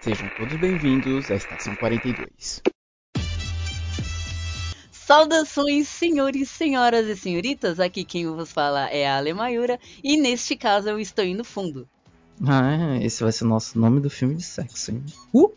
Sejam 0.00 0.30
todos 0.30 0.56
bem-vindos 0.56 1.30
à 1.30 1.34
Estação 1.34 1.74
42. 1.76 2.62
Saudações, 4.90 5.88
senhores, 5.88 6.48
senhoras 6.48 7.06
e 7.06 7.14
senhoritas. 7.14 7.78
Aqui 7.78 8.02
quem 8.02 8.26
vos 8.26 8.50
fala 8.50 8.88
é 8.88 9.06
a 9.06 9.18
Ale 9.18 9.34
Mayura 9.34 9.78
e 10.02 10.16
neste 10.16 10.56
caso 10.56 10.88
eu 10.88 10.98
estou 10.98 11.22
indo 11.22 11.44
fundo. 11.44 11.86
Ah, 12.48 12.96
esse 13.02 13.22
vai 13.22 13.30
ser 13.30 13.44
o 13.44 13.48
nosso 13.48 13.78
nome 13.78 14.00
do 14.00 14.08
filme 14.08 14.36
de 14.36 14.42
sexo, 14.42 14.90
hein? 14.90 15.04
Uh! 15.34 15.52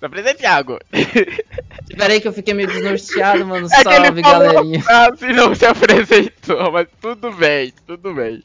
Se 0.00 0.04
apresente, 0.06 0.38
Thiago. 0.38 0.80
Espera 0.90 2.12
aí 2.12 2.20
que 2.20 2.26
eu 2.26 2.32
fiquei 2.32 2.54
meio 2.54 2.66
desnorteado, 2.66 3.46
mano. 3.46 3.66
É 3.66 3.82
Salve, 3.84 4.20
galerinha. 4.20 4.80
a 4.80 4.82
frase 4.82 5.26
e 5.26 5.32
não 5.32 5.54
se 5.54 5.64
apresentou, 5.64 6.72
mas 6.72 6.88
tudo 7.00 7.30
bem, 7.30 7.72
tudo 7.86 8.12
bem. 8.12 8.42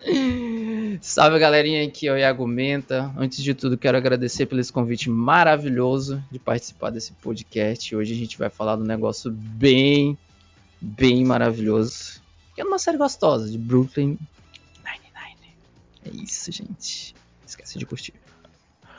Salve, 1.00 1.38
galerinha. 1.38 1.86
Aqui 1.86 2.08
é 2.08 2.12
o 2.12 2.18
Iago 2.18 2.46
Menta. 2.46 3.12
Antes 3.16 3.42
de 3.42 3.54
tudo, 3.54 3.76
quero 3.76 3.96
agradecer 3.96 4.46
pelo 4.46 4.60
esse 4.60 4.72
convite 4.72 5.10
maravilhoso 5.10 6.22
de 6.30 6.38
participar 6.38 6.90
desse 6.90 7.12
podcast. 7.14 7.94
Hoje 7.94 8.12
a 8.14 8.16
gente 8.16 8.38
vai 8.38 8.48
falar 8.48 8.76
de 8.76 8.82
um 8.82 8.86
negócio 8.86 9.30
bem, 9.30 10.16
bem 10.80 11.24
maravilhoso. 11.24 12.22
Que 12.54 12.60
é 12.60 12.64
uma 12.64 12.78
série 12.78 12.96
gostosa, 12.96 13.50
de 13.50 13.58
Brooklyn 13.58 14.18
Nine-Nine. 14.84 15.54
É 16.04 16.10
isso, 16.10 16.50
gente. 16.52 17.14
Esquece 17.46 17.78
de 17.78 17.86
curtir. 17.86 18.14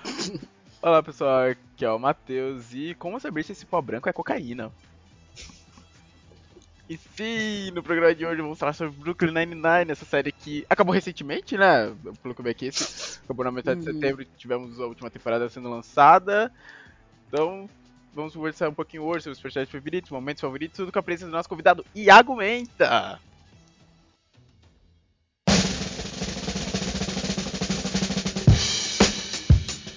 Olá, 0.82 1.04
pessoal, 1.04 1.50
aqui 1.50 1.84
é 1.84 1.92
o 1.92 2.00
Matheus 2.00 2.74
e 2.74 2.96
como 2.96 3.20
saber 3.20 3.44
se 3.44 3.52
esse 3.52 3.66
pó 3.66 3.82
branco 3.82 4.08
é 4.08 4.14
cocaína? 4.14 4.72
E 6.90 6.98
sim, 6.98 7.70
no 7.70 7.84
programa 7.84 8.16
de 8.16 8.26
hoje 8.26 8.42
vamos 8.42 8.58
falar 8.58 8.74
sobre 8.74 8.98
Brooklyn 8.98 9.32
Nine-Nine, 9.32 9.92
essa 9.92 10.06
série 10.06 10.32
que 10.32 10.66
acabou 10.68 10.92
recentemente, 10.92 11.56
né? 11.56 11.96
Pelo 12.24 12.34
que 12.34 12.42
eu 12.42 12.44
vi 12.44 12.50
aqui, 12.50 12.70
acabou 13.24 13.46
na 13.46 13.52
metade 13.52 13.80
de 13.80 13.88
Uhum. 13.88 13.94
setembro, 13.94 14.26
tivemos 14.36 14.80
a 14.80 14.88
última 14.88 15.08
temporada 15.12 15.48
sendo 15.50 15.70
lançada. 15.70 16.52
Então, 17.28 17.70
vamos 18.12 18.34
conversar 18.34 18.70
um 18.70 18.74
pouquinho 18.74 19.04
hoje 19.04 19.26
sobre 19.26 19.34
os 19.34 19.40
personagens 19.40 19.72
favoritos, 19.72 20.10
momentos 20.10 20.42
favoritos, 20.42 20.78
tudo 20.78 20.92
com 20.92 20.98
a 20.98 21.04
presença 21.04 21.28
do 21.28 21.32
nosso 21.32 21.48
convidado 21.48 21.86
Iago 21.94 22.36
Menta. 22.36 23.20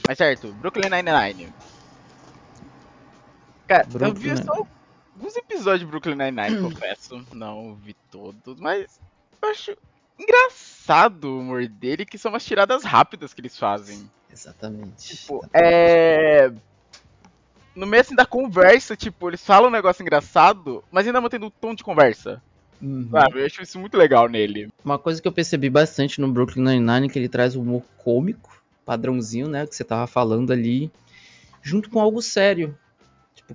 Mas 0.07 0.19
certo, 0.19 0.53
Brooklyn 0.53 0.91
Nine-Nine. 0.91 1.55
Cara, 3.67 3.87
eu 3.89 3.99
Brooklyn 3.99 4.35
vi 4.35 4.45
só 4.45 4.67
alguns 5.15 5.37
episódios 5.37 5.81
de 5.81 5.87
Brooklyn 5.87 6.17
Nine-Nine, 6.17 6.63
confesso. 6.71 7.25
Não 7.33 7.75
vi 7.75 7.95
todos, 8.11 8.61
mas 8.61 9.01
eu 9.41 9.49
acho 9.49 9.77
engraçado 10.19 11.25
o 11.25 11.41
humor 11.41 11.67
dele, 11.67 12.05
que 12.05 12.19
são 12.19 12.33
umas 12.33 12.45
tiradas 12.45 12.85
rápidas 12.85 13.33
que 13.35 13.41
eles 13.41 13.59
fazem. 13.59 14.09
Exatamente. 14.33 15.17
Tipo, 15.17 15.45
é. 15.53 16.53
No 17.75 17.87
meio 17.87 18.03
assim 18.03 18.15
da 18.15 18.27
conversa, 18.27 18.95
tipo, 18.95 19.31
eles 19.31 19.45
falam 19.45 19.69
um 19.69 19.73
negócio 19.73 20.03
engraçado, 20.03 20.85
mas 20.91 21.07
ainda 21.07 21.21
mantendo 21.21 21.47
o 21.47 21.51
tom 21.51 21.75
de 21.75 21.83
conversa. 21.83 22.43
Uhum. 22.81 23.09
Sabe? 23.11 23.41
Eu 23.41 23.47
acho 23.47 23.63
isso 23.63 23.79
muito 23.79 23.97
legal 23.97 24.29
nele. 24.29 24.69
Uma 24.85 24.99
coisa 24.99 25.23
que 25.23 25.29
eu 25.29 25.33
percebi 25.33 25.71
bastante 25.71 26.21
no 26.21 26.31
Brooklyn 26.31 26.65
Nine-Nine 26.65 27.07
é 27.07 27.09
que 27.11 27.19
ele 27.19 27.29
traz 27.29 27.57
um 27.57 27.63
humor 27.63 27.83
cômico, 27.97 28.63
padrãozinho, 28.85 29.49
né, 29.49 29.67
que 29.67 29.75
você 29.75 29.85
tava 29.85 30.07
falando 30.07 30.53
ali, 30.53 30.91
junto 31.63 31.89
com 31.89 32.01
algo 32.01 32.21
sério. 32.21 32.77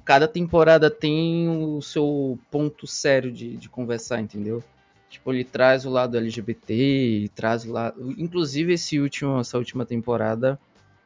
Cada 0.03 0.27
temporada 0.27 0.89
tem 0.89 1.47
o 1.49 1.81
seu 1.81 2.37
ponto 2.51 2.85
sério 2.87 3.31
de, 3.31 3.57
de 3.57 3.69
conversar, 3.69 4.19
entendeu? 4.21 4.63
Tipo, 5.09 5.31
ele 5.33 5.43
traz 5.43 5.85
o 5.85 5.89
lado 5.89 6.17
LGBT, 6.17 7.29
traz 7.33 7.63
o 7.65 7.71
lado... 7.71 8.11
Inclusive, 8.17 8.73
esse 8.73 8.99
último, 8.99 9.39
essa 9.39 9.57
última 9.57 9.85
temporada, 9.85 10.59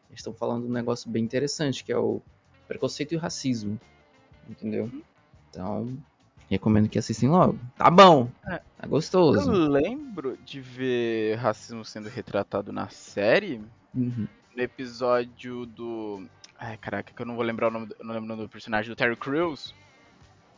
eles 0.09 0.19
estão 0.19 0.33
falando 0.33 0.65
um 0.65 0.71
negócio 0.71 1.09
bem 1.09 1.23
interessante, 1.23 1.83
que 1.83 1.91
é 1.91 1.97
o 1.97 2.21
preconceito 2.67 3.11
e 3.13 3.15
o 3.15 3.19
racismo, 3.19 3.79
entendeu? 4.49 4.89
Então, 5.49 5.95
recomendo 6.49 6.89
que 6.89 6.97
assistem 6.97 7.29
logo. 7.29 7.59
Tá 7.77 7.91
bom, 7.91 8.27
É. 8.47 8.61
tá 8.77 8.87
gostoso. 8.87 9.51
Eu 9.51 9.69
lembro 9.69 10.37
de 10.43 10.59
ver 10.59 11.35
racismo 11.35 11.85
sendo 11.85 12.09
retratado 12.09 12.71
na 12.71 12.89
série 12.89 13.61
Uhum. 13.93 14.27
no 14.55 14.61
episódio 14.63 15.65
do. 15.65 16.23
Ai, 16.63 16.77
caraca, 16.77 17.11
que 17.11 17.19
eu 17.19 17.25
não 17.25 17.35
vou 17.35 17.43
lembrar 17.43 17.69
o 17.69 17.71
nome 17.71 17.87
do, 17.87 17.95
não 18.03 18.13
lembro 18.13 18.25
o 18.25 18.27
nome 18.27 18.43
do 18.43 18.49
personagem, 18.49 18.87
do 18.87 18.95
Terry 18.95 19.15
Crews. 19.15 19.73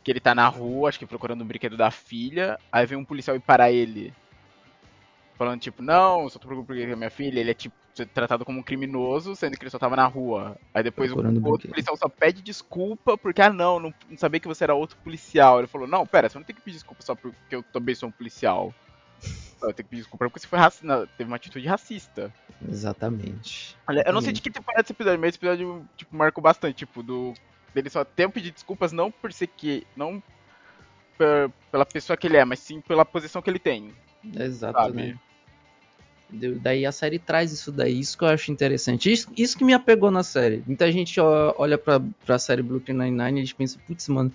Que 0.03 0.12
ele 0.12 0.19
tá 0.19 0.36
na 0.36 0.46
rua, 0.50 0.90
acho 0.90 1.00
que 1.00 1.06
procurando 1.06 1.46
um 1.46 1.47
brinquedo 1.47 1.78
da 1.78 1.90
filha. 1.90 2.59
Aí 2.69 2.86
vem 2.86 2.97
um 2.97 3.06
policial 3.06 3.38
e 3.38 3.40
para 3.40 3.72
ele. 3.72 4.14
Falando, 5.38 5.62
tipo, 5.62 5.81
não, 5.81 6.28
só 6.28 6.38
tô 6.38 6.47
procurando 6.50 6.90
da 6.90 6.96
minha 6.97 7.09
filha. 7.09 7.40
Ele 7.40 7.52
é, 7.52 7.53
tipo, 7.53 7.74
tratado 8.14 8.44
como 8.44 8.59
um 8.59 8.64
criminoso, 8.64 9.34
sendo 9.34 9.56
que 9.56 9.64
ele 9.64 9.69
só 9.69 9.80
tava 9.80 9.96
na 9.96 10.06
rua. 10.06 10.58
Aí 10.74 10.84
depois 10.84 11.09
o 11.09 11.16
o 11.16 11.47
outro 11.47 11.69
policial 11.69 11.96
só 11.96 12.09
pede 12.09 12.41
desculpa 12.41 13.18
porque, 13.18 13.41
ah, 13.41 13.53
não, 13.53 13.80
não, 13.80 13.94
não 14.09 14.18
sabia 14.18 14.41
que 14.41 14.47
você 14.47 14.66
era 14.66 14.75
outro 14.75 14.97
policial. 14.97 15.59
Ele 15.59 15.68
falou, 15.68 15.88
não, 15.88 16.06
pera, 16.06 16.28
você 16.28 16.38
não 16.38 16.44
tem 16.44 16.53
que 16.53 16.62
pedir 16.62 16.75
desculpa 16.75 17.02
só 17.02 17.16
porque 17.16 17.56
eu 17.56 17.64
também 17.64 17.96
sou 17.96 18.09
um 18.09 18.12
policial. 18.12 18.75
Tenho 19.68 19.75
que 19.75 19.84
pedir 19.84 20.01
desculpa 20.01 20.25
porque 20.25 20.40
você 20.40 20.47
foi 20.47 20.59
racista, 20.59 21.07
teve 21.18 21.28
uma 21.29 21.35
atitude 21.38 21.68
racista. 21.68 22.34
Exatamente. 22.68 23.75
Olha, 23.88 24.03
eu 24.06 24.13
não 24.13 24.22
sei 24.22 24.34
de 24.34 24.41
que 24.41 24.51
temporada 24.51 24.81
esse 24.84 24.91
episódio, 24.94 25.19
mas 25.19 25.29
esse 25.29 25.38
episódio, 25.38 25.88
tipo, 25.97 26.16
marcou 26.16 26.41
bastante, 26.44 26.75
tipo, 26.78 27.01
do. 27.03 27.34
Dele 27.73 27.90
só 27.90 28.03
ter 28.06 28.29
pedir 28.29 28.52
desculpas 28.52 28.91
não 28.91 29.09
por 29.12 29.31
ser 29.34 29.47
que. 29.47 29.85
Não 29.96 30.22
pe- 31.18 31.50
pela 31.72 31.85
pessoa 31.85 32.16
que 32.18 32.28
ele 32.28 32.38
é, 32.38 32.46
mas 32.46 32.59
sim 32.59 32.81
pela 32.81 33.03
posição 33.06 33.41
que 33.41 33.50
ele 33.50 33.59
tem. 33.59 33.91
Exato, 34.35 34.79
Sabe? 34.79 35.18
Daí 36.62 36.84
a 36.85 36.91
série 36.91 37.19
traz 37.19 37.52
isso 37.52 37.72
daí, 37.72 38.00
isso 38.00 38.18
que 38.18 38.23
eu 38.23 38.28
acho 38.29 38.52
interessante. 38.52 39.12
Isso, 39.12 39.29
isso 39.38 39.56
que 39.57 39.63
me 39.63 39.73
apegou 39.73 40.09
na 40.09 40.23
série. 40.23 40.63
Muita 40.66 40.91
gente 40.91 41.19
olha 41.19 41.78
pra, 41.78 42.02
pra 42.25 42.40
série 42.40 42.63
Brooklyn 42.63 42.96
Nine-Nine 42.97 43.40
e 43.40 43.41
eles 43.41 43.53
pensam, 43.53 43.79
putz, 43.85 44.07
mano, 44.07 44.34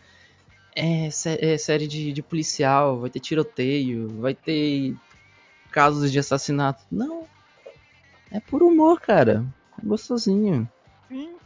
é, 0.76 1.10
sé- 1.10 1.38
é 1.40 1.58
série 1.58 1.88
de, 1.88 2.12
de 2.12 2.22
policial, 2.22 3.00
vai 3.00 3.10
ter 3.10 3.18
tiroteio, 3.18 4.08
vai 4.20 4.32
ter 4.32 4.94
casos 5.78 6.10
de 6.10 6.18
assassinato. 6.18 6.82
Não. 6.90 7.24
É 8.32 8.40
por 8.40 8.62
humor, 8.62 9.00
cara. 9.00 9.44
É 9.80 9.86
gostosinho. 9.86 10.68
Sim. 11.08 11.36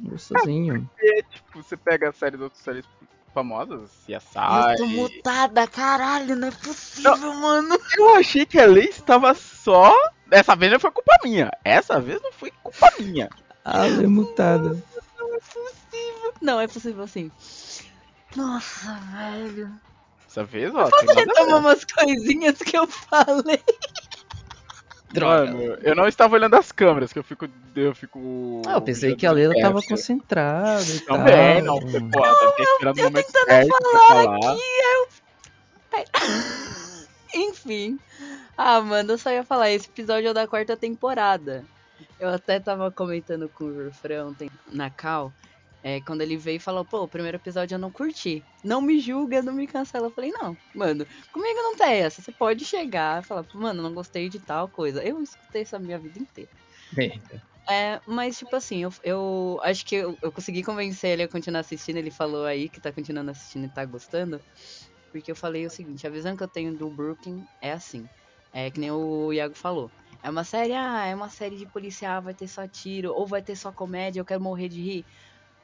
Gostosinho. 0.00 0.90
E, 1.00 1.22
tipo, 1.30 1.62
você 1.62 1.76
pega 1.76 2.10
a 2.10 2.12
série 2.12 2.36
de 2.36 2.42
outras 2.42 2.60
séries 2.60 2.84
famosas, 3.32 3.90
Eu 4.08 4.18
CSI. 4.18 4.76
tô 4.78 4.86
mutada, 4.86 5.66
caralho, 5.68 6.34
não 6.34 6.48
é 6.48 6.50
possível, 6.50 7.34
mano. 7.34 7.78
Eu 7.96 8.16
achei 8.16 8.44
que 8.44 8.58
a 8.58 8.66
lei 8.66 8.86
estava 8.88 9.32
só. 9.34 9.94
Dessa 10.26 10.56
vez 10.56 10.72
não 10.72 10.80
foi 10.80 10.90
culpa 10.90 11.16
minha. 11.22 11.50
Essa 11.64 12.00
vez 12.00 12.20
não 12.20 12.32
foi 12.32 12.50
culpa 12.50 12.88
minha. 12.98 13.28
Ah, 13.64 13.86
é 13.86 14.06
mutada. 14.06 14.82
Não 15.16 15.34
é 15.34 15.38
possível. 15.38 16.34
Não, 16.42 16.60
é 16.60 16.66
possível 16.66 17.06
sim. 17.06 17.30
Nossa, 18.34 18.94
velho. 19.12 19.70
Dessa 20.28 20.44
vez, 20.44 20.72
ó. 20.74 20.84
ver. 20.84 21.14
retomar 21.14 21.58
umas 21.58 21.84
coisinhas 21.84 22.58
que 22.58 22.76
eu 22.76 22.86
falei? 22.86 23.62
Droga. 25.10 25.46
Mano, 25.52 25.62
eu 25.82 25.96
não 25.96 26.06
estava 26.06 26.34
olhando 26.34 26.54
as 26.54 26.70
câmeras, 26.70 27.10
que 27.14 27.18
eu 27.18 27.24
fico. 27.24 27.48
Eu 27.74 27.94
fico. 27.94 28.60
Ah, 28.66 28.74
eu 28.74 28.82
pensei 28.82 29.16
que 29.16 29.26
a 29.26 29.32
Leila 29.32 29.54
tava 29.58 29.80
com 29.80 29.88
concentrada 29.88 30.82
e 30.84 31.00
tal. 31.00 31.16
Também, 31.16 31.62
não, 31.62 31.80
porque, 31.80 31.98
pô, 31.98 32.24
ela 32.24 32.38
deve 32.38 32.52
ter 32.52 32.62
esperando 32.64 32.98
o 32.98 33.02
momento 33.04 33.32
tentando 33.32 33.68
pra 33.68 34.00
falar. 34.00 34.56
Enfim. 37.34 37.98
Ah, 38.56 38.80
mano, 38.82 39.12
eu 39.12 39.18
só 39.18 39.30
ia 39.30 39.44
falar, 39.44 39.70
esse 39.70 39.86
episódio 39.88 40.28
é 40.28 40.34
da 40.34 40.46
quarta 40.46 40.76
temporada. 40.76 41.64
Eu 42.20 42.28
até 42.28 42.60
tava 42.60 42.90
comentando 42.90 43.48
com 43.48 43.64
o 43.64 43.84
refrão 43.84 44.34
tem- 44.34 44.50
na 44.70 44.90
Cal. 44.90 45.32
É, 45.82 46.00
quando 46.02 46.22
ele 46.22 46.36
veio 46.36 46.56
e 46.56 46.60
falou, 46.60 46.84
pô, 46.84 47.02
o 47.04 47.08
primeiro 47.08 47.36
episódio 47.38 47.74
eu 47.76 47.78
não 47.78 47.92
curti. 47.92 48.46
Não 48.64 48.80
me 48.82 48.98
julga, 49.00 49.42
não 49.42 49.52
me 49.54 49.66
cancela. 49.66 50.08
Eu 50.08 50.12
falei, 50.12 50.30
não, 50.32 50.58
mano, 50.74 51.06
comigo 51.32 51.62
não 51.62 51.76
tem 51.76 52.00
essa. 52.02 52.20
Você 52.22 52.32
pode 52.32 52.64
chegar 52.64 53.22
e 53.22 53.26
falar, 53.26 53.46
mano, 53.54 53.82
não 53.82 53.94
gostei 53.94 54.28
de 54.28 54.40
tal 54.40 54.70
coisa. 54.70 55.02
Eu 55.04 55.22
escutei 55.22 55.62
isso 55.62 55.76
a 55.76 55.78
minha 55.78 55.98
vida 56.00 56.18
inteira. 56.18 56.50
É, 57.70 58.00
mas, 58.06 58.38
tipo 58.38 58.56
assim, 58.56 58.82
eu, 58.82 58.90
eu 59.02 59.60
acho 59.62 59.84
que 59.84 59.96
eu, 59.96 60.18
eu 60.22 60.32
consegui 60.32 60.62
convencer 60.62 61.10
ele 61.10 61.22
a 61.24 61.28
continuar 61.28 61.60
assistindo. 61.60 61.96
Ele 61.98 62.10
falou 62.10 62.44
aí 62.46 62.70
que 62.70 62.80
tá 62.80 62.92
continuando 62.92 63.30
assistindo 63.30 63.66
e 63.66 63.70
tá 63.70 63.84
gostando. 63.84 64.42
Porque 65.12 65.30
eu 65.30 65.36
falei 65.36 65.66
o 65.66 65.70
seguinte: 65.70 66.06
a 66.06 66.10
visão 66.10 66.36
que 66.36 66.42
eu 66.44 66.48
tenho 66.48 66.76
do 66.76 66.90
Brooklyn 66.90 67.46
é 67.60 67.72
assim. 67.72 68.08
É 68.52 68.70
que 68.70 68.80
nem 68.80 68.90
o 68.90 69.32
Iago 69.32 69.54
falou. 69.56 69.92
É 70.22 70.30
uma 70.30 70.44
série, 70.44 70.72
ah, 70.74 71.06
é 71.06 71.14
uma 71.14 71.28
série 71.30 71.56
de 71.58 71.66
policial, 71.66 72.22
vai 72.22 72.34
ter 72.34 72.48
só 72.48 72.66
tiro, 72.68 73.12
ou 73.12 73.26
vai 73.26 73.42
ter 73.42 73.54
só 73.56 73.72
comédia, 73.72 74.20
eu 74.20 74.24
quero 74.24 74.42
morrer 74.42 74.68
de 74.68 74.80
rir. 74.82 75.06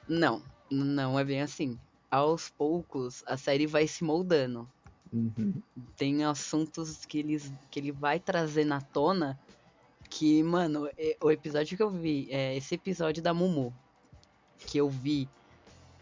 Não, 0.09 0.43
não 0.71 1.19
é 1.19 1.25
bem 1.25 1.41
assim. 1.41 1.79
Aos 2.11 2.49
poucos, 2.49 3.23
a 3.27 3.37
série 3.37 3.67
vai 3.67 3.87
se 3.87 4.05
moldando. 4.05 4.69
Uhum. 5.13 5.55
Tem 5.97 6.25
assuntos 6.25 7.05
que, 7.05 7.19
eles, 7.19 7.53
que 7.71 7.81
ele 7.81 7.93
vai 7.93 8.19
trazer 8.19 8.65
na 8.65 8.81
tona 8.81 9.39
que, 10.11 10.43
mano, 10.43 10.89
é- 10.97 11.17
o 11.23 11.31
episódio 11.31 11.77
que 11.77 11.83
eu 11.83 11.91
vi, 11.91 12.29
é 12.31 12.57
esse 12.57 12.75
episódio 12.75 13.23
da 13.23 13.35
Mumu, 13.35 13.73
que 14.67 14.79
eu 14.79 14.89
vi, 14.89 15.29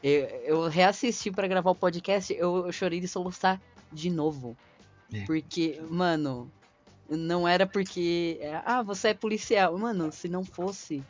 eu, 0.03 0.27
eu 0.45 0.69
reassisti 0.69 1.31
pra 1.31 1.49
gravar 1.49 1.71
o 1.71 1.75
podcast, 1.75 2.33
eu, 2.35 2.67
eu 2.67 2.73
chorei 2.73 3.01
de 3.01 3.09
soluçar 3.09 3.61
de 3.93 4.11
novo. 4.11 4.57
É. 5.13 5.25
Porque, 5.25 5.81
mano, 5.91 6.51
Não 7.09 7.47
era 7.47 7.67
porque. 7.67 8.39
é, 8.41 8.63
Ah, 8.65 8.83
você 8.83 9.09
é 9.09 9.15
policial. 9.15 9.77
Mano, 9.79 10.11
se 10.11 10.29
não 10.29 10.45
fosse, 10.45 11.03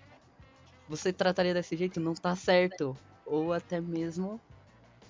você 0.88 1.12
trataria 1.12 1.54
desse 1.54 1.76
jeito, 1.76 2.00
não 2.00 2.14
tá 2.14 2.34
certo. 2.36 2.96
Ou 3.24 3.52
até 3.52 3.80
mesmo 3.80 4.40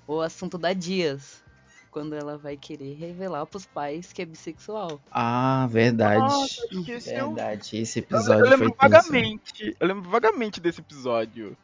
o 0.07 0.21
assunto 0.21 0.59
da 0.59 0.73
Dias. 0.73 1.43
Quando 1.91 2.15
ela 2.15 2.39
vai 2.39 2.57
querer 2.57 2.95
revelar 2.95 3.45
pros 3.45 3.67
pais 3.67 4.15
que 4.15 4.23
é 4.23 4.25
bissexual. 4.25 4.99
Ah, 5.11 5.67
verdade. 5.71 6.21
Nossa, 6.21 6.67
verdade. 6.71 7.77
Esse 7.77 7.99
Eu, 7.99 8.03
episódio 8.05 8.47
eu 8.47 8.49
foi 8.49 8.51
lembro 8.51 8.71
tenso. 8.71 8.79
vagamente. 8.81 9.77
Eu 9.79 9.87
lembro 9.87 10.11
vagamente 10.11 10.61
desse 10.61 10.81
episódio. 10.81 11.55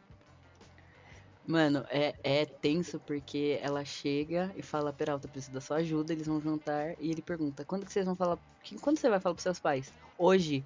Mano, 1.46 1.82
é, 1.88 2.14
é 2.22 2.44
tenso 2.44 3.00
porque 3.00 3.58
ela 3.62 3.82
chega 3.87 4.52
e 4.54 4.61
fala, 4.61 4.93
Peralta, 4.93 5.26
eu 5.26 5.31
preciso 5.31 5.50
da 5.54 5.62
sua 5.62 5.78
ajuda, 5.78 6.12
eles 6.12 6.26
vão 6.26 6.43
jantar, 6.43 6.94
e 7.00 7.11
ele 7.11 7.22
pergunta, 7.22 7.64
quando 7.64 7.87
que 7.87 7.93
vocês 7.93 8.04
vão 8.04 8.14
falar. 8.14 8.37
Quando 8.82 8.99
você 8.99 9.08
vai 9.08 9.19
falar 9.19 9.34
pros 9.34 9.44
seus 9.44 9.58
pais? 9.58 9.90
Hoje. 10.19 10.62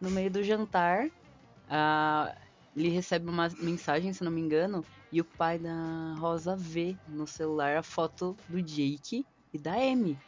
No 0.00 0.10
meio 0.10 0.30
do 0.30 0.42
jantar, 0.42 1.08
ah, 1.70 2.34
ele 2.76 2.90
recebe 2.90 3.28
uma 3.28 3.48
mensagem, 3.58 4.12
se 4.12 4.22
não 4.22 4.30
me 4.30 4.40
engano, 4.40 4.84
e 5.10 5.20
o 5.20 5.24
pai 5.24 5.58
da 5.58 6.14
Rosa 6.18 6.54
vê 6.54 6.94
no 7.08 7.26
celular 7.26 7.78
a 7.78 7.82
foto 7.82 8.36
do 8.48 8.60
Jake 8.62 9.24
e 9.52 9.58
da 9.58 9.72
Amy. 9.72 10.18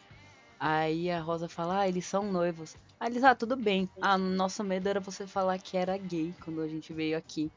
Aí 0.58 1.10
a 1.10 1.20
Rosa 1.20 1.48
fala, 1.48 1.80
ah, 1.80 1.88
eles 1.88 2.06
são 2.06 2.32
noivos. 2.32 2.74
Aí 2.98 3.10
eles, 3.10 3.22
ah, 3.22 3.34
tudo 3.34 3.54
bem. 3.54 3.88
Ah, 4.00 4.16
nosso 4.16 4.64
medo 4.64 4.88
era 4.88 4.98
você 4.98 5.26
falar 5.26 5.58
que 5.58 5.76
era 5.76 5.96
gay 5.98 6.34
quando 6.42 6.62
a 6.62 6.66
gente 6.66 6.92
veio 6.92 7.18
aqui. 7.18 7.52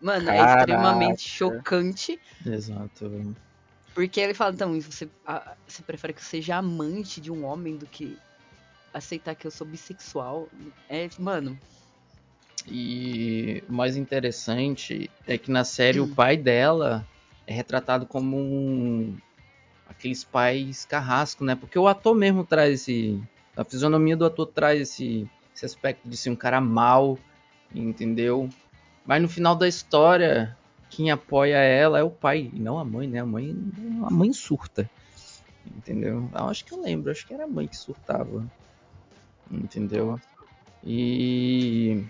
Mano, 0.00 0.30
é 0.30 0.38
Caraca. 0.38 0.60
extremamente 0.60 1.28
chocante. 1.28 2.18
Exato. 2.46 3.10
Porque 3.94 4.20
ele 4.20 4.32
fala, 4.32 4.54
então, 4.54 4.80
você, 4.80 5.08
ah, 5.26 5.56
você 5.66 5.82
prefere 5.82 6.14
que 6.14 6.20
eu 6.20 6.24
seja 6.24 6.56
amante 6.56 7.20
de 7.20 7.30
um 7.30 7.44
homem 7.44 7.76
do 7.76 7.86
que 7.86 8.16
aceitar 8.94 9.34
que 9.34 9.46
eu 9.46 9.50
sou 9.50 9.66
bissexual? 9.66 10.48
É, 10.88 11.08
mano, 11.18 11.58
E 12.70 13.62
o 13.68 13.72
mais 13.72 13.96
interessante 13.96 15.10
é 15.26 15.38
que 15.38 15.50
na 15.50 15.64
série 15.64 16.00
o 16.00 16.14
pai 16.14 16.36
dela 16.36 17.06
é 17.46 17.52
retratado 17.52 18.06
como 18.06 18.36
um 18.36 19.16
aqueles 19.88 20.22
pais 20.22 20.84
carrasco, 20.84 21.44
né? 21.44 21.54
Porque 21.54 21.78
o 21.78 21.88
ator 21.88 22.14
mesmo 22.14 22.44
traz 22.44 22.82
esse 22.82 23.20
a 23.56 23.64
fisionomia 23.64 24.16
do 24.16 24.24
ator 24.24 24.46
traz 24.46 24.80
esse, 24.80 25.28
esse 25.52 25.66
aspecto 25.66 26.08
de 26.08 26.16
ser 26.16 26.30
um 26.30 26.36
cara 26.36 26.60
mau, 26.60 27.18
entendeu? 27.74 28.48
Mas 29.04 29.20
no 29.20 29.28
final 29.28 29.56
da 29.56 29.66
história, 29.66 30.56
quem 30.88 31.10
apoia 31.10 31.56
ela 31.56 31.98
é 31.98 32.02
o 32.04 32.10
pai, 32.10 32.50
e 32.52 32.60
não 32.60 32.78
a 32.78 32.84
mãe, 32.84 33.08
né? 33.08 33.18
A 33.18 33.26
mãe, 33.26 33.56
a 34.04 34.10
mãe 34.10 34.32
surta. 34.32 34.88
Entendeu? 35.66 36.30
Eu 36.32 36.48
acho 36.48 36.64
que 36.64 36.72
eu 36.72 36.80
lembro, 36.80 37.10
acho 37.10 37.26
que 37.26 37.34
era 37.34 37.44
a 37.44 37.48
mãe 37.48 37.66
que 37.66 37.76
surtava. 37.76 38.46
Entendeu? 39.50 40.20
E 40.84 42.04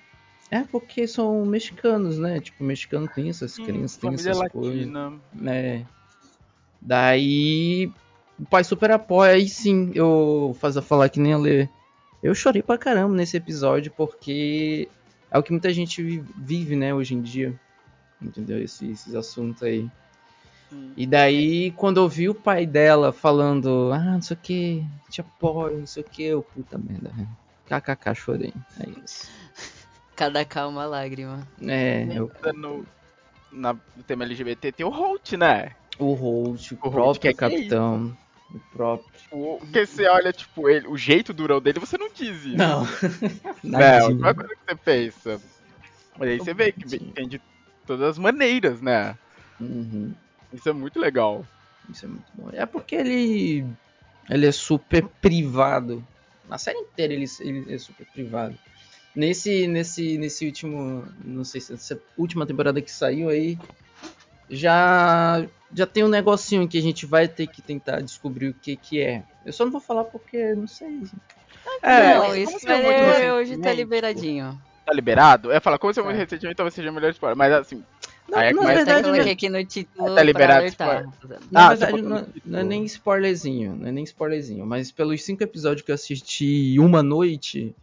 é 0.50 0.62
porque 0.64 1.06
são 1.06 1.44
mexicanos, 1.44 2.18
né? 2.18 2.40
Tipo, 2.40 2.64
mexicano 2.64 3.06
tem 3.08 3.28
essas 3.28 3.56
crenças, 3.66 3.96
tem 3.98 4.14
essas 4.14 4.48
coisas 4.50 4.86
latina. 4.86 5.12
né? 5.32 5.86
Daí 6.80 7.90
o 8.38 8.44
pai 8.46 8.64
super 8.64 8.90
apoia. 8.90 9.32
Aí 9.32 9.48
sim, 9.48 9.90
eu 9.94 10.56
faço 10.60 10.80
falar 10.82 11.08
que 11.08 11.20
nem 11.20 11.32
a 11.32 11.38
Lê. 11.38 11.68
Eu 12.22 12.34
chorei 12.34 12.62
pra 12.62 12.78
caramba 12.78 13.14
nesse 13.14 13.36
episódio 13.36 13.92
porque 13.96 14.88
é 15.30 15.38
o 15.38 15.42
que 15.42 15.52
muita 15.52 15.72
gente 15.72 16.02
vi- 16.02 16.24
vive, 16.36 16.74
né, 16.76 16.94
hoje 16.94 17.14
em 17.14 17.20
dia. 17.20 17.54
Entendeu? 18.20 18.58
Esse- 18.60 18.90
esses 18.90 19.14
assuntos 19.14 19.62
aí. 19.62 19.88
Hum. 20.72 20.92
E 20.96 21.06
daí, 21.06 21.70
quando 21.72 21.98
eu 21.98 22.08
vi 22.08 22.28
o 22.28 22.34
pai 22.34 22.66
dela 22.66 23.12
falando, 23.12 23.90
ah, 23.92 24.14
não 24.14 24.22
sei 24.22 24.36
o 24.36 24.40
que, 24.40 24.84
te 25.08 25.20
apoio, 25.20 25.78
não 25.78 25.86
sei 25.86 26.02
o 26.02 26.06
que, 26.06 26.22
eu, 26.24 26.42
puta 26.42 26.76
merda. 26.76 27.12
KKK, 27.66 28.14
chorei. 28.14 28.52
É 28.80 28.88
isso. 29.04 29.28
cada 30.18 30.44
calma 30.44 30.84
lágrima. 30.84 31.46
É, 31.62 32.04
eu, 32.12 32.28
No, 32.52 32.84
na, 33.52 33.72
no 33.72 34.02
tema 34.04 34.24
LGBT 34.24 34.72
tem 34.72 34.84
o 34.84 34.90
Holt, 34.90 35.34
né? 35.34 35.70
o 35.96 36.12
Holt, 36.12 36.72
o 36.72 36.78
O 36.82 36.88
Holt 36.90 37.20
próprio 37.20 37.30
é 37.30 37.34
capitão. 37.34 38.16
O 38.52 38.58
próprio. 38.72 39.08
O, 39.30 39.58
porque 39.58 39.86
você 39.86 40.08
olha, 40.08 40.32
tipo, 40.32 40.68
ele, 40.68 40.88
o 40.88 40.96
jeito 40.96 41.32
durão 41.32 41.60
dele, 41.60 41.78
você 41.78 41.96
não 41.96 42.08
diz 42.12 42.44
isso. 42.44 42.56
Não. 42.56 42.84
Não, 43.62 43.80
é 43.80 43.98
a 43.98 44.34
coisa 44.34 44.54
que 44.56 44.64
você 44.66 44.74
pensa? 44.74 45.40
Mas 46.18 46.30
aí 46.30 46.38
você 46.38 46.52
vê 46.52 46.72
que 46.72 46.98
tem 46.98 47.28
de 47.28 47.40
todas 47.86 48.08
as 48.08 48.18
maneiras, 48.18 48.80
né? 48.80 49.16
Uhum. 49.60 50.12
Isso 50.52 50.68
é 50.68 50.72
muito 50.72 50.98
legal. 50.98 51.46
Isso 51.88 52.06
é 52.06 52.08
muito 52.08 52.26
bom. 52.34 52.50
É 52.52 52.66
porque 52.66 52.96
ele. 52.96 53.64
Ele 54.28 54.46
é 54.46 54.52
super 54.52 55.06
privado. 55.20 56.04
Na 56.48 56.58
série 56.58 56.78
inteira 56.78 57.12
ele, 57.12 57.26
ele 57.40 57.72
é 57.72 57.78
super 57.78 58.06
privado. 58.06 58.58
Nesse, 59.18 59.66
nesse, 59.66 60.16
nesse 60.16 60.46
último. 60.46 61.04
Não 61.24 61.42
sei 61.42 61.60
se 61.60 61.72
essa 61.74 62.00
última 62.16 62.46
temporada 62.46 62.80
que 62.80 62.88
saiu 62.90 63.28
aí. 63.28 63.58
Já. 64.48 65.44
Já 65.74 65.86
tem 65.86 66.04
um 66.04 66.08
negocinho 66.08 66.66
que 66.68 66.78
a 66.78 66.80
gente 66.80 67.04
vai 67.04 67.26
ter 67.28 67.46
que 67.48 67.60
tentar 67.60 68.00
descobrir 68.00 68.48
o 68.48 68.54
que 68.54 68.76
que 68.76 69.00
é. 69.00 69.24
Eu 69.44 69.52
só 69.52 69.64
não 69.64 69.72
vou 69.72 69.80
falar 69.80 70.04
porque 70.04 70.54
não 70.54 70.68
sei. 70.68 71.02
É, 71.82 72.14
não, 72.14 72.22
como 72.22 72.36
isso 72.36 72.68
é 72.70 72.82
muito 72.82 72.96
spoiler 72.96 73.32
hoje 73.34 73.50
tá 73.58 73.70
recentemente, 73.70 73.76
liberadinho. 73.76 74.62
Tá 74.86 74.92
liberado? 74.94 75.48
Eu 75.48 75.54
ia 75.54 75.60
falar, 75.60 75.78
como 75.78 75.92
você 75.92 76.00
é 76.00 76.02
muito 76.04 76.14
Tá. 76.16 76.22
recentemente, 76.22 76.56
talvez 76.56 76.72
seja 76.74 76.90
melhor 76.92 77.10
spoiler. 77.10 77.36
Mas 77.36 77.52
assim, 77.52 77.84
Não, 78.28 78.38
Aí 78.38 78.48
é 78.48 78.52
na 78.54 78.66
verdade, 78.66 79.10
não, 79.10 79.32
aqui 79.32 79.48
no 79.50 79.64
título 79.64 80.14
Tá 80.14 80.22
liberado 80.22 80.74
pra 80.76 80.86
alertar. 80.86 81.12
na 81.50 81.66
Ah, 81.66 81.68
verdade 81.70 82.02
não, 82.02 82.26
não 82.46 82.58
é 82.60 82.64
nem 82.64 82.84
spoilerzinho. 82.84 83.74
Não 83.76 83.88
é 83.88 83.92
nem 83.92 84.04
spoilerzinho. 84.04 84.64
Mas 84.64 84.90
pelos 84.90 85.22
cinco 85.22 85.42
episódios 85.42 85.84
que 85.84 85.90
eu 85.90 85.94
assisti 85.94 86.76
uma 86.78 87.02
noite. 87.02 87.74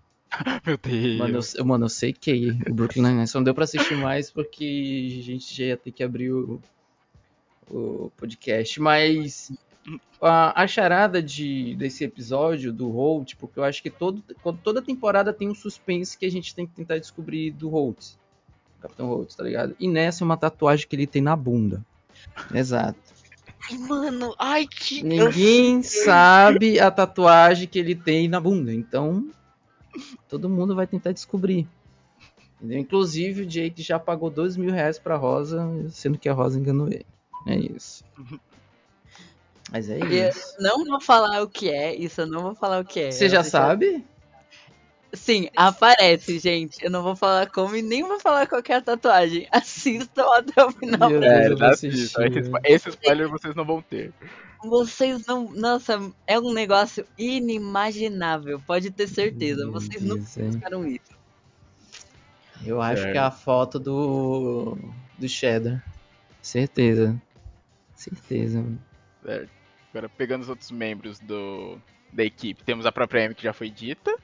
meu 0.66 0.78
Deus. 0.78 1.18
Mano, 1.18 1.40
eu, 1.56 1.66
mano, 1.66 1.86
eu 1.86 1.90
sei 1.90 2.14
que 2.14 2.58
o 2.70 2.74
Brooklyn 2.74 3.04
Nine-Nine 3.04 3.28
só 3.28 3.40
não 3.40 3.44
deu 3.44 3.56
pra 3.56 3.64
assistir 3.64 3.96
mais 3.96 4.32
porque 4.32 5.18
a 5.20 5.24
gente 5.24 5.54
já 5.54 5.66
ia 5.66 5.78
ter 5.78 5.92
que 5.92 6.04
abrir 6.04 6.32
o, 6.32 6.62
o 7.70 8.12
podcast. 8.18 8.80
Mas 8.80 9.52
a, 10.22 10.64
a 10.64 10.68
charada 10.68 11.22
de, 11.22 11.76
desse 11.76 12.04
episódio 12.04 12.74
do 12.74 12.90
Holt, 12.90 13.36
porque 13.36 13.60
eu 13.60 13.64
acho 13.64 13.82
que 13.82 13.90
todo, 13.90 14.24
toda 14.64 14.82
temporada 14.82 15.34
tem 15.34 15.50
um 15.50 15.56
suspense 15.56 16.18
que 16.18 16.26
a 16.26 16.32
gente 16.32 16.56
tem 16.56 16.66
que 16.66 16.74
tentar 16.74 16.98
descobrir 16.98 17.52
do 17.52 17.70
Holt. 17.70 18.16
Capitão 18.82 19.08
Holt, 19.08 19.36
tá 19.36 19.44
ligado? 19.44 19.76
E 19.80 19.88
nessa 19.88 20.24
é 20.24 20.26
uma 20.26 20.38
tatuagem 20.38 20.88
que 20.88 20.96
ele 20.96 21.08
tem 21.08 21.22
na 21.22 21.36
bunda. 21.36 21.86
Exato. 22.54 23.00
Ai, 23.70 23.78
mano, 23.78 24.36
ai 24.38 24.68
que. 24.68 25.02
Ninguém 25.04 25.82
sabe 25.82 26.80
a 26.80 26.92
tatuagem 26.92 27.68
que 27.68 27.80
ele 27.80 27.96
tem 27.96 28.28
na 28.28 28.40
bunda. 28.40 28.74
Então, 28.74 29.28
todo 30.30 30.50
mundo 30.50 30.76
vai 30.76 30.88
tentar 30.88 31.12
descobrir. 31.12 31.68
Entendeu? 32.58 32.80
Inclusive, 32.80 33.44
o 33.44 33.46
Jake 33.46 33.82
já 33.82 34.00
pagou 34.00 34.30
dois 34.30 34.56
mil 34.56 34.72
reais 34.72 34.98
pra 34.98 35.16
Rosa, 35.16 35.68
sendo 35.90 36.18
que 36.18 36.30
a 36.30 36.34
Rosa 36.34 36.60
enganou 36.60 36.88
ele. 36.88 37.06
É 37.48 37.56
isso. 37.56 38.04
Mas 39.72 39.90
é 39.90 40.00
Eu 40.00 40.30
isso. 40.30 40.56
não 40.60 40.86
vou 40.86 41.02
falar 41.02 41.42
o 41.42 41.50
que 41.50 41.70
é, 41.70 41.96
isso 41.96 42.22
eu 42.22 42.28
não 42.28 42.42
vou 42.42 42.56
falar 42.56 42.82
o 42.82 42.86
que 42.86 43.00
é. 43.00 43.12
Você 43.12 43.30
já 43.30 43.44
sabe? 43.44 44.04
Sim, 45.14 45.48
aparece, 45.56 46.40
gente. 46.40 46.84
Eu 46.84 46.92
não 46.92 47.02
vou 47.02 47.16
falar 47.16 47.50
como 47.50 47.76
e 47.76 47.82
nem 47.82 48.04
vou 48.04 48.20
falar 48.20 48.48
qual 48.48 48.62
que 48.62 48.72
é 48.74 48.76
a 48.76 48.82
tatuagem. 48.82 49.48
Assistam 49.52 50.26
até 50.34 50.64
o 50.64 50.72
final. 50.72 51.10
Meu 51.10 51.24
É, 51.24 51.48
eu 51.48 51.58
já 51.58 51.70
assistir, 51.70 52.04
assisto. 52.04 52.22
Esse, 52.22 52.52
esse 52.66 52.90
spoiler 52.90 53.30
vocês 53.30 53.56
não 53.56 53.64
vão 53.66 53.82
ter. 53.82 54.14
Vocês 54.68 55.26
não. 55.26 55.52
Nossa, 55.52 56.00
é 56.28 56.40
um 56.40 56.54
negócio 56.54 57.06
inimaginável. 57.18 58.60
Pode 58.66 58.92
ter 58.92 59.08
certeza. 59.08 59.70
Vocês 59.70 60.02
não 60.04 60.18
buscaram 60.18 60.88
isso. 60.88 61.16
Eu 62.66 62.82
acho 62.82 63.04
que 63.12 63.18
é 63.18 63.22
a 63.22 63.32
foto 63.32 63.80
do. 63.80 64.78
do 65.18 65.28
Cheddar. 65.30 65.84
Certeza. 66.42 67.20
Certeza. 67.96 68.64
Certo. 69.24 69.50
Agora, 69.92 70.10
pegando 70.10 70.42
os 70.42 70.50
outros 70.50 70.72
membros 70.72 71.20
do, 71.20 71.78
da 72.12 72.24
equipe, 72.24 72.64
temos 72.64 72.86
a 72.86 72.92
própria 72.92 73.26
Amy 73.26 73.36
que 73.36 73.44
já 73.44 73.54
foi 73.54 73.70
dita. 73.70 74.16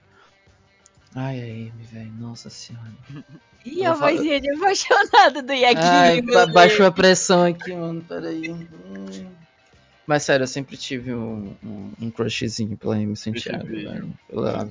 Ai, 1.15 1.41
ai, 1.41 1.51
Amy, 1.74 1.83
velho. 1.91 2.12
Nossa 2.13 2.50
senhora. 2.50 2.91
E 3.63 3.86
a 3.86 3.93
vozinha 3.93 4.41
de 4.41 4.51
apaixonada 4.55 5.39
do 5.43 5.53
Iaquinho. 5.53 5.83
Ai, 5.83 6.19
ba- 6.24 6.48
baixou 6.48 6.83
a 6.83 6.91
pressão 6.91 7.43
aqui, 7.45 7.71
mano. 7.71 8.01
Peraí. 8.01 8.50
Hum. 8.50 8.65
Mas 10.12 10.24
sério, 10.24 10.44
eu 10.44 10.48
sempre 10.48 10.75
tive 10.75 11.13
um, 11.13 11.56
um, 11.63 11.91
um 12.01 12.12
crushzinho 12.12 12.75
pela 12.75 12.96
Amy 12.96 13.15
Santiago, 13.15 13.65
velho. 13.65 14.13
Pela... 14.27 14.70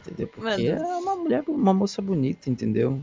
Entendeu? 0.00 0.26
Porque 0.28 0.70
Mano. 0.72 0.82
é 0.86 0.96
uma 0.96 1.16
mulher, 1.16 1.44
uma 1.46 1.74
moça 1.74 2.00
bonita, 2.00 2.48
entendeu? 2.48 2.98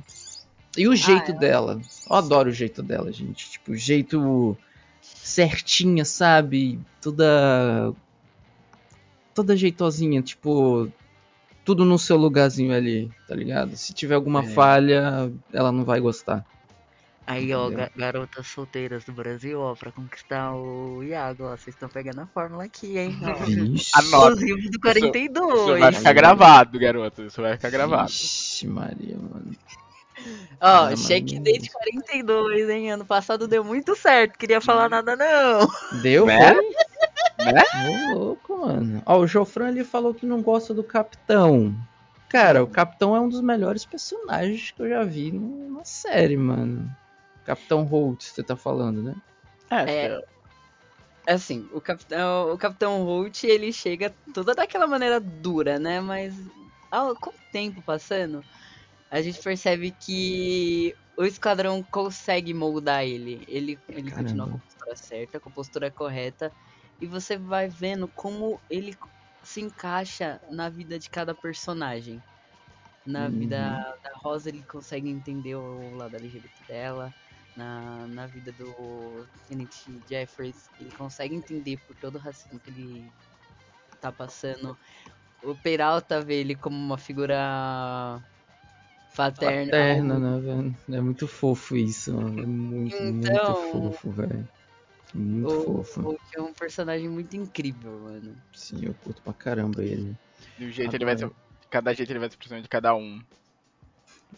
E 0.75 0.87
o 0.87 0.95
jeito 0.95 1.29
é. 1.29 1.37
dela. 1.37 1.79
Eu 2.09 2.15
adoro 2.15 2.49
o 2.49 2.51
jeito 2.51 2.81
dela, 2.81 3.11
gente. 3.11 3.47
Tipo, 3.51 3.73
o 3.73 3.75
jeito 3.75 4.57
certinha, 5.03 6.03
sabe? 6.03 6.79
Toda. 6.99 7.93
Toda 9.35 9.55
jeitosinha, 9.55 10.23
tipo. 10.23 10.91
Tudo 11.63 11.85
no 11.85 11.99
seu 11.99 12.17
lugarzinho 12.17 12.73
ali, 12.73 13.11
tá 13.27 13.35
ligado? 13.35 13.77
Se 13.77 13.93
tiver 13.93 14.15
alguma 14.15 14.43
É. 14.43 14.47
falha, 14.47 15.31
ela 15.53 15.71
não 15.71 15.85
vai 15.85 15.99
gostar. 15.99 16.43
Aí, 17.25 17.53
ó, 17.53 17.69
ga- 17.69 17.89
garotas 17.95 18.47
solteiras 18.47 19.05
do 19.05 19.13
Brasil, 19.13 19.59
ó, 19.61 19.73
pra 19.75 19.91
conquistar 19.91 20.53
o 20.55 21.01
Iago, 21.03 21.45
ó, 21.45 21.51
vocês 21.55 21.73
estão 21.75 21.87
pegando 21.87 22.19
a 22.21 22.25
fórmula 22.27 22.65
aqui, 22.65 22.97
hein? 22.97 23.17
Ó. 23.23 23.33
Vixe. 23.45 23.91
Anota. 23.95 24.33
Exclusivo 24.33 24.57
do 24.57 24.69
Isso 24.69 24.79
42. 24.81 25.79
vai 25.79 25.91
ficar 25.93 26.13
gravado, 26.13 26.79
garoto. 26.79 27.21
Isso 27.23 27.41
vai 27.41 27.53
ficar 27.53 27.69
gravado. 27.69 28.07
Vixe, 28.09 28.67
Maria, 28.67 29.15
mano. 29.17 29.51
Ó, 30.61 30.95
Shake. 30.95 31.39
Date 31.39 31.71
42, 31.71 32.69
hein? 32.69 32.91
Ano 32.91 33.05
passado 33.05 33.47
deu 33.47 33.63
muito 33.63 33.95
certo, 33.95 34.37
queria 34.37 34.61
falar 34.61 34.89
nada 34.89 35.15
não. 35.15 35.67
Deu, 36.01 36.25
Né? 36.25 36.53
foi? 36.53 37.53
Né? 37.53 37.63
Ô, 38.13 38.17
louco, 38.19 38.57
mano. 38.65 39.01
Ó, 39.05 39.19
o 39.19 39.27
Jofran 39.27 39.69
ele 39.69 39.83
falou 39.83 40.13
que 40.13 40.25
não 40.25 40.41
gosta 40.41 40.73
do 40.73 40.83
Capitão. 40.83 41.75
Cara, 42.29 42.63
o 42.63 42.67
Capitão 42.67 43.15
é 43.15 43.19
um 43.19 43.27
dos 43.29 43.41
melhores 43.41 43.85
personagens 43.85 44.71
que 44.71 44.81
eu 44.81 44.89
já 44.89 45.03
vi 45.03 45.31
numa 45.31 45.83
série, 45.83 46.37
mano. 46.37 46.89
Capitão 47.43 47.83
Holt, 47.85 48.23
você 48.25 48.43
tá 48.43 48.55
falando, 48.57 49.01
né? 49.03 49.15
É, 49.71 49.87
É. 49.87 50.17
Assim, 51.27 51.69
o 51.71 51.79
Capitão, 51.81 52.51
o 52.53 52.57
Capitão 52.57 53.03
Holt, 53.05 53.43
ele 53.45 53.71
chega 53.71 54.17
toda 54.33 54.53
daquela 54.53 54.85
maneira 54.87 55.21
dura, 55.21 55.79
né? 55.79 56.01
Mas 56.01 56.35
ao, 56.91 57.15
com 57.17 57.29
o 57.31 57.39
tempo 57.49 57.81
passando, 57.81 58.45
a 59.09 59.21
gente 59.21 59.41
percebe 59.41 59.91
que 59.93 60.97
o 61.17 61.23
Esquadrão 61.25 61.83
consegue 61.91 62.53
moldar 62.53 63.05
ele. 63.05 63.45
Ele, 63.47 63.81
ele 63.89 64.11
Caramba. 64.11 64.13
continua 64.13 64.49
com 64.49 64.57
a 64.57 64.59
postura 64.61 64.95
certa, 64.97 65.39
com 65.41 65.49
a 65.49 65.53
postura 65.53 65.91
correta. 65.91 66.53
E 67.01 67.07
você 67.07 67.37
vai 67.37 67.69
vendo 67.69 68.11
como 68.13 68.63
ele 68.69 68.93
se 69.43 69.61
encaixa 69.61 70.41
na 70.51 70.69
vida 70.69 70.99
de 70.99 71.09
cada 71.09 71.35
personagem. 71.35 72.23
Na 73.05 73.29
Uhum. 73.29 73.29
vida 73.29 73.99
da 74.03 74.11
Rosa, 74.23 74.49
ele 74.49 74.65
consegue 74.65 75.09
entender 75.09 75.55
o 75.55 75.91
lado 75.95 76.15
LGBT 76.17 76.63
dela. 76.65 77.15
Na, 77.55 78.07
na 78.07 78.25
vida 78.27 78.51
do 78.51 79.25
Tenente 79.47 80.01
Jeffries, 80.09 80.69
ele 80.79 80.91
consegue 80.91 81.35
entender 81.35 81.77
por 81.85 81.95
todo 81.97 82.15
o 82.15 82.19
racismo 82.19 82.59
que 82.59 82.69
ele 82.71 83.05
tá 84.01 84.11
passando. 84.11 84.77
O 85.43 85.53
Peralta 85.55 86.21
vê 86.21 86.39
ele 86.39 86.55
como 86.55 86.75
uma 86.75 86.97
figura 86.97 88.19
paterna. 89.15 89.71
Paterna, 89.71 90.19
né, 90.19 90.39
velho? 90.39 90.75
É 90.97 91.01
muito 91.01 91.27
fofo 91.27 91.75
isso, 91.75 92.13
mano. 92.13 92.41
É 92.41 92.45
muito, 92.45 92.95
Então, 93.03 93.11
muito 93.11 93.55
fofo, 93.71 94.11
velho. 94.11 94.47
Muito 95.13 95.53
O 95.53 95.65
fofo. 95.65 96.01
Hulk 96.01 96.21
é 96.35 96.41
um 96.41 96.53
personagem 96.53 97.07
muito 97.09 97.35
incrível, 97.35 97.99
mano. 97.99 98.35
Sim, 98.55 98.85
eu 98.85 98.93
curto 98.95 99.21
pra 99.21 99.33
caramba 99.33 99.83
ele. 99.83 100.15
do 100.57 100.69
jeito 100.71 100.95
ele 100.95 101.05
vai 101.05 101.17
ser. 101.17 101.29
Cada 101.69 101.93
jeito 101.93 102.11
ele 102.11 102.19
vai 102.19 102.29
ser 102.29 102.37
personagem 102.37 102.63
de 102.63 102.69
cada 102.69 102.95
um. 102.95 103.21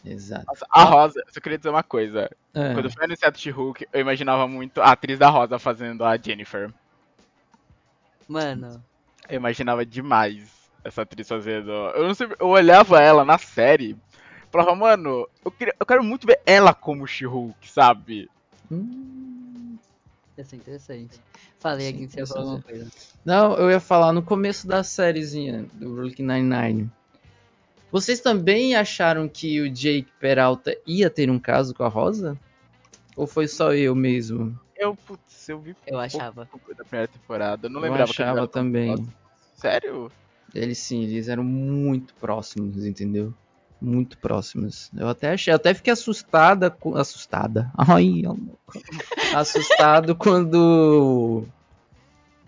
Exato. 0.04 0.46
Nossa, 0.48 0.66
a 0.70 0.84
Rosa, 0.84 1.24
só 1.30 1.40
queria 1.40 1.58
dizer 1.58 1.70
uma 1.70 1.84
coisa. 1.84 2.30
É, 2.54 2.74
Quando 2.74 2.92
foi 2.92 3.06
anunciado 3.06 3.38
She-Hulk, 3.40 3.88
eu 3.92 4.02
imaginava 4.02 4.48
muito 4.48 4.82
a 4.82 4.92
atriz 4.92 5.18
da 5.20 5.30
Rosa 5.30 5.58
fazendo 5.60 6.04
a 6.04 6.18
Jennifer. 6.18 6.74
Mano, 8.28 8.84
Eu 9.30 9.38
imaginava 9.38 9.86
demais 9.86 10.72
essa 10.84 11.02
atriz 11.02 11.28
fazendo. 11.28 11.72
Eu 11.72 12.08
não 12.08 12.14
sei, 12.14 12.28
eu 12.40 12.48
olhava 12.48 13.02
ela 13.02 13.26
na 13.26 13.38
série, 13.38 13.98
falava, 14.52 14.76
mano, 14.76 15.28
eu, 15.44 15.52
queria, 15.52 15.76
eu 15.80 15.86
quero 15.86 16.04
muito 16.04 16.28
ver 16.28 16.42
ela 16.46 16.74
como 16.74 17.08
She-Hulk, 17.08 17.70
sabe? 17.70 18.30
hum, 18.70 19.78
ia 20.38 20.44
ser 20.46 20.58
interessante. 20.58 21.20
Falei 21.60 21.88
Sim, 21.88 21.94
aqui 21.94 22.08
que 22.08 22.14
você 22.14 22.22
ia 22.22 22.28
falar 22.28 22.58
interessante. 22.58 22.64
coisa. 22.64 22.92
Não, 23.24 23.56
eu 23.58 23.70
ia 23.72 23.80
falar 23.80 24.14
no 24.14 24.24
começo 24.24 24.68
da 24.68 24.84
sériezinha 24.84 25.64
do 25.74 25.96
Brooklyn 25.96 26.26
Nine-Nine. 26.26 26.92
Vocês 27.92 28.20
também 28.20 28.76
acharam 28.76 29.28
que 29.28 29.62
o 29.62 29.70
Jake 29.72 30.12
Peralta 30.20 30.76
ia 30.86 31.10
ter 31.10 31.30
um 31.30 31.40
caso 31.40 31.74
com 31.74 31.84
a 31.84 31.88
Rosa? 31.88 32.38
Ou 33.16 33.26
foi 33.26 33.48
só 33.48 33.74
eu 33.74 33.96
mesmo? 33.96 34.60
Eu, 34.76 34.96
putz, 34.96 35.48
eu 35.48 35.60
vi 35.60 35.76
Eu 35.88 35.98
achava. 36.00 36.50
da 36.78 36.84
primeira 36.84 37.08
temporada, 37.08 37.68
eu 37.68 37.70
não 37.70 37.80
eu 37.80 37.84
lembrava 37.84 38.04
eles 38.10 38.20
achava 38.20 38.48
também. 38.48 39.08
Sério? 39.56 40.12
Eles 40.54 40.78
sim, 40.80 41.04
eles 41.04 41.28
eram 41.30 41.44
muito 41.44 42.14
próximos, 42.16 42.86
entendeu? 42.86 43.34
Muito 43.82 44.18
próximos. 44.18 44.92
Eu 44.96 45.08
até 45.08 45.32
achei, 45.32 45.52
eu 45.52 45.56
até 45.56 45.74
fiquei 45.74 45.94
assustada, 45.94 46.70
com- 46.70 46.96
assustada. 46.96 47.72
Ai, 47.78 48.24
amor. 48.26 48.58
assustado 49.36 50.16
quando 50.16 51.46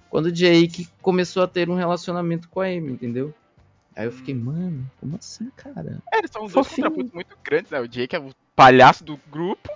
quando 0.10 0.28
o 0.28 0.32
Jake 0.32 0.88
começou 1.02 1.44
a 1.44 1.48
ter 1.48 1.70
um 1.70 1.76
relacionamento 1.76 2.50
com 2.50 2.62
a 2.62 2.66
Amy, 2.66 2.92
entendeu? 2.94 3.34
Aí 3.98 4.06
eu 4.06 4.12
fiquei, 4.12 4.36
mano, 4.36 4.86
como 5.00 5.16
assim, 5.16 5.50
cara? 5.56 5.98
É, 6.14 6.20
eles 6.20 6.30
são 6.30 6.46
dois 6.46 6.68
contrapontos 6.68 7.12
muito 7.12 7.36
grandes, 7.44 7.72
né? 7.72 7.80
O 7.80 7.88
Jake 7.88 8.16
é 8.16 8.20
o 8.20 8.30
palhaço 8.56 9.04
do 9.04 9.20
grupo 9.32 9.72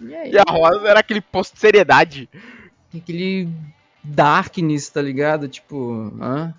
E 0.00 0.14
aí? 0.14 0.30
e 0.30 0.38
a 0.38 0.44
Rosa 0.48 0.86
era 0.86 1.00
aquele 1.00 1.20
posto 1.20 1.54
de 1.54 1.58
seriedade. 1.60 2.28
Aquele 2.96 3.48
darkness, 4.04 4.88
tá 4.90 5.02
ligado? 5.02 5.48
Tipo, 5.48 6.12
hã? 6.20 6.54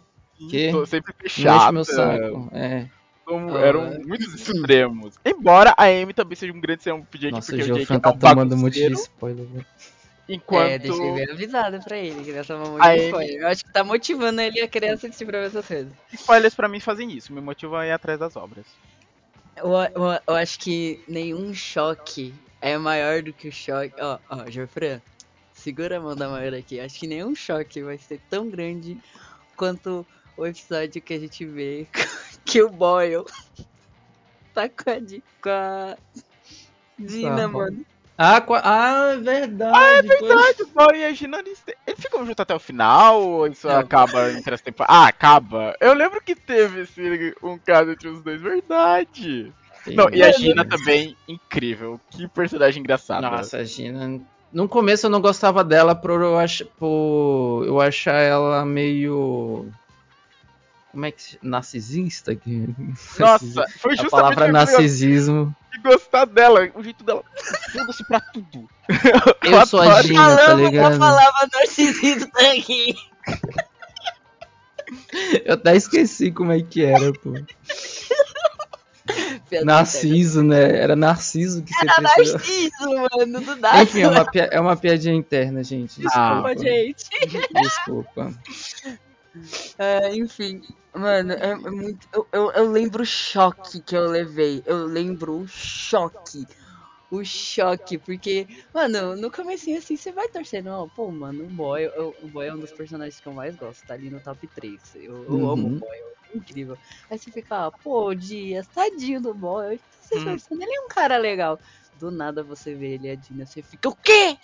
Que? 0.50 0.72
Tô 0.72 0.86
sempre 0.86 1.13
fechado. 1.17 1.74
meu 1.74 1.86
saco. 1.86 2.50
É. 2.51 2.89
Como 3.24 3.55
Ah, 3.55 3.62
eram 3.62 3.98
muitos 4.05 4.34
extremos. 4.34 5.15
Embora 5.25 5.74
a 5.77 5.86
Amy 5.86 6.13
também 6.13 6.36
seja 6.36 6.51
um 6.51 6.60
grande 6.60 6.84
ser 6.84 6.93
um 6.93 7.00
Jake, 7.13 7.31
Nossa, 7.31 7.51
porque 7.53 7.63
o 7.63 7.65
Jake 7.65 7.77
Geofran 7.79 7.95
é 7.95 8.00
tá 8.00 8.10
um 8.10 8.17
tomando 8.17 8.55
bagunceiro, 8.57 8.93
spoiler, 8.95 9.45
velho. 9.45 9.65
Enquanto 10.27 10.70
É, 10.72 10.77
deixei 10.79 11.12
bem 11.13 11.29
avisado 11.32 11.79
pra 11.84 11.98
ele, 11.98 12.24
que 12.24 12.44
tomar 12.48 12.70
muito 12.70 12.84
Aí- 12.84 13.05
spoiler. 13.08 13.41
Eu 13.41 13.48
acho 13.48 13.63
que 13.65 13.72
tá 13.74 13.84
motivando 13.84 14.41
ele 14.41 14.62
a 14.62 14.67
querer 14.67 14.89
assistir 14.89 15.25
pra 15.25 15.39
ver 15.39 15.48
essas 15.48 15.65
coisas. 15.67 15.91
spoilers 16.13 16.55
pra 16.55 16.67
mim 16.67 16.79
fazem 16.79 17.12
isso, 17.12 17.32
me 17.34 17.41
motivam 17.41 17.77
a 17.79 17.86
ir 17.86 17.91
atrás 17.91 18.20
das 18.20 18.36
obras. 18.36 18.65
Eu, 19.55 19.72
eu, 19.72 20.20
eu 20.27 20.36
acho 20.36 20.60
que 20.60 21.01
nenhum 21.08 21.53
choque 21.53 22.34
é 22.62 22.77
maior 22.77 23.22
do 23.22 23.32
que 23.32 23.48
o 23.48 23.51
choque. 23.51 23.94
Ó, 24.01 24.17
ó, 24.29 24.50
Geoffrey, 24.51 25.01
segura 25.53 25.98
a 25.98 26.00
mão 26.01 26.15
da 26.15 26.27
maior 26.27 26.53
aqui. 26.53 26.79
Acho 26.79 27.00
que 27.00 27.08
nenhum 27.08 27.34
choque 27.34 27.82
vai 27.82 27.98
ser 27.98 28.20
tão 28.29 28.50
grande 28.50 28.98
quanto 29.55 30.05
o 30.36 30.46
episódio 30.46 31.01
que 31.01 31.13
a 31.13 31.20
gente 31.20 31.46
vê 31.46 31.88
que 32.44 32.62
o 32.62 32.70
Boyle 32.70 33.24
tá 34.53 34.67
com 34.67 34.89
a, 34.89 34.96
com 35.41 35.50
a 35.50 35.98
Dina, 37.00 37.36
Tá. 37.44 37.48
mano. 37.48 37.86
Ah, 38.17 38.41
ah, 38.63 39.12
é 39.12 39.17
verdade. 39.17 39.77
Ah, 39.77 39.98
é 39.98 40.01
Verdade, 40.01 40.63
o 40.63 40.67
Boy 40.67 41.00
e 41.00 41.03
a 41.03 41.12
Gina, 41.12 41.39
eles, 41.39 41.62
eles 41.86 42.00
ficam 42.00 42.25
juntos 42.25 42.39
até 42.39 42.55
o 42.55 42.60
final 42.60 43.22
ou 43.22 43.48
isso 43.48 43.67
Não. 43.67 43.77
acaba 43.77 44.31
entre 44.31 44.53
as 44.53 44.62
temporadas? 44.62 44.95
Ah, 44.95 45.07
acaba. 45.07 45.75
Eu 45.81 45.93
lembro 45.93 46.22
que 46.22 46.34
teve 46.34 46.81
esse, 46.81 47.36
um 47.43 47.57
caso 47.57 47.91
entre 47.91 48.07
os 48.07 48.22
dois, 48.22 48.41
verdade. 48.41 49.51
Não, 49.88 50.10
e 50.10 50.24
a 50.24 50.31
Gina 50.31 50.65
também, 50.65 51.15
incrível. 51.27 52.00
Que 52.10 52.27
personagem 52.27 52.79
engraçada. 52.79 53.29
Nossa, 53.29 53.57
a 53.57 53.63
Gina. 53.63 54.22
No 54.51 54.69
começo 54.69 55.07
eu 55.07 55.10
não 55.10 55.19
gostava 55.19 55.63
dela 55.63 55.93
por 55.93 56.22
eu, 56.22 56.39
ach... 56.39 56.62
por 56.79 57.65
eu 57.67 57.81
achar 57.81 58.22
ela 58.22 58.65
meio. 58.65 59.69
Como 60.96 61.06
é 61.06 61.12
que 61.12 61.22
se 61.22 61.40
narcisista? 61.44 62.34
Que... 62.34 62.70
Nossa, 63.20 63.66
foi 63.80 63.92
A 63.92 63.96
justamente 63.98 64.10
palavra 64.12 64.46
que 64.46 64.50
eu 64.50 64.54
narcisismo. 64.54 65.56
de 65.74 65.80
gostar 65.82 66.24
dela. 66.24 66.70
O 66.74 66.82
jeito 66.82 67.04
dela. 67.04 67.22
Foda-se 67.74 68.08
pra 68.08 68.22
tudo. 68.22 68.70
Eu 69.44 69.66
sou 69.66 69.82
a. 69.82 70.02
Gina, 70.02 70.22
tá 70.38 70.38
Falamos 70.46 70.64
da 70.64 70.70
ligado? 70.70 71.00
palavra 71.00 71.50
narcisista 71.54 72.30
aqui. 72.52 72.96
Eu 75.44 75.56
até 75.56 75.75
esqueci 75.75 76.32
como 76.32 76.54
é 76.54 76.62
que 76.62 76.86
era, 76.86 77.12
pô. 77.12 77.34
Narciso, 79.66 80.44
né? 80.44 80.78
Era 80.80 80.96
Narciso 80.96 81.62
que 81.62 81.74
você 81.74 81.86
Era 81.86 81.96
precisou. 82.10 82.34
narciso, 82.40 83.10
mano, 83.18 83.42
do 83.42 83.56
nada. 83.58 83.84
Enfim, 83.84 84.02
é 84.04 84.08
uma, 84.08 84.25
é 84.34 84.60
uma 84.62 84.78
piadinha 84.78 85.14
interna, 85.14 85.62
gente. 85.62 86.00
Desculpa. 86.00 86.54
Desculpa, 86.56 86.64
gente. 86.64 87.06
Desculpa. 87.54 88.34
É, 89.77 90.15
enfim, 90.15 90.62
mano, 90.94 91.34
é, 91.34 91.51
é 91.51 91.56
muito. 91.56 92.08
Eu, 92.13 92.27
eu, 92.34 92.51
eu 92.51 92.72
lembro 92.72 93.04
o 93.04 93.06
choque 93.06 93.82
que 93.82 93.96
eu 93.96 94.08
levei. 94.08 94.63
Eu 94.65 94.86
lembro 94.86 95.39
o 95.42 95.48
choque. 95.48 96.48
O 97.10 97.24
choque, 97.24 98.00
porque, 98.00 98.48
mano, 98.74 99.15
no 99.15 99.32
comecinho 99.32 99.77
assim 99.77 99.96
você 99.96 100.12
vai 100.12 100.27
torcendo, 100.30 100.68
ó, 100.70 100.88
pô, 100.89 101.12
mano, 101.12 101.46
o 101.46 101.50
boy, 101.50 101.84
eu- 101.86 102.15
o 102.20 102.27
boy 102.30 102.48
é 102.48 102.54
um 102.54 102.60
dos 102.60 102.72
personagens 102.74 103.20
que 103.20 103.27
eu 103.27 103.34
mais 103.34 103.56
gosto, 103.56 103.86
tá 103.86 103.94
ali 103.94 104.10
no 104.10 104.22
top 104.22 104.48
3. 104.50 104.94
Eu, 104.96 105.25
eu 105.25 105.32
Uhum. 105.34 105.51
amo 105.51 105.68
o 105.70 105.80
boy, 105.80 105.98
é 106.34 106.38
incrível. 106.38 106.77
Aí 107.10 107.18
você 107.20 107.32
fica, 107.32 107.68
ah, 107.68 107.72
pô, 107.84 108.13
Dias, 108.15 108.68
tadinho 108.70 109.22
do 109.22 109.34
boy, 109.36 109.80
você 110.00 110.20
Hum. 110.20 110.25
pensando, 110.25 110.62
ele 110.63 110.75
é 110.75 110.82
um 110.82 110.88
cara 110.89 111.18
legal. 111.18 111.60
Do 111.94 112.12
nada 112.12 112.44
você 112.44 112.75
vê 112.75 112.96
ele 112.96 113.08
e 113.08 113.12
a 113.12 113.15
Dina, 113.15 113.46
você 113.46 113.62
fica, 113.63 113.88
o 113.89 113.96
quê? 113.98 114.38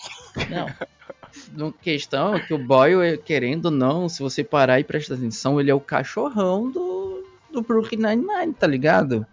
Não. 0.48 0.68
A 1.58 1.72
questão 1.82 2.36
é 2.36 2.40
que 2.40 2.54
o 2.54 2.58
Boyle, 2.58 3.18
querendo 3.18 3.66
ou 3.66 3.72
não, 3.72 4.10
se 4.10 4.22
você 4.22 4.44
parar 4.44 4.80
e 4.80 4.84
prestar 4.84 5.16
atenção, 5.16 5.60
ele 5.60 5.72
é 5.72 5.74
o 5.74 5.80
cachorrão 5.80 6.70
do, 6.70 7.24
do 7.52 7.62
Brooklyn 7.62 8.00
Nine-Nine, 8.00 8.54
tá 8.54 8.68
ligado? 8.68 9.26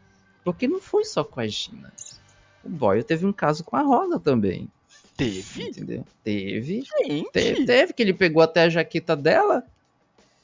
Porque 0.44 0.68
não 0.68 0.80
foi 0.80 1.04
só 1.04 1.22
com 1.24 1.40
a 1.40 1.46
Gina. 1.46 1.92
O 2.64 2.68
Boyle 2.68 3.04
teve 3.04 3.26
um 3.26 3.32
caso 3.32 3.64
com 3.64 3.76
a 3.76 3.82
Rosa 3.82 4.18
também. 4.18 4.68
Teve? 5.16 5.64
Entendeu? 5.64 6.04
Teve. 6.22 6.82
Gente. 6.82 7.30
Teve, 7.32 7.66
teve 7.66 7.92
que 7.92 8.02
ele 8.02 8.14
pegou 8.14 8.42
até 8.42 8.62
a 8.62 8.68
jaqueta 8.68 9.16
dela. 9.16 9.64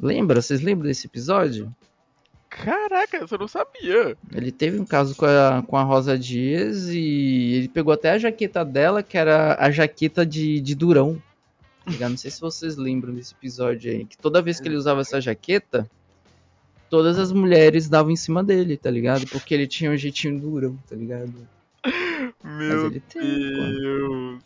Lembra? 0.01 0.43
Vocês 0.43 0.61
lembram 0.61 0.89
desse 0.89 1.07
episódio? 1.07 1.73
Caraca, 2.51 3.27
eu 3.31 3.39
não 3.39 3.49
sabia. 3.49 4.17
Ele 4.33 4.53
teve 4.53 4.79
um 4.79 4.85
caso 4.85 5.17
com 5.17 5.27
a, 5.27 5.63
com 5.67 5.77
a 5.77 5.83
Rosa 5.83 6.17
Dias 6.17 6.89
e 6.89 7.55
ele 7.55 7.69
pegou 7.69 7.93
até 7.93 8.11
a 8.11 8.19
jaqueta 8.19 8.65
dela, 8.65 9.03
que 9.03 9.19
era 9.19 9.57
a 9.59 9.71
jaqueta 9.71 10.25
de, 10.25 10.61
de 10.61 10.75
Durão. 10.75 11.21
Tá 11.85 11.91
ligado? 11.91 12.11
Não 12.11 12.17
sei 12.19 12.31
se 12.31 12.41
vocês 12.41 12.77
lembram 12.77 13.15
desse 13.15 13.35
episódio 13.35 13.91
aí. 13.91 14.05
Que 14.05 14.17
toda 14.17 14.43
vez 14.43 14.61
que 14.61 14.69
ele 14.69 14.77
usava 14.77 15.01
essa 15.03 15.21
jaqueta, 15.21 15.89
todas 16.91 17.19
as 17.19 17.33
mulheres 17.33 17.89
davam 17.89 18.11
em 18.13 18.17
cima 18.17 18.43
dele, 18.43 18.77
tá 18.77 18.91
ligado? 18.91 19.27
Porque 19.29 19.55
ele 19.55 19.67
tinha 19.67 19.91
um 19.91 19.97
jeitinho 19.97 20.41
durão, 20.41 20.77
tá 20.89 20.97
ligado? 20.97 21.33
Meu 22.43 22.87
ele 22.87 23.01
tem. 23.01 23.23
Deus. 23.23 24.43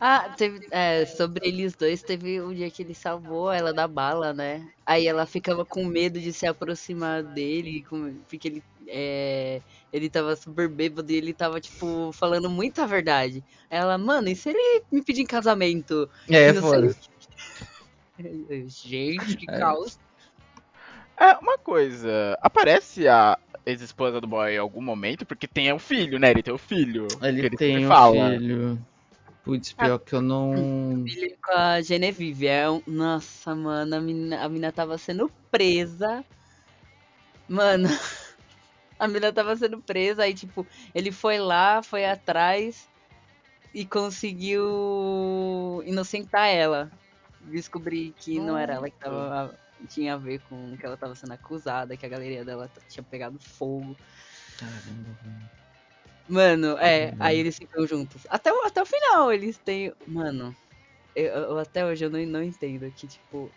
Ah, 0.00 0.28
teve, 0.36 0.64
é, 0.70 1.04
sobre 1.06 1.48
eles 1.48 1.74
dois, 1.74 2.02
teve 2.02 2.40
um 2.40 2.54
dia 2.54 2.70
que 2.70 2.82
ele 2.82 2.94
salvou 2.94 3.50
ela 3.50 3.72
da 3.72 3.88
bala, 3.88 4.32
né? 4.32 4.64
Aí 4.86 5.08
ela 5.08 5.26
ficava 5.26 5.64
com 5.64 5.84
medo 5.84 6.20
de 6.20 6.32
se 6.32 6.46
aproximar 6.46 7.22
dele, 7.24 7.84
com- 7.88 8.14
porque 8.28 8.46
ele, 8.46 8.62
é, 8.86 9.60
ele 9.92 10.10
tava 10.10 10.36
super 10.36 10.68
bêbado 10.68 11.10
e 11.10 11.16
ele 11.16 11.32
tava, 11.32 11.60
tipo, 11.60 12.10
falando 12.12 12.48
muita 12.50 12.86
verdade. 12.86 13.42
Ela, 13.70 13.96
mano, 13.96 14.28
e 14.28 14.36
se 14.36 14.50
ele 14.50 14.82
me 14.90 15.02
pedir 15.02 15.22
em 15.22 15.26
casamento? 15.26 16.08
É, 16.28 16.52
foda. 16.54 16.92
sei. 16.92 17.08
Gente, 18.68 19.36
que 19.36 19.50
É. 19.50 19.58
caos. 19.58 19.98
É, 21.16 21.36
uma 21.38 21.58
coisa. 21.58 22.38
Aparece 22.40 23.08
a 23.08 23.38
ex-esposa 23.66 24.20
do 24.20 24.26
boy 24.26 24.54
em 24.54 24.58
algum 24.58 24.80
momento? 24.80 25.26
Porque 25.26 25.46
tem 25.46 25.72
o 25.72 25.78
filho, 25.78 26.18
né? 26.18 26.30
Ele 26.30 26.42
tem 26.42 26.54
o 26.54 26.58
filho. 26.58 27.06
Ele 27.22 27.42
sempre 27.42 27.56
tem 27.56 27.84
um 27.84 27.88
fala. 27.88 28.30
filho. 28.30 28.78
Putz, 29.44 29.72
pior 29.72 29.98
que 29.98 30.14
eu 30.14 30.20
não. 30.20 30.54
Ele 31.06 31.36
com 31.42 31.52
a 31.52 31.80
Genevieve. 31.80 32.46
É 32.46 32.68
um... 32.70 32.82
Nossa, 32.86 33.54
mano, 33.54 33.96
a 33.96 34.00
mina, 34.00 34.44
a 34.44 34.48
mina 34.48 34.70
tava 34.70 34.98
sendo 34.98 35.30
presa. 35.50 36.24
Mano, 37.48 37.88
a 38.98 39.08
mina 39.08 39.32
tava 39.32 39.56
sendo 39.56 39.80
presa. 39.82 40.22
Aí, 40.24 40.34
tipo, 40.34 40.66
ele 40.94 41.12
foi 41.12 41.38
lá, 41.38 41.82
foi 41.82 42.04
atrás 42.04 42.88
e 43.72 43.84
conseguiu 43.86 45.82
inocentar 45.84 46.48
ela. 46.48 46.90
Descobri 47.40 48.12
que 48.18 48.38
não 48.40 48.56
era 48.56 48.74
ela 48.74 48.90
que 48.90 48.98
tava. 48.98 49.58
Tinha 49.88 50.14
a 50.14 50.16
ver 50.16 50.40
com 50.40 50.76
que 50.76 50.84
ela 50.84 50.96
tava 50.96 51.14
sendo 51.14 51.32
acusada, 51.32 51.96
que 51.96 52.04
a 52.04 52.08
galeria 52.08 52.44
dela 52.44 52.68
tinha 52.88 53.02
pegado 53.04 53.38
fogo. 53.38 53.96
Caramba. 54.56 55.16
Mano, 56.28 56.76
é, 56.78 57.10
Uhum. 57.10 57.16
aí 57.20 57.38
eles 57.38 57.56
ficam 57.56 57.86
juntos. 57.86 58.26
Até, 58.28 58.52
o- 58.52 58.64
até 58.64 58.82
o 58.82 58.86
final, 58.86 59.32
eles 59.32 59.56
têm. 59.58 59.92
Mano, 60.06 60.54
eu, 61.14 61.26
eu- 61.26 61.58
até 61.58 61.86
hoje 61.86 62.04
eu 62.04 62.10
não, 62.10 62.18
não 62.26 62.42
entendo 62.42 62.90
que, 62.92 63.06
tipo, 63.06 63.50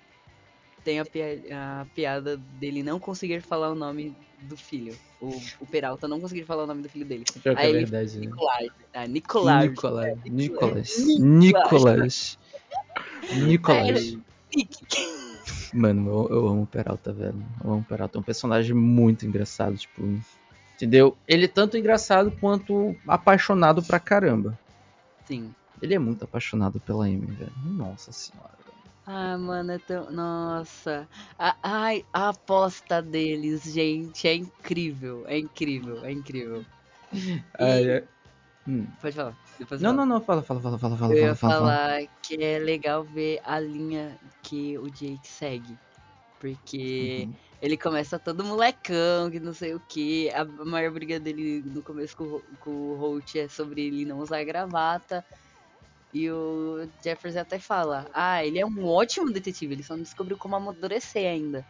tem 0.83 0.99
a, 0.99 1.05
pia- 1.05 1.41
a 1.51 1.85
piada 1.95 2.37
dele 2.37 2.83
não 2.83 2.99
conseguir 2.99 3.41
falar 3.41 3.69
o 3.69 3.75
nome 3.75 4.15
do 4.41 4.57
filho. 4.57 4.95
O, 5.19 5.39
o 5.59 5.65
Peralta 5.67 6.07
não 6.07 6.19
conseguir 6.19 6.43
falar 6.45 6.63
o 6.63 6.67
nome 6.67 6.81
do 6.81 6.89
filho 6.89 7.05
dele. 7.05 7.23
Pior 7.43 7.55
que 7.55 7.61
Aí 7.61 7.67
é 7.67 7.69
ele 7.69 7.85
verdade, 7.85 8.19
né? 8.19 8.25
Nicolás. 8.25 8.69
Ah, 8.93 9.07
Nicolás. 9.07 9.69
Nicolas. 9.69 10.17
Nicolas. 10.25 10.97
Nicolas. 10.97 11.19
Nicolas. 11.19 12.37
Nicolas. 13.33 14.17
Nick. 14.55 15.71
Mano, 15.73 16.09
eu, 16.29 16.35
eu 16.35 16.47
amo 16.47 16.63
o 16.63 16.67
Peralta, 16.67 17.13
velho. 17.13 17.45
Eu 17.63 17.71
amo 17.71 17.81
o 17.81 17.85
Peralta. 17.85 18.17
É 18.17 18.19
um 18.19 18.23
personagem 18.23 18.75
muito 18.75 19.25
engraçado, 19.25 19.77
tipo. 19.77 20.01
Entendeu? 20.75 21.15
Ele 21.27 21.45
é 21.45 21.47
tanto 21.47 21.77
engraçado 21.77 22.31
quanto 22.41 22.95
apaixonado 23.07 23.83
pra 23.83 23.99
caramba. 23.99 24.57
Sim. 25.25 25.53
Ele 25.81 25.93
é 25.93 25.99
muito 25.99 26.23
apaixonado 26.25 26.79
pela 26.79 27.05
Amy, 27.05 27.27
velho. 27.27 27.51
Nossa 27.63 28.11
senhora. 28.11 28.49
Ah, 29.05 29.37
mano, 29.37 29.71
é 29.71 29.79
tão. 29.79 30.11
Nossa. 30.11 31.07
A- 31.37 31.57
ai, 31.63 32.05
a 32.13 32.29
aposta 32.29 33.01
deles, 33.01 33.63
gente, 33.63 34.27
é 34.27 34.35
incrível. 34.35 35.25
É 35.27 35.37
incrível, 35.37 36.03
é 36.05 36.11
incrível. 36.11 36.65
Ai, 37.59 37.89
é- 37.89 38.07
Hum. 38.67 38.85
Pode 39.01 39.15
falar. 39.15 39.35
Depois 39.57 39.81
Não, 39.81 39.91
não, 39.91 40.05
não, 40.05 40.21
fala, 40.21 40.43
fala, 40.43 40.61
fala, 40.61 40.77
fala, 40.77 40.97
fala, 40.97 41.13
Eu 41.13 41.17
ia 41.17 41.35
fala, 41.35 41.35
fala, 41.35 41.53
fala. 41.53 41.71
falar 41.73 42.01
que 42.21 42.35
é 42.43 42.59
legal 42.59 43.03
ver 43.03 43.41
a 43.43 43.59
linha 43.59 44.19
que 44.43 44.77
o 44.77 44.87
Jake 44.87 45.27
segue. 45.27 45.79
Porque 46.39 47.25
Uhum. 47.27 47.33
ele 47.61 47.77
começa 47.77 48.19
todo 48.19 48.43
molecão, 48.43 49.29
que 49.31 49.39
não 49.39 49.53
sei 49.53 49.73
o 49.73 49.79
que. 49.79 50.29
A 50.29 50.45
maior 50.45 50.91
briga 50.91 51.19
dele 51.19 51.63
no 51.65 51.83
começo 51.83 52.15
com, 52.15 52.23
o- 52.25 52.43
com 52.59 52.69
o 52.71 52.95
Holt 52.97 53.35
é 53.35 53.47
sobre 53.47 53.87
ele 53.87 54.05
não 54.05 54.19
usar 54.19 54.43
gravata. 54.43 55.25
E 56.13 56.29
o 56.29 56.87
Jefferson 57.03 57.39
até 57.39 57.59
fala: 57.59 58.09
Ah, 58.13 58.45
ele 58.45 58.59
é 58.59 58.65
um 58.65 58.83
ótimo 58.85 59.31
detetive, 59.31 59.73
ele 59.73 59.83
só 59.83 59.95
não 59.95 60.03
descobriu 60.03 60.37
como 60.37 60.55
amadurecer 60.55 61.25
ainda. 61.29 61.65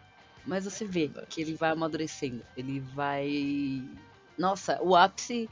Mas 0.45 0.65
você 0.65 0.85
vê 0.85 1.11
que 1.29 1.41
ele 1.41 1.55
vai 1.55 1.71
amadurecendo. 1.71 2.43
Ele 2.57 2.79
vai. 2.95 3.29
Nossa, 4.37 4.79
o 4.81 4.95
ápice. 4.95 5.47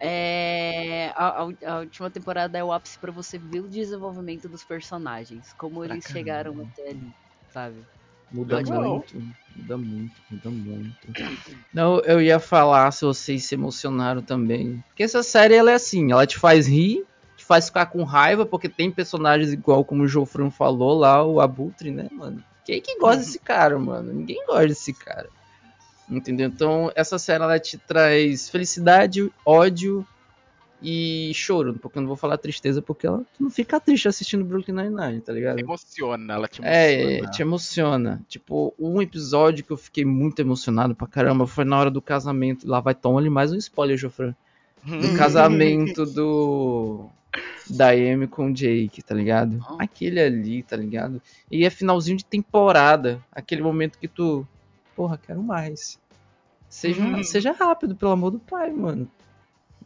É. 0.00 1.08
A, 1.16 1.42
a- 1.42 1.48
a 1.66 1.78
última 1.80 2.10
temporada 2.10 2.56
é 2.58 2.62
o 2.64 2.72
ápice 2.72 2.98
pra 3.00 3.12
você 3.12 3.38
ver 3.38 3.60
o 3.60 3.68
desenvolvimento 3.68 4.48
dos 4.48 4.64
personagens. 4.64 5.52
Como 5.54 5.82
Pra 5.82 5.92
eles 5.94 6.04
chegaram 6.04 6.60
até 6.60 6.90
ali, 6.90 7.10
sabe? 7.52 7.84
Muda 8.30 8.58
Legal. 8.58 8.82
muito, 8.82 9.22
muda 9.56 9.78
muito, 9.78 10.22
muda 10.30 10.50
muito. 10.50 11.08
Não, 11.72 11.98
eu 12.00 12.20
ia 12.20 12.38
falar 12.38 12.90
se 12.92 13.04
vocês 13.04 13.44
se 13.44 13.54
emocionaram 13.54 14.22
também. 14.22 14.78
Porque 14.88 15.02
essa 15.02 15.22
série 15.22 15.54
ela 15.54 15.70
é 15.70 15.74
assim, 15.74 16.12
ela 16.12 16.26
te 16.26 16.38
faz 16.38 16.66
rir, 16.68 17.02
faz 17.48 17.66
ficar 17.66 17.86
com 17.86 18.04
raiva, 18.04 18.44
porque 18.44 18.68
tem 18.68 18.90
personagens 18.90 19.54
igual 19.54 19.82
como 19.82 20.02
o 20.02 20.08
Jofran 20.08 20.50
falou 20.50 20.98
lá, 20.98 21.24
o 21.24 21.40
Abutre, 21.40 21.90
né, 21.90 22.06
mano? 22.12 22.44
Quem 22.62 22.82
que 22.82 22.98
gosta 22.98 23.16
desse 23.16 23.38
cara, 23.38 23.78
mano? 23.78 24.12
Ninguém 24.12 24.44
gosta 24.46 24.66
desse 24.66 24.92
cara. 24.92 25.30
Entendeu? 26.10 26.46
Então, 26.46 26.92
essa 26.94 27.18
série 27.18 27.42
ela 27.42 27.58
te 27.58 27.78
traz 27.78 28.50
felicidade, 28.50 29.32
ódio 29.46 30.06
e 30.82 31.32
choro. 31.34 31.74
Porque 31.80 31.96
eu 31.96 32.02
não 32.02 32.08
vou 32.08 32.16
falar 32.16 32.36
tristeza, 32.36 32.82
porque 32.82 33.06
ela 33.06 33.18
tu 33.18 33.42
não 33.42 33.50
fica 33.50 33.80
triste 33.80 34.08
assistindo 34.08 34.44
Brooklyn 34.44 34.74
Nine-Nine, 34.74 35.22
tá 35.22 35.32
ligado? 35.32 35.58
Emociona, 35.58 36.34
ela 36.34 36.48
te 36.48 36.60
emociona. 36.60 37.26
É, 37.26 37.30
te 37.30 37.42
emociona. 37.42 38.22
Tipo, 38.28 38.74
um 38.78 39.00
episódio 39.00 39.64
que 39.64 39.70
eu 39.70 39.78
fiquei 39.78 40.04
muito 40.04 40.38
emocionado 40.40 40.94
pra 40.94 41.06
caramba 41.06 41.46
foi 41.46 41.64
na 41.64 41.78
hora 41.78 41.90
do 41.90 42.02
casamento. 42.02 42.68
Lá 42.68 42.80
vai 42.80 42.94
Tony, 42.94 43.30
mais 43.30 43.52
um 43.52 43.56
spoiler, 43.56 43.96
Jofran. 43.96 44.34
Do 44.84 45.16
casamento 45.16 46.04
do. 46.04 47.10
Da 47.70 47.90
Amy 47.90 48.26
com 48.26 48.50
o 48.50 48.54
Jake, 48.54 49.02
tá 49.02 49.14
ligado? 49.14 49.58
Aquele 49.78 50.20
ali, 50.20 50.62
tá 50.62 50.76
ligado? 50.76 51.20
E 51.50 51.64
é 51.64 51.70
finalzinho 51.70 52.16
de 52.16 52.24
temporada. 52.24 53.20
Aquele 53.30 53.62
momento 53.62 53.98
que 53.98 54.08
tu. 54.08 54.46
Porra, 54.96 55.18
quero 55.18 55.42
mais. 55.42 55.98
Seja, 56.68 57.02
Uhum. 57.02 57.22
seja 57.22 57.52
rápido, 57.52 57.94
pelo 57.94 58.10
amor 58.12 58.30
do 58.30 58.38
pai, 58.38 58.70
mano. 58.70 59.08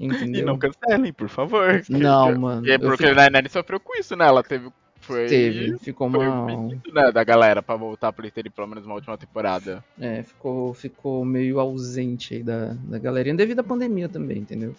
Entendeu? 0.00 0.42
E 0.42 0.44
não 0.44 0.58
cancelem, 0.58 1.12
por 1.12 1.28
favor. 1.28 1.82
Não, 1.90 2.34
mano. 2.38 2.60
Porque 2.62 2.70
eu 2.72 2.78
Brooklyn 2.78 3.08
fiquei- 3.10 3.24
Nine-Nine 3.24 3.48
sofreu 3.48 3.78
com 3.78 3.96
isso, 3.98 4.16
né? 4.16 4.26
Ela 4.26 4.42
teve. 4.42 4.70
Foi, 5.00 5.26
Teve, 5.26 5.76
ficou 5.78 6.08
foi 6.08 6.28
mal. 6.28 6.46
pedido, 6.46 6.92
né, 6.94 7.10
da 7.10 7.24
galera 7.24 7.60
pra 7.60 7.74
voltar 7.74 8.12
pra 8.12 8.22
eles 8.24 8.32
terem 8.32 8.52
pelo 8.52 8.68
menos 8.68 8.86
uma 8.86 8.94
última 8.94 9.18
temporada. 9.18 9.82
É, 10.00 10.22
ficou, 10.22 10.72
ficou 10.74 11.24
meio 11.24 11.58
ausente 11.58 12.34
aí 12.34 12.42
da, 12.44 12.66
da 12.84 12.98
galerinha 13.00 13.34
devido 13.34 13.58
à 13.58 13.64
pandemia 13.64 14.08
também, 14.08 14.38
entendeu? 14.38 14.76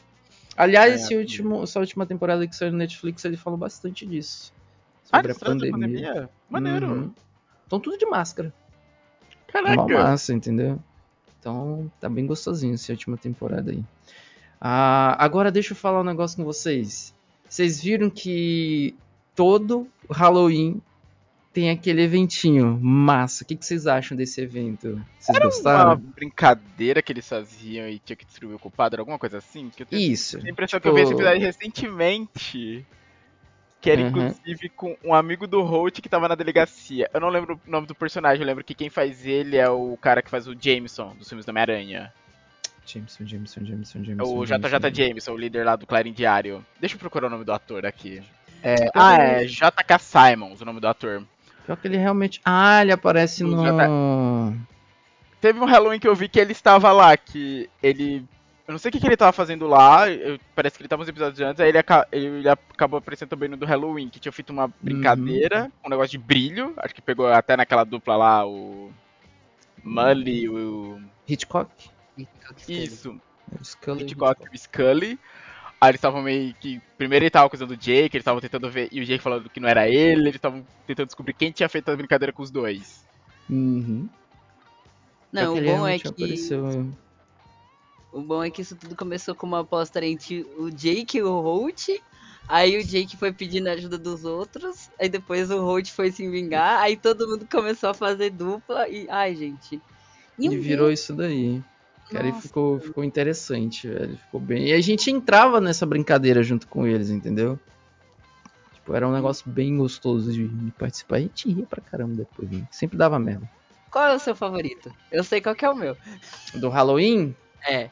Aliás, 0.56 0.92
É, 0.92 0.96
esse 0.96 1.16
último, 1.16 1.64
essa 1.64 1.80
última 1.80 2.06
temporada 2.06 2.48
que 2.48 2.56
saiu 2.56 2.72
no 2.72 2.78
Netflix, 2.78 3.26
ele 3.26 3.38
falou 3.38 3.58
bastante 3.58 4.06
disso. 4.06 4.54
Ah, 5.12 5.18
Sobre 5.18 5.28
eles 5.28 5.38
a 5.38 5.46
trazem 5.46 5.72
pandemia. 5.72 6.30
Maneiro. 6.50 6.88
Uhum. 6.88 7.12
Então 7.66 7.80
tudo 7.80 7.98
de 7.98 8.06
máscara. 8.06 8.54
Caraca. 9.48 9.82
Uma 9.82 10.04
massa, 10.04 10.34
entendeu? 10.34 10.80
Então 11.40 11.92
tá 12.00 12.08
bem 12.08 12.26
gostosinho 12.26 12.74
essa 12.74 12.92
última 12.92 13.18
temporada 13.18 13.72
aí. 13.72 13.84
Ah, 14.60 15.16
agora 15.24 15.52
deixa 15.52 15.74
eu 15.74 15.78
falar 15.78 16.02
um 16.02 16.06
negócio 16.06 16.38
com 16.38 16.44
vocês. 16.44 17.14
Vocês 17.50 17.82
viram 17.82 18.10
que 18.10 18.96
todo 19.36 19.88
Halloween 20.10 20.82
tem 21.54 21.70
aquele 21.70 22.02
eventinho 22.02 22.80
massa. 22.82 23.44
O 23.44 23.48
que, 23.48 23.56
que 23.56 23.66
vocês 23.66 23.86
acham 23.88 24.18
desse 24.18 24.42
evento? 24.42 25.00
Vocês 25.20 25.38
Uma 25.38 25.46
gostaram? 25.46 25.96
brincadeira 25.98 27.02
que 27.02 27.14
eles 27.14 27.28
faziam 27.30 27.88
e 27.88 28.00
tinha 28.00 28.16
que 28.16 28.26
distribuir 28.26 28.56
o 28.58 28.60
culpado, 28.60 28.96
era 28.96 29.02
alguma 29.02 29.20
coisa 29.20 29.38
assim? 29.38 29.70
Que 29.70 29.84
eu 29.84 29.86
tenho 29.86 30.02
Isso. 30.02 30.38
a 30.38 30.50
impressão 30.50 30.80
tipo- 30.80 30.82
que 30.82 30.88
eu 30.90 30.96
vi 30.96 31.02
esse 31.04 31.14
episódio 31.14 31.42
recentemente. 31.42 32.86
Que 33.80 33.90
era 33.92 34.02
Uhum. 34.02 34.08
inclusive 34.08 34.70
com 34.70 34.96
um 35.04 35.14
amigo 35.14 35.46
do 35.46 35.62
Holt 35.62 36.00
que 36.02 36.08
tava 36.08 36.28
na 36.30 36.36
delegacia. 36.36 37.10
Eu 37.14 37.20
não 37.20 37.28
lembro 37.30 37.60
o 37.68 37.70
nome 37.70 37.86
do 37.86 37.94
personagem, 37.94 38.42
eu 38.42 38.48
lembro 38.48 38.64
que 38.64 38.74
quem 38.74 38.90
faz 38.90 39.26
ele 39.26 39.58
é 39.58 39.70
o 39.70 39.98
cara 39.98 40.22
que 40.22 40.30
faz 40.30 40.48
o 40.48 40.56
Jameson 40.58 41.14
dos 41.18 41.28
filmes 41.28 41.46
do 41.46 41.50
Homem-Aranha. 41.50 42.12
Jameson, 42.86 43.26
Jameson, 43.26 43.66
Jameson, 43.66 44.00
É 44.00 44.04
Jameson. 44.06 44.38
o 44.38 44.46
JJ 44.46 44.94
Jameson, 44.94 45.32
o 45.34 45.38
líder 45.38 45.66
lá 45.66 45.76
do 45.76 45.86
Clarim 45.86 46.14
Diário. 46.14 46.66
Deixa 46.80 46.96
eu 46.96 47.00
procurar 47.00 47.28
o 47.28 47.30
nome 47.30 47.44
do 47.44 47.52
ator 47.52 47.86
aqui. 47.86 48.22
É, 48.62 48.74
Então, 48.76 48.90
ah, 48.96 49.18
é 49.18 49.46
JK 49.46 50.00
Simons, 50.00 50.62
o 50.62 50.66
nome 50.66 50.80
do 50.80 50.88
ator. 50.88 51.22
Pior 51.66 51.76
que 51.78 51.88
ele 51.88 51.98
realmente. 51.98 52.42
Ah, 52.44 52.82
ele 52.82 52.92
aparece 52.92 53.44
no. 53.44 53.62
JJ. 53.64 54.68
Teve 55.40 55.60
um 55.60 55.66
Halloween 55.66 56.00
que 56.00 56.08
eu 56.08 56.16
vi 56.16 56.28
que 56.30 56.40
ele 56.40 56.52
estava 56.52 56.92
lá, 56.92 57.16
que 57.18 57.70
ele. 57.82 58.26
Eu 58.66 58.72
não 58.72 58.80
sei 58.80 58.88
o 58.90 58.92
que, 58.94 59.00
que 59.00 59.06
ele 59.06 59.18
tava 59.18 59.34
fazendo 59.34 59.68
lá, 59.68 60.10
eu- 60.10 60.40
parece 60.56 60.78
que 60.78 60.82
ele 60.84 60.88
tava 60.88 61.02
uns 61.04 61.10
episódios 61.10 61.38
antes, 61.42 61.60
aí 61.60 61.68
ele, 61.68 61.78
aca- 61.80 62.08
ele 62.14 62.48
acabou 62.48 62.98
aparecendo 62.98 63.28
também 63.28 63.50
no 63.50 63.58
do 63.58 63.66
Halloween, 63.66 64.08
que 64.08 64.22
tinha 64.22 64.32
feito 64.32 64.52
uma 64.54 64.72
brincadeira, 64.82 65.70
um 65.86 65.90
negócio 65.90 66.12
de 66.12 66.18
brilho, 66.18 66.74
acho 66.78 66.96
que 66.96 67.02
pegou 67.02 67.28
até 67.28 67.58
naquela 67.58 67.84
dupla 67.84 68.16
lá, 68.16 68.48
o. 68.48 68.90
Mully, 69.84 70.48
o. 70.48 71.02
Hitchcock? 71.28 71.70
Isso, 72.68 73.20
O 73.60 73.64
Scully 73.66 74.04
Hitchcock 74.04 74.46
e 74.52 74.56
o 74.56 74.58
Scully. 74.58 75.20
Aí 75.84 75.90
eles 75.90 75.98
estavam 76.00 76.22
meio 76.22 76.54
que. 76.62 76.82
Primeiro 76.98 77.26
ele 77.26 77.30
tava 77.30 77.48
acusando 77.48 77.74
o 77.74 77.78
Jake, 77.78 78.16
eles 78.16 78.22
estavam 78.22 78.40
tentando 78.40 78.70
ver. 78.72 78.88
E 78.90 79.02
o 79.02 79.06
Jake 79.06 79.22
falando 79.22 79.50
que 79.50 79.60
não 79.60 79.68
era 79.68 79.86
ele, 79.90 80.22
eles 80.22 80.36
estavam 80.36 80.66
tentando 80.88 81.08
descobrir 81.08 81.34
quem 81.34 81.52
tinha 81.52 81.68
feito 81.68 81.90
a 81.92 81.96
brincadeira 81.96 82.32
com 82.32 82.42
os 82.42 82.50
dois. 82.50 83.04
Uhum. 83.50 84.08
Não, 85.30 85.54
o 85.54 85.58
Aquele 85.58 85.72
bom 85.74 85.86
é 85.88 86.00
que. 86.00 86.08
apareceu- 86.08 86.94
O 88.14 88.22
bom 88.22 88.42
é 88.44 88.50
que 88.50 88.62
isso 88.62 88.78
tudo 88.78 88.96
começou 88.96 89.36
com 89.36 89.46
uma 89.46 89.60
aposta 89.60 90.04
entre 90.06 90.46
o 90.58 90.70
Jake 90.72 91.18
e 91.18 91.24
o 91.24 91.42
Holt. 91.42 91.90
Aí 92.48 92.78
o 92.78 92.84
Jake 92.84 93.18
foi 93.18 93.34
pedindo 93.34 93.68
ajuda 93.68 93.98
dos 93.98 94.24
outros. 94.24 94.90
Aí 94.98 95.10
depois 95.10 95.52
o 95.52 95.60
Holt 95.62 95.90
foi 95.92 96.12
se 96.12 96.30
vingar. 96.30 96.82
Aí 96.82 96.96
todo 96.96 97.28
mundo 97.28 97.46
começou 97.52 97.90
a 97.90 97.94
fazer 97.94 98.30
dupla. 98.30 98.88
E. 98.88 99.06
Ai, 99.10 99.36
gente. 99.36 99.82
E 100.40 100.48
um 100.48 100.62
virou 100.62 100.90
isso 100.92 101.14
daí. 101.14 101.62
Cara, 102.12 102.28
e 102.28 102.34
ficou, 102.34 102.80
ficou 102.80 103.04
interessante, 103.04 103.88
velho. 103.88 104.18
Ficou 104.18 104.40
bem. 104.40 104.68
E 104.68 104.74
a 104.74 104.82
gente 104.82 105.10
entrava 105.10 105.60
nessa 105.60 105.86
brincadeira 105.86 106.44
junto 106.44 106.68
com 106.68 106.86
eles, 106.86 107.10
entendeu? 107.10 107.58
Tipo, 108.74 108.94
era 108.94 109.08
um 109.08 109.12
negócio 109.14 109.50
bem 109.50 109.78
gostoso 109.78 110.32
de, 110.32 110.48
de 110.48 110.72
participar. 110.72 111.16
A 111.18 111.20
gente 111.22 111.52
ria 111.52 111.66
pra 111.66 111.82
caramba 111.82 112.16
depois, 112.16 112.50
né? 112.52 112.64
Sempre 112.70 112.98
dava 112.98 113.18
merda. 113.18 113.50
Qual 113.90 114.06
é 114.06 114.16
o 114.16 114.20
seu 114.20 114.36
favorito? 114.36 114.92
Eu 115.12 115.24
sei 115.24 115.40
qual 115.42 115.56
que 115.56 115.66
é 115.66 115.70
o 115.70 115.76
meu. 115.76 115.96
Do 116.56 116.70
Halloween, 116.70 117.36
É. 117.68 117.90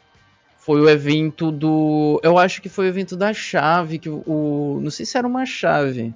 foi 0.58 0.82
o 0.82 0.89
evento 0.89 1.52
do. 1.52 2.19
Eu 2.24 2.38
acho 2.38 2.62
que 2.62 2.69
foi 2.69 2.86
o 2.86 2.89
evento 2.89 3.15
da 3.15 3.34
chave, 3.34 3.97
que 4.00 4.10
o. 4.10 4.80
Não 4.84 4.91
sei 4.91 5.06
se 5.06 5.17
era 5.17 5.28
uma 5.28 5.45
chave. 5.45 6.13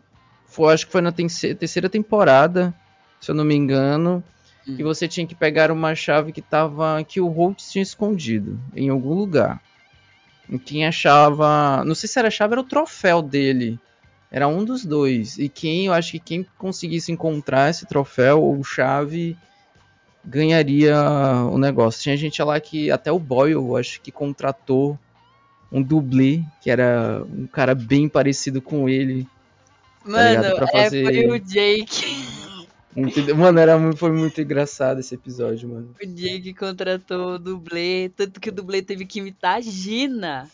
Foi, 0.48 0.74
acho 0.74 0.86
que 0.86 0.92
foi 0.92 1.02
na 1.02 1.12
terce- 1.12 1.56
terceira 1.56 1.90
temporada, 1.90 2.74
se 3.22 3.30
eu 3.32 3.36
não 3.36 3.44
me 3.46 3.56
engano. 3.56 4.24
Hum. 4.68 4.76
Que 4.76 4.84
você 4.84 5.08
tinha 5.08 5.28
que 5.28 5.36
pegar 5.36 5.72
uma 5.72 5.94
chave 5.96 6.32
que 6.32 6.42
tava. 6.42 7.04
que 7.04 7.22
o 7.22 7.28
Holt 7.28 7.62
tinha 7.70 7.84
escondido 7.84 8.60
em 8.76 8.90
algum 8.90 9.14
lugar. 9.14 9.62
E 10.50 10.58
quem 10.60 10.86
achava. 10.86 11.84
Não 11.86 11.96
sei 11.96 12.08
se 12.10 12.18
era 12.20 12.28
a 12.28 12.32
chave, 12.32 12.54
era 12.54 12.62
o 12.62 12.66
troféu 12.66 13.22
dele. 13.22 13.80
Era 14.32 14.48
um 14.48 14.66
dos 14.66 14.84
dois. 14.86 15.38
E 15.38 15.48
quem, 15.48 15.86
eu 15.86 15.94
acho 15.94 16.12
que 16.14 16.20
quem 16.20 16.46
conseguisse 16.58 17.12
encontrar 17.12 17.70
esse 17.70 17.86
troféu 17.86 18.42
ou 18.42 18.64
chave 18.64 19.38
ganharia 20.24 20.98
o 21.52 21.58
negócio. 21.58 22.02
Tinha 22.02 22.18
gente 22.18 22.42
lá 22.42 22.60
que 22.60 22.90
até 22.92 23.12
o 23.12 23.20
Boyle, 23.20 23.54
eu 23.54 23.78
acho 23.78 24.02
que 24.02 24.12
contratou 24.12 24.98
um 25.72 25.82
dublê, 25.82 26.42
que 26.62 26.70
era 26.70 27.24
um 27.30 27.48
cara 27.48 27.76
bem 27.76 28.10
parecido 28.10 28.62
com 28.62 28.90
ele. 28.90 29.28
Mano, 30.04 30.30
ligado? 30.42 30.56
Pra 30.56 30.68
é, 30.74 30.84
fazer- 30.84 31.04
foi 31.04 31.28
o 31.28 31.40
Jake. 31.40 32.25
Entendeu? 32.96 33.36
Mano, 33.36 33.60
era, 33.60 33.78
foi 33.94 34.12
muito 34.12 34.40
engraçado 34.42 35.00
esse 35.00 35.14
episódio, 35.16 35.68
mano. 35.68 35.94
O 36.02 36.06
Jake 36.08 36.54
contratou 36.54 37.34
o 37.34 37.40
dublê. 37.40 38.10
Tanto 38.16 38.40
que 38.40 38.50
o 38.50 38.54
dublê 38.54 38.82
teve 38.82 39.06
que 39.06 39.20
imitar 39.20 39.58
a 39.58 39.62
Gina. 39.62 40.50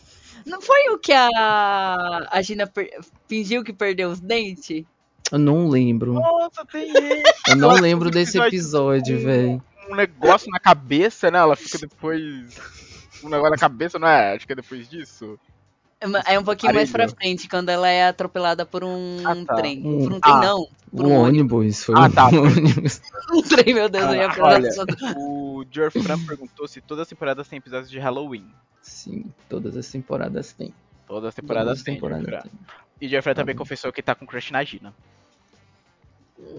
Não 0.46 0.60
foi 0.60 0.90
o 0.90 0.98
que 0.98 1.12
a, 1.14 2.28
a 2.32 2.42
Gina 2.42 2.66
per- 2.66 3.00
fingiu 3.28 3.64
que 3.64 3.72
perdeu 3.72 4.10
os 4.10 4.20
dentes? 4.20 4.84
Eu 5.32 5.38
não 5.38 5.70
lembro. 5.70 6.14
Nossa, 6.14 6.66
tem 6.66 6.90
ele. 6.90 7.24
Eu 7.48 7.56
não 7.58 7.70
Nossa, 7.70 7.82
lembro 7.82 8.10
esse 8.10 8.14
desse 8.18 8.38
episódio- 8.40 8.98
episódio, 9.16 9.20
velho. 9.26 9.64
um 9.92 9.96
negócio 9.96 10.50
na 10.50 10.60
cabeça, 10.60 11.30
né? 11.30 11.38
Ela 11.38 11.56
fica 11.56 11.78
depois. 11.78 12.56
Um 13.24 13.30
negócio 13.30 13.52
na 13.52 13.58
cabeça, 13.58 14.00
não 14.00 14.08
é? 14.08 14.34
Acho 14.34 14.48
que 14.48 14.54
é 14.54 14.56
depois 14.56 14.90
disso. 14.90 15.38
É 16.02 16.34
É 16.34 16.40
um 16.40 16.44
pouquinho 16.44 16.74
mais 16.74 16.92
pra 16.92 17.08
frente, 17.08 17.48
quando 17.48 17.70
ela 17.70 17.88
é 17.88 18.08
atropelada 18.08 18.66
por 18.66 18.84
um 18.84 19.18
Ah, 19.24 19.36
tá. 19.46 19.56
trem. 19.56 19.86
Um- 19.86 20.00
Por 20.04 20.14
um 20.14 20.20
trem, 20.20 20.34
ah. 20.34 20.40
não. 20.42 20.68
Por 20.92 21.06
O 21.06 21.10
um 21.10 21.22
ônibus, 21.22 21.84
foi 21.86 21.96
Ah, 21.98 22.08
um 22.08 22.12
tá. 22.12 22.26
ônibus. 22.34 23.02
Um 23.32 23.42
trem, 23.44 23.74
meu 23.74 23.88
Deus, 23.88 24.06
eu 24.06 24.16
ia 24.16 24.28
Ah, 24.28 24.34
falar 24.34 24.54
olha. 24.56 24.72
só 24.72 24.84
O 25.16 25.64
Jorfran 25.72 26.20
perguntou 26.26 26.68
se 26.68 26.82
todas 26.82 27.04
as 27.04 27.08
temporadas 27.08 27.48
têm 27.48 27.58
episódios 27.58 27.90
de 27.90 27.98
Halloween. 28.00 28.46
Sim, 28.82 29.26
todas 29.48 29.78
as 29.78 29.88
temporadas 29.90 30.52
tem. 30.54 30.74
Todas 31.08 31.30
as 31.30 31.34
Todas 31.34 31.36
temporadas 31.36 31.78
as 31.78 31.84
têm. 31.84 31.94
temporadas 31.96 32.26
Jorfran. 32.26 32.50
tem. 32.50 32.60
E 33.00 33.08
Jorfran 33.08 33.34
também 33.34 33.56
Tá. 33.56 33.60
confessou 33.60 33.92
que 33.94 34.02
tá 34.02 34.14
com 34.16 34.26
crush 34.26 34.52
na 34.52 34.64
Gina. 34.64 34.94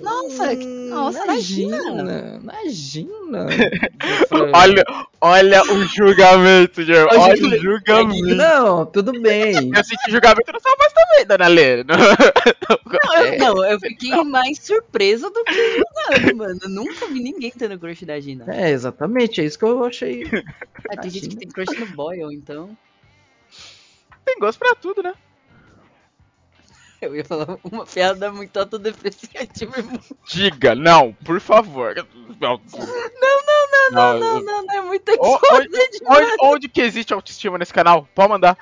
Nossa, 0.03 0.57
que- 0.57 0.64
nossa, 0.66 1.25
imagina. 1.25 1.77
Imagina! 1.77 2.38
Imagina! 2.42 3.47
Olha, 4.55 4.85
olha 5.21 5.62
o 5.73 5.85
julgamento, 5.85 6.83
Jorfran. 6.83 7.21
Olha 7.21 7.42
o 7.42 7.47
Olha 7.47 7.57
o 7.57 7.61
julgamento. 7.61 8.35
Não, 8.35 8.87
tudo 8.87 9.12
bem. 9.21 9.55
Eu 9.75 9.85
senti 9.85 10.11
julgamento 10.11 10.53
no 10.53 10.61
sua 10.61 10.75
voz 10.77 10.92
também, 10.92 11.27
dona 11.27 11.47
Lê. 11.47 11.85
Não, 11.85 11.95
eu, 11.97 13.25
É. 13.25 13.38
não, 13.38 13.64
eu 13.64 13.79
fiquei 13.79 14.11
mais 14.25 14.59
surpresa 14.59 15.31
do 15.31 15.45
que 15.45 15.55
julgando, 15.55 16.37
mano. 16.37 16.59
Eu 16.62 16.68
nunca 16.68 17.07
vi 17.07 17.21
ninguém 17.21 17.53
tendo 17.57 17.79
crush 17.79 18.05
da 18.05 18.18
Gina. 18.18 18.45
É, 18.49 18.71
exatamente, 18.71 19.40
é 19.40 19.45
isso 19.45 19.59
que 19.59 19.64
eu 19.64 19.85
achei. 19.85 20.25
Ah, 20.90 20.97
tem 20.97 21.11
gente 21.11 21.29
que 21.29 21.37
tem 21.37 21.49
crush 21.49 21.79
no 21.79 21.87
Boyle, 21.87 22.35
então. 22.35 22.77
Tem 24.25 24.38
gosto 24.38 24.59
pra 24.59 24.75
tudo, 24.75 25.03
né? 25.03 25.12
Eu 27.02 27.16
ia 27.16 27.24
falar 27.24 27.58
uma 27.64 27.84
piada 27.84 28.30
muito 28.32 28.56
autodepreciativa 28.58 29.80
e 29.80 29.82
muito. 29.82 30.16
Diga, 30.26 30.74
não, 30.74 31.12
por 31.24 31.40
favor. 31.40 31.94
Não, 31.94 32.04
Não, 32.40 32.60
não, 33.20 33.90
não, 33.92 34.18
não, 34.18 34.40
não, 34.40 34.62
não, 34.64 34.74
é 34.74 34.80
muito 34.82 35.08
O- 35.10 35.14
exótica 35.36 35.88
demais. 35.90 36.26
Onde, 36.28 36.36
onde 36.40 36.68
que 36.68 36.80
existe 36.80 37.12
autoestima 37.12 37.58
nesse 37.58 37.72
canal? 37.74 38.08
Pode 38.14 38.28
mandar. 38.28 38.56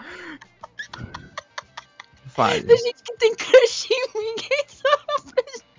Fale. 2.28 2.62
Tem 2.62 2.76
gente 2.78 3.02
que 3.02 3.16
tem 3.16 3.34
crush 3.34 3.88
em 3.90 4.18
mim, 4.18 4.34
ninguém 4.36 4.64
sabe. 4.68 5.70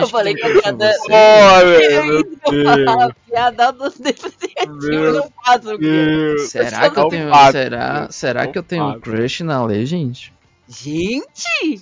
Eu 0.00 0.08
falei 0.08 0.34
que 0.34 0.42
a 0.46 0.60
piada- 0.62 0.92
você. 0.92 1.12
Olha, 1.12 1.84
É 1.84 2.02
meu 2.02 2.20
isso 2.20 2.30
que 2.42 2.48
eu 2.48 2.54
ia 2.64 2.84
falar, 2.86 3.06
Deus. 3.06 3.14
piada 3.26 3.66
autodepreciativa, 3.66 4.86
eu 4.86 5.12
não 5.12 5.32
faço 5.44 5.74
o 5.74 5.78
quê? 5.78 6.36
Será 6.48 6.90
que 6.90 6.98
eu 6.98 7.08
tenho, 7.08 7.34
será, 7.52 8.10
será 8.10 8.46
que 8.46 8.58
eu 8.58 8.62
tenho 8.62 8.84
um 8.88 9.00
crush 9.00 9.42
na 9.44 9.62
lei, 9.64 9.84
gente? 9.84 10.32
Gente! 10.68 11.80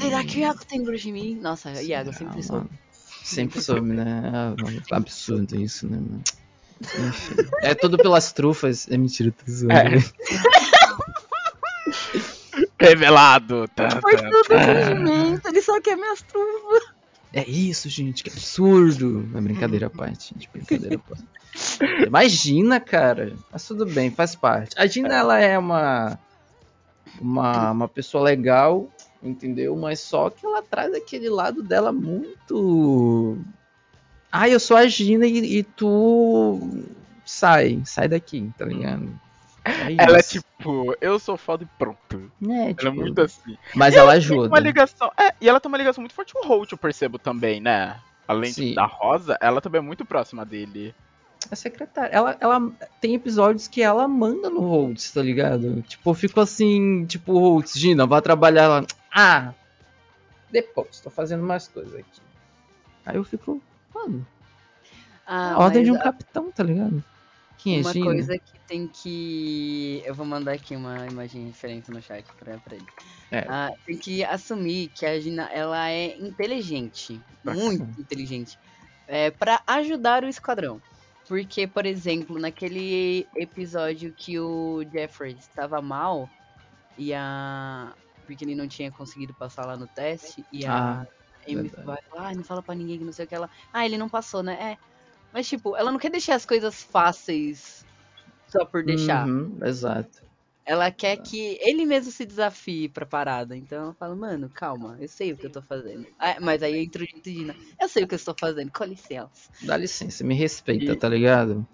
Será 0.00 0.24
que 0.24 0.36
o 0.38 0.40
Iago 0.40 0.64
tem 0.64 0.84
crush 0.84 1.06
em 1.08 1.12
mim? 1.12 1.38
Nossa, 1.40 1.70
Iago, 1.82 2.10
eu 2.10 2.14
sempre 2.14 2.40
Ah, 2.40 2.42
sou. 2.42 2.56
mano. 2.56 2.70
Sempre 3.24 3.60
soube, 3.62 3.88
né? 3.88 4.22
Ah, 4.32 4.54
mano, 4.62 4.82
absurdo 4.92 5.56
isso, 5.60 5.88
né, 5.88 5.96
mano? 5.96 6.22
Enfim. 7.08 7.34
É 7.62 7.74
tudo 7.74 7.96
pelas 7.96 8.32
trufas. 8.32 8.86
É 8.90 8.96
mentira, 8.96 9.32
tô 9.32 9.50
zoando. 9.50 9.74
É. 9.74 9.98
Revelado. 12.78 13.66
Tá, 13.68 14.00
Foi 14.00 14.16
tá. 14.16 14.28
tudo 14.30 14.44
fingimento, 14.44 15.48
ele 15.48 15.62
só 15.62 15.80
quer 15.80 15.96
minhas 15.96 16.20
truvas. 16.22 16.82
É 17.32 17.48
isso, 17.48 17.88
gente, 17.88 18.22
que 18.22 18.30
absurdo. 18.30 19.28
É 19.34 19.40
brincadeira 19.40 19.86
à 19.86 19.90
parte, 19.90 20.34
gente, 20.34 20.48
brincadeira 20.52 20.96
à 20.96 20.98
parte. 20.98 21.24
Imagina, 22.06 22.78
cara. 22.78 23.32
Mas 23.50 23.66
tudo 23.66 23.86
bem, 23.86 24.10
faz 24.10 24.34
parte. 24.36 24.74
A 24.78 24.86
Gina, 24.86 25.14
ela 25.14 25.40
é 25.40 25.58
uma, 25.58 26.18
uma, 27.20 27.70
uma 27.70 27.88
pessoa 27.88 28.22
legal, 28.24 28.88
entendeu? 29.22 29.76
Mas 29.76 30.00
só 30.00 30.30
que 30.30 30.44
ela 30.44 30.62
traz 30.62 30.92
aquele 30.94 31.28
lado 31.28 31.62
dela 31.62 31.92
muito. 31.92 33.38
Ah, 34.30 34.48
eu 34.48 34.58
sou 34.58 34.76
a 34.76 34.86
Gina 34.86 35.26
e, 35.26 35.58
e 35.58 35.62
tu 35.62 36.84
sai, 37.24 37.80
sai 37.84 38.08
daqui, 38.08 38.50
tá 38.58 38.64
ligado? 38.64 39.08
É 39.64 39.94
Ela 40.04 40.18
é 40.18 40.22
tipo, 40.22 40.94
eu 41.00 41.18
sou 41.18 41.36
foda 41.38 41.64
e 41.64 41.68
pronto. 41.78 42.30
É, 42.42 42.46
Ela 42.52 42.70
é 42.70 42.74
tipo, 42.74 42.92
muito 42.96 43.20
assim. 43.22 43.56
Mas 43.74 43.94
E 43.94 43.98
ela 43.98 44.10
Tem 44.10 44.18
ajuda. 44.18 44.48
uma 44.48 44.58
ligação. 44.60 45.10
É, 45.18 45.32
e 45.40 45.48
ela 45.48 45.58
tem 45.60 45.68
uma 45.70 45.78
ligação 45.78 46.02
muito 46.02 46.14
forte 46.14 46.34
com 46.34 46.44
o 46.44 46.48
Holt, 46.48 46.70
eu 46.72 46.78
percebo 46.78 47.18
também, 47.18 47.60
né? 47.60 47.98
Além 48.26 48.52
de- 48.52 48.74
da 48.74 48.84
Rosa, 48.86 49.38
ela 49.40 49.60
também 49.60 49.78
é 49.78 49.82
muito 49.82 50.04
próxima 50.04 50.44
dele. 50.44 50.94
A 51.50 51.56
secretária. 51.56 52.10
Ela, 52.14 52.36
ela 52.40 52.72
tem 53.00 53.14
episódios 53.14 53.68
que 53.68 53.82
ela 53.82 54.08
manda 54.08 54.48
no 54.48 54.60
Holtz, 54.60 55.12
tá 55.12 55.22
ligado? 55.22 55.82
Tipo, 55.82 56.10
eu 56.10 56.14
fico 56.14 56.40
assim, 56.40 57.04
tipo, 57.06 57.32
Holtz, 57.38 57.74
Gina, 57.78 58.06
vai 58.06 58.20
trabalhar 58.22 58.68
lá. 58.68 58.84
Ah, 59.14 59.52
depois, 60.50 61.00
tô 61.00 61.10
fazendo 61.10 61.42
mais 61.42 61.68
coisas 61.68 61.94
aqui. 61.94 62.20
Aí 63.04 63.16
eu 63.16 63.24
fico, 63.24 63.60
mano, 63.94 64.26
Ah, 65.26 65.56
ordem 65.58 65.84
de 65.84 65.90
um 65.92 65.96
a- 65.96 66.02
capitão, 66.02 66.50
tá 66.52 66.62
ligado? 66.62 67.02
Quem 67.58 67.76
é 67.78 67.80
Uma 67.80 67.92
Gina? 67.92 68.04
coisa 68.06 68.38
que 68.38 68.58
tem 68.66 68.86
que. 68.88 70.02
Eu 70.04 70.14
vou 70.14 70.26
mandar 70.26 70.52
aqui 70.52 70.76
uma 70.76 71.06
imagem 71.06 71.46
referente 71.46 71.90
no 71.90 72.00
chat 72.02 72.24
pra, 72.38 72.58
pra 72.58 72.76
ele. 72.76 72.86
É. 73.30 73.44
Ah, 73.48 73.70
tem 73.86 73.96
que 73.96 74.22
assumir 74.24 74.88
que 74.94 75.06
a 75.06 75.18
Gina 75.18 75.44
ela 75.52 75.90
é 75.90 76.16
inteligente. 76.18 77.20
Muito 77.42 78.00
inteligente. 78.00 78.58
É, 79.06 79.30
para 79.30 79.60
ajudar 79.66 80.24
o 80.24 80.28
esquadrão. 80.28 80.80
Porque, 81.26 81.66
por 81.66 81.86
exemplo, 81.86 82.38
naquele 82.38 83.26
episódio 83.36 84.12
que 84.12 84.38
o 84.38 84.84
Jeffrey 84.92 85.36
estava 85.38 85.80
mal 85.80 86.28
e 86.98 87.14
a. 87.14 87.92
Porque 88.26 88.44
ele 88.44 88.54
não 88.54 88.68
tinha 88.68 88.90
conseguido 88.90 89.34
passar 89.34 89.66
lá 89.66 89.76
no 89.76 89.86
teste 89.86 90.44
e 90.50 90.64
a 90.64 91.02
Ah, 91.02 91.06
Amy 91.46 91.68
vai 91.68 91.98
falar, 92.08 92.28
ah, 92.28 92.34
não 92.34 92.44
fala 92.44 92.62
pra 92.62 92.74
ninguém 92.74 92.98
que 92.98 93.04
não 93.04 93.12
sei 93.12 93.24
o 93.24 93.28
que 93.28 93.34
ela. 93.34 93.50
Ah, 93.72 93.84
ele 93.84 93.98
não 93.98 94.08
passou, 94.08 94.42
né? 94.42 94.54
É. 94.72 94.78
Mas, 95.32 95.48
tipo, 95.48 95.76
ela 95.76 95.90
não 95.90 95.98
quer 95.98 96.10
deixar 96.10 96.34
as 96.36 96.46
coisas 96.46 96.82
fáceis 96.82 97.84
só 98.46 98.64
por 98.64 98.84
deixar. 98.84 99.26
Uhum, 99.26 99.58
exato. 99.64 100.22
Ela 100.66 100.90
quer 100.90 101.16
que 101.18 101.58
ele 101.60 101.84
mesmo 101.84 102.10
se 102.10 102.24
desafie 102.24 102.88
pra 102.88 103.04
parada. 103.04 103.56
Então 103.56 103.82
ela 103.84 103.94
fala, 103.94 104.16
mano, 104.16 104.48
calma, 104.50 104.96
eu 105.00 105.08
sei 105.08 105.32
o 105.32 105.36
que 105.36 105.46
eu 105.46 105.52
tô 105.52 105.62
fazendo. 105.62 106.06
Ah, 106.18 106.36
mas 106.40 106.62
aí 106.62 106.84
entra 106.84 107.02
o 107.02 107.06
Gina. 107.24 107.54
Eu 107.80 107.88
sei 107.88 108.04
o 108.04 108.08
que 108.08 108.14
eu 108.14 108.16
estou 108.16 108.34
fazendo, 108.38 108.72
com 108.72 108.84
licença. 108.84 109.30
Dá 109.62 109.76
licença, 109.76 110.24
me 110.24 110.34
respeita, 110.34 110.92
E- 110.92 110.96
tá 110.96 111.08
ligado? 111.08 111.66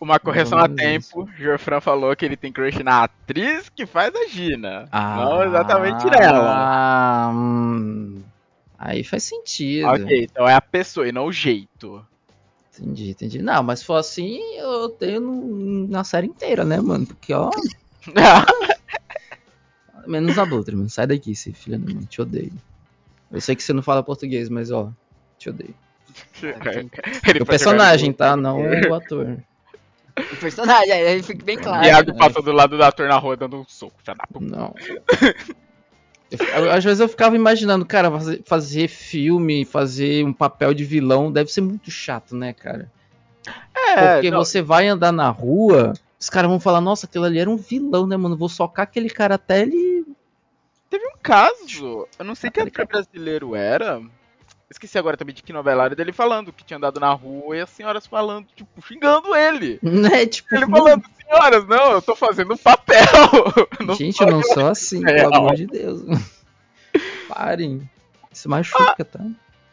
Uma 0.00 0.18
correção 0.20 0.58
a 0.58 0.68
tempo, 0.68 1.28
Jorfran 1.36 1.80
falou 1.80 2.14
que 2.14 2.24
ele 2.24 2.36
tem 2.36 2.52
crush 2.52 2.82
na 2.84 3.02
atriz 3.04 3.68
que 3.68 3.84
faz 3.84 4.14
a 4.14 4.28
Gina. 4.28 4.88
Ah, 4.92 5.16
Não 5.16 5.42
exatamente 5.42 6.06
nela. 6.08 6.54
Ah, 6.64 7.32
hum, 7.34 8.22
aí 8.78 9.02
faz 9.02 9.24
sentido. 9.24 9.88
Ok, 9.88 10.22
então 10.22 10.48
é 10.48 10.54
a 10.54 10.60
pessoa 10.60 11.08
e 11.08 11.12
não 11.12 11.26
o 11.26 11.32
jeito. 11.32 12.00
Entendi, 12.72 13.10
entendi. 13.10 13.42
Não, 13.42 13.62
mas 13.62 13.80
se 13.80 13.86
for 13.86 13.96
assim, 13.96 14.38
eu 14.56 14.88
tenho 14.90 15.86
na 15.88 16.04
série 16.04 16.28
inteira, 16.28 16.64
né, 16.64 16.80
mano? 16.80 17.04
Porque, 17.06 17.34
ó, 17.34 17.50
menos 20.06 20.38
a 20.38 20.44
Dutra, 20.44 20.76
mano. 20.76 20.88
Sai 20.88 21.06
daqui, 21.06 21.32
esse 21.32 21.52
filho 21.52 21.78
da 21.78 21.92
mãe. 21.92 22.04
Te 22.04 22.20
odeio. 22.20 22.52
Eu 23.30 23.40
sei 23.40 23.54
que 23.54 23.62
você 23.62 23.72
não 23.72 23.82
fala 23.82 24.02
português, 24.02 24.48
mas, 24.48 24.70
ó, 24.70 24.90
te 25.38 25.50
odeio. 25.50 25.74
Ele 26.42 27.42
O 27.42 27.46
personagem, 27.46 28.12
tá? 28.12 28.36
Não 28.36 28.58
o 28.60 28.94
ator. 28.94 29.38
O 30.32 30.36
personagem, 30.36 30.92
aí 30.92 31.22
fica 31.22 31.44
bem 31.44 31.56
claro. 31.56 31.84
Iago 31.86 32.16
passa 32.16 32.42
do 32.42 32.50
lado 32.52 32.76
do 32.76 32.82
ator 32.82 33.06
na 33.06 33.16
rua 33.18 33.36
dando 33.36 33.60
um 33.60 33.64
soco. 33.68 33.94
Já 34.04 34.14
dá 34.14 34.26
pra... 34.26 34.40
Não. 34.40 34.74
Eu- 36.30 36.70
às 36.72 36.84
vezes 36.84 37.00
eu 37.00 37.08
ficava 37.08 37.36
imaginando, 37.36 37.86
cara, 37.86 38.10
fazer, 38.10 38.42
fazer 38.44 38.88
filme, 38.88 39.64
fazer 39.64 40.24
um 40.24 40.32
papel 40.32 40.74
de 40.74 40.84
vilão 40.84 41.32
deve 41.32 41.50
ser 41.50 41.60
muito 41.60 41.90
chato, 41.90 42.36
né, 42.36 42.52
cara? 42.52 42.90
É, 43.74 44.14
Porque 44.14 44.30
não, 44.30 44.44
você 44.44 44.60
vai 44.60 44.88
andar 44.88 45.12
na 45.12 45.30
rua, 45.30 45.94
os 46.18 46.28
caras 46.28 46.50
vão 46.50 46.58
falar, 46.58 46.80
nossa, 46.80 47.06
aquele 47.06 47.26
ali 47.26 47.38
era 47.38 47.50
um 47.50 47.56
vilão, 47.56 48.06
né, 48.06 48.16
mano? 48.16 48.36
Vou 48.36 48.48
socar 48.48 48.84
aquele 48.84 49.08
cara 49.08 49.36
até 49.36 49.62
ele. 49.62 50.04
teve 50.90 51.06
um 51.06 51.18
caso, 51.22 52.08
eu 52.18 52.24
não 52.24 52.34
sei 52.34 52.50
que 52.50 52.60
Aquele 52.60 52.74
ator 52.74 52.86
brasileiro 52.86 53.54
era, 53.54 54.02
esqueci 54.70 54.98
agora 54.98 55.16
também 55.16 55.34
de 55.34 55.42
que 55.42 55.52
novela 55.52 55.84
era 55.84 55.94
dele 55.94 56.12
falando 56.12 56.52
que 56.52 56.64
tinha 56.64 56.76
andado 56.76 57.00
na 57.00 57.12
rua 57.12 57.56
e 57.56 57.60
as 57.60 57.70
senhoras 57.70 58.06
falando, 58.06 58.46
tipo, 58.54 58.82
xingando 58.82 59.34
ele. 59.34 59.78
Né? 59.88 60.26
Tipo, 60.26 60.54
Ele 60.54 60.66
falando, 60.66 61.04
senhoras, 61.22 61.66
não, 61.66 61.92
eu 61.92 62.02
tô 62.02 62.14
fazendo 62.14 62.54
um 62.54 62.58
papel. 62.58 62.98
Não 63.80 63.94
gente, 63.94 64.20
eu 64.20 64.30
não 64.30 64.42
sou 64.42 64.66
assim, 64.66 65.02
real. 65.02 65.30
pelo 65.30 65.36
amor 65.36 65.54
de 65.54 65.66
Deus. 65.66 66.02
Parem. 67.28 67.88
Isso 68.32 68.48
machuca, 68.48 69.04
tá? 69.04 69.24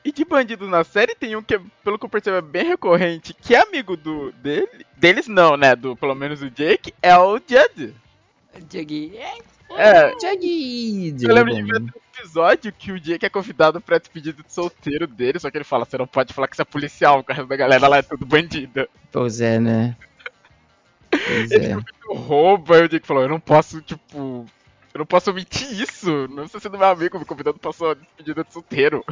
E 0.05 0.11
de 0.11 0.23
bandido 0.23 0.67
na 0.67 0.83
série 0.83 1.15
tem 1.15 1.35
um 1.35 1.41
que, 1.41 1.59
pelo 1.83 1.97
que 1.97 2.05
eu 2.05 2.09
percebo, 2.09 2.37
é 2.37 2.41
bem 2.41 2.63
recorrente, 2.63 3.33
que 3.33 3.55
é 3.55 3.61
amigo 3.63 3.97
do 3.97 4.31
dele. 4.33 4.85
Deles 4.95 5.27
não, 5.27 5.57
né? 5.57 5.75
Do, 5.75 5.95
pelo 5.95 6.13
menos 6.13 6.43
o 6.43 6.49
Jake, 6.51 6.93
é 7.01 7.17
o 7.17 7.37
Judd. 7.37 7.91
Diegui, 8.69 9.17
é. 9.71 10.13
Jaggy, 10.21 11.15
Eu 11.21 11.33
lembro 11.33 11.55
de 11.55 11.63
ver 11.63 11.81
um 11.81 11.89
episódio 12.15 12.71
que 12.71 12.91
o 12.91 12.99
Jake 12.99 13.25
é 13.25 13.29
convidado 13.29 13.81
pra 13.81 13.97
despedida 13.97 14.43
de 14.43 14.53
solteiro 14.53 15.07
dele, 15.07 15.39
só 15.39 15.49
que 15.49 15.57
ele 15.57 15.63
fala, 15.63 15.85
você 15.85 15.97
não 15.97 16.05
pode 16.05 16.33
falar 16.33 16.47
que 16.47 16.55
você 16.55 16.61
é 16.61 16.65
policial, 16.65 17.17
porque 17.17 17.31
o 17.31 17.35
resto 17.35 17.49
da 17.49 17.55
galera 17.55 17.87
lá 17.87 17.97
é 17.97 18.03
tudo 18.03 18.27
bandido. 18.27 18.87
Pois 19.11 19.41
é, 19.41 19.59
né? 19.59 19.97
Pois 21.09 21.49
Ele 21.49 21.65
é. 21.65 21.77
rouba, 22.07 22.77
e 22.77 22.83
o 22.83 22.89
Jake 22.89 23.07
falou, 23.07 23.23
eu 23.23 23.29
não 23.29 23.39
posso, 23.39 23.81
tipo. 23.81 24.45
Eu 24.93 24.99
não 24.99 25.05
posso 25.05 25.29
omitir 25.29 25.81
isso. 25.81 26.27
Não 26.29 26.47
sei 26.47 26.59
se 26.59 26.69
do 26.69 26.77
meu 26.77 26.87
amigo 26.87 27.19
me 27.19 27.25
convidando 27.25 27.59
pra 27.59 27.73
sua 27.73 27.95
despedida 27.95 28.45
de 28.45 28.53
solteiro. 28.53 29.03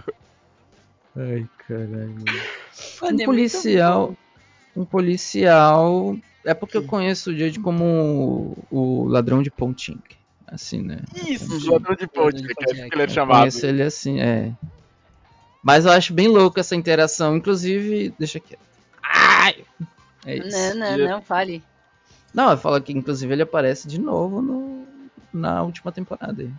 Ai, 1.15 1.47
caralho. 1.67 2.15
mano, 3.01 3.17
Um 3.17 3.21
é 3.21 3.25
policial. 3.25 4.17
Um 4.75 4.85
policial. 4.85 6.17
É 6.45 6.53
porque 6.53 6.77
eu 6.77 6.83
conheço 6.85 7.29
o 7.31 7.37
Judge 7.37 7.59
como 7.59 8.65
o 8.69 9.05
ladrão 9.05 9.41
de 9.41 9.51
Ponting. 9.51 10.01
Assim, 10.47 10.81
né? 10.81 10.99
Isso, 11.27 11.71
ladrão 11.71 11.95
de 11.95 12.05
ponte, 12.07 12.35
Ladrão 12.35 12.41
de 12.47 12.55
que 12.55 12.63
é 12.63 12.89
que 12.89 12.95
ele 12.95 13.01
é 13.01 13.05
Eu 13.05 13.09
chamado. 13.09 13.39
conheço 13.39 13.65
ele 13.65 13.81
assim, 13.81 14.19
é. 14.19 14.53
Mas 15.63 15.85
eu 15.85 15.91
acho 15.91 16.13
bem 16.13 16.27
louco 16.27 16.59
essa 16.59 16.75
interação. 16.75 17.37
Inclusive, 17.37 18.13
deixa 18.19 18.39
quieto. 18.39 18.59
Ai! 19.01 19.63
É 20.25 20.37
isso. 20.37 20.75
Não, 20.75 20.75
não, 20.75 20.97
E- 20.99 21.07
não, 21.07 21.21
fale. 21.21 21.63
Não, 22.33 22.51
eu 22.51 22.57
falo 22.57 22.81
que 22.81 22.91
inclusive 22.91 23.31
ele 23.33 23.43
aparece 23.43 23.87
de 23.87 23.99
novo 23.99 24.41
no, 24.41 24.87
na 25.33 25.63
última 25.63 25.91
temporada. 25.91 26.51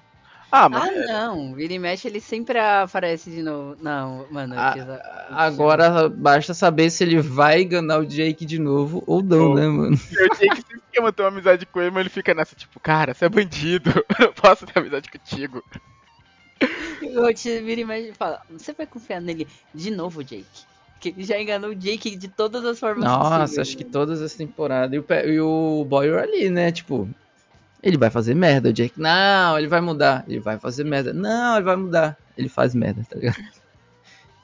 Ah, 0.57 0.67
Ah, 0.67 0.69
mas. 0.69 1.07
não. 1.09 1.53
Vira 1.55 1.73
e 1.73 1.79
mexe, 1.81 2.07
ele 2.07 2.21
sempre 2.21 2.59
aparece 2.61 3.29
de 3.29 3.43
novo. 3.43 3.77
Não, 3.83 4.25
mano. 4.31 4.55
Ah, 4.57 4.71
episo- 4.71 4.99
Agora 5.31 6.09
basta 6.09 6.55
saber 6.55 6.91
se 6.91 7.03
ele 7.03 7.21
vai 7.21 7.63
enganar 7.63 7.99
o 7.99 8.07
Jake 8.07 8.47
de 8.47 8.59
novo 8.61 9.03
ou 9.05 9.21
não, 9.21 9.49
Ou- 9.49 9.55
né, 9.57 9.67
mano? 9.67 9.97
Eu 10.17 10.31
tinha 10.37 10.55
que 10.55 10.63
sempre 10.63 10.83
quer 10.93 11.01
manter 11.01 11.23
uma 11.23 11.29
amizade 11.29 11.67
com 11.67 11.81
ele, 11.81 11.91
mas 11.91 12.01
ele 12.03 12.09
fica 12.11 12.33
nessa, 12.35 12.55
tipo, 12.55 12.79
cara, 12.79 13.13
você 13.15 13.25
é 13.25 13.29
bandido, 13.29 13.91
eu 14.21 14.27
não 14.27 14.33
posso 14.33 14.65
ter 14.65 14.79
amizade 14.79 15.11
contigo. 15.11 15.61
Eu 17.03 17.35
te 17.35 17.61
vira 17.61 17.81
e 17.81 17.85
mexe 17.85 18.11
e 18.11 18.15
fala, 18.15 18.41
você 18.49 18.73
vai 18.73 18.87
confiar 18.87 19.21
nele 19.21 19.47
de 19.75 19.91
novo, 19.91 20.23
Jake? 20.23 20.47
Que 21.01 21.09
ele 21.11 21.25
já 21.25 21.39
enganou 21.41 21.71
o 21.71 21.75
Jake 21.75 22.17
de 22.17 22.29
todas 22.29 22.65
as 22.65 22.79
formas 22.79 23.05
Nossa, 23.05 23.41
possíveis. 23.41 23.59
acho 23.69 23.77
que 23.77 23.85
todas 23.85 24.23
as 24.23 24.35
temporadas. 24.35 24.95
E 24.95 24.99
o, 25.01 25.29
e 25.35 25.41
o 25.41 25.85
Boyer 25.85 26.19
ali, 26.23 26.49
né? 26.49 26.73
Tipo, 26.73 27.09
ele 27.85 27.97
vai 27.99 28.11
fazer 28.11 28.35
merda. 28.35 28.71
O 28.71 28.73
Jake, 28.73 28.99
não, 29.01 29.59
ele 29.59 29.69
vai 29.69 29.81
mudar. 29.81 30.25
Ele 30.27 30.41
vai 30.41 30.59
fazer 30.59 30.85
merda. 30.85 31.13
Não, 31.13 31.57
ele 31.57 31.65
vai 31.65 31.77
mudar. 31.77 32.19
Ele 32.37 32.49
faz 32.49 32.75
merda, 32.75 33.05
tá 33.09 33.17
ligado? 33.17 33.37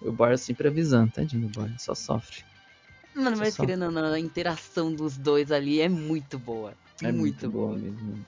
O 0.02 0.10
Boyer 0.10 0.38
sempre 0.38 0.66
avisando, 0.68 1.12
tadinho 1.12 1.46
do 1.46 1.48
Boyer, 1.60 1.74
só 1.78 1.94
sofre. 1.94 2.42
Mano, 3.14 3.36
mas 3.36 3.52
Só- 3.52 3.62
querendo 3.62 3.84
ou 3.84 3.90
não, 3.90 4.14
a 4.14 4.18
interação 4.18 4.94
dos 4.94 5.14
dois 5.18 5.52
ali 5.52 5.78
é 5.82 5.90
muito 5.90 6.38
boa. 6.38 6.72
É 7.02 7.12
muito, 7.12 7.50
boa. 7.50 7.76
mesmo. 7.76 8.24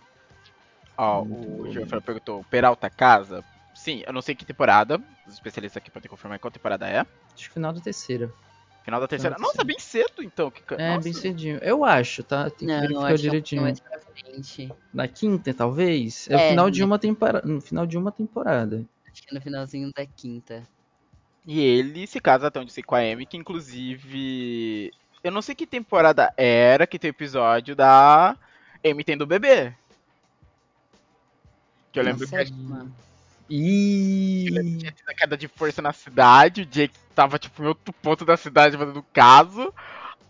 Ó, 0.99 1.25
Muito 1.25 1.69
o. 1.71 1.73
Gianfranco 1.73 2.05
perguntou, 2.05 2.45
Peralta 2.51 2.91
casa? 2.91 3.43
Sim, 3.75 4.03
eu 4.07 4.13
não 4.13 4.21
sei 4.21 4.35
que 4.35 4.45
temporada, 4.45 5.01
os 5.27 5.33
especialistas 5.33 5.81
aqui 5.81 5.91
podem 5.91 6.11
confirmar 6.11 6.39
qual 6.39 6.51
temporada 6.51 6.87
é. 6.87 6.99
Acho 7.01 7.49
que 7.49 7.55
final 7.55 7.73
da 7.73 7.81
terceira. 7.81 8.31
Final 8.85 9.01
da 9.01 9.09
terceira. 9.09 9.37
da 9.37 9.41
Nossa, 9.41 9.65
terceira. 9.65 9.67
bem 9.67 9.79
cedo 9.79 10.23
então. 10.23 10.51
Que... 10.51 10.63
É, 10.75 10.89
Nossa. 10.95 11.05
bem 11.05 11.13
cedinho. 11.13 11.59
Eu 11.63 11.85
acho, 11.85 12.23
tá? 12.25 12.51
Tem 12.51 12.67
que 12.67 12.67
Não, 12.67 12.81
verificar 12.81 13.11
é 13.11 13.13
um 13.13 13.17
direitinho. 13.17 13.63
pouquinho 13.63 13.63
mais 13.63 13.81
pra 13.81 14.01
frente. 14.01 14.73
Na 14.93 15.07
quinta, 15.09 15.55
talvez? 15.55 16.29
É, 16.29 16.35
o 16.37 16.39
É, 16.39 16.49
final 16.51 16.71
de 16.71 16.81
né? 16.81 16.87
uma 16.87 16.99
temporada. 16.99 17.47
No 17.49 17.61
final 17.61 17.87
de 17.87 17.97
uma 17.97 18.11
temporada. 18.13 18.85
Acho 19.13 19.23
que 19.23 19.31
é 19.31 19.35
no 19.35 19.41
finalzinho 19.41 19.93
da 19.95 20.05
quinta. 20.07 20.63
E 21.47 21.61
ele 21.61 22.07
se 22.07 22.21
casa 22.21 22.47
até 22.47 22.61
onde 22.61 22.73
sei 22.73 22.83
com 22.83 22.95
a 22.95 23.01
Amy, 23.01 23.27
que 23.27 23.37
inclusive. 23.37 24.91
Eu 25.23 25.31
não 25.33 25.43
sei 25.43 25.55
que 25.55 25.67
temporada 25.67 26.33
era 26.37 26.87
que 26.87 26.99
tem 26.99 27.11
o 27.11 27.13
episódio 27.13 27.77
da 27.77 28.37
Amy 28.85 29.05
tendo 29.05 29.27
bebê. 29.27 29.73
Que 31.93 32.01
eu 32.01 32.05
lembro 32.05 32.21
Na 32.21 32.25
que 32.27 32.31
sétima. 32.37 32.91
E 33.49 34.47
tinha 34.79 34.93
tido 34.93 35.09
a 35.09 35.15
queda 35.15 35.37
de 35.37 35.49
força 35.49 35.83
na 35.83 35.93
cidade, 35.93 36.63
o 36.63 36.67
Jake 36.67 36.95
tava 37.15 37.39
tipo 37.39 37.63
em 37.63 37.67
outro 37.67 37.93
ponto 37.95 38.25
da 38.25 38.37
cidade 38.37 38.77
fazendo 38.77 39.05
caso. 39.13 39.73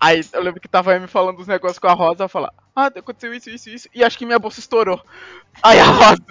Aí 0.00 0.20
eu 0.32 0.42
lembro 0.42 0.60
que 0.60 0.68
tava 0.68 0.94
Amy 0.94 1.06
falando 1.06 1.36
dos 1.36 1.46
negócios 1.46 1.78
com 1.78 1.86
a 1.86 1.92
Rosa, 1.92 2.24
ela 2.24 2.28
fala, 2.28 2.52
ah, 2.74 2.86
aconteceu 2.86 3.32
isso, 3.32 3.48
isso, 3.48 3.70
isso, 3.70 3.88
e 3.94 4.02
acho 4.02 4.18
que 4.18 4.26
minha 4.26 4.38
bolsa 4.38 4.58
estourou. 4.58 5.00
Aí 5.62 5.78
a 5.78 5.84
Rosa, 5.84 6.24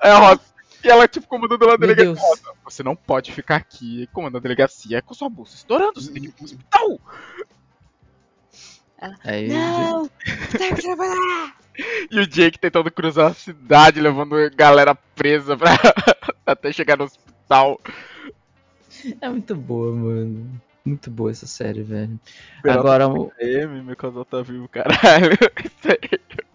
aí 0.00 0.10
a 0.10 0.18
Rosa, 0.18 0.40
e 0.82 0.88
ela 0.88 1.06
tipo 1.06 1.28
comandando 1.28 1.64
lá 1.64 1.74
a 1.74 1.76
delegacia. 1.76 2.12
Deus. 2.12 2.18
Rosa, 2.18 2.42
você 2.64 2.82
não 2.82 2.96
pode 2.96 3.30
ficar 3.30 3.56
aqui 3.56 4.08
comandando 4.12 4.38
a 4.38 4.40
delegacia 4.40 5.00
com 5.00 5.14
sua 5.14 5.28
bolsa 5.28 5.54
estourando, 5.54 6.00
você 6.00 6.10
tem 6.10 6.22
que 6.22 6.28
ir 6.30 6.32
pro 6.32 6.44
hospital. 6.44 7.00
Aí 9.24 9.48
Não! 9.48 10.08
Tem 10.56 10.74
que 10.74 10.82
trabalhar! 10.82 11.54
E 12.10 12.20
o 12.20 12.26
Jake 12.26 12.58
tentando 12.58 12.90
cruzar 12.90 13.30
a 13.30 13.34
cidade, 13.34 13.98
levando 13.98 14.36
a 14.36 14.50
galera 14.50 14.94
presa 14.94 15.56
pra 15.56 15.70
até 16.44 16.70
chegar 16.70 16.98
no 16.98 17.04
hospital. 17.04 17.80
é 19.18 19.28
muito 19.30 19.56
boa, 19.56 19.90
mano. 19.90 20.60
Muito 20.84 21.10
boa 21.10 21.30
essa 21.30 21.46
série, 21.46 21.82
velho. 21.82 22.20
Peralta 22.62 22.80
Agora, 22.80 23.08
o- 23.08 23.32
Amy, 23.40 23.82
meu 23.82 23.96
casal 23.96 24.22
tá 24.26 24.42
vivo, 24.42 24.68
caralho. 24.68 25.30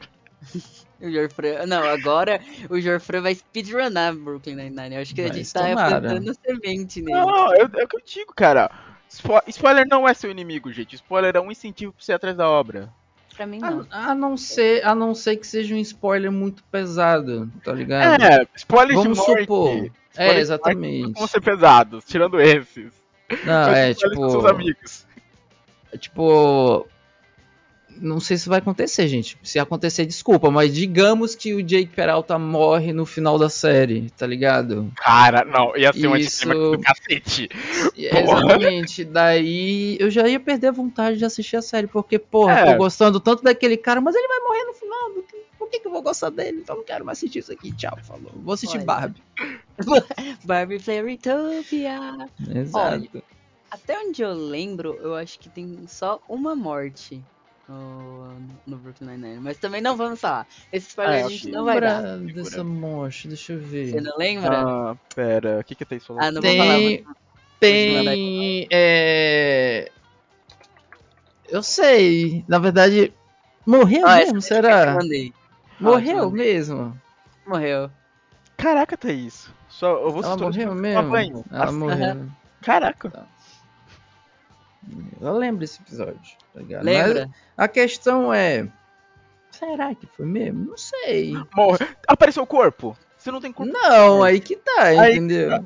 O 1.00 1.12
Jorfran. 1.12 1.66
Não, 1.68 1.84
agora 1.84 2.40
o 2.70 2.80
Jorfran 2.80 3.22
vai 3.22 3.36
speedrunar 3.36 4.16
Brooklyn 4.16 4.56
Nine-Nine. 4.56 4.96
Eu 4.96 5.02
acho 5.02 5.14
que 5.14 5.22
a 5.22 5.32
gente 5.32 5.52
tá 5.54 5.62
plantando 5.74 6.34
semente 6.44 7.02
nele. 7.02 7.20
Não, 7.20 7.54
é, 7.54 7.60
é 7.62 7.84
o 7.84 7.88
que 7.88 7.98
eu 7.98 8.02
digo, 8.04 8.34
cara. 8.36 8.70
Spo- 9.18 9.42
spoiler 9.48 9.88
não 9.88 10.08
é 10.08 10.14
seu 10.14 10.30
inimigo, 10.30 10.72
gente. 10.72 10.96
Spoiler 10.96 11.36
é 11.36 11.40
um 11.42 11.52
incentivo 11.52 11.92
pra 11.94 12.04
você 12.04 12.12
ir 12.12 12.16
atrás 12.16 12.36
da 12.38 12.48
obra. 12.50 12.90
Pra 13.36 13.46
mim, 13.48 13.60
não. 13.60 13.86
a, 13.92 14.12
a 14.12 14.16
não 14.16 14.36
ser, 14.38 14.86
a 14.86 14.94
não 14.96 15.14
ser 15.16 15.38
que 15.38 15.46
seja 15.48 15.74
um 15.76 15.78
spoiler 15.80 16.32
muito 16.32 16.64
pesado, 16.66 17.52
tá 17.64 17.72
ligado? 17.72 18.22
É, 18.24 18.46
spoiler 18.56 18.96
Vamos 18.96 19.18
de 19.20 19.26
morte. 19.28 19.42
supor. 19.42 19.70
spoiler 19.76 19.92
É, 20.18 20.40
exatamente. 20.40 21.14
Vão 21.14 21.28
ser 21.28 21.42
pesados, 21.42 22.04
tirando 22.06 22.40
esses. 22.40 22.92
Não, 23.44 23.68
Mas 23.72 23.78
é 23.78 23.94
com 23.94 24.00
seus 24.00 24.14
tipo, 24.14 24.48
amigos. 24.48 25.08
é 25.92 25.98
tipo, 25.98 26.88
não 28.02 28.20
sei 28.20 28.38
se 28.38 28.48
vai 28.50 28.60
acontecer, 28.60 29.08
gente. 29.08 29.38
Se 29.44 29.60
acontecer, 29.60 30.06
desculpa, 30.06 30.50
mas 30.52 30.74
digamos 30.74 31.36
que 31.36 31.54
o 31.54 31.62
Jake 31.64 31.88
Peralta 31.96 32.38
morre 32.40 32.94
no 32.94 33.06
final 33.06 33.38
da 33.38 33.50
série, 33.50 34.10
tá 34.12 34.26
ligado? 34.28 34.92
Cara, 34.96 35.44
não, 35.46 35.76
ia 35.76 35.92
ser 35.94 36.08
um 36.08 36.16
Isso- 36.16 36.48
do 36.48 36.80
cacete. 36.80 37.48
Porra. 37.50 38.20
Exatamente. 38.22 39.04
Daí 39.06 39.98
eu 40.00 40.10
já 40.10 40.28
ia 40.28 40.40
perder 40.40 40.68
a 40.68 40.72
vontade 40.72 41.18
de 41.18 41.26
assistir 41.26 41.58
a 41.58 41.62
série, 41.62 41.88
porque, 41.88 42.18
porra, 42.20 42.54
É. 42.60 42.72
tô 42.72 42.78
gostando 42.78 43.20
tanto 43.20 43.44
daquele 43.44 43.78
cara, 43.78 44.00
mas 44.02 44.16
ele 44.16 44.28
vai 44.28 44.40
morrer 44.40 44.64
no 44.66 44.74
final. 44.74 44.98
Como 45.12 45.24
por 45.58 45.70
que, 45.70 45.80
que 45.80 45.88
eu 45.88 45.92
vou 45.92 46.02
gostar 46.02 46.30
dele? 46.30 46.60
Então 46.62 46.78
não 46.78 46.84
quero 46.84 47.04
mais 47.04 47.18
assistir 47.18 47.40
isso 47.40 47.52
aqui. 47.52 47.72
Tchau, 47.76 47.98
falou. 48.04 48.32
Vou 48.36 48.54
assistir 48.54 48.78
Olha. 48.78 48.86
Barbie. 48.86 49.22
Barbie 50.46 50.80
Fairytopia. 50.80 52.00
Exato. 52.56 53.24
Até 53.70 54.00
onde 54.00 54.22
eu 54.22 54.32
lembro, 54.34 54.98
eu 55.02 55.14
acho 55.16 55.38
que 55.40 55.50
tem 55.50 55.78
só 55.88 56.22
uma 56.30 56.56
morte 56.56 57.22
no, 57.68 58.40
no 58.66 58.78
Brooklyn 58.78 59.12
Nine-Nine. 59.12 59.40
Mas 59.42 59.58
também 59.58 59.82
não 59.82 59.96
vamos 59.98 60.20
falar. 60.20 60.48
Esse 60.72 60.88
spoiler 60.90 61.24
Ah, 61.24 61.26
a 61.26 61.30
gente 61.30 61.50
não 61.52 61.66
vai 61.66 61.80
dar. 61.80 62.18
Dessa 62.20 62.64
morte, 62.64 63.28
deixa 63.28 63.54
eu 63.54 63.60
ver. 63.60 63.92
Você 63.92 64.02
não 64.02 64.18
lembra? 64.18 64.62
Ah, 64.62 64.96
pera, 65.14 65.60
o 65.60 65.64
que 65.64 65.76
que 65.76 65.86
tem 65.86 66.00
falando? 66.00 66.24
Ah, 66.24 66.32
não 66.32 66.42
vou 66.42 66.56
falar. 66.56 66.80
Tem. 66.80 67.06
Tem. 67.60 68.68
É. 68.72 69.92
Eu 71.50 71.64
sei. 71.64 72.46
Na 72.48 72.60
verdade. 72.60 73.14
Morreu 73.66 74.08
Ah, 74.08 74.18
mesmo? 74.18 74.42
Será? 74.42 74.98
Morreu 75.80 76.24
Ah, 76.28 76.32
mesmo? 76.32 76.98
Morreu. 77.46 77.90
Caraca, 78.56 78.98
Thaís. 78.98 79.50
Só, 79.70 80.04
eu 80.04 80.12
vou 80.12 80.24
Ela 80.24 80.38
morreu 80.38 80.74
mesmo? 80.74 81.46
Ela 81.52 81.72
morreu. 81.72 82.30
Caraca. 82.62 83.28
Eu 85.20 85.38
lembro 85.38 85.60
desse 85.60 85.82
episódio, 85.82 86.38
tá 86.54 86.60
ligado? 86.60 86.84
Lembra? 86.84 87.28
Mas 87.28 87.36
a 87.58 87.68
questão 87.68 88.34
é. 88.34 88.68
Será 89.52 89.96
que 89.96 90.06
foi 90.06 90.26
mesmo? 90.26 90.66
Não 90.66 90.78
sei. 90.78 91.34
Morre. 91.56 91.88
Apareceu 92.08 92.44
o 92.44 92.48
corpo. 92.48 92.98
Você 93.18 93.32
não 93.32 93.42
tem 93.42 93.52
corpo. 93.52 93.72
Não, 93.72 94.24
aí 94.24 94.40
que 94.40 94.56
tá, 94.56 94.84
Aí 94.84 95.14
que 95.14 95.18
entendeu? 95.18 95.66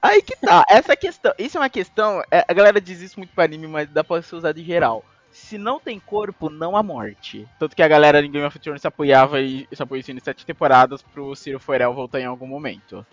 Aí 0.00 0.22
que 0.22 0.36
tá. 0.36 0.64
Essa 0.68 0.92
é 0.92 0.96
questão. 0.96 1.32
Isso 1.38 1.56
é 1.56 1.60
uma 1.60 1.68
questão. 1.70 2.22
é, 2.30 2.44
a 2.46 2.52
galera 2.52 2.80
diz 2.80 3.00
isso 3.00 3.18
muito 3.18 3.32
pra 3.34 3.44
anime, 3.44 3.66
mas 3.66 3.88
dá 3.88 4.02
pra 4.02 4.22
ser 4.22 4.36
usado 4.36 4.58
em 4.58 4.64
geral. 4.64 5.04
Se 5.30 5.58
não 5.58 5.78
tem 5.78 6.00
corpo, 6.00 6.48
não 6.48 6.76
há 6.76 6.82
morte. 6.82 7.46
Tanto 7.58 7.76
que 7.76 7.82
a 7.82 7.88
galera 7.88 8.20
em 8.20 8.30
Game 8.30 8.46
of 8.46 8.58
Thrones 8.58 8.80
se 8.80 8.88
apoiava 8.88 9.40
e 9.40 9.68
se 9.72 9.82
apoiou 9.82 10.00
isso 10.00 10.10
em 10.10 10.20
sete 10.20 10.46
temporadas 10.46 11.02
pro 11.02 11.34
Ciro 11.36 11.60
Forel 11.60 11.92
voltar 11.92 12.20
em 12.20 12.24
algum 12.24 12.46
momento. 12.46 13.04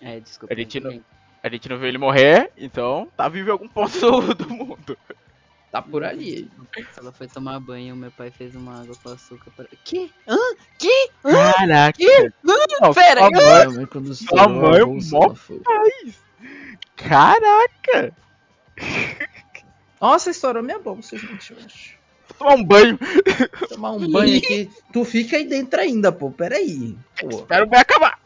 É, 0.00 0.20
desculpa. 0.20 0.54
A 0.54 0.56
gente 0.56 0.80
não-. 0.80 1.02
A 1.44 1.48
gente 1.50 1.68
não 1.68 1.76
viu 1.76 1.86
ele 1.88 1.98
morrer, 1.98 2.50
então 2.56 3.06
tá 3.16 3.28
vivo 3.28 3.50
em 3.50 3.52
algum 3.52 3.68
ponto 3.68 4.00
do, 4.00 4.32
do 4.34 4.48
mundo. 4.48 4.96
Tá 5.70 5.82
por 5.82 6.02
ali. 6.02 6.50
Ela 6.96 7.12
foi 7.12 7.28
tomar 7.28 7.60
banho, 7.60 7.94
meu 7.94 8.10
pai 8.10 8.30
fez 8.30 8.54
uma 8.54 8.80
água 8.80 8.94
com 9.02 9.10
açúcar 9.10 9.50
para. 9.54 9.66
Que? 9.84 10.10
Hã? 10.26 10.38
Que? 10.78 11.10
Caraca! 11.22 11.98
Não, 12.42 12.94
Pera, 12.94 13.20
eu- 13.20 13.72
mãe- 13.72 13.86
quando 13.86 14.12
a 14.38 14.48
mãe 14.48 14.80
é 14.80 14.84
bolsa, 14.86 15.10
mó. 15.18 15.34
Caraca! 16.96 18.12
Nossa, 20.00 20.30
estourou 20.30 20.62
minha 20.62 20.78
bolsa, 20.78 21.16
gente, 21.18 21.50
eu 21.52 21.58
acho. 21.64 21.94
Vou 22.28 22.38
tomar 22.38 22.54
um 22.54 22.64
banho. 22.64 22.98
Tomar 23.68 23.90
um 23.92 24.10
banho 24.10 24.38
aqui. 24.38 24.70
Tu 24.92 25.04
fica 25.04 25.36
aí 25.36 25.44
dentro 25.44 25.78
ainda, 25.80 26.10
pô. 26.10 26.30
Peraí. 26.30 26.96
Pô, 27.20 27.28
Espero 27.28 27.68
vai 27.68 27.80
acabar. 27.80 28.18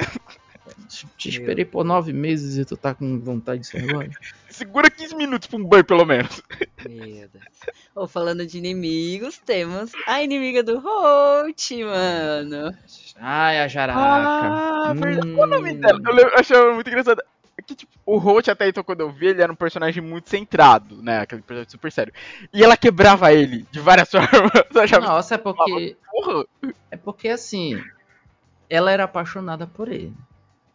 Te 1.17 1.29
esperei 1.29 1.65
por 1.65 1.85
nove 1.85 2.13
meses 2.13 2.57
e 2.59 2.65
tu 2.65 2.77
tá 2.77 2.95
com 2.95 3.21
vontade 3.21 3.61
disso 3.61 3.77
agora? 3.77 4.11
Segura 4.49 4.91
15 4.91 5.15
minutos 5.15 5.47
pra 5.49 5.59
um 5.59 5.65
banho, 5.65 5.85
pelo 5.85 6.05
menos. 6.05 6.43
Meu 6.89 7.29
Deus. 7.29 7.45
Ô, 7.95 8.07
falando 8.09 8.47
de 8.47 8.59
inimigos, 8.59 9.39
temos 9.39 9.93
a 10.07 10.23
inimiga 10.23 10.63
do 10.63 10.79
Holt, 10.79 11.71
mano. 11.85 12.75
Ai, 13.17 13.61
a 13.61 13.69
jaraca. 13.69 14.01
Ah, 14.01 14.93
verdade. 14.97 15.33
Qual 15.35 15.47
o 15.47 15.51
nome 15.51 15.73
Hum. 15.73 15.81
dela? 15.81 15.99
Eu 16.07 16.15
lembro- 16.15 16.33
eu 16.33 16.39
achava 16.39 16.73
muito 16.75 16.89
engraçado. 16.89 17.23
Que, 17.67 17.75
tipo, 17.75 17.93
o 18.07 18.17
Holt 18.17 18.49
até 18.49 18.69
então, 18.69 18.83
quando 18.85 19.01
eu 19.01 19.11
vi, 19.11 19.27
ele 19.27 19.43
era 19.43 19.53
um 19.53 19.57
personagem 19.57 20.03
muito 20.03 20.31
centrado, 20.31 21.03
né? 21.03 21.19
Aquele 21.21 21.43
personagem 21.43 21.71
super 21.71 21.93
sério. 21.93 22.15
E 22.55 22.65
ela 22.65 22.77
quebrava 22.77 23.33
ele 23.33 23.67
de 23.71 23.81
várias 23.81 24.09
formas. 24.11 25.01
Nossa, 25.03 25.35
é 25.35 25.39
porque. 25.39 25.97
porra. 26.11 26.45
É 26.91 26.97
porque 26.97 27.29
assim. 27.29 27.79
Ela 28.71 28.91
era 28.93 29.05
apaixonada 29.05 29.67
por 29.67 29.89
ele. 29.89 30.15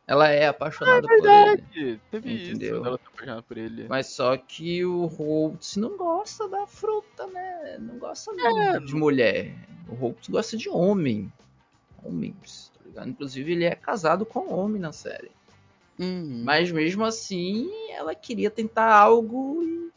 Ela 0.06 0.30
é 0.30 0.48
apaixonada 0.48 1.08
por 1.08 1.12
ele. 1.14 1.22
Verdade. 1.22 2.02
Teve 2.12 2.34
Entendeu? 2.50 2.78
isso. 2.78 2.86
Ela 2.88 2.98
tá 2.98 3.08
apaixonada 3.08 3.42
por 3.44 3.58
ele. 3.58 3.88
Mas 3.88 4.08
só 4.08 4.36
que 4.36 4.84
o 4.84 5.06
Holtz 5.06 5.78
não 5.78 5.96
gosta 5.98 6.48
da 6.50 6.68
fruta, 6.68 7.26
né? 7.28 7.78
Não 7.80 7.98
gosta 7.98 8.32
É, 8.38 8.80
de 8.80 8.94
mulher. 8.94 9.56
O 9.88 9.96
Holtz 9.96 10.28
gosta 10.28 10.58
de 10.58 10.70
homem. 10.70 11.32
Homens, 12.04 12.70
tá 12.78 12.82
ligado? 12.86 13.10
Inclusive, 13.10 13.52
ele 13.54 13.64
é 13.64 13.76
casado 13.76 14.26
com 14.26 14.54
homem 14.54 14.82
na 14.82 14.92
série. 14.92 15.32
Uhum. 15.98 16.42
Mas 16.44 16.70
mesmo 16.70 17.06
assim, 17.06 17.70
ela 17.92 18.14
queria 18.14 18.52
tentar 18.52 18.94
algo 18.94 19.64
e. 19.64 19.92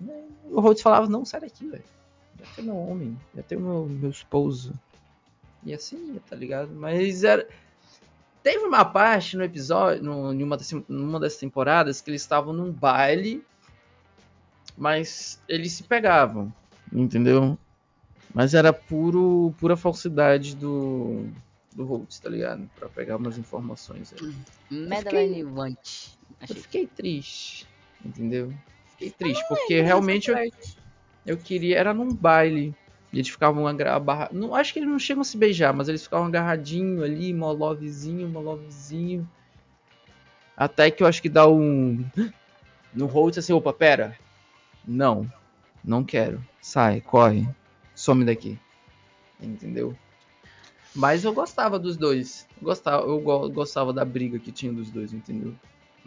né, 0.00 0.22
O 0.44 0.60
Holtz 0.60 0.80
falava: 0.80 1.08
Não, 1.08 1.24
sai 1.24 1.40
daqui, 1.40 1.66
velho. 1.66 1.82
Já 2.38 2.46
tem 2.54 2.64
meu 2.66 2.76
homem, 2.76 3.18
já 3.34 3.42
tem 3.42 3.58
meu, 3.58 3.86
meu 3.86 4.10
esposo. 4.10 4.72
E 5.64 5.74
assim 5.74 6.20
tá 6.30 6.36
ligado? 6.36 6.70
Mas 6.72 7.24
era. 7.24 7.48
Teve 8.42 8.64
uma 8.64 8.84
parte 8.84 9.36
no 9.36 9.44
episódio, 9.44 10.02
no, 10.02 10.32
em 10.32 10.42
uma 10.42 10.56
das, 10.56 10.72
numa 10.88 11.20
das 11.20 11.36
temporadas, 11.36 12.00
que 12.00 12.10
eles 12.10 12.22
estavam 12.22 12.52
num 12.52 12.72
baile, 12.72 13.44
mas 14.76 15.40
eles 15.48 15.72
se 15.72 15.82
pegavam, 15.82 16.52
entendeu? 16.92 17.58
Mas 18.32 18.54
era 18.54 18.72
puro, 18.72 19.54
pura 19.58 19.76
falsidade 19.76 20.54
do, 20.54 21.26
do 21.74 21.84
Holtz, 21.84 22.20
tá 22.20 22.28
ligado? 22.28 22.68
Pra 22.78 22.88
pegar 22.88 23.16
umas 23.16 23.38
informações 23.38 24.14
aí. 24.14 24.34
Madeline 24.70 25.44
Want. 25.44 26.10
Eu 26.48 26.56
fiquei 26.56 26.86
triste, 26.86 27.66
entendeu? 28.04 28.52
Fiquei 28.92 29.10
triste, 29.10 29.44
porque 29.48 29.80
realmente 29.80 30.30
eu, 30.30 30.36
eu 31.26 31.36
queria. 31.36 31.78
Era 31.78 31.94
num 31.94 32.12
baile. 32.12 32.74
Eles 33.12 33.28
ficavam 33.28 33.66
agarrados. 33.66 34.36
Não, 34.38 34.54
acho 34.54 34.72
que 34.72 34.78
eles 34.80 34.88
não 34.88 34.98
chegam 34.98 35.22
a 35.22 35.24
se 35.24 35.36
beijar, 35.36 35.72
mas 35.72 35.88
eles 35.88 36.02
ficavam 36.02 36.26
agarradinho 36.26 37.02
ali, 37.02 37.32
mó 37.32 37.50
lovezinho, 37.52 38.28
mó 38.28 38.40
lovezinho. 38.40 39.28
Até 40.56 40.90
que 40.90 41.02
eu 41.02 41.06
acho 41.06 41.22
que 41.22 41.28
dá 41.28 41.48
um. 41.48 42.04
No 42.92 43.06
Holt 43.06 43.38
assim, 43.38 43.52
opa, 43.52 43.72
pera. 43.72 44.18
Não. 44.86 45.30
Não 45.84 46.04
quero. 46.04 46.44
Sai, 46.60 47.00
corre. 47.00 47.48
Some 47.94 48.24
daqui. 48.24 48.58
Entendeu? 49.40 49.96
Mas 50.94 51.24
eu 51.24 51.32
gostava 51.32 51.78
dos 51.78 51.96
dois. 51.96 52.46
Gostava, 52.60 53.06
eu 53.06 53.20
go- 53.20 53.48
gostava 53.50 53.92
da 53.92 54.04
briga 54.04 54.38
que 54.38 54.50
tinha 54.50 54.72
dos 54.72 54.90
dois, 54.90 55.12
entendeu? 55.12 55.54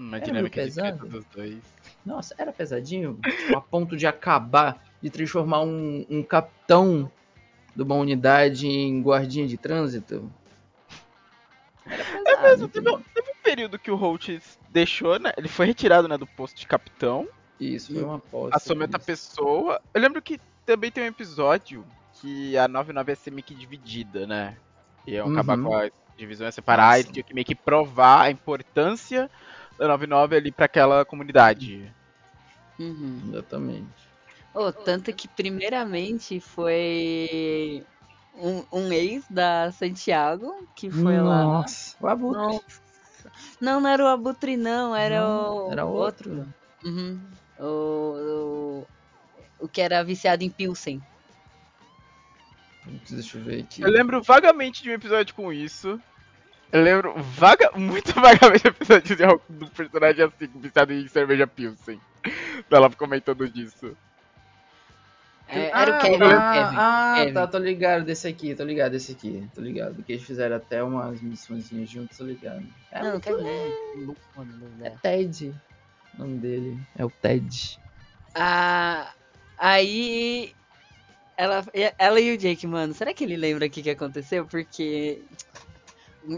Uma 0.01 0.17
Era 0.17 0.25
dinâmica 0.25 0.61
pesado. 0.63 1.07
dos 1.07 1.25
dois. 1.25 1.59
Nossa, 2.03 2.33
era 2.37 2.51
pesadinho? 2.51 3.19
Tipo, 3.23 3.55
a 3.55 3.61
ponto 3.61 3.95
de 3.95 4.07
acabar, 4.07 4.83
de 5.01 5.09
transformar 5.11 5.61
um, 5.61 6.03
um 6.09 6.23
capitão 6.23 7.11
de 7.75 7.83
uma 7.83 7.95
unidade 7.95 8.67
em 8.67 8.99
guardinha 9.03 9.47
de 9.47 9.57
trânsito? 9.57 10.31
Era 11.85 12.03
pesado, 12.03 12.29
É 12.29 12.41
mesmo, 12.49 12.67
teve, 12.69 12.89
um- 12.89 13.01
teve 13.13 13.29
um 13.29 13.41
período 13.43 13.77
que 13.77 13.91
o 13.91 13.95
Holt 13.95 14.29
deixou, 14.69 15.19
né? 15.19 15.31
Ele 15.37 15.47
foi 15.47 15.67
retirado 15.67 16.07
né, 16.07 16.17
do 16.17 16.25
posto 16.25 16.59
de 16.59 16.65
capitão. 16.67 17.27
Isso, 17.59 17.93
foi 17.93 18.03
uma 18.03 18.15
aposta. 18.15 18.57
assume 18.57 18.81
outra 18.81 18.97
pessoa. 18.99 19.79
Eu 19.93 20.01
lembro 20.01 20.21
que 20.21 20.39
também 20.65 20.89
tem 20.91 21.03
um 21.03 21.07
episódio 21.07 21.85
que 22.15 22.57
a 22.57 22.67
99 22.67 23.11
ia 23.11 23.15
ser 23.15 23.29
meio 23.31 23.43
que 23.43 23.53
dividida, 23.53 24.25
né? 24.25 24.57
Iam 25.05 25.27
Uhum. 25.27 25.33
acabar 25.33 25.57
com 25.57 25.75
a 25.75 25.89
divisão, 26.17 26.47
ia 26.47 26.51
separar, 26.51 26.99
e 26.99 27.03
Nossa. 27.03 27.13
tinha 27.13 27.23
que 27.23 27.33
meio 27.33 27.45
que 27.45 27.55
provar 27.55 28.21
a 28.23 28.31
importância 28.31 29.29
99 29.87 30.35
ali 30.35 30.51
pra 30.51 30.65
aquela 30.65 31.05
comunidade. 31.05 31.91
Uhum. 32.79 33.21
Exatamente. 33.29 34.11
Oh, 34.53 34.71
tanto 34.71 35.13
que 35.13 35.27
primeiramente 35.27 36.39
foi 36.39 37.83
um, 38.35 38.63
um 38.71 38.91
ex 38.91 39.23
da 39.29 39.71
Santiago 39.71 40.67
que 40.75 40.89
foi 40.89 41.17
lá. 41.17 41.43
Nossa, 41.43 41.95
o 41.99 42.07
Abutre. 42.07 42.41
Nossa. 42.41 42.81
Não, 43.59 43.79
não 43.79 43.89
era 43.89 44.03
o 44.03 44.07
Abutre, 44.07 44.57
não, 44.57 44.95
era 44.95 45.21
Não, 45.21 45.67
o. 45.67 45.71
era 45.71 45.85
outro. 45.85 46.47
Uhum. 46.83 47.19
O, 47.59 47.65
o, 47.65 48.87
o 49.59 49.67
que 49.67 49.81
era 49.81 50.03
viciado 50.03 50.43
em 50.43 50.49
Pilsen. 50.49 51.01
Deixa 53.09 53.37
eu 53.37 53.43
ver 53.43 53.61
aqui. 53.61 53.81
Eu 53.81 53.89
lembro 53.89 54.21
vagamente 54.21 54.81
de 54.81 54.89
um 54.89 54.93
episódio 54.93 55.35
com 55.35 55.53
isso. 55.53 56.01
Eu 56.71 56.81
lembro 56.83 57.13
vaga, 57.21 57.71
muito 57.75 58.13
vagamente 58.13 58.67
episódio 58.67 59.15
de 59.15 59.23
algo- 59.23 59.43
do 59.49 59.67
personagem 59.67 60.23
assim, 60.25 60.49
viciado 60.55 60.93
em 60.93 61.07
cerveja 61.07 61.45
Pilsen. 61.47 61.99
Ela 62.69 62.89
comentando 62.91 63.47
disso. 63.49 63.95
É, 65.49 65.67
era 65.69 65.95
ah, 65.95 65.97
o 65.97 66.01
Kevin. 66.01 66.23
ah, 66.23 66.53
Kevin. 66.53 66.77
ah, 66.79 67.13
Kevin. 67.17 67.33
tá, 67.33 67.47
tô 67.47 67.57
ligado 67.57 68.05
desse 68.05 68.25
aqui, 68.25 68.55
tô 68.55 68.63
ligado 68.63 68.93
desse 68.93 69.11
aqui, 69.11 69.49
tô 69.53 69.59
ligado. 69.59 70.01
Que 70.01 70.13
eles 70.13 70.23
fizeram 70.23 70.55
até 70.55 70.81
umas 70.81 71.21
missõezinhas 71.21 71.89
juntos, 71.89 72.17
tô 72.17 72.23
ligado. 72.23 72.63
É, 72.89 73.03
Não, 73.03 73.11
muito- 73.11 73.23
Kevin 73.23 73.47
é 74.81 74.89
dá. 74.89 74.95
Ted. 75.01 75.53
O 76.15 76.19
nome 76.19 76.37
dele 76.37 76.79
é 76.97 77.03
o 77.03 77.09
Ted. 77.09 77.77
Ah, 78.33 79.11
aí 79.57 80.53
ela, 81.35 81.65
ela 81.97 82.19
e 82.21 82.33
o 82.33 82.37
Jake, 82.37 82.65
mano, 82.65 82.93
será 82.93 83.13
que 83.13 83.23
ele 83.25 83.35
lembra 83.35 83.65
o 83.65 83.69
que, 83.69 83.81
que 83.83 83.89
aconteceu? 83.89 84.45
Porque 84.45 85.21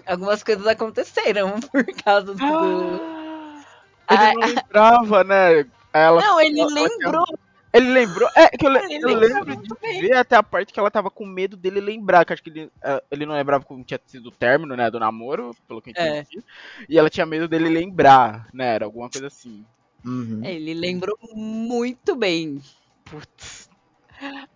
algumas 0.05 0.43
coisas 0.43 0.65
aconteceram 0.67 1.59
por 1.71 1.85
causa 2.03 2.33
do. 2.33 2.39
Ah, 2.41 3.63
Ah, 4.07 4.31
ele 4.31 4.33
não 4.39 4.47
lembrava, 4.47 5.23
né? 5.23 5.65
Ela, 5.93 6.21
não, 6.21 6.39
ele 6.41 6.59
ela- 6.59 6.71
ela 6.79 6.87
lembrou. 6.89 7.25
Ele 7.73 7.91
lembrou. 7.91 8.29
É, 8.35 8.49
que 8.49 8.67
eu, 8.67 8.71
Ele 8.75 9.03
eu 9.03 9.17
lembro 9.17 9.55
de 9.57 9.69
bem. 9.81 10.01
ver 10.01 10.13
até 10.15 10.35
a 10.35 10.43
parte 10.43 10.71
que 10.71 10.79
ela 10.79 10.91
tava 10.91 11.09
com 11.09 11.25
medo 11.25 11.57
dele 11.57 11.81
lembrar, 11.81 12.23
que 12.23 12.31
acho 12.31 12.43
que 12.43 12.49
ele, 12.51 12.71
eh, 12.83 13.03
ele 13.09 13.25
não 13.25 13.33
lembrava 13.33 13.63
como 13.65 13.83
tinha 13.83 13.99
sido 14.05 14.27
o 14.29 14.31
término, 14.31 14.75
né, 14.75 14.91
do 14.91 14.99
namoro, 14.99 15.55
pelo 15.67 15.81
que 15.81 15.89
eu 15.89 15.93
É. 15.97 16.19
entendi. 16.19 16.43
E 16.87 16.99
ela 16.99 17.09
tinha 17.09 17.25
medo 17.25 17.47
dele 17.47 17.69
lembrar, 17.69 18.47
né, 18.53 18.75
era 18.75 18.85
alguma 18.85 19.09
coisa 19.09 19.25
assim. 19.25 19.65
Uhum. 20.05 20.41
Ele 20.43 20.75
lembrou 20.75 21.17
muito 21.33 22.15
bem. 22.15 22.61
Putz. 23.05 23.69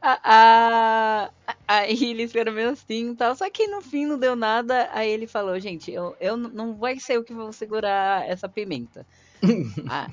A- 0.01 0.19
a- 0.23 1.31
a- 1.47 1.53
Aí 1.67 2.27
ficaram 2.27 2.53
meio 2.53 2.69
assim 2.69 3.11
e 3.11 3.15
tal. 3.15 3.35
Só 3.35 3.49
que 3.49 3.67
no 3.67 3.81
fim 3.81 4.05
não 4.05 4.17
deu 4.17 4.35
nada. 4.35 4.89
Aí 4.93 5.09
ele 5.09 5.27
falou, 5.27 5.59
gente, 5.59 5.91
eu, 5.91 6.15
eu 6.19 6.37
não 6.37 6.75
vai 6.75 6.99
ser 6.99 7.17
eu 7.17 7.23
que 7.23 7.33
vou 7.33 7.51
segurar 7.51 8.27
essa 8.27 8.47
pimenta. 8.47 9.05
Ah, 9.89 10.07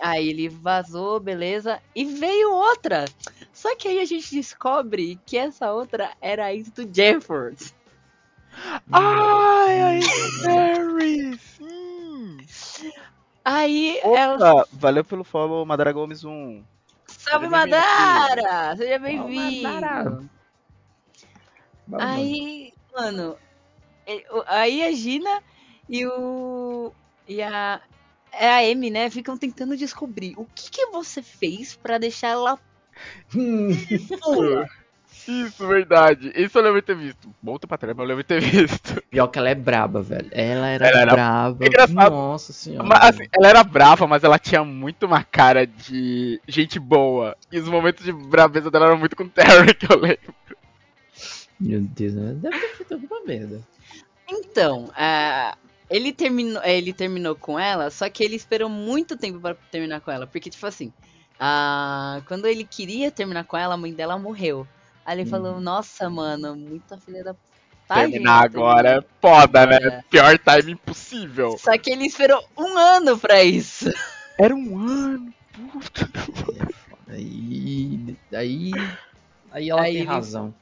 aí 0.00 0.28
ele 0.28 0.48
vazou, 0.48 1.18
beleza. 1.18 1.80
E 1.94 2.04
veio 2.04 2.52
outra. 2.52 3.04
Só 3.52 3.74
que 3.76 3.88
aí 3.88 3.98
a 4.00 4.04
gente 4.04 4.34
descobre 4.34 5.18
que 5.26 5.36
essa 5.36 5.72
outra 5.72 6.12
era 6.20 6.46
a 6.46 6.54
ex 6.54 6.70
do 6.70 6.88
Jefford. 6.92 7.56
Ai, 8.92 9.80
ai, 9.80 10.00
Mary, 10.44 11.38
sim. 11.38 12.36
Aí 13.44 14.00
ela. 14.02 14.36
Opa, 14.62 14.68
valeu 14.72 15.04
pelo 15.04 15.24
follow, 15.24 15.66
Madara 15.66 15.92
Gomes 15.92 16.24
1. 16.24 16.62
Salve 17.24 17.48
Madara! 17.48 18.76
Seja 18.76 18.98
bem-vindo! 18.98 20.28
Aí, 22.00 22.72
mano, 22.94 23.36
o- 24.30 24.44
aí 24.46 24.82
a 24.84 24.92
Gina 24.92 25.42
e 25.88 26.06
o. 26.06 26.92
E 27.28 27.42
a. 27.42 27.80
É 28.32 28.48
a 28.50 28.58
Amy, 28.72 28.90
né? 28.90 29.08
Ficam 29.10 29.36
tentando 29.38 29.76
descobrir 29.76 30.34
o 30.36 30.44
que, 30.46 30.68
que 30.70 30.86
você 30.86 31.22
fez 31.22 31.76
pra 31.76 31.98
deixar 31.98 32.28
ela 32.30 32.58
pula. 34.20 34.66
Isso, 35.26 35.66
verdade. 35.66 36.32
Isso 36.36 36.58
eu 36.58 36.62
lembro 36.62 36.80
de 36.80 36.86
ter 36.86 36.96
visto. 36.96 37.34
Volta 37.42 37.66
pra 37.66 37.78
trás, 37.78 37.96
mas 37.96 38.02
eu 38.04 38.08
lembro 38.08 38.22
de 38.22 38.28
ter 38.28 38.40
visto. 38.40 39.02
Pior 39.10 39.26
que 39.28 39.38
ela 39.38 39.48
é 39.48 39.54
braba, 39.54 40.02
velho. 40.02 40.28
Ela 40.30 40.68
era 40.68 40.86
Ela 40.88 41.00
era 41.00 41.12
braba. 41.12 41.66
engraçado. 41.66 42.10
Nossa 42.12 42.52
senhora. 42.52 42.86
Mas, 42.86 43.00
assim, 43.04 43.28
ela 43.32 43.48
era 43.48 43.64
brava, 43.64 44.06
mas 44.06 44.22
ela 44.24 44.38
tinha 44.38 44.62
muito 44.64 45.06
uma 45.06 45.24
cara 45.24 45.66
de 45.66 46.40
gente 46.46 46.78
boa. 46.78 47.36
E 47.50 47.58
os 47.58 47.68
momentos 47.68 48.04
de 48.04 48.12
braveza 48.12 48.70
dela 48.70 48.86
eram 48.86 48.98
muito 48.98 49.16
com 49.16 49.24
o 49.24 49.28
Terry, 49.28 49.74
que 49.74 49.90
eu 49.90 49.98
lembro. 49.98 50.34
Meu 51.58 51.80
Deus, 51.80 52.14
né? 52.14 52.34
deve 52.34 52.58
ter 52.58 52.76
feito 52.76 52.94
alguma 52.94 53.20
merda. 53.24 53.60
Então, 54.28 54.90
ah, 54.96 55.56
ele, 55.88 56.12
terminou, 56.12 56.62
ele 56.64 56.92
terminou 56.92 57.34
com 57.34 57.58
ela, 57.58 57.90
só 57.90 58.08
que 58.08 58.24
ele 58.24 58.36
esperou 58.36 58.68
muito 58.68 59.16
tempo 59.16 59.40
pra 59.40 59.54
terminar 59.54 60.00
com 60.00 60.10
ela. 60.10 60.26
Porque, 60.26 60.50
tipo 60.50 60.66
assim, 60.66 60.92
ah, 61.38 62.20
quando 62.26 62.46
ele 62.46 62.64
queria 62.64 63.10
terminar 63.10 63.44
com 63.44 63.56
ela, 63.56 63.74
a 63.74 63.78
mãe 63.78 63.92
dela 63.92 64.18
morreu. 64.18 64.66
Aí 65.04 65.16
ele 65.16 65.24
Hum. 65.24 65.30
falou, 65.30 65.60
nossa, 65.60 66.08
mano, 66.08 66.56
muita 66.56 66.98
filha 66.98 67.22
da. 67.22 67.34
Tá, 67.86 67.96
Terminar 67.96 68.42
agora 68.44 68.98
é 68.98 69.00
foda, 69.20 69.66
né? 69.66 69.76
agora. 69.76 70.04
Pior 70.08 70.38
time 70.38 70.72
impossível. 70.72 71.58
Só 71.58 71.76
que 71.76 71.90
ele 71.92 72.06
esperou 72.06 72.42
um 72.58 72.78
ano 72.78 73.18
pra 73.18 73.44
isso. 73.44 73.90
Era 74.38 74.54
um 74.54 74.78
ano, 74.78 75.32
puta. 75.52 76.08
Aí. 77.08 78.16
Aí. 78.32 78.72
Aí 79.50 79.68
ela 79.68 79.82
Aí 79.82 79.92
tem 79.92 80.00
ele- 80.02 80.10
razão. 80.10 80.54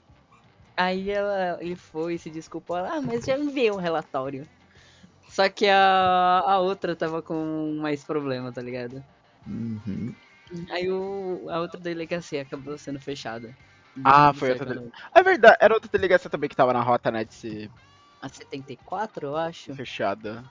Aí 0.77 1.11
ela, 1.11 1.59
ele 1.61 1.77
foi, 1.77 2.19
se 2.19 2.29
desculpou. 2.31 2.77
Ah, 2.77 3.01
mas 3.01 3.25
já 3.25 3.39
enviei 3.39 3.71
um 3.71 3.77
relatório. 3.77 4.49
Só 5.31 5.49
que 5.49 5.67
a, 5.69 6.43
a 6.45 6.59
outra 6.59 6.97
tava 6.97 7.23
com 7.23 7.79
mais 7.81 8.03
problema, 8.03 8.51
tá 8.53 8.61
ligado? 8.61 9.03
Uhum. 9.47 10.13
Aí 10.71 10.91
o, 10.91 11.47
a 11.49 11.61
outra 11.61 11.79
delegacia 11.81 12.43
acabou 12.43 12.77
sendo 12.77 12.99
fechada. 13.01 13.55
Ah, 14.05 14.33
foi 14.33 14.51
outra 14.53 14.75
né? 14.75 14.89
É 15.15 15.23
verdade, 15.23 15.57
era 15.61 15.75
outra 15.75 15.91
delegacia 15.91 16.31
também 16.31 16.49
que 16.49 16.57
tava 16.57 16.73
na 16.73 16.81
rota, 16.83 17.11
né, 17.11 17.25
de 17.25 17.35
ser 17.35 17.71
A 18.21 18.29
74, 18.29 19.27
eu 19.27 19.37
acho. 19.37 19.75
fechada. 19.75 20.45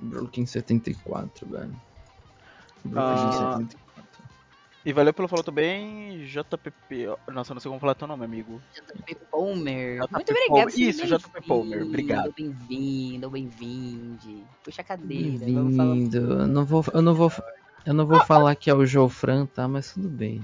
Brooklyn 0.00 0.46
74, 0.46 1.46
velho. 1.48 1.76
Brooklyn 2.84 3.28
Ah. 3.28 3.52
74. 3.58 3.82
E 4.84 4.92
valeu 4.92 5.14
pelo 5.14 5.28
follow 5.28 5.44
também, 5.44 6.26
JPP. 6.26 7.06
Nossa, 7.32 7.52
eu 7.52 7.54
não 7.54 7.60
sei 7.60 7.68
como 7.68 7.80
falar 7.80 7.94
teu 7.94 8.08
nome, 8.08 8.24
amigo. 8.24 8.60
JP 8.74 9.14
Palmer. 9.30 10.00
JP 10.02 10.12
Muito 10.12 10.30
obrigado. 10.32 10.68
Isso, 10.76 11.06
JP 11.06 11.46
Palmer, 11.46 11.82
obrigado. 11.84 12.34
Bem-vindo, 12.36 13.30
bem-vinde. 13.30 14.42
Puxa 14.64 14.82
a 14.82 14.84
cadeira. 14.84 15.38
Bem-vindo. 15.44 16.16
Eu 16.16 16.48
não 16.48 16.64
vou. 16.64 16.84
Eu 16.92 17.00
não 17.00 17.14
vou. 17.14 17.30
Eu 17.86 17.94
não 17.94 18.06
vou 18.06 18.24
falar 18.24 18.56
que 18.56 18.68
é 18.70 18.74
o 18.74 18.84
Jofran, 18.84 19.46
tá? 19.46 19.68
Mas 19.68 19.92
tudo 19.92 20.08
bem. 20.08 20.42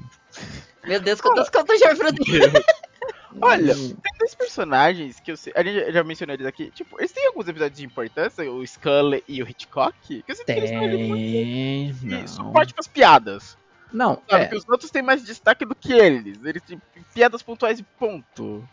Meu 0.89 1.01
Deus, 1.01 1.21
quantas 1.21 1.51
contas 1.51 1.79
já 1.79 1.95
foram 1.95 2.11
Olha, 3.41 3.75
Tem 3.75 3.97
dois 4.19 4.35
personagens 4.35 5.21
que 5.21 5.31
eu 5.31 5.37
sei. 5.37 5.53
A 5.55 5.63
gente 5.63 5.93
já 5.93 6.03
mencionou 6.03 6.35
eles 6.35 6.47
aqui. 6.47 6.71
Tipo, 6.71 6.99
eles 6.99 7.13
têm 7.13 7.27
alguns 7.27 7.47
episódios 7.47 7.79
de 7.79 7.85
importância, 7.85 8.51
o 8.51 8.67
Scully 8.67 9.23
e 9.29 9.43
o 9.43 9.49
Hitchcock. 9.49 9.95
Que 10.03 10.25
eu 10.27 10.35
sinto 10.35 10.47
que 10.47 10.53
eles 10.53 10.73
ali 10.73 11.09
muito 11.09 11.23
Tem. 11.23 11.93
de 11.93 12.07
Não. 12.07 12.27
suporte 12.27 12.75
com 12.75 12.81
as 12.81 12.89
piadas. 12.89 13.57
Não, 13.93 14.21
Sabe? 14.29 14.45
é. 14.45 14.49
Que 14.49 14.57
os 14.57 14.69
outros 14.69 14.91
têm 14.91 15.03
mais 15.03 15.23
destaque 15.23 15.65
do 15.65 15.75
que 15.75 15.93
eles. 15.93 16.39
Eles 16.43 16.63
têm 16.63 16.81
piadas 17.15 17.43
pontuais 17.43 17.79
e 17.79 17.83
ponto. 17.83 18.67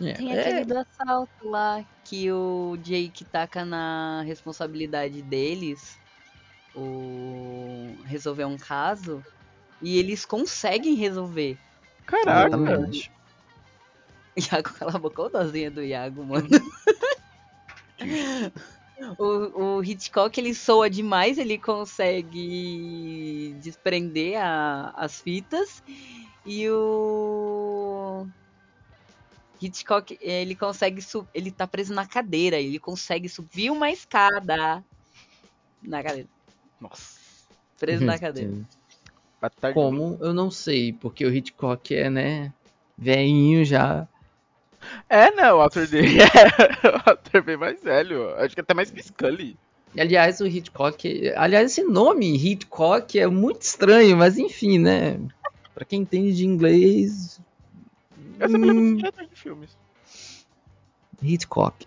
é, 0.00 0.12
Tem 0.12 0.36
é. 0.36 0.40
aquele 0.40 0.64
do 0.64 0.78
assalto 0.78 1.48
lá 1.48 1.82
que 2.04 2.30
o 2.30 2.76
Jake 2.82 3.24
taca 3.24 3.64
na 3.64 4.22
responsabilidade 4.22 5.22
deles 5.22 5.98
o 6.74 7.96
resolver 8.04 8.44
um 8.44 8.56
caso 8.56 9.24
e 9.80 9.98
eles 9.98 10.24
conseguem 10.24 10.94
resolver. 10.94 11.56
Caraca. 12.06 12.56
Exatamente. 12.56 13.10
Iago, 14.38 14.72
cala 14.72 14.94
a 14.94 14.98
boca, 14.98 15.22
olha 15.22 15.30
a 15.34 15.42
dozinha 15.42 15.70
do 15.70 15.82
Iago, 15.82 16.24
mano. 16.24 16.48
o, 19.18 19.78
o 19.78 19.84
Hitchcock, 19.84 20.38
ele 20.38 20.54
soa 20.54 20.88
demais, 20.88 21.38
ele 21.38 21.58
consegue 21.58 23.56
desprender 23.60 24.40
a- 24.40 24.92
as 24.96 25.20
fitas. 25.20 25.82
E 26.46 26.70
o 26.70 28.26
Hitchcock, 29.60 30.16
ele 30.20 30.54
consegue 30.54 31.02
subir, 31.02 31.28
ele 31.34 31.50
tá 31.50 31.66
preso 31.66 31.92
na 31.92 32.06
cadeira, 32.06 32.60
ele 32.60 32.78
consegue 32.78 33.28
subir 33.28 33.70
uma 33.70 33.90
escada 33.90 34.84
na 35.82 36.02
cadeira, 36.02 36.28
Nossa. 36.80 37.18
preso 37.76 38.04
na 38.04 38.16
cadeira. 38.20 38.52
Como? 39.72 40.18
Eu 40.20 40.34
não 40.34 40.50
sei, 40.50 40.92
porque 40.92 41.24
o 41.24 41.32
Hitchcock 41.32 41.94
é, 41.94 42.10
né? 42.10 42.52
Veinho 42.96 43.64
já. 43.64 44.08
É, 45.08 45.30
não, 45.30 45.58
o 45.58 45.60
ator 45.62 45.86
dele 45.86 46.18
é 46.22 46.88
o 46.88 47.10
ator 47.10 47.42
bem 47.42 47.56
mais 47.56 47.80
velho. 47.82 48.34
Acho 48.36 48.54
que 48.54 48.60
até 48.60 48.74
mais 48.74 48.90
que 48.90 49.02
Scully. 49.02 49.56
Aliás, 49.96 50.40
o 50.40 50.46
Hitchcock. 50.46 51.32
Aliás, 51.36 51.70
esse 51.70 51.82
nome, 51.82 52.36
Hitchcock, 52.36 53.18
é 53.18 53.26
muito 53.26 53.62
estranho, 53.62 54.16
mas 54.16 54.38
enfim, 54.38 54.78
né? 54.78 55.18
Pra 55.74 55.84
quem 55.84 56.00
entende 56.00 56.34
de 56.34 56.46
inglês. 56.46 57.40
Eu 58.38 58.48
sempre 58.48 58.66
lembro 58.66 58.82
hum, 58.82 59.06
ator 59.06 59.26
de 59.26 59.36
filmes. 59.36 59.76
Hitchcock. 61.22 61.86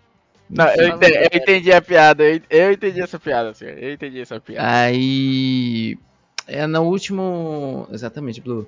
Não, 0.50 0.68
eu 0.76 0.90
entendi, 0.90 1.18
eu 1.18 1.30
entendi 1.34 1.72
a 1.72 1.82
piada, 1.82 2.24
eu 2.50 2.74
entendi 2.74 3.02
essa 3.02 3.18
piada, 3.18 3.52
assim, 3.52 3.66
eu 3.66 3.94
entendi 3.94 4.20
essa 4.20 4.40
piada. 4.40 4.68
Aí. 4.70 5.98
É 6.48 6.66
no 6.68 6.82
último. 6.84 7.88
Exatamente, 7.92 8.42
Blue. 8.42 8.68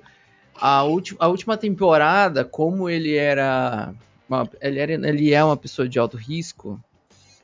A, 0.56 0.84
ulti, 0.84 1.16
a 1.18 1.26
última 1.28 1.56
temporada, 1.56 2.44
como 2.44 2.88
ele 2.88 3.16
era, 3.16 3.92
uma, 4.28 4.48
ele 4.60 4.78
era. 4.78 4.92
Ele 4.92 5.32
é 5.32 5.42
uma 5.44 5.56
pessoa 5.56 5.88
de 5.88 5.98
alto 5.98 6.16
risco 6.16 6.80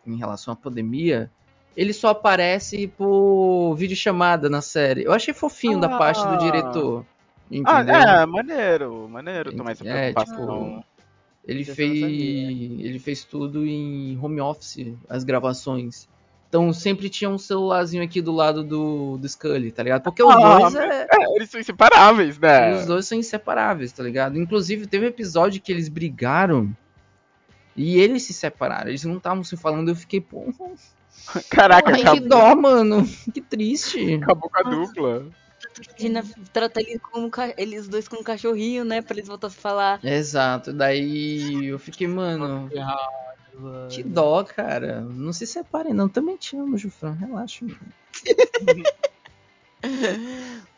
em 0.07 0.17
relação 0.17 0.53
à 0.53 0.57
pandemia. 0.57 1.31
Ele 1.77 1.93
só 1.93 2.09
aparece 2.09 2.87
por 2.89 3.75
videochamada 3.77 4.49
na 4.49 4.61
série. 4.61 5.05
Eu 5.05 5.13
achei 5.13 5.33
fofinho 5.33 5.81
da 5.81 5.89
parte 5.89 6.21
do 6.23 6.35
Ah. 6.35 6.37
diretor. 6.37 7.05
Ah, 7.65 7.81
Entendeu? 7.81 7.95
é, 7.95 8.27
maneiro, 8.27 9.09
maneiro 9.09 9.53
tomar 9.57 9.73
essa 9.73 9.87
É, 9.89 10.13
preocupação. 10.13 10.85
Ele 11.45 11.63
Isso 11.63 11.71
eu 11.71 11.75
fez, 11.75 11.95
ele 12.01 12.99
fez 12.99 13.25
tudo 13.25 13.67
em 13.67 14.17
home 14.23 14.41
office, 14.41 14.95
as 15.09 15.25
gravações. 15.25 16.09
Então 16.51 16.73
sempre 16.73 17.09
tinha 17.09 17.31
um 17.31 17.39
celularzinho 17.39 18.03
aqui 18.03 18.21
do 18.21 18.33
lado 18.33 18.65
do, 18.65 19.17
do 19.17 19.29
Scully, 19.29 19.71
tá 19.71 19.85
ligado? 19.85 20.03
Porque 20.03 20.21
os 20.21 20.35
Ah, 20.35 20.59
dois 20.59 20.75
é, 20.75 21.03
É, 21.09 21.37
eles 21.37 21.49
são 21.49 21.61
inseparáveis, 21.61 22.39
né? 22.41 22.75
os 22.77 22.87
dois 22.87 23.07
são 23.07 23.17
inseparáveis, 23.17 23.93
tá 23.93 24.03
ligado? 24.03 24.37
Inclusive 24.37 24.87
teve 24.89 25.07
um 25.07 25.09
episódio 25.09 25.63
que 25.63 25.71
eles 25.71 25.89
brigaram 25.89 26.69
e 27.77 28.01
eles 28.01 28.25
se 28.25 28.33
separaram. 28.35 28.89
Eles 28.89 29.05
não 29.05 29.17
estavam 29.19 29.45
se 29.45 29.57
falando, 29.57 29.91
eu 29.91 29.95
fiquei, 29.97 30.21
pô, 30.21 30.53
Caraca, 31.49 31.93
ai, 31.93 32.01
que 32.03 32.09
acabou, 32.09 32.29
dó, 32.29 32.57
mano. 32.57 33.07
Que 33.33 33.41
triste. 33.41 34.15
acabou 34.15 34.51
com 34.51 34.59
a 34.59 34.63
dupla. 34.69 35.27
Imagina 35.89 36.25
tratar 36.53 36.81
eles, 36.81 37.01
como, 37.01 37.31
eles 37.57 37.87
dois 37.87 38.09
como 38.09 38.23
um 38.23 38.25
cachorrinho, 38.25 38.85
né? 38.85 39.01
Pra 39.01 39.15
eles 39.15 39.29
voltarem 39.29 39.53
a 39.53 39.57
se 39.57 39.63
falar. 39.63 40.01
Exato, 40.05 40.73
daí 40.73 41.67
eu 41.67 41.79
fiquei, 41.79 42.09
mano, 42.09 42.69
que 43.91 44.03
dó, 44.03 44.45
cara. 44.45 45.01
Não 45.01 45.33
se 45.33 45.47
separem, 45.47 45.93
não. 45.95 46.09
Também 46.09 46.37
te 46.37 46.57
amo, 46.57 46.77
Jufran. 46.79 47.13
Relaxa, 47.13 47.65
mano. 47.65 48.85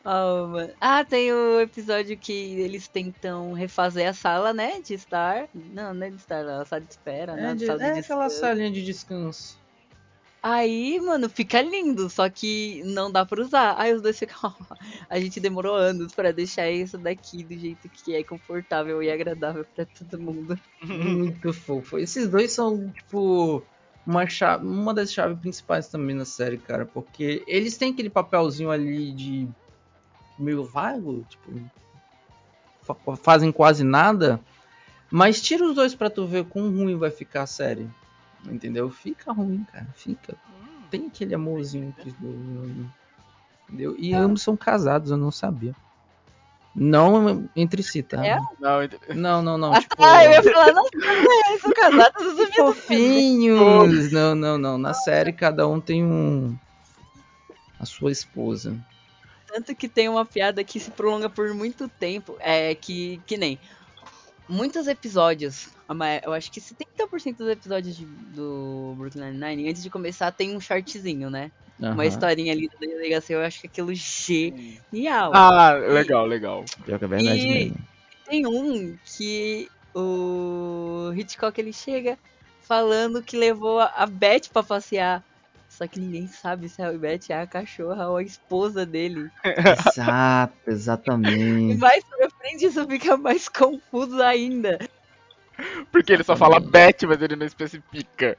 Oh. 0.05 0.73
Ah, 0.81 1.05
tem 1.05 1.33
o 1.33 1.61
episódio 1.61 2.16
que 2.16 2.33
eles 2.61 2.89
tentam 2.89 3.53
refazer 3.53 4.09
a 4.09 4.12
sala, 4.14 4.53
né? 4.53 4.81
De 4.81 4.95
estar. 4.95 5.49
Não, 5.55 5.93
não 5.95 6.07
é 6.07 6.11
de 6.11 6.16
estar, 6.16 6.45
a 6.49 6.64
sala 6.64 6.83
de 6.83 6.91
espera, 6.91 7.35
né? 7.37 7.51
É, 7.51 7.55
de- 7.55 7.66
sala 7.66 7.79
de 7.79 7.85
é 7.85 7.99
aquela 7.99 8.29
salinha 8.31 8.70
de 8.70 8.85
descanso. 8.85 9.59
Aí, 10.43 10.99
mano, 11.01 11.28
fica 11.28 11.62
lindo, 11.62 12.11
só 12.11 12.28
que 12.28 12.82
não 12.84 13.12
dá 13.12 13.24
pra 13.24 13.40
usar. 13.40 13.76
Aí 13.78 13.95
os 13.95 14.03
dois 14.03 14.18
ficam. 14.18 14.53
A 15.09 15.20
gente 15.20 15.38
demorou 15.38 15.76
anos 15.76 16.12
pra 16.12 16.32
deixar 16.32 16.68
isso 16.70 16.99
daqui 16.99 17.45
do 17.45 17.57
jeito 17.57 17.88
que 17.88 18.14
é 18.14 18.24
confortável 18.24 19.01
e 19.03 19.11
agradável 19.11 19.64
pra 19.74 19.86
todo 19.86 20.20
mundo. 20.20 20.59
Muito 20.82 21.53
fofo. 21.53 21.97
Esses 21.97 22.28
dois 22.28 22.51
são, 22.53 22.90
tipo, 22.90 23.64
uma, 24.05 24.26
chave, 24.26 24.66
uma 24.66 24.93
das 24.93 25.12
chaves 25.12 25.38
principais 25.38 25.88
também 25.88 26.16
na 26.16 26.24
série, 26.24 26.59
cara. 26.59 26.84
Porque 26.86 27.45
eles 27.47 27.76
têm 27.78 27.93
aquele 27.93 28.11
papelzinho 28.11 28.70
ali 28.70 29.12
de 29.12 29.49
meio 30.36 30.64
vago, 30.64 31.24
tipo, 31.28 31.53
fa- 32.82 33.16
fazem 33.16 33.53
quase 33.53 33.84
nada. 33.84 34.40
Mas 35.09 35.40
tira 35.40 35.64
os 35.64 35.74
dois 35.76 35.95
pra 35.95 36.11
tu 36.11 36.26
ver 36.26 36.45
quão 36.47 36.68
ruim 36.70 36.97
vai 36.97 37.11
ficar 37.12 37.43
a 37.43 37.47
série. 37.47 37.88
Entendeu? 38.45 38.90
Fica 38.90 39.32
ruim, 39.32 39.64
cara. 39.70 39.86
Fica. 39.95 40.36
Tem 40.90 41.07
aquele 41.07 41.34
amorzinho 41.34 41.86
entre 41.88 42.09
os 42.09 42.14
dois. 42.14 42.86
Entendeu? 43.68 43.95
E 43.99 44.12
ambos 44.14 44.43
são 44.43 44.57
casados, 44.57 45.11
eu 45.11 45.16
não 45.16 45.30
sabia. 45.30 45.74
Não 46.74 47.49
entre 47.55 47.82
si, 47.82 48.03
tá? 48.03 48.26
É? 48.26 48.38
Não, 48.59 48.82
ent- 48.82 48.99
Não, 49.14 49.43
não, 49.43 49.59
não. 49.59 49.72
Tipo, 49.78 49.95
Ah, 50.03 50.24
eu 50.24 50.32
ia 50.32 50.43
falar, 50.43 50.72
nossa, 50.72 50.90
eles 50.95 51.61
são 51.61 51.72
casados, 51.72 52.22
eu 52.22 52.36
sabia. 52.36 52.55
fofinhos! 52.64 54.12
Não, 54.12 54.34
não, 54.34 54.59
não. 54.59 54.78
Na 54.78 54.95
série 54.95 55.32
cada 55.32 55.66
um 55.68 55.80
tem 55.80 56.03
um. 56.05 56.57
A 57.78 57.84
sua 57.84 58.11
esposa. 58.11 58.76
Tanto 59.47 59.74
que 59.74 59.86
tem 59.86 60.09
uma 60.09 60.24
piada 60.24 60.64
que 60.64 60.80
se 60.80 60.90
prolonga 60.90 61.28
por 61.28 61.53
muito 61.53 61.88
tempo. 61.88 62.36
É 62.40 62.74
que, 62.74 63.20
que 63.26 63.36
nem. 63.36 63.59
Muitos 64.53 64.86
episódios, 64.86 65.68
eu 66.22 66.32
acho 66.34 66.53
que 66.53 66.61
70% 66.61 67.38
dos 67.38 67.48
episódios 67.48 67.96
de- 67.96 68.05
do 68.05 68.94
Brooklyn 68.98 69.30
Nine-Nine, 69.32 69.70
antes 69.70 69.82
de 69.82 69.88
começar, 69.88 70.30
tem 70.30 70.55
um 70.55 70.61
shortzinho, 70.61 71.30
né? 71.30 71.50
Uma 71.80 71.88
Aham. 71.94 72.05
historinha 72.05 72.53
ali 72.53 72.68
da 72.68 72.76
delegacia, 72.78 73.34
eu 73.36 73.42
acho 73.42 73.62
que 73.62 73.66
aquilo 73.66 73.94
genial. 73.94 75.32
Ah, 75.34 75.72
legal, 75.72 76.26
legal. 76.26 76.64
Pior 76.84 76.98
que 76.98 77.05
é 77.05 77.09
verdade 77.09 77.38
E- 77.40 77.48
mesmo. 77.64 77.76
Tem 78.26 78.46
um 78.46 78.96
que 79.16 79.68
o 79.94 81.12
Hitchcock 81.16 81.59
ele 81.59 81.72
chega 81.72 82.18
falando 82.62 83.22
que 83.22 83.36
levou 83.36 83.80
a 83.80 83.86
a 83.96 84.07
Beth 84.07 84.48
pra 84.53 84.62
passear. 84.62 85.24
Só 85.73 85.87
que 85.87 85.99
ninguém 85.99 86.27
sabe 86.27 86.68
se 86.68 86.83
a 86.83 86.93
Beth 86.93 87.31
é 87.31 87.41
a 87.41 87.47
cachorra 87.47 88.07
ou 88.09 88.18
a 88.18 88.23
esposa 88.23 88.85
dele. 88.85 89.31
Exato, 89.43 90.55
E 90.66 90.70
exatamente. 90.70 91.75
mais 91.79 92.05
pra 92.05 92.29
frente 92.29 92.66
isso 92.66 92.87
fica 92.87 93.16
mais 93.16 93.49
confuso 93.49 94.23
ainda. 94.23 94.79
Porque 95.91 96.12
ele 96.12 96.25
só 96.25 96.37
fala 96.37 96.61
bet, 96.61 97.07
mas 97.07 97.23
ele 97.23 97.37
não 97.37 97.47
especifica. 97.47 98.37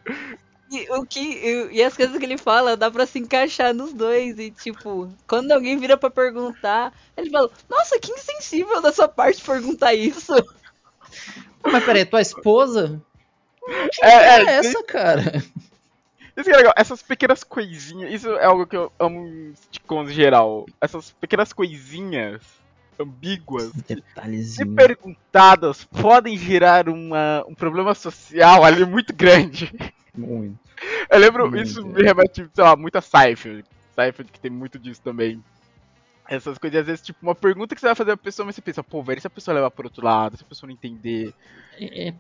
E, 0.72 0.88
o 0.92 1.06
que, 1.06 1.20
e, 1.20 1.78
e 1.78 1.84
as 1.84 1.96
coisas 1.96 2.18
que 2.18 2.24
ele 2.26 2.38
fala 2.38 2.78
dá 2.78 2.90
pra 2.92 3.06
se 3.08 3.18
encaixar 3.18 3.74
nos 3.74 3.94
dois. 3.94 4.38
E 4.38 4.52
tipo, 4.52 5.10
quando 5.28 5.52
alguém 5.52 5.78
vira 5.78 5.98
pra 5.98 6.12
perguntar, 6.12 6.94
ele 7.18 7.32
fala: 7.32 7.50
Nossa, 7.68 8.00
que 8.00 8.12
insensível 8.12 8.80
da 8.80 8.92
sua 8.92 9.08
parte 9.08 9.44
perguntar 9.44 9.94
isso. 9.96 10.34
Mas 11.64 11.84
peraí, 11.84 12.06
tua 12.06 12.22
esposa? 12.22 13.02
É, 14.02 14.08
É, 14.08 14.40
é, 14.42 14.56
essa, 14.56 14.84
cara. 14.84 15.44
Isso 16.36 16.50
que 16.50 16.52
é 16.52 16.58
legal, 16.58 16.74
essas 16.76 17.02
pequenas 17.02 17.44
coisinhas, 17.44 18.12
isso 18.12 18.30
é 18.30 18.46
algo 18.46 18.66
que 18.66 18.76
eu 18.76 18.92
amo 19.00 19.28
em 19.28 19.54
sitcoms 19.56 20.12
em 20.12 20.16
geral. 20.16 20.66
Essas 20.82 21.12
pequenas 21.12 21.54
coisinhas 21.54 22.42
ambíguas, 23.00 23.72
se 24.46 24.66
perguntadas, 24.66 25.84
podem 25.84 26.38
gerar 26.38 26.90
uma, 26.90 27.44
um 27.48 27.54
problema 27.54 27.94
social 27.94 28.64
ali 28.64 28.86
muito 28.86 29.14
grande. 29.14 29.72
Muito. 30.16 30.58
Eu 31.10 31.20
lembro, 31.20 31.50
Muito. 31.50 31.64
isso 31.64 31.86
me 31.86 32.02
remete, 32.04 32.48
sei 32.54 32.64
lá, 32.64 32.76
muito 32.76 32.98
a 32.98 33.02
Seinfeld. 33.02 33.66
Seinfeld 33.96 34.32
que 34.32 34.40
tem 34.40 34.52
muito 34.52 34.78
disso 34.78 35.02
também. 35.02 35.44
Essas 36.28 36.58
coisas, 36.58 36.80
às 36.80 36.86
vezes, 36.86 37.02
tipo, 37.02 37.20
uma 37.22 37.36
pergunta 37.36 37.76
que 37.76 37.82
você 37.82 37.88
vai 37.88 37.96
fazer 37.96 38.16
pra 38.16 38.24
pessoa, 38.24 38.46
mas 38.46 38.56
você 38.56 38.62
pensa, 38.62 38.84
pô, 38.84 39.04
velho, 39.04 39.18
e 39.18 39.22
se 39.22 39.28
a 39.28 39.30
pessoa 39.30 39.56
levar 39.56 39.72
por 39.72 39.86
outro 39.86 40.06
lado, 40.06 40.38
se 40.38 40.44
a 40.44 40.48
pessoa 40.48 40.68
não 40.68 40.74
entender, 40.74 41.34
É, 41.78 42.10
é, 42.10 42.14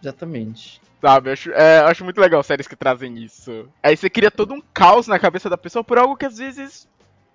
exatamente. 0.00 0.80
sabe? 1.00 1.28
Eu 1.28 1.32
acho, 1.32 1.50
é, 1.52 1.78
acho 1.80 2.04
muito 2.04 2.20
legal 2.20 2.42
séries 2.42 2.66
que 2.68 2.76
trazem 2.76 3.16
isso. 3.18 3.68
Aí 3.82 3.96
você 3.96 4.08
cria 4.10 4.30
todo 4.30 4.54
um 4.54 4.62
caos 4.72 5.06
na 5.06 5.18
cabeça 5.18 5.48
da 5.48 5.56
pessoa 5.58 5.82
por 5.84 5.98
algo 5.98 6.16
que 6.16 6.26
às 6.26 6.38
vezes 6.38 6.88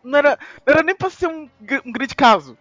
não 0.04 0.18
era, 0.18 0.38
não 0.66 0.74
era 0.74 0.84
nem 0.84 0.96
pra 0.96 1.10
ser 1.10 1.28
um, 1.28 1.50
um 1.86 1.92
grande 1.92 2.16
caso. 2.16 2.58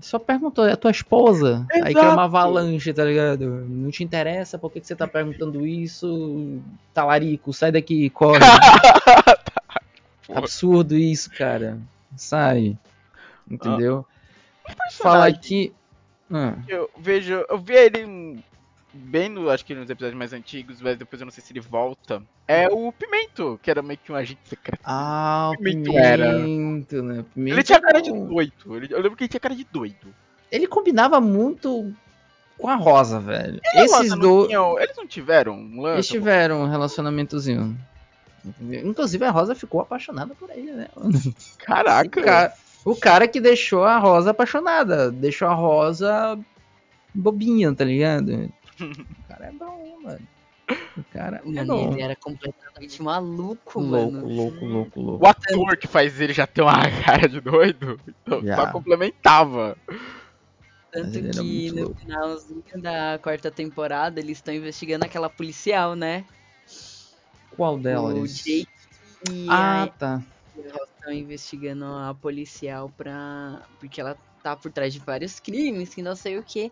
Só 0.00 0.16
perguntou, 0.16 0.64
é 0.64 0.72
a 0.72 0.76
tua 0.76 0.92
esposa? 0.92 1.66
Aí 1.72 1.82
que 1.82 1.88
é 1.88 2.02
Exato. 2.02 2.12
uma 2.12 2.24
avalanche, 2.24 2.92
tá 2.92 3.04
ligado? 3.04 3.46
Não 3.68 3.90
te 3.90 4.04
interessa 4.04 4.56
por 4.56 4.70
que, 4.70 4.80
que 4.80 4.86
você 4.86 4.94
tá 4.94 5.08
perguntando 5.08 5.66
isso? 5.66 6.60
Talarico, 6.94 7.52
sai 7.52 7.72
daqui, 7.72 8.08
corre. 8.10 8.38
Absurdo 10.32 10.96
isso, 10.96 11.30
cara. 11.30 11.78
Sai. 12.16 12.76
Entendeu? 13.50 14.06
Fala 14.64 14.76
Personagem 15.24 15.34
aqui. 15.34 15.72
Ah, 16.30 16.54
Eu 16.68 16.90
vejo, 16.98 17.44
eu 17.48 17.58
vi 17.58 17.74
ele 17.74 18.00
em- 18.02 18.44
bem 18.98 19.28
no, 19.28 19.48
acho 19.50 19.64
que 19.64 19.74
nos 19.74 19.88
episódios 19.88 20.18
mais 20.18 20.32
antigos, 20.32 20.80
mas 20.80 20.96
depois 20.96 21.20
eu 21.20 21.24
não 21.24 21.32
sei 21.32 21.42
se 21.42 21.52
ele 21.52 21.60
volta. 21.60 22.22
É 22.46 22.68
o 22.68 22.92
Pimento, 22.92 23.58
que 23.62 23.70
era 23.70 23.82
meio 23.82 23.98
que 24.02 24.10
um 24.12 24.14
agente 24.16 24.40
secreto. 24.44 24.80
Ah, 24.84 25.50
o 25.54 25.58
Pimento 25.58 25.84
Pimento, 25.90 26.96
era. 26.96 27.02
né? 27.02 27.24
Pimento 27.34 27.54
Ele 27.54 27.62
tinha 27.62 27.80
cara 27.80 28.00
de 28.00 28.10
um- 28.12 28.26
doido. 28.26 28.76
ele- 28.76 28.88
eu 28.92 29.00
lembro 29.00 29.16
que 29.16 29.24
ele 29.24 29.28
tinha 29.28 29.40
cara 29.40 29.54
de 29.54 29.64
doido. 29.64 30.14
Ele 30.50 30.66
combinava 30.66 31.20
muito 31.20 31.92
com 32.58 32.68
a 32.68 32.74
Rosa, 32.74 33.20
velho. 33.20 33.60
Ele 33.74 33.84
Esses 33.84 34.16
dois. 34.18 34.50
eles 34.50 34.96
não 34.96 35.06
tiveram 35.06 35.54
um 35.54 35.80
lance? 35.82 35.96
Eles 35.96 36.08
tiveram 36.08 36.62
um 36.62 36.68
relacionamentozinho. 36.68 37.78
Inclusive 38.60 39.24
a 39.24 39.30
Rosa 39.30 39.54
ficou 39.54 39.80
apaixonada 39.80 40.34
por 40.34 40.48
ele, 40.50 40.72
né? 40.72 40.88
Caraca. 41.58 42.20
O 42.20 42.24
cara, 42.24 42.52
o 42.84 42.96
cara 42.96 43.28
que 43.28 43.40
deixou 43.40 43.84
a 43.84 43.98
Rosa 43.98 44.30
apaixonada. 44.30 45.10
Deixou 45.10 45.46
a 45.48 45.54
Rosa 45.54 46.38
bobinha, 47.14 47.74
tá 47.74 47.84
ligado? 47.84 48.50
O 48.80 49.28
cara 49.28 49.46
é 49.46 49.52
bom, 49.52 50.00
mano. 50.02 50.28
O 50.96 51.04
cara 51.04 51.36
é 51.38 51.44
Mano, 51.44 51.66
bom. 51.66 51.92
ele 51.92 52.02
era 52.02 52.16
completamente 52.16 53.02
maluco, 53.02 53.80
Louco, 53.80 54.12
mano. 54.12 54.28
louco, 54.28 54.64
louco, 54.64 55.00
louco. 55.00 55.24
O 55.24 55.28
ator 55.28 55.76
que 55.76 55.86
faz 55.86 56.20
ele 56.20 56.32
já 56.32 56.46
tem 56.46 56.62
uma 56.64 56.72
cara 57.04 57.28
de 57.28 57.40
doido, 57.40 57.98
então 58.06 58.44
só 58.46 58.70
complementava. 58.72 59.76
Tanto 60.90 61.12
que 61.12 61.70
no 61.70 61.76
louco. 61.82 62.00
finalzinho 62.00 62.82
da 62.82 63.18
quarta 63.22 63.50
temporada 63.50 64.18
eles 64.20 64.38
estão 64.38 64.54
investigando 64.54 65.04
aquela 65.04 65.28
policial, 65.28 65.94
né? 65.94 66.24
Qual 67.50 67.74
O 67.74 67.78
delas? 67.78 68.36
Jake 68.36 68.68
e 69.28 69.46
Ah, 69.50 69.84
a 69.84 69.86
tá. 69.98 70.22
Eles 70.56 70.72
estão 70.72 71.12
investigando 71.12 71.84
a 71.84 72.14
policial 72.14 72.90
pra. 72.96 73.62
Porque 73.78 74.00
ela 74.00 74.16
tá 74.42 74.56
por 74.56 74.72
trás 74.72 74.92
de 74.92 74.98
vários 75.00 75.38
crimes 75.40 75.96
e 75.96 76.02
não 76.02 76.16
sei 76.16 76.38
o 76.38 76.42
que. 76.42 76.70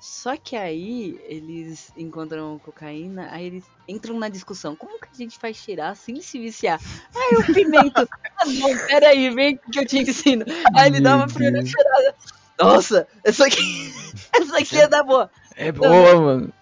Só 0.00 0.36
que 0.36 0.54
aí 0.54 1.18
eles 1.24 1.92
encontram 1.96 2.58
cocaína, 2.58 3.28
aí 3.30 3.46
eles 3.46 3.64
entram 3.88 4.18
na 4.18 4.28
discussão. 4.28 4.76
Como 4.76 4.98
que 4.98 5.08
a 5.12 5.16
gente 5.16 5.38
faz 5.38 5.62
tirar 5.62 5.96
sem 5.96 6.20
se 6.20 6.38
viciar? 6.38 6.78
Aí 7.14 7.36
o 7.36 7.54
pimento. 7.54 8.08
ah, 8.38 8.44
não, 8.46 8.86
peraí, 8.86 9.30
vem 9.30 9.56
que 9.56 9.78
eu 9.78 9.86
te 9.86 9.98
ensino. 9.98 10.44
Aí 10.76 10.88
ele 10.88 11.00
dá 11.00 11.16
uma 11.16 11.26
primeira 11.26 11.64
cheirada. 11.64 12.14
Nossa, 12.60 13.08
essa 13.24 13.46
aqui. 13.46 13.92
Essa 14.34 14.58
aqui 14.58 14.78
é 14.78 14.88
da 14.88 15.02
boa. 15.02 15.30
É 15.56 15.70
boa, 15.70 16.20
mano. 16.20 16.52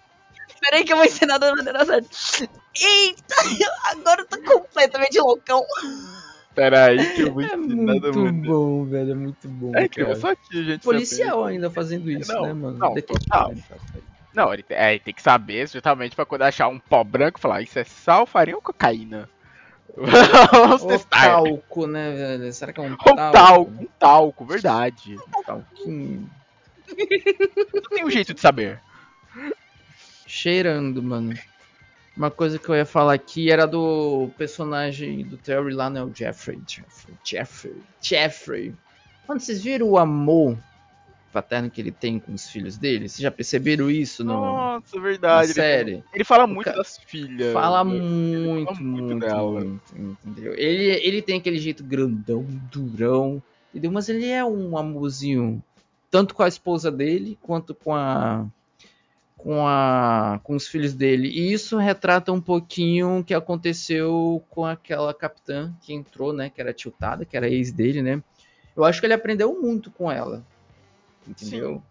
Peraí 0.61 0.83
que 0.83 0.93
eu 0.93 0.97
vou 0.97 1.05
ensinar 1.05 1.37
da 1.37 1.53
maneira 1.55 1.85
certa. 1.85 2.09
Eita, 2.75 3.35
agora 3.91 4.21
eu 4.21 4.25
tô 4.25 4.41
completamente 4.41 5.19
loucão. 5.19 5.63
Pera 6.55 6.85
aí 6.85 7.13
que 7.15 7.21
eu 7.21 7.33
vou 7.33 7.41
É 7.41 7.45
ensinar 7.45 7.57
muito 7.73 8.01
da 8.01 8.11
maneira- 8.13 8.47
bom, 8.47 8.85
velho. 8.85 9.11
É 9.11 9.15
muito 9.15 9.47
bom. 9.47 9.71
É 9.75 9.85
incrível, 9.85 10.11
cara. 10.13 10.19
só 10.21 10.31
aqui, 10.31 10.63
gente. 10.63 10.83
Policial 10.83 11.45
ainda 11.45 11.69
fazendo 11.69 12.09
isso, 12.11 12.31
Não, 12.31 12.41
né, 12.43 12.53
mano? 12.53 12.77
não, 12.77 12.93
total. 13.01 13.53
Não, 14.33 14.53
ele, 14.53 14.63
tem- 14.63 14.77
é, 14.77 14.91
ele 14.91 14.99
tem 14.99 15.13
que 15.13 15.21
saber 15.21 15.67
justamente 15.67 16.15
pra 16.15 16.25
quando 16.25 16.43
achar 16.43 16.67
um 16.67 16.79
pó 16.79 17.03
branco 17.03 17.39
falar 17.39 17.61
isso 17.61 17.77
é 17.79 17.83
sal, 17.83 18.25
farinha 18.25 18.55
ou 18.55 18.61
cocaína? 18.61 19.27
Vamos 19.97 20.83
testar. 20.85 21.21
talco, 21.33 21.85
né, 21.87 22.11
velho? 22.11 22.53
Será 22.53 22.73
que 22.73 22.79
é 22.79 22.83
um 22.83 22.91
Ou 22.93 23.15
talco, 23.15 23.71
um 23.83 23.87
talco, 23.99 24.45
verdade. 24.45 25.17
Talquinho. 25.45 26.29
Não 27.73 27.81
tem 27.89 28.05
um 28.05 28.09
jeito 28.09 28.33
de 28.33 28.41
saber. 28.41 28.79
Cheirando, 30.25 31.01
mano. 31.03 31.33
Uma 32.15 32.29
coisa 32.29 32.59
que 32.59 32.69
eu 32.69 32.75
ia 32.75 32.85
falar 32.85 33.13
aqui 33.13 33.51
era 33.51 33.65
do 33.65 34.29
personagem 34.37 35.25
do 35.25 35.37
Terry 35.37 35.73
lá, 35.73 35.89
né? 35.89 36.03
O 36.03 36.11
Jeffrey. 36.13 36.61
Jeffrey. 36.67 37.15
Jeffrey. 37.23 37.83
Jeffrey. 38.01 38.75
Mano, 39.27 39.39
vocês 39.39 39.63
viram 39.63 39.89
o 39.89 39.97
amor 39.97 40.57
paterno 41.31 41.71
que 41.71 41.81
ele 41.81 41.91
tem 41.91 42.19
com 42.19 42.33
os 42.33 42.47
filhos 42.47 42.77
dele? 42.77 43.09
Vocês 43.09 43.19
já 43.19 43.31
perceberam 43.31 43.89
isso 43.89 44.23
no, 44.23 44.33
Nossa, 44.33 44.95
na 44.95 45.01
verdade. 45.01 45.47
Ele, 45.47 45.53
série? 45.53 46.03
ele 46.13 46.23
fala 46.23 46.45
muito 46.45 46.71
das 46.71 46.99
filhas. 46.99 47.53
Fala 47.53 47.83
né? 47.83 47.99
muito, 47.99 48.83
muito 48.83 48.83
muito, 48.83 49.19
dela. 49.19 49.59
muito, 49.61 49.81
entendeu? 49.97 50.53
Ele, 50.53 50.91
ele 51.03 51.21
tem 51.23 51.39
aquele 51.39 51.57
jeito 51.57 51.83
grandão, 51.83 52.45
durão, 52.71 53.41
Entendeu? 53.73 53.91
Mas 53.91 54.07
ele 54.07 54.27
é 54.27 54.45
um 54.45 54.77
amorzinho, 54.77 55.61
tanto 56.11 56.35
com 56.35 56.43
a 56.43 56.47
esposa 56.47 56.91
dele, 56.91 57.37
quanto 57.41 57.73
com 57.73 57.93
a. 57.95 58.45
Com, 59.43 59.67
a, 59.67 60.39
com 60.41 60.55
os 60.55 60.67
filhos 60.69 60.93
dele. 60.93 61.27
E 61.27 61.51
isso 61.51 61.77
retrata 61.77 62.31
um 62.31 62.39
pouquinho 62.39 63.19
o 63.19 63.23
que 63.23 63.33
aconteceu 63.33 64.41
com 64.49 64.65
aquela 64.65 65.13
capitã 65.13 65.73
que 65.81 65.93
entrou, 65.93 66.31
né? 66.31 66.49
Que 66.49 66.61
era 66.61 66.73
tiltada, 66.73 67.25
que 67.25 67.35
era 67.35 67.49
ex 67.49 67.69
dele, 67.73 68.01
né? 68.01 68.23
Eu 68.73 68.85
acho 68.85 69.01
que 69.01 69.05
ele 69.05 69.13
aprendeu 69.13 69.59
muito 69.61 69.91
com 69.91 70.09
ela. 70.09 70.41
Entendeu? 71.27 71.83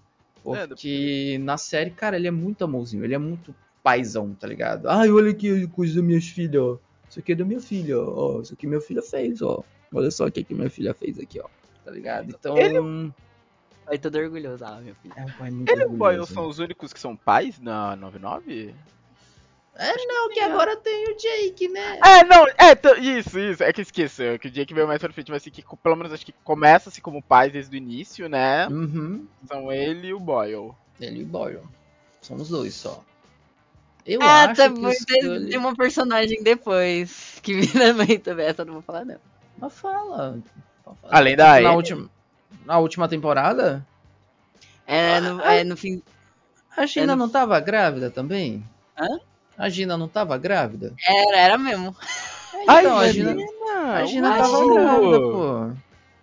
É, 0.56 0.66
Porque 0.66 1.38
na 1.42 1.58
série, 1.58 1.90
cara, 1.90 2.16
ele 2.16 2.26
é 2.26 2.30
muito 2.30 2.64
amorzinho, 2.64 3.04
ele 3.04 3.14
é 3.14 3.18
muito 3.18 3.54
paizão, 3.82 4.32
tá 4.34 4.46
ligado? 4.46 4.88
Ai, 4.88 5.10
olha 5.10 5.30
aqui 5.30 5.66
coisa 5.68 5.96
das 5.96 6.04
minhas 6.04 6.26
filhas, 6.26 6.62
ó. 6.62 6.78
Isso 7.08 7.18
aqui 7.18 7.32
é 7.32 7.34
da 7.34 7.44
minha 7.44 7.60
filha, 7.60 7.98
ó. 8.00 8.40
Isso 8.40 8.54
aqui 8.54 8.66
minha 8.66 8.80
filha 8.80 9.02
fez, 9.02 9.42
ó. 9.42 9.62
Olha 9.92 10.10
só 10.10 10.26
o 10.26 10.32
que, 10.32 10.42
que 10.42 10.54
minha 10.54 10.70
filha 10.70 10.94
fez 10.94 11.18
aqui, 11.18 11.38
ó. 11.38 11.48
Tá 11.84 11.90
ligado? 11.90 12.30
Então. 12.30 12.56
Ele- 12.56 13.12
Todo 13.98 14.18
orgulhoso, 14.18 14.64
ah, 14.64 14.80
meu 14.80 14.94
filho. 14.96 15.14
É 15.16 15.24
um 15.24 15.30
pai 15.32 15.50
muito 15.50 15.70
Ele 15.70 15.82
e 15.82 15.86
o 15.86 15.90
Boyle 15.90 16.20
orgulhoso. 16.20 16.34
são 16.34 16.46
os 16.46 16.58
únicos 16.58 16.92
que 16.92 17.00
são 17.00 17.16
pais 17.16 17.58
na 17.60 17.96
99? 17.96 18.74
É, 19.74 20.06
não, 20.06 20.28
que 20.28 20.40
agora 20.40 20.76
tem 20.76 21.08
o 21.08 21.16
Jake, 21.16 21.66
né? 21.68 21.98
É, 22.04 22.24
não, 22.24 22.46
é, 22.46 23.00
isso, 23.00 23.38
isso. 23.38 23.62
É 23.62 23.72
que 23.72 23.80
é 23.80 24.38
que 24.38 24.48
o 24.48 24.50
Jake 24.50 24.74
veio 24.74 24.86
mais 24.86 25.00
pra 25.00 25.12
frente, 25.12 25.30
mas 25.30 25.42
assim, 25.42 25.50
que 25.50 25.64
pelo 25.82 25.96
menos 25.96 26.12
acho 26.12 26.26
que 26.26 26.34
começa-se 26.44 27.00
como 27.00 27.22
pais 27.22 27.52
desde 27.52 27.74
o 27.74 27.78
início, 27.78 28.28
né? 28.28 28.68
Uhum. 28.68 29.26
São 29.46 29.72
ele 29.72 30.08
e 30.08 30.14
o 30.14 30.20
Boyle. 30.20 30.72
Ele 31.00 31.20
e 31.20 31.22
o 31.22 31.26
Boyle. 31.26 31.60
São 32.20 32.36
os 32.36 32.50
dois 32.50 32.74
só. 32.74 33.02
Eu 34.04 34.20
ah, 34.20 34.44
acho 34.44 34.60
tá 34.60 34.68
que 34.68 34.80
bom. 34.80 34.88
o 34.88 35.48
Tem, 35.48 35.58
uma 35.58 35.74
personagem 35.74 36.42
depois 36.42 37.38
que 37.42 37.54
vira 37.54 37.94
mãe 37.94 38.18
também. 38.18 38.46
Essa 38.46 38.62
eu 38.62 38.66
não 38.66 38.74
vou 38.74 38.82
falar, 38.82 39.04
não. 39.04 39.18
Mas 39.56 39.72
fala. 39.72 40.38
Além 41.04 41.36
da 41.36 41.60
na 41.60 41.72
última, 41.72 42.10
na 42.64 42.78
última 42.78 43.08
temporada, 43.08 43.84
É 44.86 45.20
no, 45.20 45.40
é 45.42 45.64
no 45.64 45.76
fim. 45.76 46.02
a 46.76 46.86
Gina 46.86 47.04
É 47.04 47.06
no- 47.06 47.16
não 47.16 47.28
tava 47.28 47.58
grávida 47.60 48.10
também? 48.10 48.64
Hã? 48.98 49.06
A 49.56 49.68
Gina 49.68 49.96
não 49.96 50.08
tava 50.08 50.36
grávida? 50.38 50.94
Era, 51.06 51.36
era 51.38 51.58
mesmo. 51.58 51.94
Então, 52.62 52.96
a 52.98 53.08
Gina, 53.12 53.34
a 53.94 54.04
Gina 54.04 54.28
uau! 54.30 54.38
tava 54.38 54.74
grávida, 54.74 55.20
pô. 55.20 55.70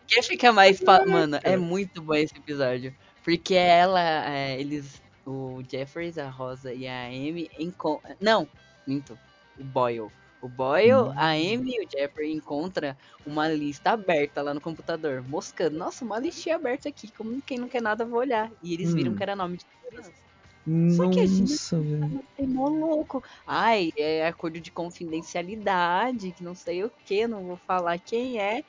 Quem 0.08 0.24
fica 0.24 0.52
mais. 0.52 0.80
Pa... 0.82 1.06
Mano, 1.06 1.40
é 1.44 1.56
muito 1.58 2.02
bom 2.02 2.16
esse 2.16 2.36
episódio. 2.36 2.94
Porque 3.24 3.54
ela. 3.56 4.02
é, 4.02 4.60
eles. 4.60 5.02
O 5.26 5.62
Jeffries, 5.70 6.18
a 6.18 6.28
Rosa 6.30 6.74
e 6.74 6.88
a 6.88 7.06
Amy. 7.06 7.52
Encon... 7.60 8.00
Não, 8.20 8.48
minto. 8.88 9.18
O 9.60 9.64
Boyle. 9.64 10.10
O 10.42 10.48
Boyle, 10.48 10.94
Hum. 11.10 11.14
a 11.18 11.32
Amy 11.32 11.76
e 11.76 11.86
o 11.86 11.90
Jeffrey 11.90 12.32
encontram 12.34 12.96
uma 13.26 13.48
lista 13.50 13.92
aberta 13.92 14.42
lá 14.42 14.54
no 14.54 14.62
computador. 14.62 15.22
Moscando. 15.28 15.78
Nossa, 15.78 16.06
uma 16.06 16.18
listinha 16.18 16.56
aberta 16.56 16.88
aqui. 16.88 17.12
Como 17.12 17.42
quem 17.42 17.58
não 17.58 17.68
quer 17.68 17.82
nada, 17.82 18.06
vou 18.06 18.20
olhar. 18.20 18.50
E 18.64 18.74
eles 18.74 18.94
viram 18.94 19.12
Hum. 19.12 19.16
que 19.16 19.24
era 19.24 19.36
nome 19.36 19.58
de 19.58 19.66
criança. 19.66 20.14
Só 20.96 21.10
que 21.10 21.20
a 21.20 21.26
Nossa, 21.26 21.80
velho. 21.80 22.24
É 22.38 22.46
mó 22.46 22.70
louco. 22.70 23.24
Ai, 23.46 23.92
é 23.98 24.28
acordo 24.28 24.60
de 24.62 24.72
confidencialidade, 24.72 26.32
que 26.32 26.44
não 26.44 26.56
sei 26.56 26.84
o 26.84 26.92
que, 27.06 27.28
não 27.28 27.44
vou 27.44 27.58
falar 27.58 28.00
quem 28.00 28.40
é. 28.40 28.64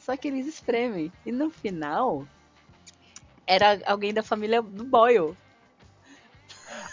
Só 0.00 0.16
que 0.16 0.28
eles 0.28 0.46
espremem. 0.46 1.12
E 1.24 1.30
no 1.30 1.50
final, 1.50 2.26
era 3.46 3.80
alguém 3.86 4.12
da 4.12 4.22
família 4.22 4.60
do 4.60 4.82
Boyle. 4.82 5.36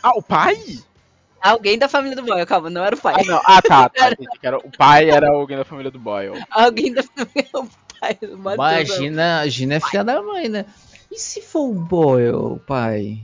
Ah, 0.04 0.12
o 0.16 0.22
pai? 0.22 0.56
Alguém 1.42 1.78
da 1.78 1.88
família 1.88 2.16
do 2.16 2.24
Boyle, 2.24 2.46
calma, 2.46 2.70
não 2.70 2.84
era 2.84 2.96
o 2.96 3.00
pai. 3.00 3.16
Ah, 3.18 3.24
não. 3.26 3.42
Ah, 3.46 3.62
tá, 3.62 3.90
tá. 3.90 4.12
entendi 4.12 4.28
era- 4.42 4.58
o 4.58 4.72
pai 4.78 5.10
era 5.10 5.30
alguém 5.30 5.58
da 5.58 5.66
família 5.66 5.90
do 5.92 6.00
Boyle. 6.00 6.44
Alguém 6.52 6.94
da 6.94 7.04
família 7.04 7.50
do 7.54 7.70
pai 8.00 8.14
do 8.22 8.38
Matheus. 8.38 8.90
Imagina, 8.90 9.40
a 9.42 9.48
Gina 9.48 9.76
é 9.76 9.80
filha 9.80 10.04
da 10.04 10.22
mãe, 10.22 10.50
né? 10.50 10.66
E 11.12 11.18
se 11.18 11.42
for 11.42 11.70
o 11.70 11.74
Boyle, 11.74 12.34
o 12.36 12.60
pai? 12.60 13.20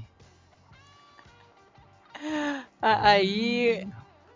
A- 2.81 3.09
Aí. 3.09 3.85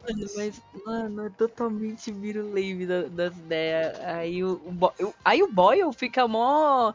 Mano, 0.01 0.25
mas, 0.36 0.61
mano, 0.86 1.25
é 1.25 1.30
totalmente 1.30 2.11
vira 2.11 2.43
o 2.43 2.49
lave 2.53 2.86
da- 2.86 3.03
das 3.09 3.38
ideias. 3.38 3.99
Aí 4.01 4.43
o, 4.43 4.53
o, 4.65 4.71
Bo- 4.71 4.93
aí 5.23 5.43
o 5.43 5.51
Boyle 5.51 5.91
fica 5.93 6.27
mó. 6.27 6.93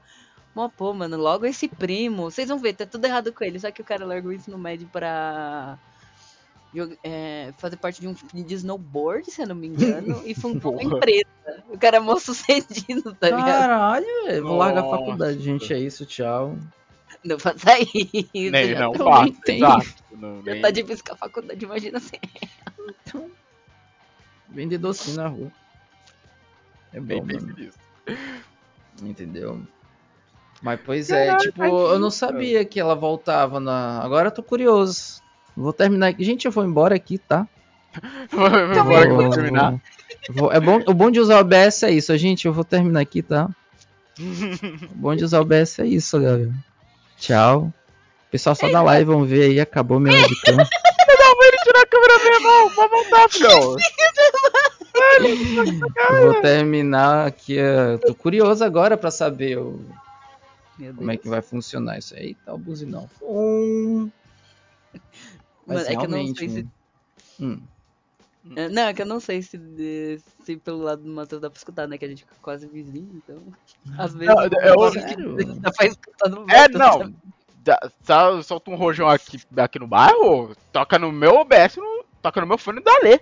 Mó, 0.54 0.68
pô, 0.68 0.92
mano, 0.92 1.16
logo 1.16 1.44
esse 1.46 1.68
primo. 1.68 2.30
Vocês 2.30 2.48
vão 2.48 2.58
ver, 2.58 2.74
tá 2.74 2.86
tudo 2.86 3.04
errado 3.04 3.32
com 3.32 3.44
ele. 3.44 3.58
Só 3.60 3.70
que 3.70 3.82
o 3.82 3.84
cara 3.84 4.04
largou 4.04 4.30
o 4.30 4.34
ensino 4.34 4.58
médio 4.58 4.88
pra. 4.90 5.78
É, 7.02 7.52
fazer 7.58 7.76
parte 7.76 8.00
de 8.00 8.08
um 8.08 8.14
time 8.14 8.42
de 8.42 8.54
snowboard, 8.54 9.30
se 9.30 9.42
eu 9.42 9.46
não 9.46 9.54
me 9.54 9.68
engano, 9.68 10.22
e 10.24 10.34
fundou 10.34 10.72
uma 10.72 10.82
empresa. 10.82 11.24
O 11.68 11.78
cara 11.78 11.98
é 11.98 12.00
mó 12.00 12.18
sucedido, 12.18 13.14
tá 13.14 13.30
ligado? 13.30 13.46
Caralho, 13.46 14.06
velho. 14.24 14.42
Vou 14.42 14.56
largar 14.56 14.84
a 14.84 14.90
faculdade, 14.90 15.40
gente. 15.40 15.72
É 15.72 15.78
isso, 15.78 16.04
tchau. 16.06 16.56
Não 17.24 17.38
faça 17.38 17.78
isso. 17.94 18.50
Nem, 18.52 18.70
já 18.70 18.80
não, 18.80 19.32
tem. 19.44 19.56
exato. 19.56 19.94
Não, 20.12 20.42
já 20.42 20.52
nem- 20.52 20.62
tá 20.62 20.70
difícil 20.70 21.04
com 21.06 21.12
a 21.12 21.16
faculdade, 21.16 21.64
imagina 21.64 21.98
assim. 21.98 22.16
Vender 24.48 24.78
docinho 24.78 25.16
na 25.16 25.28
rua. 25.28 25.50
É 26.92 27.00
nem 27.00 27.20
bom, 27.20 27.26
mano. 27.26 27.54
nisso. 27.56 27.78
Entendeu? 29.02 29.60
Mas, 30.62 30.80
pois 30.84 31.10
é, 31.10 31.26
Caralho, 31.26 31.40
tipo, 31.40 31.62
eu 31.64 31.98
não 31.98 32.10
sabia 32.10 32.64
que 32.64 32.78
ela 32.78 32.94
voltava 32.94 33.58
na. 33.58 34.00
Agora 34.00 34.28
eu 34.28 34.32
tô 34.32 34.42
curioso. 34.42 35.23
Vou 35.56 35.72
terminar 35.72 36.08
aqui. 36.08 36.24
Gente, 36.24 36.44
eu 36.46 36.52
vou 36.52 36.64
embora 36.64 36.94
aqui, 36.94 37.18
tá? 37.18 37.46
Vamos 38.32 38.76
embora 38.76 39.06
que 39.06 39.12
eu 39.12 39.16
vou 39.16 39.30
terminar. 39.30 39.74
vou- 40.30 40.52
É 40.52 40.58
bom, 40.60 40.80
o 40.86 40.94
bom 40.94 41.10
de 41.10 41.20
usar 41.20 41.36
o 41.36 41.40
OBS 41.40 41.82
é 41.84 41.90
isso, 41.92 42.16
gente. 42.18 42.46
Eu 42.46 42.52
vou 42.52 42.64
terminar 42.64 43.00
aqui, 43.00 43.22
tá? 43.22 43.48
O 44.18 44.18
bom 44.96 45.14
de 45.14 45.24
usar 45.24 45.38
o 45.38 45.42
OBS 45.42 45.78
é 45.78 45.86
isso, 45.86 46.20
galera. 46.20 46.50
Tchau. 47.18 47.72
Pessoal 48.30 48.56
só 48.56 48.68
da 48.68 48.82
live 48.82 49.04
vão 49.04 49.24
ver 49.24 49.44
aí, 49.44 49.60
acabou 49.60 50.00
minha 50.00 50.16
webcam. 50.20 50.56
Não, 51.16 51.36
vai 51.36 51.48
ele 51.48 51.56
tirar 51.58 51.80
a 51.82 51.86
câmera 51.86 52.18
minha, 52.18 52.40
não. 52.40 52.68
Vai 52.70 52.88
voltar, 52.88 53.28
filhão. 53.30 53.76
Eu 56.10 56.32
vou 56.32 56.40
terminar 56.42 57.26
aqui. 57.28 57.58
eh, 57.58 57.96
Tô 57.98 58.14
curioso 58.14 58.62
agora 58.64 58.96
pra 58.96 59.10
saber 59.10 59.58
o- 59.58 59.80
Meu 60.78 60.92
como 60.94 61.10
é 61.10 61.16
que 61.16 61.28
vai 61.28 61.40
funcionar 61.40 61.98
isso 61.98 62.14
aí. 62.14 62.34
Tá 62.44 62.52
o 62.52 62.58
buzinão. 62.58 63.08
Hum. 63.22 64.10
Mas 65.66 65.76
Mano, 65.84 65.88
é 65.88 65.96
que 65.96 66.04
eu 66.06 66.10
não 66.10 66.34
sei 66.34 66.48
se 66.48 66.62
né? 66.62 66.68
Hum. 67.40 67.60
É, 68.56 68.68
Não, 68.68 68.82
é 68.82 68.94
que 68.94 69.00
eu 69.02 69.06
não 69.06 69.20
sei 69.20 69.40
se, 69.40 70.20
se 70.44 70.56
pelo 70.58 70.82
lado 70.82 71.02
do 71.02 71.08
Matheus 71.10 71.40
dá 71.40 71.48
pra 71.48 71.56
escutar, 71.56 71.88
né? 71.88 71.96
Que 71.96 72.04
a 72.04 72.08
gente 72.08 72.24
fica 72.24 72.34
quase 72.42 72.66
vizinho, 72.66 73.08
então. 73.14 73.42
Às 73.98 74.12
vezes 74.12 74.34
Não, 74.34 74.42
eu, 74.44 74.92
Sério? 74.92 75.36
dá 75.60 75.72
pra 75.72 75.86
escutar 75.86 76.28
no 76.28 76.42
É, 76.50 76.68
Matheus, 76.68 76.78
não. 76.78 77.14
Dá- 77.64 77.90
só- 78.02 78.42
Solta 78.42 78.70
um 78.70 78.76
rojão 78.76 79.08
aqui, 79.08 79.40
aqui 79.56 79.78
no 79.78 79.86
bairro, 79.88 80.54
toca 80.70 80.98
no 80.98 81.10
meu 81.10 81.36
OBS, 81.36 81.76
no- 81.78 82.04
toca 82.20 82.40
no 82.42 82.46
meu 82.46 82.58
fone 82.58 82.82
da 82.82 82.92
Lê. 83.02 83.18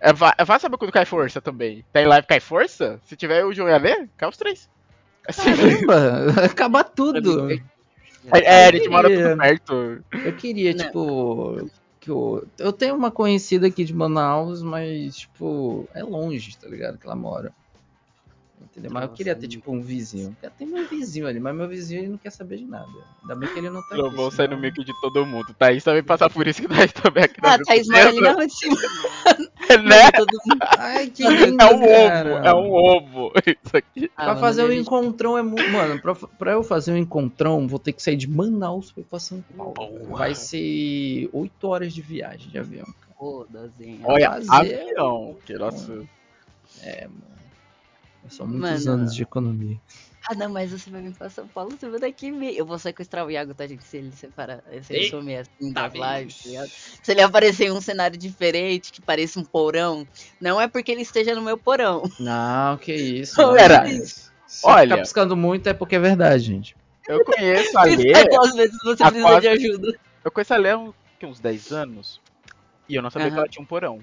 É, 0.00 0.14
vai, 0.14 0.32
vai 0.46 0.58
saber 0.58 0.78
quando 0.78 0.92
cai 0.92 1.04
força 1.04 1.42
também. 1.42 1.84
Tem 1.92 2.06
live 2.06 2.26
cai 2.26 2.40
força? 2.40 2.98
Se 3.04 3.14
tiver 3.14 3.44
o 3.44 3.52
João 3.52 3.68
e 3.68 3.72
a 3.74 3.76
Lê, 3.76 4.08
cai 4.16 4.26
os 4.30 4.38
três. 4.38 4.66
É. 5.28 5.32
Caramba, 5.34 6.26
acabar 6.50 6.84
tudo. 6.84 7.52
É, 7.52 7.58
é, 8.32 8.66
a 8.66 8.72
gente 8.72 8.86
Eu 8.86 8.92
mora 8.92 9.08
tudo 9.08 9.36
perto. 9.36 10.04
Eu 10.24 10.36
queria, 10.36 10.74
Não. 10.74 10.84
tipo. 10.84 11.70
Que 11.98 12.10
eu, 12.10 12.46
eu 12.58 12.72
tenho 12.72 12.94
uma 12.94 13.10
conhecida 13.10 13.66
aqui 13.66 13.84
de 13.84 13.92
Manaus, 13.92 14.62
mas, 14.62 15.16
tipo, 15.16 15.86
é 15.94 16.02
longe, 16.02 16.56
tá 16.56 16.66
ligado? 16.66 16.96
Que 16.96 17.06
ela 17.06 17.14
mora. 17.14 17.52
Entendeu? 18.62 18.90
Mas 18.92 19.02
eu 19.04 19.08
queria 19.10 19.34
ter, 19.34 19.48
tipo, 19.48 19.72
um 19.72 19.80
vizinho. 19.80 20.36
Tem 20.56 20.66
meu 20.66 20.86
vizinho 20.86 21.26
ali, 21.26 21.40
mas 21.40 21.54
meu 21.56 21.66
vizinho 21.66 22.02
ele 22.02 22.08
não 22.10 22.18
quer 22.18 22.30
saber 22.30 22.58
de 22.58 22.66
nada. 22.66 22.86
Ainda 23.22 23.34
bem 23.34 23.48
que 23.52 23.58
ele 23.58 23.68
não 23.70 23.80
tá 23.88 23.96
Eu 23.96 24.06
aqui. 24.06 24.16
vou 24.16 24.30
sair 24.30 24.48
no 24.48 24.58
mic 24.58 24.74
de 24.84 24.92
todo 25.00 25.26
mundo. 25.26 25.52
Thaís 25.58 25.82
também 25.82 26.02
passar 26.02 26.30
por 26.30 26.46
isso 26.46 26.60
que 26.62 26.68
Thaís 26.68 26.92
também 26.92 27.24
aqui 27.24 27.42
na 27.42 27.54
Ah, 27.54 27.58
Thaís 27.58 27.88
mora 27.88 28.08
ali 28.08 28.20
na 28.20 28.32
rua 28.32 28.46
de 28.46 28.54
cima. 28.54 28.76
Né? 29.84 30.10
Todo 30.16 30.38
mundo- 30.46 30.58
Ai, 30.78 31.06
que 31.08 31.24
É 31.24 31.30
lindo, 31.30 31.62
É 31.62 31.66
um 31.66 31.80
cara. 31.80 32.28
ovo, 32.36 32.46
é 32.46 32.54
um 32.54 32.72
ovo. 32.72 33.32
Isso 33.46 33.76
aqui. 33.76 34.10
Ah, 34.16 34.24
Pra 34.26 34.36
fazer 34.36 34.64
um 34.64 34.68
gente- 34.70 34.82
encontrão 34.82 35.38
é 35.38 35.42
muito. 35.42 35.68
Mano, 35.70 36.00
pra, 36.00 36.14
pra 36.14 36.52
eu 36.52 36.62
fazer 36.62 36.92
um 36.92 36.96
encontrão, 36.96 37.66
vou 37.66 37.78
ter 37.78 37.92
que 37.92 38.02
sair 38.02 38.16
de 38.16 38.28
Manaus 38.28 38.92
pra 38.92 39.00
ir 39.02 39.04
pra 39.06 39.18
São 39.18 39.42
Paulo. 39.56 39.74
Boa. 39.74 40.18
Vai 40.18 40.34
ser 40.34 41.28
8 41.32 41.66
horas 41.68 41.92
de 41.92 42.02
viagem 42.02 42.50
de 42.50 42.58
avião. 42.58 42.86
Foda-se. 43.18 43.82
hein? 43.84 44.00
Olha, 44.04 44.30
fazer- 44.32 44.50
avião. 44.80 45.36
Que 45.44 45.54
nossa. 45.54 46.02
É, 46.82 47.06
mano. 47.06 47.30
São 48.28 48.46
muitos 48.46 48.84
Mano. 48.84 49.00
anos 49.02 49.14
de 49.14 49.22
economia. 49.22 49.80
Ah, 50.28 50.34
não, 50.34 50.50
mas 50.50 50.70
você 50.70 50.90
vai 50.90 51.00
vir 51.00 51.14
pra 51.16 51.30
São 51.30 51.48
Paulo, 51.48 51.70
você 51.70 51.88
vai 51.88 51.98
daqui 51.98 52.30
ver. 52.30 52.54
Eu 52.54 52.66
vou 52.66 52.78
sequestrar 52.78 53.26
o 53.26 53.30
Iago, 53.30 53.54
tá, 53.54 53.66
gente? 53.66 53.82
Se 53.84 53.96
ele 53.96 54.12
separa, 54.12 54.62
se 54.82 54.92
ele 54.92 55.08
sumir 55.08 55.36
assim 55.38 55.72
tá 55.72 55.88
das 55.88 56.18
lives, 56.20 56.42
tá 56.42 56.48
ligado? 56.50 56.68
Se 57.02 57.10
ele 57.12 57.22
aparecer 57.22 57.64
em 57.66 57.70
um 57.72 57.80
cenário 57.80 58.18
diferente, 58.18 58.92
que 58.92 59.00
pareça 59.00 59.40
um 59.40 59.44
porão, 59.44 60.06
não 60.40 60.60
é 60.60 60.68
porque 60.68 60.92
ele 60.92 61.00
esteja 61.02 61.34
no 61.34 61.40
meu 61.40 61.56
porão. 61.56 62.02
Não, 62.20 62.76
que 62.76 62.92
isso. 62.94 63.36
Galera, 63.36 63.86
Se 63.88 64.30
olha- 64.66 64.82
ficar 64.90 64.98
piscando 64.98 65.36
muito 65.36 65.66
é 65.68 65.72
porque 65.72 65.96
é 65.96 66.00
verdade, 66.00 66.44
gente. 66.44 66.76
Eu 67.08 67.24
conheço 67.24 67.76
a 67.78 67.84
Lê. 67.84 68.12
Às 68.12 68.54
vezes 68.54 68.76
você 68.84 69.02
precisa 69.04 69.22
quase- 69.22 69.40
de 69.40 69.48
ajuda. 69.48 69.98
Eu 70.22 70.30
conheço 70.30 70.54
a 70.54 70.56
Lê 70.58 70.70
há 70.70 70.78
uns, 70.78 70.94
que, 71.18 71.24
uns 71.26 71.40
10 71.40 71.72
anos. 71.72 72.20
E 72.86 72.94
eu 72.94 73.02
não 73.02 73.10
sabia 73.10 73.28
que 73.28 73.32
Aham. 73.32 73.40
ela 73.40 73.48
tinha 73.48 73.62
um 73.62 73.66
porão. 73.66 74.00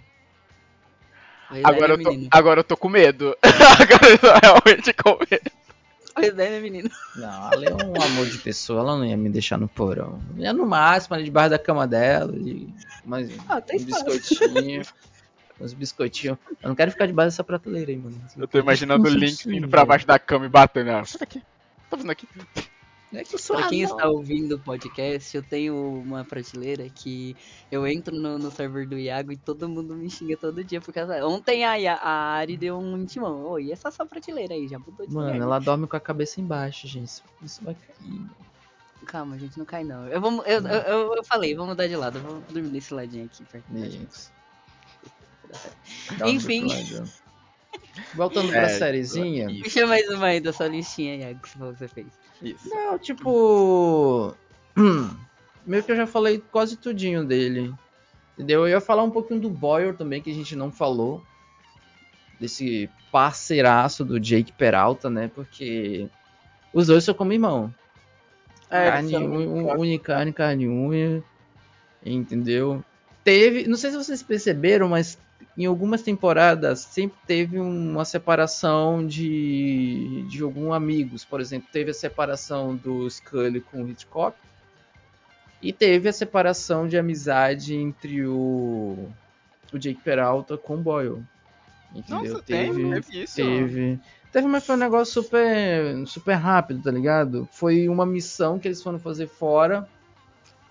Mas 1.50 1.64
Agora 1.64 1.94
aí, 1.94 2.00
eu, 2.00 2.04
tô, 2.04 2.10
menino, 2.10 2.30
agora 2.32 2.60
eu 2.60 2.64
tô 2.64 2.78
com 2.78 2.90
medo. 2.90 3.36
agora 3.44 4.12
eu 4.12 4.20
tô 4.20 4.28
realmente 4.42 4.94
com 4.94 5.18
medo. 5.20 5.52
foi 6.14 6.26
ideia, 6.26 6.52
né, 6.52 6.60
menino? 6.60 6.90
Não, 7.16 7.52
ela 7.52 7.66
é 7.66 7.74
um 7.74 8.02
amor 8.02 8.26
de 8.28 8.38
pessoa, 8.40 8.82
ela 8.82 8.98
não 8.98 9.06
ia 9.06 9.16
me 9.16 9.30
deixar 9.30 9.58
no 9.58 9.68
porão. 9.68 10.22
Ia 10.38 10.54
no 10.54 10.66
máximo 10.66 11.16
ali 11.16 11.24
debaixo 11.24 11.52
da 11.52 11.60
cama 11.60 11.88
dela, 11.88 12.34
e 12.36 12.68
mais 13.06 13.30
Ah, 13.48 13.62
um 13.74 13.84
biscoitinho. 13.84 14.82
Uns 15.60 15.74
biscoitinhos. 15.74 16.38
Eu 16.62 16.70
não 16.70 16.76
quero 16.76 16.92
ficar 16.92 17.08
debaixo 17.08 17.32
dessa 17.32 17.44
prateleira 17.44 17.92
aí, 17.92 17.98
mano. 17.98 18.22
Eu 18.38 18.48
tô 18.48 18.60
imaginando 18.60 19.08
o 19.08 19.12
Link 19.12 19.44
Sim, 19.44 19.52
vindo 19.52 19.68
pra 19.68 19.86
baixo 19.86 20.06
da 20.06 20.20
cama 20.20 20.46
e 20.46 20.50
batendo. 20.50 20.92
Ah, 20.92 21.06
sai 21.06 21.20
daqui. 21.20 21.40
Tá 21.90 21.98
fazendo 21.98 22.12
aqui? 22.12 22.28
É 23.14 23.24
que 23.24 23.42
Pra 23.42 23.70
quem 23.70 23.86
anão. 23.86 23.96
está 23.98 24.10
ouvindo 24.10 24.56
o 24.56 24.60
podcast, 24.60 25.36
eu 25.38 25.42
tenho 25.42 25.74
uma 26.02 26.26
prateleira 26.26 26.90
que 26.90 27.38
eu 27.72 27.88
entro 27.88 28.14
no, 28.14 28.38
no 28.38 28.52
server 28.52 28.86
do 28.86 28.98
Iago 29.00 29.32
e 29.32 29.38
todo 29.38 29.70
mundo 29.70 29.96
me 29.96 30.10
xinga 30.10 30.36
todo 30.36 30.62
dia. 30.62 30.82
Porque 30.82 31.00
essa- 31.00 31.26
ontem 31.26 31.64
a, 31.64 31.72
a 31.96 32.12
Ari 32.34 32.58
deu 32.58 32.78
um 32.78 32.98
intimão. 32.98 33.44
Oi, 33.46 33.72
essa 33.72 33.90
sua 33.92 34.06
prateleira 34.06 34.54
aí 34.54 34.68
já 34.68 34.78
mudou 34.78 35.08
de 35.08 35.14
Mano, 35.14 35.28
lugar. 35.32 35.42
ela 35.42 35.60
dorme 35.60 35.88
com 35.88 35.96
a 35.96 36.00
cabeça 36.02 36.42
embaixo, 36.42 36.86
gente. 36.86 37.24
Isso 37.42 37.64
vai 37.64 37.76
cair, 37.76 38.10
mano. 38.12 38.36
Calma, 39.06 39.40
gente, 39.40 39.58
não 39.58 39.66
cai 39.66 39.86
não. 39.86 40.06
Eu, 40.10 40.20
vou, 40.20 40.44
eu, 40.44 40.60
eu, 40.60 40.68
eu, 40.82 41.16
eu 41.16 41.24
falei, 41.24 41.56
vou 41.56 41.66
mudar 41.66 41.88
de 41.88 41.96
lado. 41.96 42.18
Eu 42.18 42.24
vou 42.24 42.42
dormir 42.50 42.70
desse 42.72 42.94
ladinho 42.94 43.24
aqui. 43.24 43.42
perto 43.46 43.72
da 43.72 43.88
gente. 43.88 44.30
Enfim. 46.26 46.68
Voltando 48.14 48.50
pra 48.50 48.62
É, 48.64 48.70
sériezinha. 48.70 49.50
isso. 49.52 49.64
Puxa 49.64 49.88
mais 49.88 50.08
uma 50.10 50.28
aí 50.28 50.40
da 50.40 50.54
sua 50.54 50.68
listinha, 50.68 51.16
Iago, 51.16 51.40
que 51.40 51.58
você 51.58 51.88
fez. 51.88 52.08
Isso. 52.42 52.70
Não, 52.70 52.98
tipo. 52.98 54.36
hum, 54.78 55.10
Meio 55.66 55.84
que 55.84 55.92
eu 55.92 55.98
já 55.98 56.08
falei 56.08 56.42
quase 56.52 56.78
tudinho 56.78 57.26
dele. 57.26 57.74
Entendeu? 58.34 58.62
Eu 58.62 58.68
ia 58.70 58.82
falar 58.82 59.04
um 59.04 59.10
pouquinho 59.12 59.40
do 59.42 59.50
Boyer 59.50 59.96
também, 59.96 60.22
que 60.22 60.32
a 60.32 60.34
gente 60.34 60.56
não 60.56 60.72
falou. 60.72 61.22
Desse 62.40 62.90
parceiraço 63.12 64.06
do 64.06 64.20
Jake 64.20 64.52
Peralta, 64.54 65.10
né? 65.10 65.30
Porque 65.34 66.08
os 66.72 66.88
dois 66.88 67.04
são 67.04 67.14
como 67.14 67.34
irmão. 67.34 67.74
É, 68.70 68.92
carne, 68.92 69.16
une 69.16 69.98
carne, 70.00 70.32
carne 70.34 70.68
unha. 70.68 71.24
Entendeu? 72.06 72.84
Teve. 73.24 73.68
Não 73.68 73.76
sei 73.76 73.92
se 73.92 73.98
vocês 73.98 74.22
perceberam, 74.24 74.88
mas 74.88 75.18
em 75.58 75.66
algumas 75.66 76.04
temporadas 76.04 76.82
sempre 76.82 77.18
teve 77.26 77.60
uma 77.60 78.06
separação 78.06 79.06
de, 79.06 80.24
de 80.30 80.44
alguns 80.44 80.74
amigos. 80.74 81.26
Por 81.26 81.42
exemplo, 81.42 81.68
teve 81.72 81.92
a 81.92 81.94
separação 81.94 82.76
do 82.76 83.10
Scully 83.10 83.62
com 83.62 83.84
o 83.84 83.90
Hitchcock. 83.90 84.38
E 85.60 85.74
teve 85.74 86.08
a 86.08 86.14
separação 86.14 86.88
de 86.88 86.98
amizade 86.98 87.76
entre 87.76 88.28
o, 88.28 89.10
o 89.74 89.80
Jake 89.80 90.00
Peralta 90.04 90.56
com 90.56 90.76
o 90.76 90.78
Boyle. 90.78 91.24
Entendeu? 91.96 92.34
Nossa, 92.34 92.44
tem, 92.44 92.72
teve 92.72 93.24
isso. 93.24 93.36
Teve. 93.36 94.00
Teve, 94.32 94.48
mas 94.48 94.66
foi 94.66 94.76
um 94.76 94.80
negócio 94.80 95.24
super, 95.24 96.06
super 96.06 96.36
rápido, 96.36 96.84
tá 96.84 96.92
ligado? 96.92 97.48
Foi 97.52 97.90
uma 97.90 98.06
missão 98.06 98.60
que 98.60 98.68
eles 98.68 98.84
foram 98.84 99.00
fazer 99.00 99.28
fora, 99.28 99.88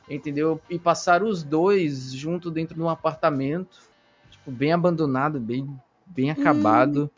entendeu? 0.09 0.61
E 0.71 0.79
passaram 0.79 1.27
os 1.27 1.43
dois 1.43 2.13
junto 2.13 2.51
dentro 2.51 2.77
de 2.77 2.83
um 2.83 2.89
apartamento, 2.89 3.81
tipo, 4.47 4.51
bem 4.53 4.73
abandonado, 4.73 5.41
bem, 5.41 5.69
bem 6.07 6.31
acabado, 6.31 7.11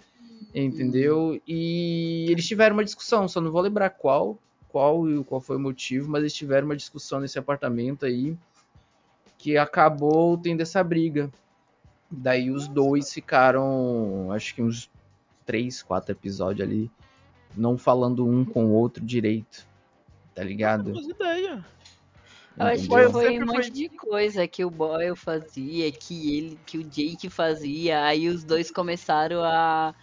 entendeu? 0.54 1.40
E 1.46 2.26
eles 2.30 2.46
tiveram 2.46 2.74
uma 2.74 2.84
discussão, 2.84 3.28
só 3.28 3.40
não 3.40 3.52
vou 3.52 3.60
lembrar 3.60 3.90
qual, 3.90 4.38
qual 4.68 5.08
e 5.08 5.22
qual 5.24 5.40
foi 5.40 5.56
o 5.56 5.60
motivo, 5.60 6.10
mas 6.10 6.22
eles 6.22 6.34
tiveram 6.34 6.66
uma 6.66 6.76
discussão 6.76 7.20
nesse 7.20 7.38
apartamento 7.38 8.06
aí 8.06 8.36
que 9.36 9.56
acabou 9.56 10.36
tendo 10.36 10.62
essa 10.62 10.82
briga. 10.82 11.30
Daí 12.10 12.50
os 12.50 12.66
dois 12.66 13.12
ficaram, 13.12 14.32
acho 14.32 14.54
que 14.54 14.62
uns 14.62 14.90
três, 15.44 15.82
quatro 15.82 16.12
episódios 16.12 16.66
ali, 16.66 16.90
não 17.56 17.76
falando 17.76 18.26
um 18.26 18.44
com 18.44 18.66
o 18.66 18.72
outro 18.72 19.04
direito, 19.04 19.66
tá 20.34 20.42
ligado? 20.42 20.92
Não 20.92 21.10
ideia. 21.10 21.64
Eu 22.58 22.66
acho 22.66 22.82
que 22.82 22.88
foi 22.88 23.06
um 23.06 23.10
foi- 23.12 23.38
monte 23.38 23.70
de 23.70 23.88
coisa 23.88 24.48
que 24.48 24.64
o 24.64 24.70
Boyle 24.70 25.14
fazia, 25.16 25.90
que 25.92 26.36
ele, 26.36 26.58
que 26.66 26.78
o 26.78 26.82
Jake 26.84 27.30
fazia, 27.30 28.04
aí 28.04 28.28
os 28.28 28.42
dois 28.42 28.70
começaram 28.70 29.42
a, 29.44 29.94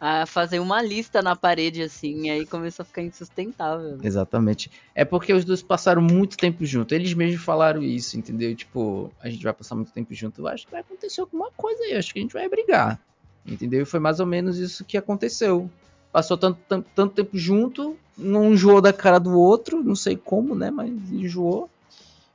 a 0.00 0.26
fazer 0.26 0.58
uma 0.58 0.82
lista 0.82 1.22
na 1.22 1.36
parede, 1.36 1.82
assim, 1.82 2.30
aí 2.30 2.46
começou 2.46 2.82
a 2.82 2.86
ficar 2.86 3.02
insustentável. 3.02 3.98
Exatamente. 4.02 4.70
É 4.94 5.04
porque 5.04 5.32
os 5.32 5.44
dois 5.44 5.62
passaram 5.62 6.02
muito 6.02 6.36
tempo 6.36 6.64
junto. 6.64 6.94
Eles 6.94 7.14
mesmos 7.14 7.42
falaram 7.44 7.82
isso, 7.82 8.18
entendeu? 8.18 8.54
Tipo, 8.56 9.12
a 9.20 9.28
gente 9.28 9.44
vai 9.44 9.52
passar 9.52 9.74
muito 9.74 9.92
tempo 9.92 10.12
junto. 10.14 10.40
Eu 10.40 10.48
acho 10.48 10.64
que 10.64 10.72
vai 10.72 10.80
acontecer 10.80 11.20
alguma 11.20 11.50
coisa 11.56 11.82
aí. 11.84 11.94
Acho 11.94 12.12
que 12.12 12.18
a 12.18 12.22
gente 12.22 12.32
vai 12.32 12.48
brigar. 12.48 12.98
Entendeu? 13.46 13.82
E 13.82 13.84
foi 13.86 14.00
mais 14.00 14.20
ou 14.20 14.26
menos 14.26 14.58
isso 14.58 14.84
que 14.84 14.96
aconteceu. 14.96 15.70
Passou 16.12 16.36
tanto, 16.36 16.58
tanto, 16.68 16.86
tanto 16.94 17.14
tempo 17.14 17.38
junto, 17.38 17.96
não 18.16 18.52
enjoou 18.52 18.80
da 18.80 18.92
cara 18.92 19.18
do 19.18 19.38
outro, 19.38 19.82
não 19.82 19.94
sei 19.94 20.16
como, 20.16 20.54
né? 20.54 20.70
Mas 20.70 20.90
enjoou. 21.12 21.68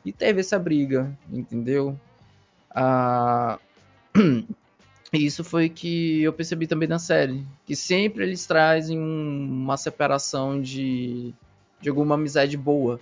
E 0.05 0.11
teve 0.13 0.39
essa 0.41 0.59
briga, 0.59 1.11
entendeu? 1.31 1.99
Ah, 2.69 3.57
E 5.11 5.17
isso 5.25 5.43
foi 5.43 5.67
que 5.69 6.21
eu 6.21 6.31
percebi 6.31 6.67
também 6.67 6.87
na 6.87 6.99
série. 6.99 7.43
Que 7.65 7.75
sempre 7.75 8.23
eles 8.23 8.45
trazem 8.45 8.99
um- 8.99 9.47
uma 9.63 9.77
separação 9.77 10.61
de, 10.61 11.33
de 11.81 11.89
alguma 11.89 12.15
amizade 12.15 12.55
boa. 12.55 12.99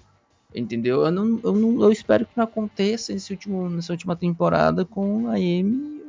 Entendeu? 0.56 1.02
Eu, 1.04 1.12
não, 1.12 1.40
eu, 1.44 1.54
não, 1.54 1.82
eu 1.82 1.92
espero 1.92 2.26
que 2.26 2.32
não 2.38 2.44
aconteça 2.44 3.12
nesse 3.12 3.34
último, 3.34 3.68
nessa 3.70 3.92
última 3.92 4.16
temporada 4.16 4.86
com 4.86 5.28
a 5.28 5.34
Amy 5.34 6.02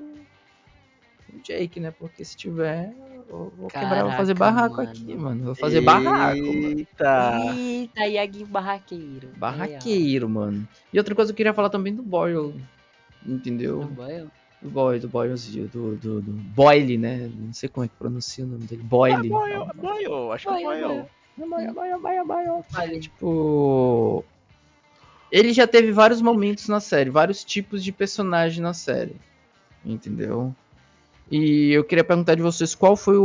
e 1.33 1.37
o 1.37 1.41
Jake, 1.43 1.81
né? 1.81 1.91
Porque 1.91 2.23
se 2.25 2.37
tiver, 2.37 2.93
eu 3.29 3.53
vou 3.57 3.69
quebrar, 3.69 3.99
eu 3.99 4.09
vou 4.09 4.17
fazer 4.17 4.35
Caraca, 4.35 4.55
barraco 4.57 4.77
mano. 4.77 4.89
aqui, 4.91 5.15
mano. 5.15 5.45
Vou 5.45 5.55
fazer 5.55 5.81
barraco, 5.81 6.39
mano. 6.39 6.79
Eita. 6.79 7.55
Eita, 7.57 8.07
Iaguinho 8.07 8.47
barraqueiro. 8.47 9.29
Barraqueiro, 9.37 10.29
mano. 10.29 10.69
E 10.93 10.99
outra 10.99 11.15
coisa 11.15 11.33
que 11.33 11.35
eu 11.35 11.37
queria 11.37 11.55
falar 11.55 11.71
também 11.71 11.95
do 11.95 12.03
Boyle. 12.03 12.55
É, 13.27 13.31
Entendeu? 13.31 13.85
Boyle? 13.85 14.29
Do 14.63 14.71
Boyle, 14.71 15.01
do 15.01 15.09
Boyle, 15.09 15.35
do, 15.35 15.97
do, 15.97 16.23
do 16.23 16.33
Boyle, 16.33 16.97
né? 16.97 17.31
Não 17.35 17.53
sei 17.53 17.69
como 17.69 17.85
é 17.85 17.89
que 17.89 17.95
pronuncia 17.97 18.45
o 18.45 18.49
nome 18.49 18.65
dele. 18.65 18.83
Boyle. 18.83 19.29
Boyle, 19.29 19.67
Boyle, 19.75 20.33
acho 20.33 20.49
que 20.49 20.55
é 20.55 20.63
Boyle, 20.65 20.83
Boyle. 20.83 21.07
Boyle, 21.37 21.73
Boyle, 21.73 21.99
Boyle, 22.01 22.25
Boyle. 22.25 22.63
Fale. 22.71 23.01
Tipo. 23.01 24.25
Ele 25.31 25.53
já 25.53 25.67
teve 25.67 25.91
vários 25.91 26.23
momentos 26.23 26.69
na 26.69 26.81
série, 26.81 27.11
vários 27.11 27.45
tipos 27.45 27.83
de 27.83 27.91
personagem 27.91 28.63
na 28.63 28.73
série. 28.73 29.17
Entendeu? 29.85 30.55
E 31.31 31.73
eu 31.73 31.83
queria 31.85 32.05
perguntar 32.05 32.35
de 32.35 32.43
vocês 32.43 32.75
qual 32.75 32.97
foi 32.97 33.17
o, 33.17 33.25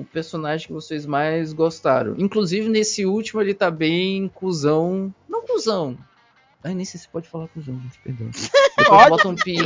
o 0.00 0.06
personagem 0.12 0.66
que 0.68 0.72
vocês 0.72 1.04
mais 1.04 1.52
gostaram. 1.52 2.14
Inclusive, 2.16 2.68
nesse 2.68 3.04
último 3.04 3.40
ele 3.40 3.52
tá 3.54 3.70
bem 3.70 4.28
cuzão. 4.28 5.12
Não 5.28 5.42
cuzão. 5.44 5.96
Ai, 6.62 6.74
nem 6.74 6.84
sei 6.84 7.00
se 7.00 7.08
pode 7.08 7.28
falar 7.28 7.48
cuzão, 7.48 7.74
gente, 7.82 7.98
perdão. 8.04 8.28
Depois 8.78 9.08
bota 9.08 9.28
um 9.28 9.34
pi. 9.34 9.56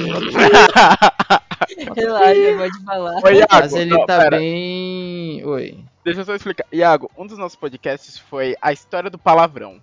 Relaxa, 1.96 2.56
pode 2.56 2.84
falar. 2.84 3.20
Ô, 3.24 3.28
Iago, 3.28 3.48
Mas 3.50 3.72
ele 3.74 3.90
não, 3.90 4.06
tá 4.06 4.18
pera, 4.18 4.38
bem. 4.38 5.44
Oi. 5.44 5.84
Deixa 6.04 6.20
eu 6.20 6.24
só 6.24 6.34
explicar. 6.34 6.66
Iago, 6.72 7.10
um 7.16 7.26
dos 7.26 7.38
nossos 7.38 7.56
podcasts 7.56 8.18
foi 8.18 8.54
a 8.60 8.72
história 8.72 9.10
do 9.10 9.18
palavrão. 9.18 9.80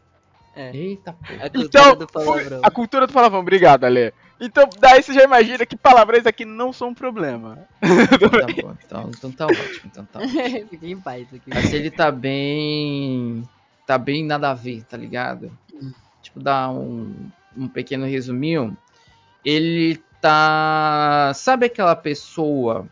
É, 0.55 0.75
Eita 0.75 1.13
porra. 1.13 1.45
a 1.45 1.49
cultura 1.49 1.65
Então, 1.65 1.95
do 1.95 2.07
palavrão. 2.07 2.59
a 2.63 2.71
cultura 2.71 3.07
do 3.07 3.13
palavrão. 3.13 3.39
Obrigado, 3.39 3.83
Ale. 3.85 4.13
Então, 4.43 4.67
daí 4.79 5.03
você 5.03 5.13
já 5.13 5.23
imagina 5.23 5.67
que 5.67 5.77
palavrões 5.77 6.25
aqui 6.25 6.43
não 6.43 6.73
são 6.73 6.89
um 6.89 6.93
problema. 6.95 7.59
Então 7.79 8.29
tá 8.29 8.47
bom. 8.59 8.75
Então, 8.83 9.11
então 9.15 9.31
tá 9.31 9.45
ótimo. 9.45 9.81
Então 9.85 10.05
tá 10.05 10.19
Fique 10.67 10.91
em 10.91 10.99
paz 10.99 11.27
aqui. 11.31 11.43
Mas 11.47 11.71
ele 11.71 11.91
tá 11.91 12.11
bem. 12.11 13.47
Tá 13.85 13.99
bem 13.99 14.25
nada 14.25 14.49
a 14.49 14.55
ver, 14.55 14.83
tá 14.85 14.97
ligado? 14.97 15.55
Tipo, 16.23 16.39
dar 16.39 16.71
um, 16.71 17.13
um 17.55 17.67
pequeno 17.67 18.07
resuminho. 18.07 18.75
Ele 19.45 20.01
tá. 20.19 21.31
Sabe 21.35 21.67
aquela 21.67 21.95
pessoa 21.95 22.87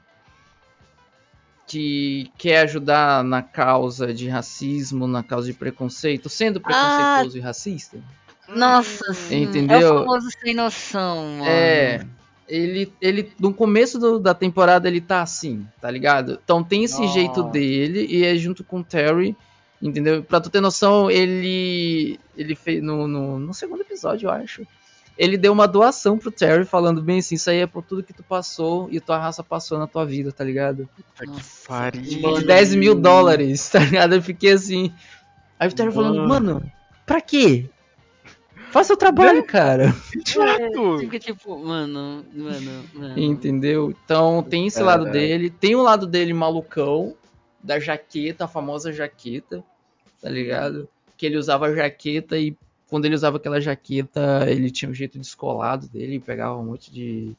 que 1.66 2.32
quer 2.38 2.62
ajudar 2.62 3.24
na 3.24 3.41
causa 3.41 4.14
de 4.14 4.30
racismo, 4.30 5.08
na 5.08 5.24
causa 5.24 5.47
de 5.52 5.58
preconceito, 5.58 6.30
sendo 6.30 6.62
preconceituoso 6.62 7.38
e 7.38 7.41
racista? 7.41 8.00
Nossa, 8.56 9.14
sim. 9.14 9.43
Entendeu? 9.43 9.78
É 9.80 9.91
o 9.91 10.00
famoso 10.06 10.28
sem 10.41 10.54
noção, 10.54 11.24
mano. 11.38 11.45
É. 11.45 12.06
Ele, 12.47 12.91
ele, 13.00 13.32
no 13.39 13.54
começo 13.54 14.00
do- 14.00 14.20
da 14.20 14.34
temporada, 14.34 14.88
ele 14.88 15.00
tá 15.00 15.22
assim, 15.22 15.68
tá 15.80 15.89
ligado? 15.91 16.39
Então 16.43 16.64
tem 16.64 16.84
esse 16.84 17.00
Nossa. 17.00 17.14
jeito 17.14 17.43
dele, 17.43 18.08
e 18.10 18.26
é 18.26 18.36
junto 18.36 18.64
com 18.64 18.80
o 18.80 18.84
Terry, 18.84 19.36
entendeu? 19.80 20.24
Pra 20.24 20.41
tu 20.41 20.50
ter 20.50 20.60
noção, 20.60 21.12
ele. 21.12 22.20
Ele 22.36 22.56
fez. 22.56 22.82
No, 22.82 23.08
no, 23.08 23.38
no 23.38 23.54
segundo 23.54 23.82
episódio, 23.82 24.26
eu 24.28 24.32
acho. 24.32 24.66
Ele 25.16 25.38
deu 25.38 25.52
uma 25.54 25.68
doação 25.68 26.18
pro 26.18 26.32
Terry, 26.32 26.66
falando 26.66 27.04
bem 27.04 27.20
assim: 27.20 27.36
Isso 27.36 27.52
aí 27.52 27.60
é 27.60 27.68
por 27.68 27.84
tudo 27.84 28.02
que 28.02 28.14
tu 28.14 28.24
passou 28.24 28.88
e 28.89 29.00
tua 29.00 29.20
raça 29.20 29.43
passou 29.43 29.78
na 29.78 29.86
tua 29.86 30.04
vida, 30.06 30.32
tá 30.32 30.43
ligado? 30.43 30.89
Puta 30.95 31.26
que 31.26 31.28
Nossa, 31.28 31.68
pariu. 31.68 32.02
De 32.02 32.20
Mano. 32.20 32.43
10 32.47 32.74
mil 32.74 32.95
dólares, 32.95 33.68
tá 33.70 33.78
ligado? 33.80 34.16
Eu 34.16 34.22
fiquei 34.24 34.54
assim. 34.54 34.91
Aí 35.60 35.70
o 35.70 35.74
Terry 35.76 35.91
falando: 35.91 36.26
Mano. 36.28 36.54
Mano, 36.56 36.72
pra 37.06 37.22
quê? 37.22 37.70
Faça 38.72 38.94
o 38.94 38.98
trabalho, 38.98 39.44
cara. 39.46 39.94
Chato. 40.26 41.00
Fica 41.00 41.18
tipo, 41.20 41.58
mano, 41.58 42.24
mano, 42.34 42.84
mano. 42.94 43.20
Entendeu? 43.20 43.92
Então 44.06 44.44
tem 44.44 44.68
esse 44.68 44.82
lado 44.82 45.08
É. 45.08 45.12
dele. 45.12 45.50
Tem 45.50 45.76
o 45.76 45.82
lado 45.82 46.06
dele 46.06 46.34
malucão, 46.34 47.16
da 47.64 47.80
jaqueta, 47.80 48.46
a 48.46 48.48
famosa 48.48 48.92
jaqueta. 48.94 49.64
tá 50.22 50.30
ligado? 50.30 50.88
Que 51.18 51.26
ele 51.26 51.38
usava 51.38 51.74
jaqueta 51.74 52.38
e 52.38 52.56
quando 52.90 53.06
ele 53.06 53.16
usava 53.16 53.38
aquela 53.38 53.62
jaqueta, 53.62 54.46
ele 54.50 54.70
tinha 54.70 54.90
um 54.90 54.94
jeito 54.94 55.18
descolado 55.18 55.88
dele, 55.88 56.20
pegava 56.20 56.58
um 56.58 56.66
monte 56.66 56.92
de, 56.92 57.34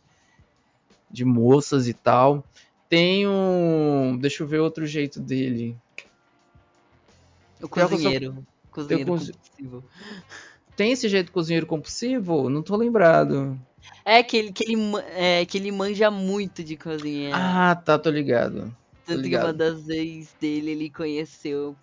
de 1.10 1.24
moças 1.24 1.86
e 1.88 1.92
tal. 1.92 2.42
Tem 2.88 3.26
um. 3.28 4.16
Deixa 4.20 4.42
eu 4.42 4.46
ver 4.46 4.58
outro 4.60 4.86
jeito 4.86 5.20
dele. 5.20 5.76
O 7.62 7.68
cozinheiro. 7.68 8.44
Cozinheiro 8.70 9.06
cozi- 9.10 9.32
compulsivo. 9.32 9.84
Tem 10.76 10.92
esse 10.92 11.08
jeito 11.08 11.32
cozinheiro 11.32 11.66
compulsivo? 11.66 12.48
Não 12.48 12.62
tô 12.62 12.76
lembrado. 12.76 13.58
É 14.04 14.22
que 14.22 14.36
ele, 14.36 14.52
que, 14.52 14.64
ele, 14.64 14.76
é 15.14 15.44
que 15.44 15.58
ele 15.58 15.70
manja 15.72 16.10
muito 16.10 16.62
de 16.64 16.76
cozinhar. 16.76 17.38
Ah, 17.38 17.74
tá, 17.74 17.98
tô 17.98 18.10
ligado. 18.10 18.74
Tanto 19.06 19.18
que 19.18 19.24
ligado. 19.24 19.44
uma 19.46 19.52
das 19.52 19.84
vezes 19.86 20.34
dele 20.40 20.70
ele 20.72 20.90
conheceu. 20.90 21.74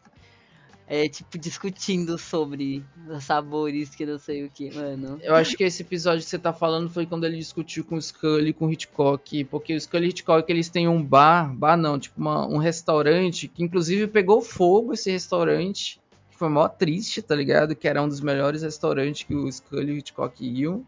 É, 0.90 1.10
tipo, 1.10 1.38
discutindo 1.38 2.18
sobre 2.18 2.82
sabores 3.20 3.94
que 3.94 4.06
não 4.06 4.18
sei 4.18 4.46
o 4.46 4.50
que, 4.50 4.74
mano. 4.74 5.20
Eu 5.22 5.36
acho 5.36 5.58
que 5.58 5.66
esse 5.66 5.82
episódio 5.82 6.24
que 6.24 6.30
você 6.30 6.40
tá 6.40 6.54
falando 6.54 6.90
foi 6.90 7.06
quando 7.06 7.26
ele 7.26 7.36
discutiu 7.38 7.84
com 7.84 7.96
o 7.98 8.02
Scully 8.02 8.52
e 8.52 8.54
com 8.54 8.68
o 8.68 8.72
Hitchcock. 8.72 9.44
Porque 9.46 9.76
o 9.76 9.82
Scully 9.82 10.06
e 10.06 10.08
o 10.08 10.12
Hitchcock 10.12 10.50
eles 10.50 10.70
têm 10.70 10.88
um 10.88 11.04
bar, 11.04 11.54
bar 11.54 11.76
não, 11.76 12.00
tipo 12.00 12.18
uma- 12.22 12.48
um 12.48 12.58
restaurante, 12.58 13.50
que 13.50 13.62
inclusive 13.62 14.08
pegou 14.08 14.42
fogo 14.42 14.94
esse 14.94 15.12
restaurante. 15.12 16.00
Foi 16.38 16.50
mó 16.50 16.68
triste, 16.68 17.20
tá 17.20 17.34
ligado? 17.34 17.76
Que 17.76 17.88
era 17.88 18.00
um 18.00 18.08
dos 18.08 18.22
melhores 18.22 18.62
restaurantes 18.62 19.24
que 19.24 19.34
o 19.34 19.52
Scully 19.52 19.94
e 19.94 19.96
o 19.96 19.98
Hitchcock 19.98 20.46
iam. 20.46 20.86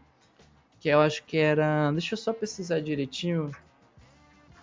Que 0.78 0.88
eu 0.88 1.00
acho 1.00 1.24
que 1.24 1.36
era. 1.36 1.90
Deixa 1.90 2.14
eu 2.14 2.18
só 2.18 2.32
pesquisar 2.32 2.80
direitinho. 2.80 3.50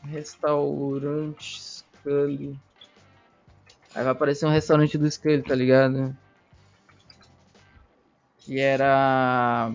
Restaurante 0.01 1.61
Scully. 1.61 2.57
Aí 3.93 4.01
vai 4.01 4.13
aparecer 4.13 4.45
um 4.45 4.49
restaurante 4.49 4.97
do 4.97 5.11
Scully, 5.11 5.41
tá 5.41 5.53
ligado? 5.53 6.15
Que 8.39 8.57
era. 8.57 9.73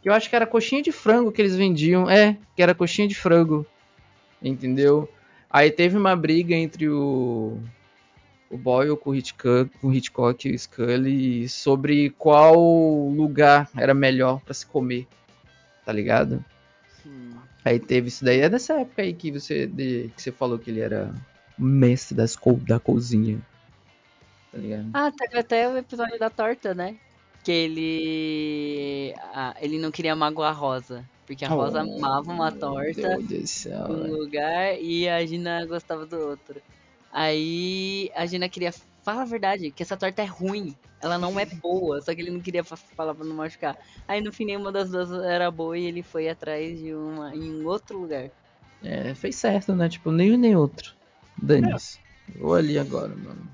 Que 0.00 0.08
eu 0.08 0.12
acho 0.12 0.30
que 0.30 0.36
era 0.36 0.46
coxinha 0.46 0.82
de 0.82 0.92
frango 0.92 1.32
que 1.32 1.42
eles 1.42 1.56
vendiam. 1.56 2.08
É, 2.08 2.38
que 2.54 2.62
era 2.62 2.76
coxinha 2.76 3.08
de 3.08 3.16
frango. 3.16 3.66
Entendeu? 4.40 5.12
Aí 5.50 5.68
teve 5.68 5.98
uma 5.98 6.14
briga 6.14 6.54
entre 6.54 6.88
o. 6.88 7.58
O 8.50 8.56
Boyle 8.56 8.96
com 8.96 9.10
o 9.10 9.14
Hitchcock, 9.14 9.70
com 9.80 9.88
o 9.88 9.92
Hitchcock 9.94 10.48
e 10.48 10.54
o 10.54 10.58
Scully 10.58 11.48
sobre 11.48 12.10
qual 12.10 12.54
lugar 13.08 13.68
era 13.76 13.92
melhor 13.92 14.40
pra 14.40 14.54
se 14.54 14.64
comer. 14.66 15.06
Tá 15.84 15.92
ligado? 15.92 16.44
Hum. 17.04 17.30
Aí 17.64 17.78
teve 17.80 18.08
isso 18.08 18.24
daí. 18.24 18.40
É 18.40 18.48
dessa 18.48 18.74
época 18.80 19.02
aí 19.02 19.12
que 19.12 19.32
você, 19.32 19.66
de- 19.66 20.10
que 20.14 20.22
você 20.22 20.30
falou 20.30 20.58
que 20.58 20.70
ele 20.70 20.80
era 20.80 21.12
mestre 21.58 22.16
das 22.16 22.36
da 22.66 22.78
cozinha. 22.78 23.38
Tá 24.52 24.58
ligado? 24.58 24.86
Ah, 24.94 25.10
teve 25.10 25.38
até 25.38 25.68
o 25.68 25.76
episódio 25.76 26.18
da 26.18 26.30
torta, 26.30 26.72
né? 26.74 26.96
Que 27.42 27.50
ele. 27.52 29.14
Ah, 29.34 29.54
ele 29.60 29.78
não 29.78 29.90
queria 29.90 30.14
magoar 30.16 30.50
a 30.50 30.56
Rosa. 30.56 31.04
Porque 31.26 31.44
a 31.44 31.48
Rosa 31.48 31.84
Oh, 31.84 31.96
amava 31.96 32.30
uma 32.32 32.50
meu 32.52 32.60
torta 32.60 33.18
Deus 33.20 33.50
céu, 33.50 33.88
num 33.88 34.02
velho. 34.04 34.16
lugar 34.18 34.80
e 34.80 35.08
a 35.08 35.24
Gina 35.26 35.66
gostava 35.66 36.06
do 36.06 36.16
outro. 36.16 36.60
Aí 37.18 38.10
a 38.14 38.26
Gina 38.26 38.46
queria. 38.46 38.70
Fala 39.02 39.22
a 39.22 39.24
verdade, 39.24 39.70
que 39.70 39.82
essa 39.82 39.96
torta 39.96 40.20
é 40.20 40.26
ruim. 40.26 40.76
Ela 41.00 41.16
não 41.16 41.40
é 41.40 41.46
boa, 41.62 41.98
só 42.02 42.14
que 42.14 42.20
ele 42.20 42.30
não 42.30 42.40
queria 42.42 42.62
fa- 42.62 42.76
falar 42.76 43.14
pra 43.14 43.24
não 43.24 43.34
machucar. 43.34 43.74
Aí 44.06 44.20
no 44.20 44.30
fim 44.34 44.44
nenhuma 44.44 44.70
das 44.70 44.90
duas 44.90 45.10
era 45.24 45.50
boa 45.50 45.78
e 45.78 45.86
ele 45.86 46.02
foi 46.02 46.28
atrás 46.28 46.78
de 46.78 46.92
uma 46.92 47.34
em 47.34 47.62
um 47.62 47.66
outro 47.66 47.98
lugar. 47.98 48.30
É, 48.82 49.14
fez 49.14 49.36
certo, 49.36 49.74
né? 49.74 49.88
Tipo, 49.88 50.12
nem 50.12 50.34
um 50.34 50.36
nem 50.36 50.54
outro. 50.54 50.94
Dane-se. 51.42 51.98
Vou 52.34 52.54
ali 52.54 52.78
agora, 52.78 53.16
mano. 53.16 53.50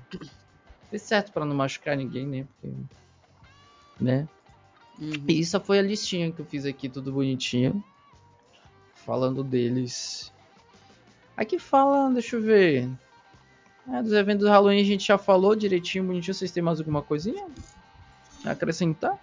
Fez 0.89 1.03
certo 1.03 1.31
pra 1.31 1.45
não 1.45 1.55
machucar 1.55 1.95
ninguém, 1.95 2.27
né? 2.27 2.45
Porque, 2.61 2.75
né? 4.01 4.27
Uhum. 4.99 5.23
E 5.29 5.39
isso 5.39 5.57
foi 5.61 5.79
a 5.79 5.81
listinha 5.81 6.33
que 6.33 6.41
eu 6.41 6.45
fiz 6.45 6.65
aqui, 6.65 6.89
tudo 6.89 7.13
bonitinho. 7.13 7.81
Falando 9.05 9.41
deles. 9.41 10.33
Aqui 11.37 11.57
fala, 11.57 12.11
deixa 12.11 12.35
eu 12.35 12.41
ver. 12.41 12.89
É, 13.91 14.01
dos 14.01 14.13
eventos 14.13 14.45
do 14.45 14.49
Halloween 14.49 14.81
a 14.81 14.85
gente 14.85 15.05
já 15.05 15.17
falou 15.17 15.55
direitinho, 15.55 16.05
bonitinho. 16.05 16.33
Vocês 16.33 16.51
têm 16.51 16.63
mais 16.63 16.79
alguma 16.79 17.01
coisinha? 17.01 17.45
a 18.45 18.51
Acrescentar? 18.51 19.17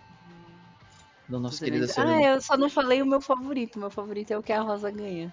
Da 1.29 1.39
nossa 1.39 1.65
querida 1.65 1.85
ah, 1.85 1.89
Serena. 1.89 2.23
eu 2.23 2.41
só 2.41 2.57
não 2.57 2.69
falei 2.69 3.01
o 3.01 3.07
meu 3.07 3.21
favorito. 3.21 3.79
Meu 3.79 3.91
favorito 3.91 4.33
é 4.33 4.39
o 4.39 4.43
que 4.43 4.53
a 4.53 4.61
Rosa 4.61 4.91
ganha. 4.91 5.33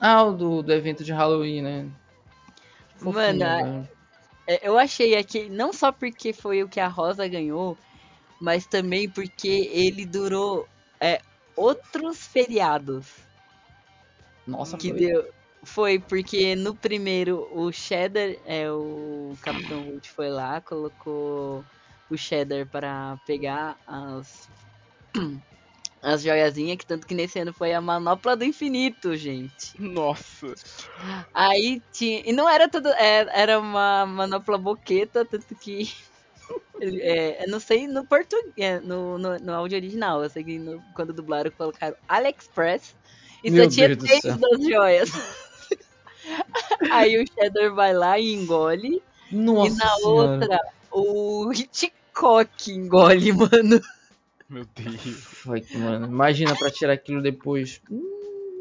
Ah, 0.00 0.22
o 0.22 0.32
do, 0.32 0.62
do 0.62 0.72
evento 0.72 1.02
de 1.02 1.12
Halloween, 1.12 1.62
né? 1.62 1.88
Fofinho, 2.96 3.14
Mano, 3.14 3.38
né? 3.38 3.88
É, 4.46 4.68
Eu 4.68 4.78
achei 4.78 5.16
aqui, 5.16 5.48
não 5.50 5.72
só 5.72 5.90
porque 5.90 6.32
foi 6.32 6.62
o 6.62 6.68
que 6.68 6.78
a 6.78 6.86
Rosa 6.86 7.26
ganhou, 7.26 7.76
mas 8.40 8.66
também 8.66 9.08
porque 9.08 9.68
ele 9.72 10.06
durou 10.06 10.68
é, 11.00 11.20
outros 11.56 12.26
feriados. 12.26 13.06
Nossa, 14.46 14.76
que 14.76 14.90
foi. 14.90 14.98
deu. 14.98 15.35
Foi 15.66 15.98
porque 15.98 16.54
no 16.54 16.76
primeiro 16.76 17.46
o 17.52 17.70
Cheddar, 17.72 18.36
é 18.44 18.70
o 18.70 19.34
Capitão 19.42 19.82
Holt 19.82 20.08
foi 20.10 20.28
lá, 20.30 20.60
colocou 20.60 21.64
o 22.08 22.16
Cheddar 22.16 22.68
pra 22.68 23.18
pegar 23.26 23.76
as 23.86 24.48
as 26.02 26.22
joiazinhas, 26.22 26.76
que 26.78 26.86
tanto 26.86 27.06
que 27.06 27.14
nesse 27.14 27.38
ano 27.38 27.52
foi 27.52 27.72
a 27.74 27.80
manopla 27.80 28.36
do 28.36 28.44
infinito, 28.44 29.16
gente. 29.16 29.80
Nossa. 29.80 30.52
Aí 31.34 31.82
tinha. 31.92 32.22
E 32.24 32.32
não 32.32 32.48
era 32.48 32.68
tudo. 32.68 32.88
é, 32.90 33.26
Era 33.32 33.58
uma 33.58 34.06
manopla 34.06 34.58
boqueta, 34.58 35.24
tanto 35.24 35.56
que. 35.56 35.88
é, 37.02 37.44
eu 37.44 37.50
não 37.50 37.58
sei 37.58 37.86
no 37.88 38.06
português, 38.06 38.82
no, 38.84 39.18
no, 39.18 39.36
no 39.38 39.52
áudio 39.52 39.76
original. 39.78 40.22
Eu 40.22 40.30
sei 40.30 40.44
que 40.44 40.58
no- 40.58 40.82
quando 40.94 41.12
dublaram 41.12 41.50
colocaram 41.50 41.96
AliExpress 42.06 42.94
e 43.42 43.50
Meu 43.50 43.64
só 43.64 43.70
tinha 43.70 43.88
Deus 43.88 43.98
três 44.08 44.22
das 44.22 44.64
joias. 44.68 45.10
Aí 46.90 47.22
o 47.22 47.26
Cheddar 47.26 47.74
vai 47.74 47.92
lá 47.92 48.18
e 48.18 48.32
engole. 48.32 49.02
Nossa 49.30 49.74
e 49.74 49.76
na 49.76 49.90
senhora. 49.96 50.32
outra, 50.32 50.60
o 50.90 51.52
Hitchcock 51.52 52.70
engole, 52.72 53.32
mano. 53.34 53.80
Meu 54.48 54.64
Deus. 54.74 55.44
Mano. 55.74 56.06
Imagina 56.06 56.54
pra 56.56 56.70
tirar 56.70 56.92
aquilo 56.92 57.20
depois. 57.20 57.80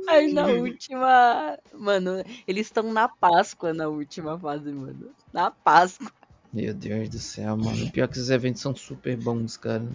Aí 0.07 0.31
na 0.33 0.47
última. 0.47 1.57
Mano, 1.73 2.23
eles 2.47 2.67
estão 2.67 2.91
na 2.91 3.07
Páscoa 3.07 3.73
na 3.73 3.87
última 3.87 4.37
fase, 4.39 4.71
mano. 4.71 5.11
Na 5.31 5.51
Páscoa. 5.51 6.11
Meu 6.51 6.73
Deus 6.73 7.09
do 7.09 7.19
céu, 7.19 7.57
mano. 7.57 7.91
Pior 7.91 8.07
que 8.07 8.13
esses 8.13 8.29
eventos 8.29 8.61
são 8.61 8.75
super 8.75 9.17
bons, 9.17 9.57
cara. 9.57 9.85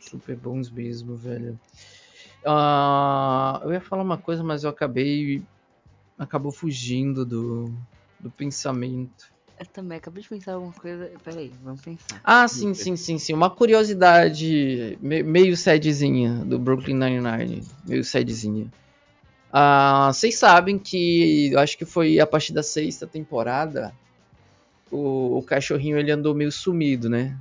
Super 0.00 0.36
bons 0.36 0.70
mesmo, 0.70 1.16
velho. 1.16 1.58
Ah, 2.44 3.60
eu 3.64 3.72
ia 3.72 3.80
falar 3.80 4.02
uma 4.02 4.18
coisa, 4.18 4.42
mas 4.42 4.64
eu 4.64 4.70
acabei. 4.70 5.42
Acabou 6.20 6.52
fugindo 6.52 7.24
do, 7.24 7.72
do 8.20 8.30
pensamento. 8.30 9.24
Eu 9.58 9.66
também 9.66 9.98
acabei 9.98 10.22
de 10.22 10.28
pensar 10.28 10.52
alguma 10.54 10.72
coisa. 10.72 11.10
Peraí, 11.24 11.50
vamos 11.64 11.80
pensar. 11.80 12.20
Ah, 12.22 12.46
sim, 12.46 12.74
sim, 12.74 12.94
sim, 12.94 13.18
sim. 13.18 13.32
Uma 13.32 13.48
curiosidade 13.50 14.98
me- 15.00 15.22
meio 15.22 15.56
sadzinha 15.56 16.34
do 16.44 16.58
Brooklyn 16.58 16.94
Nine-Nine. 16.96 17.62
Meio 17.86 18.04
sadzinha. 18.04 18.66
Ah, 19.52 20.10
vocês 20.12 20.36
sabem 20.36 20.78
que 20.78 21.50
eu 21.52 21.58
acho 21.58 21.76
que 21.76 21.84
foi 21.84 22.20
a 22.20 22.26
partir 22.26 22.52
da 22.52 22.62
sexta 22.62 23.06
temporada 23.06 23.92
o, 24.90 25.38
o 25.38 25.42
cachorrinho 25.42 25.98
ele 25.98 26.10
andou 26.12 26.34
meio 26.34 26.52
sumido, 26.52 27.08
né? 27.08 27.36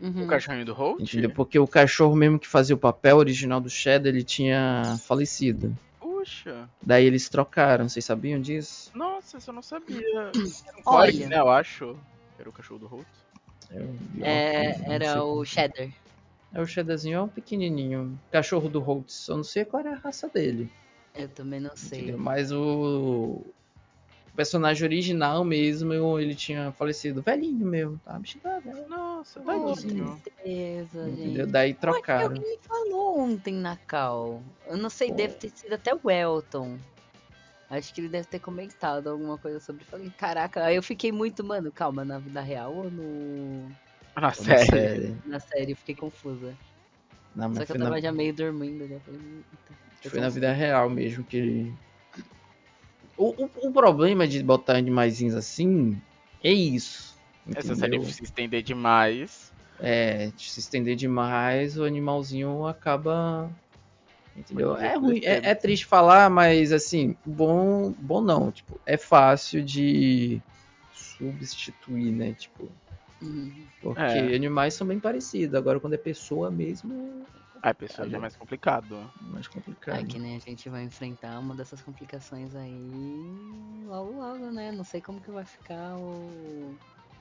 Uhum. 0.00 0.24
O 0.24 0.26
cachorrinho 0.26 0.64
do 0.66 0.72
Holt? 0.74 1.00
Entendeu? 1.00 1.30
Porque 1.30 1.58
o 1.58 1.66
cachorro 1.66 2.16
mesmo 2.16 2.38
que 2.38 2.48
fazia 2.48 2.74
o 2.74 2.78
papel 2.78 3.16
original 3.16 3.60
do 3.60 3.70
Cheddar 3.70 4.12
ele 4.12 4.24
tinha 4.24 4.96
falecido. 5.06 5.76
Puxa. 6.24 6.70
Daí 6.82 7.04
eles 7.04 7.28
trocaram, 7.28 7.86
vocês 7.86 8.02
sabiam 8.02 8.40
disso? 8.40 8.90
Nossa, 8.94 9.36
isso 9.36 9.50
eu 9.50 9.54
não 9.54 9.60
sabia. 9.60 10.00
Era 10.66 10.78
um 10.78 10.82
Olha. 10.86 11.28
Né? 11.28 11.38
Eu 11.38 11.50
acho. 11.50 11.98
Era 12.38 12.48
o 12.48 12.52
cachorro 12.52 12.80
do 12.80 12.86
Holt. 12.86 13.06
É, 14.20 14.92
era 14.92 15.24
o 15.24 15.44
Cheddar. 15.44 15.90
É 16.52 16.60
o 16.60 16.66
Cheddarzinho, 16.66 17.16
é 17.16 17.22
um 17.22 17.28
pequenininho. 17.28 18.18
Cachorro 18.30 18.68
do 18.68 18.80
Holtz. 18.80 19.28
Eu 19.28 19.36
não 19.36 19.44
sei 19.44 19.64
qual 19.64 19.80
era 19.80 19.92
a 19.92 19.98
raça 19.98 20.28
dele. 20.28 20.70
Eu 21.14 21.28
também 21.28 21.60
não 21.60 21.76
sei. 21.76 22.00
Entendeu? 22.00 22.18
Mas 22.18 22.52
o... 22.52 23.44
o 24.34 24.36
personagem 24.36 24.84
original 24.84 25.44
mesmo, 25.44 25.92
eu- 25.92 26.18
ele 26.18 26.34
tinha 26.34 26.72
falecido. 26.72 27.22
Velhinho 27.22 27.64
mesmo, 27.64 28.00
tá? 28.04 28.18
Bicho 28.18 28.40
tá 28.40 28.58
velho. 28.58 28.88
Nossa, 28.88 29.40
Oh, 29.40 29.44
Tadinho. 29.44 30.20
tristeza, 30.20 31.08
Entendeu? 31.08 31.44
gente. 31.44 31.52
Daí 31.52 31.70
Eu 31.70 31.72
acho 31.72 31.78
que 31.78 31.78
trocaram. 31.78 32.26
alguém 32.36 32.40
me 32.42 32.58
falou 32.66 33.20
ontem 33.20 33.54
na 33.54 33.76
Cal. 33.76 34.42
Eu 34.66 34.76
não 34.76 34.90
sei, 34.90 35.10
Pô. 35.10 35.14
deve 35.14 35.34
ter 35.34 35.50
sido 35.50 35.72
até 35.72 35.94
o 35.94 36.10
Elton. 36.10 36.76
Acho 37.70 37.94
que 37.94 38.00
ele 38.00 38.08
deve 38.08 38.26
ter 38.26 38.40
comentado 38.40 39.08
alguma 39.08 39.38
coisa 39.38 39.60
sobre. 39.60 39.84
Falei, 39.84 40.10
caraca, 40.18 40.64
aí 40.64 40.74
eu 40.74 40.82
fiquei 40.82 41.12
muito, 41.12 41.44
mano, 41.44 41.70
calma, 41.70 42.04
na 42.04 42.18
vida 42.18 42.40
real 42.40 42.74
ou 42.74 42.90
no. 42.90 43.70
Na 44.16 44.32
Como 44.32 44.46
série. 44.46 44.66
série. 44.66 45.16
Na 45.26 45.38
série, 45.38 45.72
eu 45.72 45.76
fiquei 45.76 45.94
confusa. 45.94 46.56
Não, 47.36 47.48
mas 47.48 47.58
Só 47.58 47.66
que 47.66 47.72
eu 47.72 47.78
tava 47.78 47.90
na, 47.90 48.00
já 48.00 48.10
meio 48.12 48.34
dormindo. 48.34 48.86
Já 48.88 48.98
falei, 49.00 49.20
foi 50.02 50.20
na 50.20 50.28
vida 50.28 50.52
real 50.52 50.90
mesmo 50.90 51.22
que 51.24 51.36
ele. 51.36 51.74
O, 53.16 53.44
o, 53.44 53.68
o 53.68 53.72
problema 53.72 54.26
de 54.26 54.42
botar 54.42 54.76
animaizinhos 54.76 55.34
assim 55.34 56.00
é 56.42 56.52
isso. 56.52 57.14
Essa 57.54 57.74
série 57.74 57.96
entendeu? 57.96 58.12
se 58.12 58.22
estender 58.22 58.62
demais. 58.62 59.52
É, 59.78 60.30
se 60.36 60.60
estender 60.60 60.96
demais, 60.96 61.78
o 61.78 61.84
animalzinho 61.84 62.66
acaba. 62.66 63.50
Entendeu? 64.36 64.76
É 64.76 64.96
ruim, 64.96 65.20
é, 65.22 65.50
é 65.50 65.54
triste 65.54 65.86
falar, 65.86 66.28
mas 66.28 66.72
assim, 66.72 67.16
bom, 67.24 67.92
bom 67.92 68.20
não. 68.20 68.50
Tipo, 68.50 68.80
é 68.84 68.96
fácil 68.96 69.64
de 69.64 70.42
substituir, 70.92 72.12
né? 72.12 72.32
Tipo, 72.34 72.68
Uhum. 73.22 73.52
porque 73.80 74.00
É. 74.00 74.34
animais 74.34 74.74
são 74.74 74.86
bem 74.86 74.98
parecidos. 74.98 75.54
Agora, 75.54 75.80
quando 75.80 75.94
é 75.94 75.98
pessoa 75.98 76.50
mesmo, 76.50 77.26
a 77.70 77.74
pessoa 77.74 78.08
já 78.08 78.16
é 78.16 78.20
mais 78.20 78.36
complicado. 78.36 79.10
é 79.20 79.32
mais 79.32 79.48
complicado. 79.48 79.98
É 79.98 80.04
que 80.04 80.18
nem 80.18 80.36
a 80.36 80.40
gente 80.40 80.68
vai 80.68 80.82
enfrentar 80.84 81.38
uma 81.38 81.54
dessas 81.54 81.80
complicações 81.82 82.54
aí 82.54 82.90
logo 83.86 84.12
logo, 84.12 84.50
né? 84.50 84.72
Não 84.72 84.84
sei 84.84 85.00
como 85.00 85.20
que 85.20 85.30
vai 85.30 85.44
ficar 85.44 85.96
o. 85.96 86.74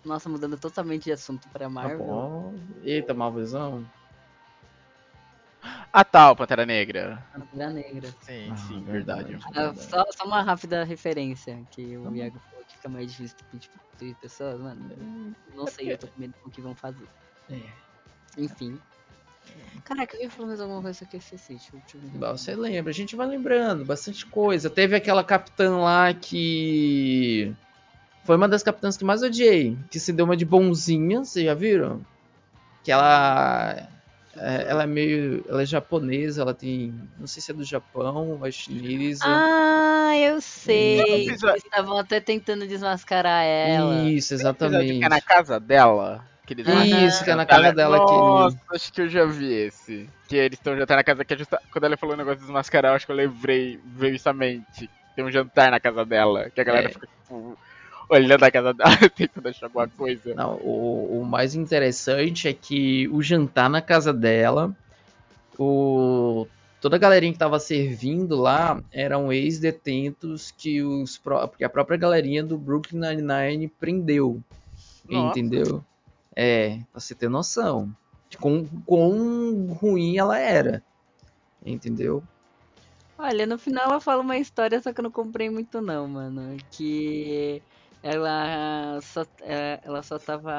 Nossa, 0.06 0.28
mudando 0.28 0.58
totalmente 0.58 1.04
de 1.04 1.12
assunto 1.14 1.48
pra 1.50 1.66
Tá 1.66 1.70
Marvel. 1.70 2.00
bom. 2.00 2.56
Eita, 2.82 3.14
Marvelzão. 3.14 3.86
Ah 5.94 6.04
tá, 6.04 6.32
o 6.32 6.36
Pantera 6.36 6.66
Negra. 6.66 7.24
Pantera 7.32 7.70
Negra. 7.70 8.10
Sim, 8.22 8.52
Ah, 8.52 8.56
sim, 8.58 8.84
verdade. 8.84 9.30
verdade. 9.36 9.50
Ah, 9.56 9.74
só, 9.76 10.04
só 10.12 10.26
uma 10.26 10.42
rápida 10.42 10.84
referência 10.84 11.64
que 11.72 11.98
o 11.98 12.04
Tá. 12.04 12.16
Iago 12.16 12.40
falou 12.50 12.66
que 12.66 12.76
fica 12.76 12.90
mais 12.90 13.12
difícil 13.12 13.38
de 14.00 14.16
pessoas, 14.16 14.60
mano. 14.60 14.90
Não 15.54 15.68
sei, 15.68 15.94
eu 15.94 15.98
tô 15.98 16.08
com 16.08 16.20
medo 16.20 16.34
do 16.44 16.52
que 16.52 16.62
vão 16.62 16.76
fazer. 16.76 17.08
É. 17.50 17.62
Enfim. 18.38 18.78
Caraca, 19.84 20.16
eu 20.16 20.24
ia 20.24 20.30
falar 20.30 20.48
mais 20.50 20.62
alguma 20.62 20.82
coisa 20.82 21.06
que 21.06 21.16
eu 21.16 21.20
esqueci. 21.20 21.54
Deixa, 21.54 21.70
eu- 21.76 21.80
deixa 21.82 21.98
eu 21.98 22.02
ver. 22.12 22.18
Bah, 22.18 22.32
Você 22.32 22.56
lembra, 22.56 22.92
a 22.92 22.94
gente 22.94 23.16
vai 23.16 23.28
lembrando 23.28 23.84
bastante 23.84 24.26
coisa. 24.26 24.70
Teve 24.70 24.96
aquela 24.96 25.24
capitã 25.24 25.78
lá 25.78 26.14
que. 26.14 27.54
Foi 28.24 28.38
uma 28.38 28.48
das 28.48 28.64
capitãs 28.64 28.96
que 28.96 29.04
mais 29.04 29.22
odiei. 29.22 29.78
Que 29.92 30.00
se 30.00 30.14
deu 30.14 30.26
uma 30.26 30.38
de 30.38 30.46
bonzinha, 30.46 31.26
vocês 31.26 31.46
já 31.46 31.54
viram? 31.54 32.02
Que 32.84 32.92
ela. 32.94 33.76
é, 34.38 34.66
Ela 34.70 34.84
é 34.84 34.88
meio. 34.88 35.44
Ela 35.50 35.64
é 35.64 35.66
japonesa, 35.66 36.42
ela 36.42 36.54
tem. 36.54 36.94
Não 37.20 37.28
sei 37.28 37.42
se 37.42 37.52
é 37.52 37.54
do 37.54 37.66
Japão, 37.66 38.30
ou 38.40 38.46
é 38.48 38.52
chinesa. 38.52 39.26
Ah, 39.28 40.14
eu 40.18 40.40
sei. 40.40 41.02
Eles 41.28 41.44
estavam 41.44 41.98
até 41.98 42.22
tentando 42.22 42.66
desmascarar 42.66 43.44
ela. 43.44 44.10
Isso, 44.10 44.34
Episódio 44.34 44.66
exatamente. 44.66 45.00
que 45.00 45.06
é 45.06 45.10
na 45.10 45.20
casa 45.22 45.60
dela. 45.60 46.24
Que 46.56 46.62
eles 46.70 47.14
Isso, 47.14 47.24
que 47.24 47.30
é 47.32 47.36
na 47.36 47.44
Ela- 47.44 47.46
casa 47.46 47.74
dela 47.74 47.98
que. 48.06 48.12
Nossa, 48.12 48.58
acho 48.72 48.94
que 48.94 49.02
eu 49.02 49.10
já 49.10 49.26
vi 49.26 49.52
esse. 49.54 50.10
Que 50.28 50.36
eles 50.36 50.60
estão 50.60 50.76
jantar 50.78 50.96
na 50.98 51.04
casa 51.04 51.24
que 51.26 51.34
é 51.34 51.38
justa... 51.38 51.60
Quando 51.72 51.86
ela 51.86 51.98
falou 51.98 52.16
o 52.16 52.18
negócio 52.18 52.40
de 52.40 52.44
desmascarar, 52.46 52.92
eu 52.92 52.96
acho 52.96 53.06
que 53.06 53.12
eu 53.12 53.16
lembrei, 53.16 53.80
veio 53.86 54.16
isso 54.16 54.28
à 54.30 54.34
mente. 54.34 54.90
Tem 55.16 55.24
um 55.24 55.32
jantar 55.32 55.72
na 55.72 55.80
casa 55.80 56.04
dela, 56.06 56.50
que 56.50 56.60
a 56.60 56.64
galera 56.64 56.88
É. 56.88 56.92
fica, 56.92 57.08
tipo, 57.08 57.58
olhando 58.10 58.44
a 58.44 58.52
casa 58.52 58.74
dela, 58.74 58.90
tentando 59.16 59.48
achar 59.50 59.68
alguma 59.68 59.88
coisa. 59.88 60.34
Não, 60.36 60.56
o, 60.56 61.22
o 61.22 61.26
mais 61.26 61.56
interessante 61.56 62.48
é 62.48 62.54
que 62.54 63.08
o 63.10 63.22
jantar 63.22 63.70
na 63.70 63.82
casa 63.82 64.12
dela, 64.12 64.76
o, 65.58 66.48
toda 66.82 66.96
a 66.96 67.00
galerinha 67.00 67.34
que 67.34 67.40
tava 67.40 67.60
servindo 67.60 68.36
lá 68.36 68.82
eram 68.92 69.32
ex-detentos 69.32 70.52
que, 70.58 70.82
os, 70.82 71.18
pró- 71.18 71.48
que 71.48 71.64
a 71.64 71.70
própria 71.70 71.98
galerinha 71.98 72.44
do 72.44 72.58
Brooklyn 72.58 73.00
Nine-Nine 73.00 73.68
prendeu. 73.80 74.42
Nossa. 75.08 75.40
Entendeu? 75.40 75.84
É, 76.36 76.78
pra 76.92 77.00
você 77.00 77.14
ter 77.14 77.30
noção 77.30 77.94
de 78.30 78.38
quão, 78.38 78.66
quão 78.86 79.68
ruim 79.74 80.18
ela 80.18 80.38
era. 80.38 80.84
Entendeu? 81.66 82.24
Olha, 83.18 83.46
no 83.46 83.58
final 83.58 83.86
ela 83.86 84.00
fala 84.02 84.22
uma 84.22 84.38
história, 84.38 84.82
só 84.82 84.92
que 84.92 85.00
eu 85.00 85.04
não 85.04 85.12
comprei 85.12 85.50
muito 85.50 85.80
não, 85.80 86.08
mano. 86.08 86.58
Que 86.72 87.62
ela 88.02 89.00
só, 89.02 89.26
é, 89.42 89.80
ela 89.84 90.04
só 90.04 90.20
tava 90.20 90.52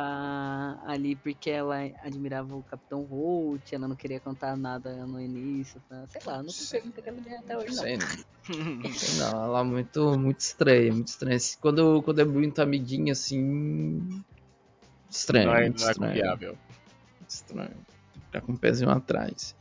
ali 0.87 1.15
porque 1.17 1.51
ela 1.51 1.77
admirava 2.03 2.57
o 2.57 2.63
Capitão 2.63 3.03
Holt, 3.03 3.73
ela 3.73 3.87
não 3.87 3.97
queria 3.97 4.19
contar 4.19 4.57
nada 4.57 5.05
no 5.05 5.21
início. 5.21 5.79
tá? 5.89 6.07
Sei 6.09 6.23
lá, 6.25 6.43
não 6.43 6.53
comprei 6.53 6.81
muito 6.81 7.01
aquela 7.01 7.19
ideia 7.19 7.41
até 7.41 7.59
hoje, 7.59 7.75
não. 7.75 7.83
Sei 7.83 7.99
não. 7.99 8.93
Sei 8.95 9.19
não, 9.19 9.45
ela 9.45 9.61
é 9.61 9.65
muito, 9.65 10.19
muito 10.19 10.41
estranha, 10.41 10.93
muito 10.93 11.09
estranha. 11.09 11.39
Quando, 11.61 12.03
quando 12.03 12.21
é 12.21 12.25
muito 12.25 12.63
amiguinha, 12.63 13.13
assim. 13.13 14.25
Estranho, 15.15 15.47
não 15.47 15.55
é, 15.55 15.61
não 15.61 15.67
é 15.67 15.69
estranho. 15.71 16.13
confiável. 16.13 16.59
Estranho. 17.29 17.77
Tá 18.33 18.41
com 18.41 18.53
o 18.53 18.59
pezinho 18.59 18.91
atrás. 18.91 19.55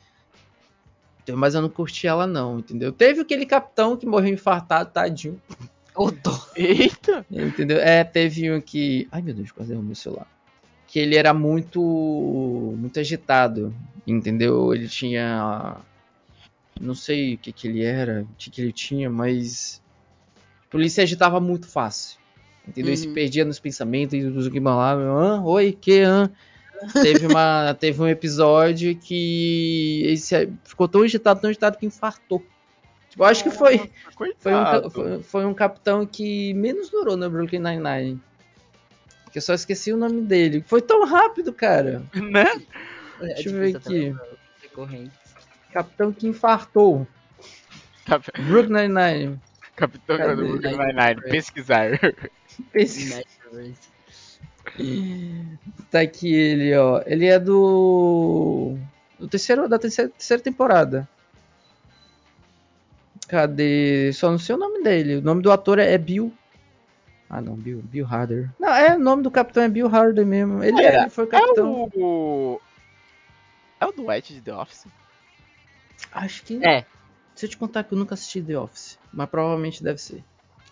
Então, 1.21 1.37
Mas 1.37 1.55
eu 1.55 1.61
não 1.61 1.69
curti 1.69 2.07
ela, 2.07 2.27
não, 2.27 2.59
entendeu? 2.59 2.91
Teve 2.91 3.21
aquele 3.21 3.45
capitão 3.45 3.95
que 3.95 4.05
morreu 4.05 4.33
infartado, 4.33 4.91
tadinho. 4.91 5.39
Ô, 5.95 6.09
dó. 6.11 6.47
Eita! 6.55 7.25
Entendeu? 7.29 7.77
É, 7.77 8.03
teve 8.03 8.51
um 8.51 8.59
que. 8.59 9.07
Ai 9.11 9.21
meu 9.21 9.33
Deus, 9.33 9.51
quase 9.51 9.69
derrubei 9.69 9.87
meu 9.87 9.95
celular. 9.95 10.27
Que 10.87 10.99
ele 10.99 11.15
era 11.15 11.33
muito. 11.33 11.79
muito 12.77 12.99
agitado. 12.99 13.73
Entendeu? 14.05 14.73
Ele 14.73 14.87
tinha. 14.87 15.77
Não 16.81 16.95
sei 16.95 17.35
o 17.35 17.37
que 17.37 17.53
que 17.53 17.67
ele 17.67 17.83
era, 17.83 18.23
o 18.23 18.35
que 18.35 18.49
que 18.49 18.61
ele 18.61 18.73
tinha, 18.73 19.09
mas. 19.09 19.81
Tipo, 20.63 20.79
ele 20.79 20.89
se 20.89 20.99
agitava 20.99 21.39
muito 21.39 21.67
fácil. 21.67 22.19
Entendeu? 22.67 22.89
Ele 22.91 22.97
se 22.97 23.07
Uhum. 23.07 23.13
perdia 23.13 23.43
nos 23.45 23.59
pensamentos 23.59 24.13
e 24.13 24.23
os 24.23 24.47
que 24.47 24.59
lá. 24.75 24.93
Hã? 24.93 25.41
Oi, 25.43 25.71
que? 25.79 26.01
Hã? 26.01 26.29
Teve, 27.01 27.27
uma, 27.27 27.73
teve 27.79 28.01
um 28.01 28.07
episódio 28.07 28.95
que 28.95 30.01
ele 30.05 30.17
se- 30.17 30.49
ficou 30.63 30.87
tão 30.87 31.01
agitado, 31.01 31.39
tão 31.41 31.49
agitado 31.49 31.77
que 31.77 31.85
infartou. 31.85 32.39
Tipo, 33.09 33.23
eu 33.23 33.27
acho 33.27 33.43
que 33.43 33.51
foi. 33.51 33.89
Foi 34.39 34.53
um, 34.55 34.89
foi, 34.89 35.23
foi 35.23 35.45
um 35.45 35.53
capitão 35.53 36.05
que 36.05 36.53
menos 36.55 36.89
durou 36.89 37.15
no 37.15 37.29
Brooklyn 37.29 37.59
Nine-Nine. 37.59 38.19
Que 39.31 39.37
eu 39.37 39.41
só 39.41 39.53
esqueci 39.53 39.91
o 39.93 39.97
nome 39.97 40.21
dele. 40.21 40.63
Foi 40.65 40.81
tão 40.81 41.05
rápido, 41.05 41.51
cara. 41.53 42.03
Né? 42.13 42.45
É 43.21 43.25
Deixa 43.35 43.49
eu 43.49 43.53
ver 43.53 43.75
aqui. 43.77 44.15
recorrentes. 44.61 45.17
Capitão 45.71 46.11
que 46.11 46.27
infartou. 46.27 47.07
Cap- 48.05 48.29
Brooklyn 48.47 48.87
Nine-Nine. 48.89 49.39
Capitão 49.75 50.17
Cadê? 50.17 50.35
do 50.35 50.47
Brooklyn 50.47 50.77
Nine-Nine, 50.77 51.21
pesquisar. 51.31 51.99
Tá 55.91 56.01
aqui 56.01 56.33
ele, 56.33 56.75
ó. 56.75 57.01
Ele 57.05 57.25
é 57.27 57.39
do. 57.39 58.77
do 59.19 59.27
terceiro, 59.27 59.67
da 59.69 59.77
terceira, 59.77 60.09
terceira 60.11 60.41
temporada. 60.41 61.07
Cadê? 63.27 64.11
Só 64.13 64.31
não 64.31 64.39
sei 64.39 64.55
o 64.55 64.57
nome 64.59 64.83
dele. 64.83 65.17
O 65.17 65.21
nome 65.21 65.41
do 65.41 65.51
ator 65.51 65.79
é 65.79 65.97
Bill. 65.97 66.33
Ah, 67.29 67.41
não, 67.41 67.55
Bill, 67.55 67.81
Bill 67.83 68.05
Harder. 68.05 68.49
Não, 68.59 68.69
é, 68.69 68.95
o 68.95 68.99
nome 68.99 69.23
do 69.23 69.31
capitão 69.31 69.63
é 69.63 69.69
Bill 69.69 69.87
Harder 69.87 70.25
mesmo. 70.25 70.63
Ele, 70.63 70.77
Pera, 70.77 71.01
ele 71.01 71.09
foi 71.09 71.23
É 71.25 71.27
capitão. 71.27 71.89
o. 71.95 72.59
É 73.79 73.85
o 73.85 73.91
Dwight 73.91 74.33
de 74.33 74.41
The 74.41 74.53
Office? 74.53 74.85
Acho 76.11 76.43
que. 76.43 76.63
É, 76.65 76.85
Se 77.35 77.45
eu 77.45 77.49
te 77.49 77.57
contar 77.57 77.83
que 77.83 77.93
eu 77.93 77.97
nunca 77.97 78.13
assisti 78.13 78.41
The 78.41 78.57
Office, 78.57 78.99
mas 79.11 79.29
provavelmente 79.29 79.83
deve 79.83 79.99
ser. 79.99 80.23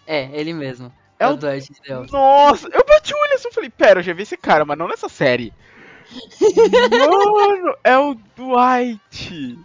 é, 0.06 0.30
ele 0.40 0.54
mesmo. 0.54 0.92
É 1.22 1.28
o- 1.28 1.34
o 1.34 1.38
Dwight 1.38 1.72
Office. 1.94 2.12
Nossa, 2.12 2.68
eu 2.72 2.86
bati 2.88 3.14
o 3.14 3.18
olho 3.18 3.34
assim 3.36 3.50
e 3.50 3.54
falei, 3.54 3.70
pera, 3.70 4.00
eu 4.00 4.04
já 4.04 4.14
vi 4.14 4.24
esse 4.24 4.38
cara, 4.38 4.66
mas 4.66 4.78
não 4.78 4.88
nessa 4.88 5.08
série. 5.10 5.54
Mano, 6.42 7.76
é 7.84 7.98
o 7.98 8.16
Dwight. 8.36 9.58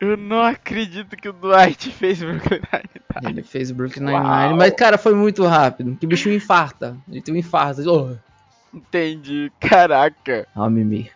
Eu 0.00 0.16
não 0.16 0.42
acredito 0.42 1.16
que 1.16 1.28
o 1.28 1.32
Dwight 1.32 1.90
fez 1.90 2.18
Brooklyn 2.22 2.60
Nine-Nine. 2.72 3.30
Ele 3.38 3.42
fez 3.42 3.70
Brooklyn 3.70 4.10
Uau. 4.10 4.22
Nine-Nine, 4.22 4.58
mas 4.58 4.72
cara, 4.74 4.98
foi 4.98 5.14
muito 5.14 5.44
rápido. 5.44 5.96
Que 5.96 6.04
o 6.04 6.08
bicho 6.08 6.28
infarta. 6.30 6.96
Ele 7.08 7.22
tem 7.22 7.34
um 7.34 7.38
infarto. 7.38 7.82
Oh, 7.88 8.16
Entendi, 8.76 9.52
caraca. 9.60 10.46
ah, 10.54 10.68
Mimi. 10.68 11.10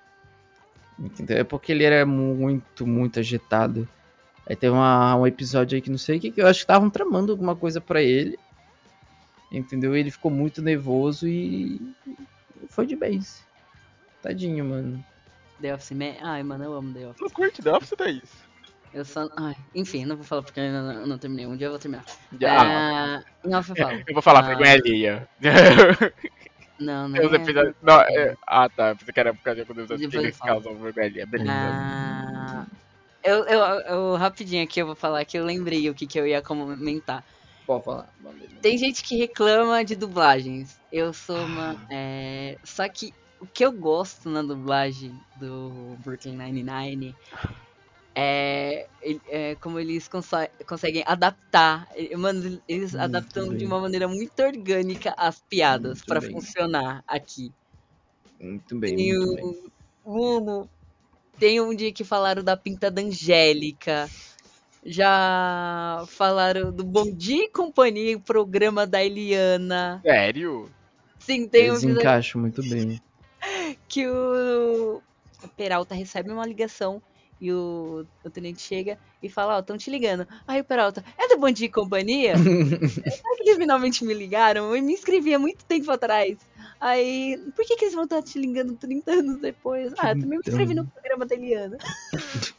Entendeu? 0.99 1.39
É 1.39 1.45
porque 1.45 1.73
ele 1.73 1.85
era 1.85 2.05
muito, 2.07 2.87
muito 2.87 3.19
agitado. 3.19 3.89
Aí 4.49 4.57
teve 4.57 4.73
uma- 4.73 5.15
um 5.17 5.27
episódio 5.27 5.77
aí 5.77 5.83
que 5.83 5.91
não 5.91 5.99
sei 5.99 6.17
o 6.17 6.21
que, 6.21 6.31
que 6.31 6.41
eu 6.41 6.47
acho 6.47 6.61
que 6.61 6.65
estavam 6.65 6.89
tramando 6.89 7.33
alguma 7.33 7.55
coisa 7.55 7.81
pra 7.81 8.01
ele. 8.01 8.39
Entendeu? 9.51 9.97
Ele 9.97 10.11
ficou 10.11 10.31
muito 10.31 10.61
nervoso 10.61 11.27
e 11.27 11.81
foi 12.69 12.87
de 12.87 12.95
base. 12.97 13.43
Tadinho, 14.23 14.65
mano. 14.65 15.05
The 15.61 15.75
Office 15.75 15.93
Man. 15.93 16.15
Ai, 16.23 16.43
mano, 16.43 16.65
eu 16.65 16.75
amo 16.75 16.93
The 16.93 17.09
Office. 17.09 17.21
Não 17.21 17.31
curte 17.31 17.63
The 17.63 17.73
Office, 17.73 17.91
Thaís? 17.97 18.49
Eu 18.93 19.05
só. 19.05 19.29
Ai, 19.37 19.55
enfim, 19.75 20.05
não 20.05 20.17
vou 20.17 20.25
falar 20.25 20.43
porque 20.43 20.59
eu 20.61 20.65
ainda 20.65 20.83
não, 20.83 21.07
não 21.07 21.19
terminei. 21.19 21.47
Um 21.47 21.57
dia 21.57 21.67
eu 21.67 21.71
vou 21.71 21.79
terminar. 21.79 22.05
Já- 22.41 22.65
É, 22.65 23.49
Não, 23.49 23.59
eu 23.59 23.63
falo. 23.63 24.03
Eu 24.07 24.15
vou 24.15 24.23
falar 24.23 24.41
Ah, 24.41 24.49
vergonha 24.49 24.73
alheia. 24.73 25.29
Não, 26.79 27.09
não. 27.09 27.27
Uns 27.27 27.33
é- 27.33 27.37
episódios. 27.37 27.75
Não, 27.83 28.01
é- 28.01 28.37
Ah, 28.47 28.69
tá. 28.69 28.95
Pensei 28.95 29.13
que 29.13 29.21
era 29.21 29.35
por 29.35 29.43
causa 29.43 29.63
os 29.63 29.67
Depois 29.67 29.91
episódios 29.91 30.11
que 30.11 30.17
eles 30.19 30.39
causam 30.39 30.79
vergonha 30.79 31.07
alheia. 31.07 31.27
Beleza. 31.27 31.53
Ah, 31.53 32.67
eu, 33.23 33.45
eu, 33.45 33.61
eu, 33.61 34.15
rapidinho 34.17 34.63
aqui 34.63 34.81
eu 34.81 34.87
vou 34.87 34.95
falar 34.95 35.25
que 35.25 35.37
eu 35.39 35.45
lembrei 35.45 35.91
o 35.91 35.95
que, 35.95 36.07
que 36.07 36.19
eu 36.19 36.27
ia 36.27 36.41
comentar. 36.41 37.25
Pode 37.69 37.85
falar. 37.85 38.09
Tem 38.63 38.79
gente 38.79 39.03
que 39.03 39.17
reclama 39.17 39.85
de 39.85 39.95
dublagens. 39.95 40.81
Eu 40.91 41.13
sou 41.13 41.37
uma. 41.45 41.77
é, 41.91 42.57
Só 42.65 42.89
que 42.89 43.13
o 43.41 43.47
que 43.47 43.63
eu 43.65 43.71
gosto 43.73 44.31
na 44.31 44.41
dublagem 44.43 45.13
do 45.37 45.97
Brooklyn 46.03 46.37
Nine-Nine 46.39 47.15
é, 48.17 48.89
é 49.29 49.55
como 49.57 49.79
eles 49.79 50.09
conseguem 50.67 51.05
adaptar. 51.07 51.87
Mano, 52.17 52.59
eles 52.67 52.93
Muito 52.93 53.05
adaptam 53.05 53.49
de 53.51 53.59
bem. 53.59 53.67
uma 53.67 53.81
maneira 53.81 54.09
muito 54.09 54.41
orgânica 54.43 55.15
as 55.19 55.43
piadas 55.43 56.01
bem. 56.21 56.31
funcionar 56.33 57.05
aqui. 57.07 57.53
Muito 58.41 58.79
bem, 58.81 58.97
Tem 58.97 59.13
muito 59.19 59.31
o- 59.31 59.35
bem. 59.35 59.73
Mano, 60.05 60.71
tem 61.39 61.61
um 61.61 61.75
dia 61.75 61.93
que 61.93 62.05
falaram 62.05 62.43
da 62.43 62.57
pinta 62.57 62.91
da 62.91 63.03
Angélica. 63.03 64.09
Já 64.85 66.05
falaram 66.09 66.73
do 66.73 66.85
Bom 66.85 67.11
Dia 67.13 67.45
e 67.45 67.51
Companhia, 67.51 68.17
o 68.17 68.21
programa 68.21 68.87
da 68.87 69.05
Eliana. 69.05 70.01
Sério? 70.03 70.71
Sim, 71.19 71.47
tem 71.49 71.65
um 71.65 71.75
Eles 71.75 71.83
episódio 71.83 72.01
encaixam 72.01 72.41
muito 72.41 72.63
bem. 72.63 73.01
que 73.89 74.07
o 74.07 75.03
o 75.43 75.49
Peralta 75.49 75.95
recebe 75.95 76.31
uma 76.31 76.47
ligação 76.47 77.03
e 77.41 77.53
o, 77.53 78.05
o 78.25 78.31
tenente 78.31 78.61
chega 78.61 78.99
e 79.23 79.29
fala, 79.29 79.57
ó, 79.57 79.61
estão 79.61 79.79
te 79.79 79.91
ligando. 79.91 80.27
Aí 80.47 80.61
o 80.61 80.65
Peralta, 80.65 81.05
é 81.17 81.29
do 81.29 81.39
Bom 81.39 81.51
Dia 81.51 81.67
e 81.67 81.71
Companhia? 81.71 82.35
Será 82.37 83.37
que 83.37 83.43
eles 83.43 83.57
finalmente 83.57 84.05
me 84.05 84.13
ligaram? 84.13 84.75
Eu 84.75 84.83
me 84.83 84.93
inscrevi 84.93 85.35
há 85.35 85.39
muito 85.39 85.65
tempo 85.65 85.91
atrás. 85.91 86.37
Aí, 86.81 87.39
por 87.55 87.65
que, 87.65 87.77
que 87.77 87.85
eles 87.85 87.95
vão 87.95 88.05
estar 88.05 88.23
te 88.23 88.39
ligando 88.39 88.75
30 88.75 89.11
anos 89.11 89.41
depois? 89.41 89.93
Ah, 89.99 90.11
eu 90.11 90.21
também 90.21 90.39
me 90.39 90.43
inscrevi 90.45 90.75
no 90.75 90.87
programa 90.87 91.27
da 91.27 91.35
Eliana. 91.35 91.79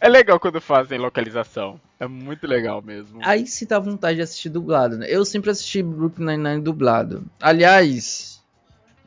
É 0.00 0.08
legal 0.08 0.38
quando 0.38 0.60
fazem 0.60 0.98
localização. 0.98 1.80
É 1.98 2.06
muito 2.06 2.46
legal 2.46 2.80
mesmo. 2.82 3.18
Aí 3.22 3.46
se 3.46 3.66
dá 3.66 3.78
vontade 3.78 4.16
de 4.16 4.22
assistir 4.22 4.48
dublado, 4.48 4.98
né? 4.98 5.06
Eu 5.08 5.24
sempre 5.24 5.50
assisti 5.50 5.82
Brooklyn 5.82 6.26
Nine-Nine 6.26 6.62
dublado. 6.62 7.24
Aliás, 7.40 8.42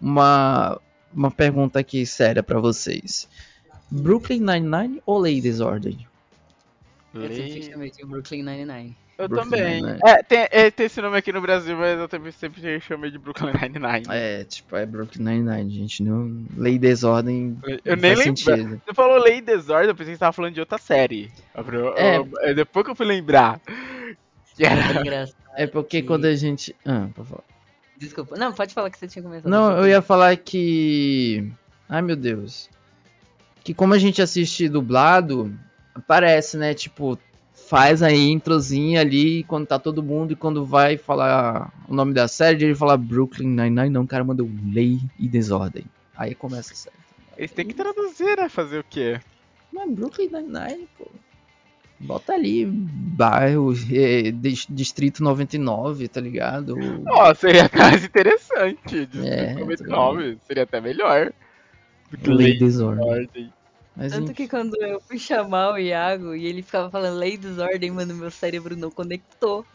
uma, 0.01 0.79
uma 1.13 1.31
pergunta 1.31 1.79
aqui 1.79 2.05
séria 2.05 2.43
pra 2.43 2.59
vocês. 2.59 3.27
Brooklyn 3.89 4.39
Nine-Nine 4.39 5.01
ou 5.05 5.19
Lei 5.19 5.37
e 5.37 5.41
Desordem? 5.41 6.05
Eu 7.13 7.21
sempre 7.21 7.37
Lei- 7.59 7.63
chamei 7.63 7.91
de 7.91 8.05
Brooklyn 8.05 8.43
Nine-Nine. 8.43 8.95
Eu 9.23 9.29
Brooklyn 9.29 9.49
também. 9.51 9.81
Nine-Nine. 9.81 9.99
É 10.05 10.23
tem, 10.23 10.47
é, 10.51 10.71
tem 10.71 10.85
esse 10.85 11.01
nome 11.01 11.17
aqui 11.17 11.31
no 11.31 11.41
Brasil, 11.41 11.77
mas 11.77 11.99
eu 11.99 12.07
também 12.07 12.31
sempre 12.31 12.79
chamei 12.81 13.11
de 13.11 13.17
Brooklyn 13.17 13.51
Nine-Nine. 13.53 14.05
É, 14.09 14.43
tipo, 14.43 14.75
é 14.75 14.85
Brooklyn 14.85 15.23
Nine-Nine, 15.23 15.69
gente. 15.71 16.03
Não, 16.03 16.45
Lei 16.57 16.75
e 16.75 16.79
Desordem 16.79 17.57
Eu 17.85 17.95
não 17.95 18.01
nem 18.01 18.15
lembro. 18.15 18.35
Você 18.41 18.93
falou 18.93 19.17
Lei 19.17 19.37
e 19.37 19.41
Desordem, 19.41 19.89
eu 19.89 19.95
pensei 19.95 20.13
que 20.13 20.17
você 20.17 20.19
tava 20.19 20.33
falando 20.33 20.53
de 20.53 20.59
outra 20.59 20.77
série. 20.77 21.31
Eu- 21.55 21.97
É. 21.97 22.17
eu- 22.17 22.29
é 22.41 22.53
depois 22.53 22.85
que 22.85 22.91
eu 22.91 22.95
fui 22.95 23.05
lembrar. 23.05 23.59
Que 24.55 24.65
era- 24.65 24.99
engraçado. 24.99 25.35
É 25.55 25.65
porque 25.67 26.01
que- 26.01 26.07
quando 26.07 26.25
a 26.25 26.35
gente... 26.35 26.75
Ah, 26.85 27.07
por 27.13 27.25
favor. 27.25 27.43
Desculpa. 27.97 28.35
Não, 28.35 28.51
pode 28.51 28.73
falar 28.73 28.89
que 28.89 28.97
você 28.97 29.07
tinha 29.07 29.21
começado. 29.21 29.49
Não, 29.49 29.77
eu 29.77 29.87
ia 29.87 30.01
falar 30.01 30.35
que. 30.35 31.51
Ai 31.87 32.01
meu 32.01 32.15
Deus. 32.15 32.67
Que 33.63 33.73
como 33.75 33.93
a 33.93 33.99
gente 33.99 34.21
assiste 34.23 34.67
dublado, 34.67 35.53
aparece, 35.93 36.57
né? 36.57 36.73
Tipo, 36.73 37.19
faz 37.71 38.03
a 38.03 38.11
introzinha 38.11 38.99
ali 38.99 39.45
quando 39.45 39.65
tá 39.65 39.79
todo 39.79 40.03
mundo 40.03 40.33
e 40.33 40.35
quando 40.35 40.65
vai 40.65 40.97
falar 40.97 41.71
o 41.87 41.93
nome 41.93 42.13
da 42.13 42.27
série, 42.27 42.65
ele 42.65 42.75
fala 42.75 42.97
Brooklyn 42.97 43.47
Nine-Nine, 43.47 43.89
não, 43.89 44.01
o 44.03 44.07
cara 44.07 44.25
mandou 44.25 44.49
Lei 44.73 44.99
e 45.17 45.25
Desordem. 45.25 45.85
Aí 46.17 46.35
começa 46.35 46.73
a 46.73 46.75
série. 46.75 46.95
Eles 47.37 47.51
têm 47.51 47.65
que 47.65 47.73
traduzir, 47.73 48.35
né? 48.35 48.49
Fazer 48.49 48.79
o 48.79 48.83
quê? 48.83 49.21
Mas 49.71 49.89
Brooklyn 49.89 50.27
Nine-Nine, 50.29 50.85
pô. 50.97 51.07
Bota 51.97 52.33
ali 52.33 52.65
bairro, 52.65 53.73
dis- 53.73 54.67
Distrito 54.69 55.23
99, 55.23 56.09
tá 56.09 56.19
ligado? 56.19 56.75
Ó, 57.07 57.33
seria 57.33 57.69
mais 57.73 58.03
interessante. 58.03 58.97
É, 58.97 59.05
Distrito 59.05 59.47
tudo 59.53 59.59
99, 59.91 60.37
seria 60.45 60.63
até 60.63 60.81
melhor. 60.81 61.31
Do 62.11 62.17
que 62.17 62.29
Lei 62.31 62.51
e 62.51 62.59
Desordem. 62.59 63.53
Mas 63.95 64.13
Tanto 64.13 64.25
enfim. 64.25 64.33
que 64.33 64.47
quando 64.47 64.75
eu 64.81 65.01
fui 65.01 65.19
chamar 65.19 65.73
o 65.73 65.77
Iago 65.77 66.33
e 66.33 66.45
ele 66.45 66.63
ficava 66.63 66.89
falando 66.89 67.17
lei 67.17 67.37
desordem, 67.37 67.91
mano, 67.91 68.15
meu 68.15 68.31
cérebro 68.31 68.75
não 68.75 68.89
conectou. 68.89 69.65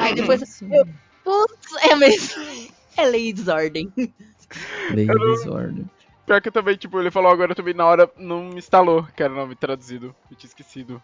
Aí 0.00 0.14
depois 0.14 0.40
eu, 0.62 0.86
putz, 1.24 1.84
é 1.88 1.94
mesmo. 1.94 2.42
É 2.96 3.06
lei 3.06 3.32
desordem. 3.32 3.92
Lei 4.92 5.06
Desordem. 5.06 5.88
Pior 6.26 6.40
que 6.40 6.48
eu 6.48 6.52
também, 6.52 6.76
tipo, 6.76 7.00
ele 7.00 7.10
falou 7.10 7.30
agora 7.30 7.54
também 7.54 7.74
na 7.74 7.86
hora, 7.86 8.10
não 8.16 8.50
me 8.50 8.58
instalou, 8.58 9.04
que 9.16 9.22
era 9.22 9.32
o 9.32 9.36
nome 9.36 9.54
traduzido. 9.54 10.14
Eu 10.30 10.36
tinha 10.36 10.48
esquecido. 10.48 11.02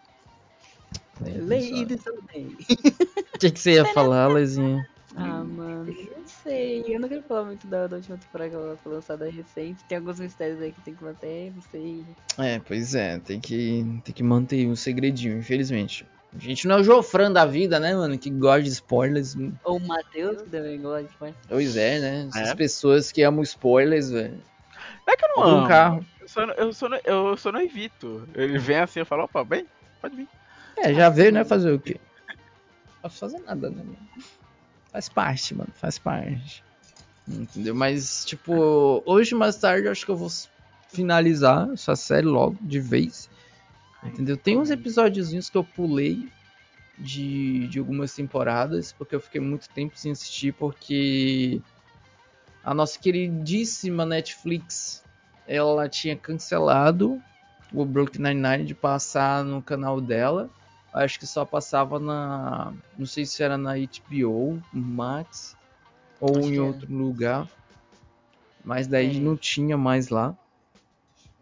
Lei 1.21 1.85
desordem. 1.85 2.57
O 3.37 3.39
que, 3.39 3.51
que 3.51 3.59
você 3.59 3.73
ia 3.73 3.85
falar, 3.93 4.27
Lezinha? 4.29 4.83
Ah, 5.15 5.43
mano, 5.43 5.93
sei. 6.47 6.83
Eu 6.87 6.99
não 6.99 7.09
quero 7.09 7.23
falar 7.23 7.43
muito 7.45 7.67
da, 7.67 7.87
da 7.87 7.95
última 7.97 8.17
temporada 8.17 8.49
que 8.49 8.55
ela 8.55 8.77
foi 8.77 8.93
lançada 8.93 9.29
recente. 9.29 9.83
Tem 9.85 9.97
alguns 9.97 10.19
mistérios 10.19 10.61
aí 10.61 10.71
que 10.71 10.81
tem 10.81 10.95
que 10.95 11.03
manter, 11.03 11.51
não 11.53 11.61
sei. 11.63 12.05
É, 12.37 12.59
pois 12.59 12.95
é, 12.95 13.19
tem 13.19 13.39
que, 13.39 14.01
tem 14.03 14.13
que 14.15 14.23
manter 14.23 14.67
um 14.67 14.75
segredinho, 14.75 15.37
infelizmente. 15.37 16.05
A 16.35 16.39
gente 16.39 16.67
não 16.67 16.77
é 16.77 16.79
o 16.81 16.83
Jofran 16.83 17.31
da 17.31 17.45
vida, 17.45 17.79
né, 17.79 17.95
mano? 17.95 18.17
Que 18.17 18.29
gosta 18.29 18.63
de 18.63 18.69
spoilers. 18.69 19.35
Ou 19.63 19.77
o 19.77 19.87
Matheus, 19.87 20.41
que 20.41 20.49
também 20.49 20.79
gosta 20.81 21.03
de 21.03 21.17
falar. 21.17 21.33
Pois 21.47 21.75
é, 21.77 21.99
né? 21.99 22.27
Essas 22.29 22.49
É? 22.49 22.55
pessoas 22.55 23.11
que 23.11 23.23
amam 23.23 23.41
spoilers, 23.43 24.09
velho. 24.11 24.41
Não 25.05 25.13
é 25.13 25.17
que 25.17 25.25
eu 25.25 25.29
não 25.35 25.43
um 25.43 25.57
amo. 25.59 25.67
carro. 25.67 26.05
Eu 26.19 26.27
só, 26.27 26.43
eu, 26.43 26.73
só 26.73 26.89
não, 26.89 26.99
eu 27.05 27.37
só 27.37 27.51
não 27.51 27.61
evito. 27.61 28.27
Ele 28.35 28.59
vem 28.59 28.77
assim, 28.77 28.99
eu 28.99 29.05
falo, 29.05 29.23
opa, 29.23 29.43
bem, 29.43 29.65
pode 30.01 30.15
vir. 30.15 30.27
É, 30.77 30.93
já 30.93 31.09
veio, 31.09 31.31
né? 31.31 31.43
Fazer 31.45 31.71
o 31.71 31.79
quê? 31.79 31.99
Não 32.27 33.01
posso 33.01 33.17
fazer 33.19 33.39
nada, 33.39 33.69
né? 33.69 33.77
mano? 33.77 33.97
Faz 34.97 35.09
parte, 35.09 35.53
mano. 35.53 35.69
Faz 35.75 35.99
parte. 35.99 36.63
Entendeu? 37.27 37.75
Mas, 37.75 38.25
tipo, 38.25 39.03
hoje 39.05 39.35
mais 39.35 39.55
tarde 39.55 39.87
acho 39.87 40.03
que 40.03 40.09
eu 40.09 40.17
vou 40.17 40.31
finalizar 40.91 41.69
essa 41.71 41.95
série 41.95 42.25
logo, 42.25 42.57
de 42.59 42.79
vez. 42.79 43.29
Entendeu? 44.03 44.35
Tem 44.35 44.57
uns 44.57 44.71
episódiozinhos 44.71 45.51
que 45.51 45.57
eu 45.57 45.63
pulei 45.63 46.27
de, 46.97 47.67
de 47.67 47.77
algumas 47.77 48.15
temporadas, 48.15 48.91
porque 48.91 49.13
eu 49.13 49.21
fiquei 49.21 49.39
muito 49.39 49.69
tempo 49.69 49.95
sem 49.95 50.13
assistir, 50.13 50.51
porque 50.53 51.61
a 52.63 52.73
nossa 52.73 52.97
queridíssima 52.97 54.03
Netflix, 54.03 55.03
ela 55.45 55.87
tinha 55.87 56.15
cancelado 56.15 57.21
o 57.71 57.85
Brooklyn 57.85 58.33
Nine-Nine 58.33 58.65
de 58.65 58.73
passar 58.73 59.43
no 59.43 59.61
canal 59.61 60.01
dela. 60.01 60.49
Acho 61.03 61.19
que 61.19 61.27
só 61.27 61.45
passava 61.45 61.99
na. 61.99 62.73
Não 62.97 63.05
sei 63.05 63.25
se 63.25 63.43
era 63.43 63.57
na 63.57 63.73
HBO, 63.73 64.61
Max, 64.73 65.55
ou 66.19 66.37
Acho 66.37 66.53
em 66.53 66.53
era. 66.53 66.63
outro 66.63 66.93
lugar. 66.93 67.49
Mas 68.63 68.87
daí 68.87 69.17
É. 69.17 69.19
não 69.19 69.37
tinha 69.37 69.77
mais 69.77 70.09
lá. 70.09 70.37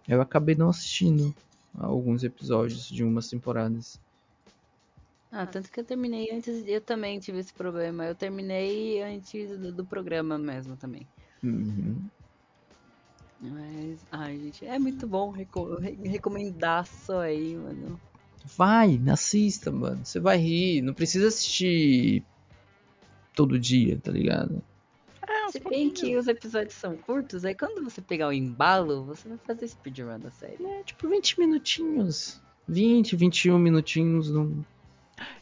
Eu 0.07 0.21
acabei 0.21 0.55
não 0.55 0.69
assistindo 0.69 1.35
alguns 1.73 2.23
episódios 2.23 2.87
de 2.87 3.03
umas 3.03 3.27
temporadas. 3.27 3.99
Ah, 5.31 5.45
tanto 5.45 5.69
que 5.69 5.79
eu 5.79 5.83
terminei 5.83 6.31
antes, 6.31 6.63
eu 6.67 6.79
também 6.79 7.19
tive 7.19 7.39
esse 7.39 7.53
problema. 7.53 8.05
Eu 8.05 8.15
terminei 8.15 9.01
antes 9.01 9.49
do, 9.59 9.73
do 9.73 9.85
programa 9.85 10.37
mesmo 10.37 10.77
também. 10.77 11.05
Uhum. 11.43 12.09
Mas, 13.39 14.05
ai, 14.11 14.37
gente, 14.39 14.65
é 14.65 14.79
muito 14.79 15.07
bom 15.07 15.31
reco 15.31 15.75
re 15.77 15.95
recomendaço 16.07 17.13
aí, 17.13 17.55
mano. 17.55 17.99
Vai, 18.57 19.01
assista, 19.11 19.71
mano. 19.71 20.05
Você 20.05 20.19
vai 20.19 20.37
rir. 20.37 20.81
Não 20.81 20.93
precisa 20.93 21.27
assistir 21.27 22.23
todo 23.33 23.59
dia, 23.59 23.99
tá 24.01 24.11
ligado? 24.11 24.61
É, 25.27 25.51
Se 25.51 25.59
bem 25.59 25.89
pouquinhos. 25.89 25.99
que 25.99 26.17
os 26.17 26.27
episódios 26.27 26.75
são 26.75 26.95
curtos, 26.95 27.43
aí 27.43 27.55
quando 27.55 27.83
você 27.83 28.01
pegar 28.01 28.27
o 28.27 28.33
embalo, 28.33 29.03
você 29.03 29.27
vai 29.27 29.37
fazer 29.39 29.67
speedrun 29.67 30.19
da 30.19 30.29
série. 30.31 30.63
É 30.63 30.83
tipo 30.83 31.07
20 31.09 31.39
minutinhos. 31.39 32.41
20, 32.67 33.15
21 33.15 33.57
minutinhos. 33.57 34.29
Não... 34.31 34.65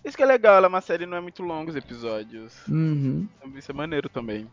Isso 0.04 0.16
que 0.16 0.24
é 0.24 0.26
legal, 0.26 0.56
ela 0.56 0.68
é 0.68 0.70
uma 0.70 0.82
série 0.82 1.06
não 1.06 1.18
é 1.18 1.22
muito 1.22 1.44
longa 1.44 1.72
os 1.72 1.76
episódios. 1.76 2.56
Uhum. 2.68 3.28
Então 3.38 3.58
Isso 3.58 3.72
é 3.72 3.74
maneiro 3.74 4.08
também. 4.08 4.48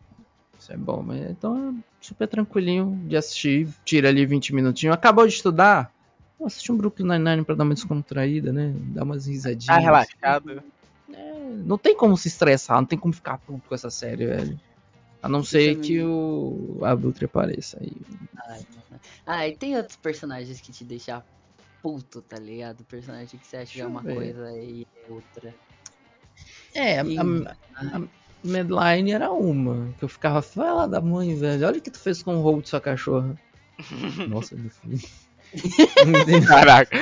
Isso 0.58 0.72
é 0.72 0.76
bom, 0.76 1.02
mas 1.02 1.30
então 1.30 1.70
é 1.70 1.74
super 2.00 2.28
tranquilinho 2.28 3.00
de 3.06 3.16
assistir. 3.16 3.68
Tira 3.84 4.08
ali 4.08 4.26
20 4.26 4.54
minutinhos. 4.54 4.94
Acabou 4.94 5.26
de 5.26 5.32
estudar? 5.32 5.92
Vou 6.40 6.46
assistir 6.46 6.72
um 6.72 6.76
Brooklyn 6.78 7.06
Nine-Nine 7.06 7.44
pra 7.44 7.54
dar 7.54 7.64
uma 7.64 7.74
descontraída, 7.74 8.50
né? 8.50 8.72
Dar 8.74 9.02
umas 9.02 9.26
risadinhas. 9.26 9.66
Tá 9.66 9.76
relaxado. 9.76 10.62
É, 11.12 11.34
não 11.66 11.76
tem 11.76 11.94
como 11.94 12.16
se 12.16 12.28
estressar, 12.28 12.78
não 12.78 12.86
tem 12.86 12.98
como 12.98 13.12
ficar 13.12 13.36
puto 13.36 13.68
com 13.68 13.74
essa 13.74 13.90
série, 13.90 14.24
velho. 14.24 14.58
A 15.22 15.28
não 15.28 15.44
ser 15.44 15.74
também. 15.74 15.86
que 15.86 16.02
o 16.02 16.80
Abutre 16.82 17.26
apareça 17.26 17.78
aí. 17.78 17.92
Ai. 18.48 18.66
Ah, 19.26 19.46
e 19.46 19.54
tem 19.54 19.76
outros 19.76 19.96
personagens 19.96 20.62
que 20.62 20.72
te 20.72 20.82
deixam 20.82 21.22
puto, 21.82 22.22
tá 22.22 22.38
ligado? 22.38 22.84
Personagem 22.84 23.38
que 23.38 23.46
você 23.46 23.58
acha 23.58 23.72
que 23.74 23.80
é 23.82 23.86
uma 23.86 24.00
ver. 24.00 24.14
coisa 24.14 24.50
e 24.52 24.86
é 25.06 25.12
outra. 25.12 25.54
É, 26.74 27.00
a, 27.00 27.04
Sim. 27.04 27.44
a, 27.46 27.96
a 27.96 28.02
Medline 28.42 29.12
era 29.12 29.30
uma. 29.30 29.92
Que 29.98 30.04
eu 30.04 30.08
ficava, 30.08 30.40
vai 30.40 30.72
lá 30.72 30.86
da 30.86 31.02
mãe, 31.02 31.36
velho. 31.36 31.66
Olha 31.66 31.78
o 31.78 31.82
que 31.82 31.90
tu 31.90 31.98
fez 31.98 32.22
com 32.22 32.36
o 32.36 32.40
roubo 32.40 32.62
de 32.62 32.70
sua 32.70 32.80
cachorra. 32.80 33.38
Nossa, 34.26 34.56
meu 34.56 34.70
filho. 34.70 34.98
Caraca, 36.46 36.96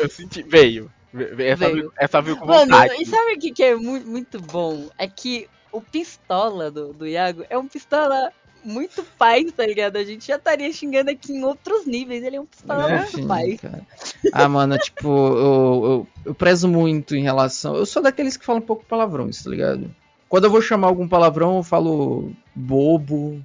eu 0.00 0.08
senti. 0.10 0.42
Veio. 0.42 0.90
Ve- 1.12 1.34
ve- 1.34 1.46
Essa 1.48 1.64
Veio. 1.64 1.74
veio, 1.74 1.92
essa 1.98 2.20
veio 2.20 2.36
com 2.36 2.46
Mano, 2.46 2.70
vontade. 2.72 2.94
e 3.02 3.06
sabe 3.06 3.34
o 3.34 3.38
que, 3.38 3.50
que 3.52 3.62
é 3.64 3.74
mu- 3.74 4.04
muito 4.04 4.40
bom? 4.40 4.88
É 4.98 5.06
que 5.08 5.48
o 5.72 5.80
pistola 5.80 6.70
do, 6.70 6.92
do 6.92 7.06
Iago 7.06 7.44
é 7.48 7.56
um 7.58 7.66
pistola 7.66 8.30
muito 8.64 9.02
pai, 9.18 9.44
tá 9.46 9.64
ligado? 9.66 9.96
A 9.96 10.04
gente 10.04 10.26
já 10.26 10.36
estaria 10.36 10.70
xingando 10.72 11.10
aqui 11.10 11.32
em 11.32 11.42
outros 11.44 11.86
níveis. 11.86 12.22
Ele 12.22 12.36
é 12.36 12.40
um 12.40 12.46
pistola 12.46 12.90
É, 12.90 12.98
muito 12.98 13.10
Sim, 13.16 13.56
cara. 13.56 13.86
Ah, 14.32 14.48
mano, 14.48 14.76
tipo, 14.78 15.08
eu, 15.08 15.84
eu, 15.84 16.06
eu 16.26 16.34
prezo 16.34 16.68
muito 16.68 17.16
em 17.16 17.22
relação. 17.22 17.74
Eu 17.76 17.86
sou 17.86 18.02
daqueles 18.02 18.36
que 18.36 18.44
falam 18.44 18.60
um 18.60 18.66
pouco 18.66 18.84
palavrões, 18.84 19.42
tá 19.42 19.48
ligado? 19.50 19.90
Quando 20.28 20.44
eu 20.44 20.50
vou 20.50 20.60
chamar 20.60 20.88
algum 20.88 21.08
palavrão, 21.08 21.56
eu 21.56 21.62
falo 21.62 22.32
bobo, 22.54 23.40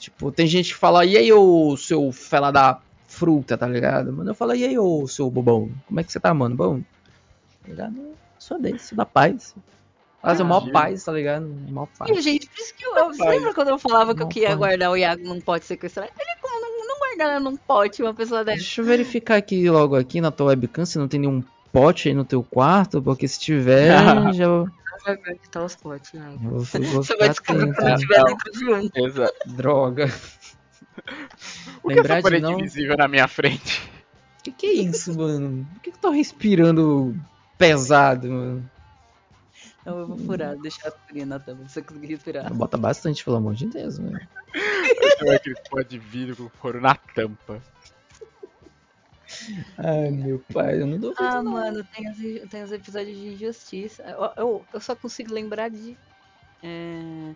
Tipo, 0.00 0.32
tem 0.32 0.46
gente 0.46 0.72
que 0.72 0.78
fala, 0.78 1.04
e 1.04 1.16
aí, 1.16 1.32
ô 1.32 1.76
seu 1.76 2.10
fela 2.10 2.50
da 2.50 2.80
fruta, 3.18 3.58
tá 3.58 3.66
ligado? 3.66 4.12
Mano, 4.12 4.30
eu 4.30 4.34
falo, 4.34 4.54
e 4.54 4.64
aí, 4.64 4.78
ô 4.78 5.06
seu 5.08 5.30
bobão, 5.30 5.70
como 5.86 6.00
é 6.00 6.04
que 6.04 6.12
você 6.12 6.20
tá, 6.20 6.32
mano? 6.32 6.54
Bom? 6.54 6.80
Tá 7.62 7.68
ligado? 7.68 7.94
Sou 8.38 8.60
desse, 8.60 8.94
da 8.94 9.04
paz. 9.04 9.54
Fazer 10.22 10.42
Ah, 10.42 10.46
maior 10.46 10.70
paz, 10.70 11.04
tá 11.04 11.12
ligado? 11.12 11.46
Maior 11.68 11.88
paz. 11.98 12.10
E, 12.10 12.20
gente, 12.20 12.48
por 12.48 12.58
isso 12.58 12.74
que 12.74 12.84
eu. 12.84 12.94
Você 13.06 13.24
lembra 13.24 13.54
quando 13.54 13.68
eu 13.68 13.78
falava 13.78 14.14
que 14.14 14.22
eu 14.22 14.28
queria 14.28 14.48
pode. 14.48 14.58
guardar 14.58 14.90
o 14.90 14.96
Iago 14.96 15.22
num 15.24 15.40
pote 15.40 15.64
sequestrado? 15.64 16.10
Ele 16.18 16.40
como 16.40 16.60
não, 16.60 16.86
não 16.86 16.98
guardar 16.98 17.40
num 17.40 17.56
pote 17.56 18.02
uma 18.02 18.14
pessoa 18.14 18.44
dessa. 18.44 18.58
Deixa 18.58 18.80
eu 18.80 18.84
verificar 18.84 19.36
aqui 19.36 19.68
logo 19.70 19.96
aqui 19.96 20.20
na 20.20 20.30
tua 20.30 20.48
webcam 20.48 20.84
se 20.84 20.98
não 20.98 21.08
tem 21.08 21.20
nenhum 21.20 21.42
pote 21.72 22.08
aí 22.08 22.14
no 22.14 22.24
teu 22.24 22.42
quarto, 22.42 23.00
porque 23.02 23.28
se 23.28 23.38
tiver, 23.38 23.88
já 24.34 24.48
vou, 24.48 24.68
Vai 25.04 25.16
tá 25.50 25.64
os 25.64 25.76
potes, 25.76 26.10
vou 26.40 26.60
Você 26.60 27.16
vai 27.16 27.28
descobrir 27.28 27.74
quando 27.74 27.88
né? 27.88 27.96
tiver 27.96 28.24
dentro 28.24 28.52
de 28.52 28.70
um. 28.70 29.06
Exato. 29.06 29.34
Droga. 29.46 30.12
O 31.82 31.88
que 31.88 31.92
é 31.92 31.96
Lembrar 31.96 32.14
essa 32.14 32.16
de 32.16 32.22
parede 32.22 32.42
não- 32.42 32.58
invisível 32.60 32.96
na 32.96 33.08
minha 33.08 33.28
frente? 33.28 33.82
Que 34.42 34.52
que 34.52 34.66
é 34.66 34.72
isso, 34.72 35.16
mano? 35.16 35.64
Por 35.74 35.80
que 35.80 35.90
que 35.90 35.96
eu 35.96 36.00
tô 36.00 36.10
respirando 36.10 37.16
pesado, 37.56 38.30
mano? 38.30 38.70
Não, 39.84 39.98
eu 40.00 40.06
vou 40.06 40.18
furar, 40.18 40.56
deixar 40.56 40.88
a 40.88 40.92
furinha 40.92 41.26
na 41.26 41.38
tampa 41.38 41.62
pra 41.62 41.68
você 41.68 41.82
conseguir 41.82 42.06
respirar. 42.08 42.52
Bota 42.52 42.76
bastante, 42.76 43.24
pelo 43.24 43.36
amor 43.36 43.54
de 43.54 43.66
Deus, 43.66 43.98
mano. 43.98 44.18
Tem 45.18 45.34
aquele 45.34 45.54
pó 45.70 45.80
de 45.82 45.98
vidro 45.98 46.36
com 46.36 46.48
foro 46.58 46.80
na 46.80 46.94
tampa. 46.94 47.62
Ai, 49.78 50.10
meu 50.10 50.42
pai, 50.52 50.80
eu 50.80 50.86
não 50.86 50.98
dou 50.98 51.14
Ah, 51.18 51.42
mano, 51.42 51.84
tem 51.94 52.10
os, 52.10 52.48
tem 52.48 52.62
os 52.62 52.72
episódios 52.72 53.16
de 53.16 53.28
injustiça. 53.34 54.02
Eu, 54.04 54.32
eu, 54.36 54.66
eu 54.72 54.80
só 54.80 54.94
consigo 54.96 55.32
lembrar 55.34 55.68
de. 55.68 55.96
É, 56.62 57.34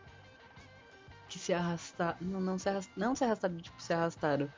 que 1.32 1.38
se 1.38 1.52
arrastar. 1.52 2.16
Não, 2.20 2.40
não 2.40 2.59
se 2.59 2.68
arrastaram. 2.68 3.09
Não 3.09 3.14
se 3.14 3.24
arrastaram, 3.24 3.56
tipo, 3.59 3.82
se 3.82 3.92
arrastaram. 3.92 4.48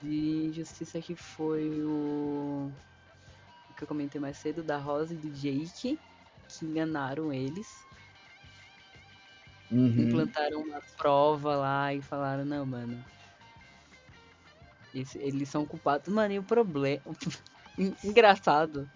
De 0.00 0.46
injustiça 0.46 1.00
que 1.00 1.14
foi 1.16 1.68
o. 1.84 2.70
o 3.68 3.74
que 3.74 3.82
eu 3.82 3.88
comentei 3.88 4.20
mais 4.20 4.36
cedo, 4.38 4.62
da 4.62 4.78
Rosa 4.78 5.12
e 5.12 5.16
do 5.16 5.28
Jake. 5.30 5.98
Que 6.48 6.64
enganaram 6.64 7.32
eles. 7.32 7.84
Uhum. 9.70 10.00
Implantaram 10.00 10.62
uma 10.62 10.80
prova 10.96 11.56
lá 11.56 11.94
e 11.94 12.00
falaram, 12.02 12.44
não, 12.44 12.64
mano. 12.66 13.04
esse- 14.94 15.18
eles 15.18 15.48
são 15.48 15.64
culpados. 15.64 16.12
Mano, 16.12 16.34
e 16.34 16.38
o 16.38 16.42
problema. 16.42 17.02
Engraçado. 18.04 18.88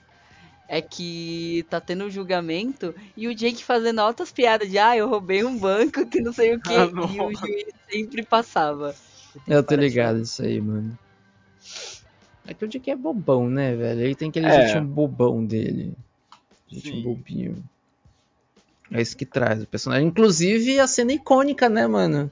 É 0.67 0.81
que 0.81 1.65
tá 1.69 1.81
tendo 1.81 2.05
um 2.05 2.11
julgamento 2.11 2.95
e 3.17 3.29
o 3.29 3.35
Jake 3.35 3.63
fazendo 3.63 4.01
altas 4.01 4.33
piadas 4.33 4.71
de 4.71 4.79
ah, 4.79 4.97
eu 4.97 5.09
roubei 5.09 5.45
um 5.45 5.59
banco, 5.59 6.07
que 6.07 6.21
não 6.21 6.33
sei 6.33 6.55
o 6.55 6.61
que. 6.61 6.73
Ah, 6.75 6.87
e 6.87 7.21
o 7.21 7.35
juiz 7.35 7.69
sempre 7.91 8.25
passava. 8.25 8.95
Eu 9.47 9.63
tô 9.63 9.75
ligado 9.75 10.21
isso 10.21 10.43
aí, 10.43 10.61
mano. 10.61 10.97
É 12.47 12.53
que 12.53 12.65
o 12.65 12.69
Jack 12.69 12.91
é 12.91 12.97
bobão, 12.97 13.49
né, 13.49 13.75
velho? 13.75 14.01
Ele 14.03 14.15
tem 14.15 14.29
aquele 14.29 14.49
É. 14.49 14.53
jeitinho 14.53 14.85
bobão 14.85 15.45
dele. 15.45 15.95
Jeitinho 16.69 16.97
Sim. 16.97 17.03
bobinho. 17.03 17.65
É 18.93 19.01
isso 19.01 19.17
que 19.17 19.25
traz 19.25 19.63
o 19.63 19.67
personagem. 19.67 20.07
Inclusive 20.07 20.79
a 20.79 20.87
cena 20.87 21.13
icônica, 21.13 21.69
né, 21.69 21.87
mano? 21.87 22.31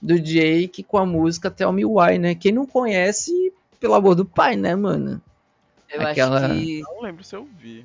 Do 0.00 0.18
Jake 0.20 0.82
com 0.82 0.98
a 0.98 1.06
música 1.06 1.50
Tell 1.50 1.72
Me 1.72 1.84
Why, 1.84 2.18
né? 2.18 2.34
Quem 2.34 2.52
não 2.52 2.66
conhece, 2.66 3.52
pelo 3.80 3.94
amor 3.94 4.14
do 4.14 4.24
pai, 4.24 4.56
né, 4.56 4.74
mano? 4.76 5.20
Eu 5.90 6.00
Aquela- 6.02 6.46
acho 6.46 6.54
que. 6.54 6.80
Não 6.82 7.02
lembro 7.02 7.22
se 7.24 7.34
eu 7.36 7.44
vi. 7.58 7.84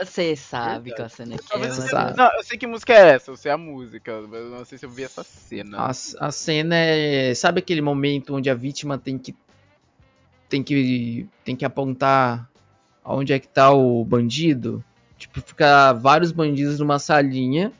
Você 0.00 0.36
sabe 0.36 0.94
qual 0.94 1.08
cena 1.08 1.36
que 1.36 1.54
é, 1.54 1.58
mas- 1.58 1.74
sei- 1.74 1.98
Não, 2.16 2.30
eu 2.36 2.42
sei 2.44 2.56
que 2.56 2.66
música 2.68 2.92
é 2.92 3.14
essa, 3.16 3.32
eu 3.32 3.36
sei 3.36 3.50
a 3.50 3.58
música, 3.58 4.20
mas 4.28 4.40
eu 4.40 4.50
não 4.50 4.64
sei 4.64 4.78
se 4.78 4.86
eu 4.86 4.90
vi 4.90 5.02
essa 5.02 5.24
cena. 5.24 5.76
A, 5.78 5.90
a 5.90 6.30
cena 6.30 6.76
é. 6.76 7.34
Sabe 7.34 7.58
aquele 7.58 7.80
momento 7.80 8.34
onde 8.36 8.48
a 8.48 8.54
vítima 8.54 8.96
tem 8.96 9.18
que. 9.18 9.34
Tem 10.48 10.62
que. 10.62 11.26
Tem 11.44 11.56
que 11.56 11.64
apontar 11.64 12.48
aonde 13.04 13.32
é 13.32 13.38
que 13.40 13.48
tá 13.48 13.72
o 13.72 14.04
bandido? 14.04 14.84
Tipo, 15.16 15.40
fica 15.40 15.92
vários 15.94 16.30
bandidos 16.30 16.78
numa 16.78 17.00
salinha. 17.00 17.72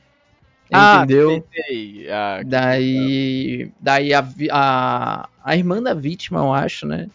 entendeu? 0.69 1.45
Ah, 1.49 1.63
sei. 1.69 2.11
Ah, 2.11 2.41
Daí. 2.45 3.71
Daí 3.81 4.13
a, 4.13 4.29
a, 4.51 5.29
a 5.45 5.57
irmã 5.57 5.81
da 5.81 5.95
vítima, 5.95 6.41
eu 6.41 6.53
acho, 6.53 6.85
né? 6.85 7.09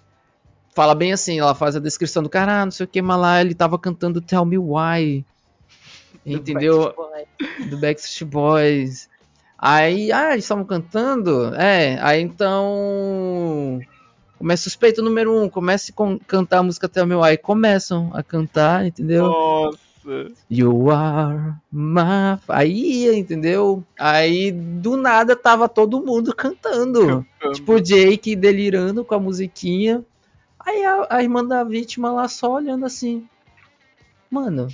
Fala 0.74 0.96
bem 0.96 1.14
assim, 1.14 1.40
ela 1.40 1.54
faz 1.54 1.76
a 1.76 1.80
descrição 1.80 2.24
do 2.24 2.30
cara, 2.30 2.62
ah, 2.62 2.66
não 2.66 2.72
sei 2.72 2.86
o 2.86 2.88
que, 2.88 3.02
mas 3.02 3.20
lá 3.20 3.42
ele 3.42 3.54
tava 3.54 3.78
cantando 3.78 4.22
Tell 4.22 4.46
Me 4.46 4.58
Why. 4.58 5.26
Entendeu? 6.26 6.94
do 7.70 7.78
Backstreet 7.78 8.30
Boys. 8.30 9.10
Aí, 9.58 10.12
ah, 10.12 10.32
eles 10.32 10.46
estavam 10.46 10.66
cantando? 10.66 11.54
É, 11.56 11.98
aí 12.02 12.22
então. 12.22 13.80
Começa 14.38 14.64
suspeito 14.64 15.02
número 15.02 15.42
um, 15.42 15.48
comece 15.48 15.94
a 15.98 16.26
cantar 16.28 16.60
a 16.60 16.64
música 16.64 16.90
o 17.02 17.06
meu 17.06 17.24
aí. 17.24 17.38
Começam 17.38 18.12
a 18.14 18.22
cantar, 18.22 18.86
entendeu? 18.86 19.28
Nossa. 19.28 19.80
You 20.50 20.92
are 20.92 21.54
my. 21.72 22.38
Aí, 22.50 23.18
entendeu? 23.18 23.82
Aí 23.98 24.52
do 24.52 24.98
nada 24.98 25.34
tava 25.34 25.70
todo 25.70 26.04
mundo 26.04 26.36
cantando. 26.36 27.26
Tipo, 27.54 27.76
o 27.76 27.80
Jake 27.80 28.36
delirando 28.36 29.06
com 29.06 29.16
a 29.16 29.20
musiquinha. 29.20 30.04
Aí 30.66 30.84
a, 30.86 31.08
a 31.10 31.24
irmã 31.24 31.44
da 31.44 31.64
vítima 31.64 32.12
lá 32.12 32.28
só 32.28 32.54
olhando 32.54 32.86
assim. 32.86 33.28
Mano, 34.30 34.68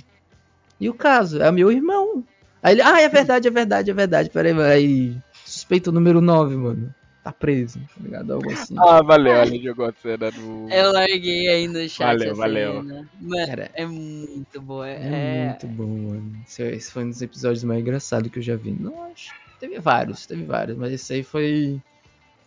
e 0.80 0.88
o 0.88 0.94
caso? 0.94 1.42
É 1.42 1.50
meu 1.50 1.70
irmão. 1.70 2.24
Aí 2.62 2.74
ele, 2.74 2.82
ah, 2.82 3.00
é 3.00 3.08
verdade, 3.08 3.48
é 3.48 3.50
verdade, 3.50 3.90
é 3.90 3.94
verdade. 3.94 4.30
Peraí, 4.30 4.52
mano. 4.52 4.68
Aí, 4.70 5.16
suspeito 5.44 5.90
número 5.92 6.20
9, 6.20 6.56
mano. 6.56 6.94
Tá 7.22 7.32
preso, 7.32 7.78
tá 7.80 8.02
ligado? 8.02 8.32
Algo 8.32 8.50
assim. 8.50 8.74
Ah, 8.78 9.02
valeu, 9.02 9.34
ela 9.34 9.58
jogou 9.58 9.84
a 9.86 9.92
cena 9.92 10.30
no. 10.30 10.70
Eu 10.70 10.90
larguei 10.90 11.48
aí 11.48 11.68
no 11.68 11.86
chat 11.86 12.06
Valeu, 12.06 12.34
valeu. 12.34 12.82
Mano, 12.82 13.46
Cara, 13.46 13.70
é 13.74 13.84
muito 13.84 14.60
boa. 14.62 14.88
é, 14.88 15.00
É, 15.02 15.46
muito 15.48 15.66
bom, 15.66 15.86
mano. 15.86 16.32
Esse, 16.46 16.62
esse 16.62 16.90
foi 16.90 17.04
um 17.04 17.10
dos 17.10 17.20
episódios 17.20 17.62
mais 17.62 17.80
engraçados 17.80 18.30
que 18.30 18.38
eu 18.38 18.42
já 18.42 18.56
vi. 18.56 18.70
Não, 18.72 19.02
acho. 19.12 19.34
Teve 19.58 19.78
vários, 19.78 20.24
teve 20.24 20.44
vários, 20.44 20.78
mas 20.78 20.92
esse 20.92 21.12
aí 21.12 21.22
foi. 21.22 21.78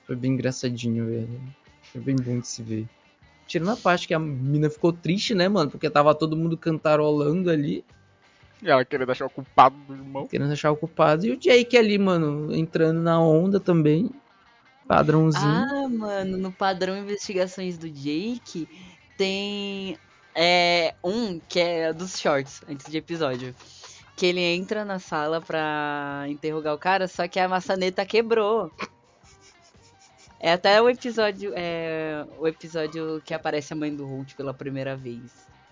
Foi 0.07 0.15
bem 0.15 0.31
engraçadinho, 0.31 1.05
velho. 1.05 1.41
Foi 1.91 2.01
bem 2.01 2.15
bom 2.15 2.39
de 2.39 2.47
se 2.47 2.63
ver. 2.63 2.87
Tirando 3.53 3.69
a 3.69 3.77
parte 3.77 4.07
que 4.07 4.15
a 4.15 4.19
mina 4.19 4.67
ficou 4.67 4.91
triste, 4.91 5.35
né, 5.35 5.47
mano? 5.47 5.69
Porque 5.69 5.87
tava 5.87 6.15
todo 6.15 6.35
mundo 6.35 6.57
cantarolando 6.57 7.51
ali, 7.51 7.85
E 8.59 8.67
ela 8.67 8.83
querendo 8.83 9.11
achar 9.11 9.27
o 9.27 9.29
culpado 9.29 9.75
do 9.87 9.93
irmão. 9.93 10.25
querendo 10.25 10.51
achar 10.51 10.71
o 10.71 10.75
culpado. 10.75 11.23
E 11.23 11.31
o 11.33 11.37
Jake 11.37 11.77
ali, 11.77 11.99
mano, 11.99 12.51
entrando 12.51 12.99
na 12.99 13.21
onda 13.21 13.59
também. 13.59 14.09
Padrãozinho. 14.87 15.45
Ah, 15.45 15.87
mano, 15.87 16.35
no 16.35 16.51
padrão 16.51 16.97
investigações 16.97 17.77
do 17.77 17.87
Jake 17.87 18.67
tem 19.19 19.99
é, 20.33 20.95
um 21.03 21.39
que 21.39 21.59
é 21.59 21.93
dos 21.93 22.19
shorts, 22.19 22.63
antes 22.67 22.91
de 22.91 22.97
episódio. 22.97 23.53
Que 24.15 24.25
ele 24.25 24.41
entra 24.41 24.83
na 24.83 24.97
sala 24.97 25.39
pra 25.39 26.25
interrogar 26.27 26.73
o 26.73 26.79
cara, 26.79 27.07
só 27.07 27.27
que 27.27 27.39
a 27.39 27.47
maçaneta 27.47 28.03
quebrou. 28.03 28.71
É 30.45 30.51
até 30.51 30.81
o 30.81 30.89
episódio. 30.89 31.53
É, 31.55 32.25
o 32.37 32.45
episódio 32.45 33.21
que 33.23 33.33
aparece 33.33 33.71
a 33.71 33.75
mãe 33.77 33.95
do 33.95 34.05
Holt 34.05 34.35
pela 34.35 34.53
primeira 34.53 34.93
vez. 34.93 35.21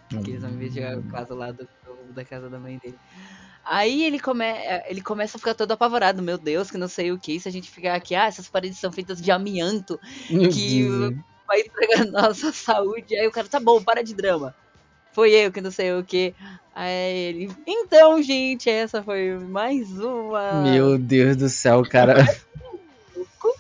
Que 0.07 0.31
eles 0.31 0.41
vão 0.41 0.52
investigar 0.52 0.98
o 0.98 1.03
caso 1.03 1.34
lá 1.35 1.52
do, 1.52 1.64
do- 1.85 2.14
da 2.14 2.23
casa 2.23 2.49
da 2.49 2.57
mãe 2.57 2.77
dele. 2.81 2.98
Aí 3.65 4.03
ele, 4.06 4.18
come, 4.19 4.45
é, 4.45 4.85
ele 4.89 5.02
começa 5.02 5.38
a 5.38 5.39
ficar 5.39 5.53
todo 5.56 5.72
apavorado. 5.73 6.22
Meu 6.22 6.38
Deus, 6.38 6.72
que 6.72 6.77
não 6.77 6.88
sei 6.88 7.11
o 7.11 7.19
que. 7.19 7.38
Se 7.39 7.49
a 7.49 7.52
gente 7.52 7.69
ficar 7.69 7.95
aqui, 7.95 8.15
ah, 8.15 8.26
essas 8.27 8.48
paredes 8.48 8.77
são 8.80 8.91
feitas 8.93 9.22
de 9.22 9.30
amianto. 9.30 9.99
Que-. 10.27 10.88
Vai 11.45 11.60
entregar 11.61 12.06
nossa 12.06 12.52
saúde. 12.53 13.14
Aí 13.15 13.27
o 13.27 13.31
cara, 13.31 13.48
tá 13.49 13.60
bom, 13.60 13.84
para 13.84 14.02
de 14.03 14.14
drama. 14.14 14.56
Foi 15.11 15.31
eu 15.34 15.52
que 15.52 15.60
não 15.60 15.72
sei 15.72 15.91
o 15.93 16.03
que. 16.03 16.34
Aí 16.73 17.18
ele, 17.18 17.56
então, 17.68 18.22
gente, 18.23 18.69
essa 18.69 19.03
foi 19.03 19.38
mais 19.38 19.91
uma. 19.99 20.61
Meu 20.64 20.98
Deus 20.98 21.35
do 21.35 21.49
céu, 21.49 21.84
cara. 21.84 22.15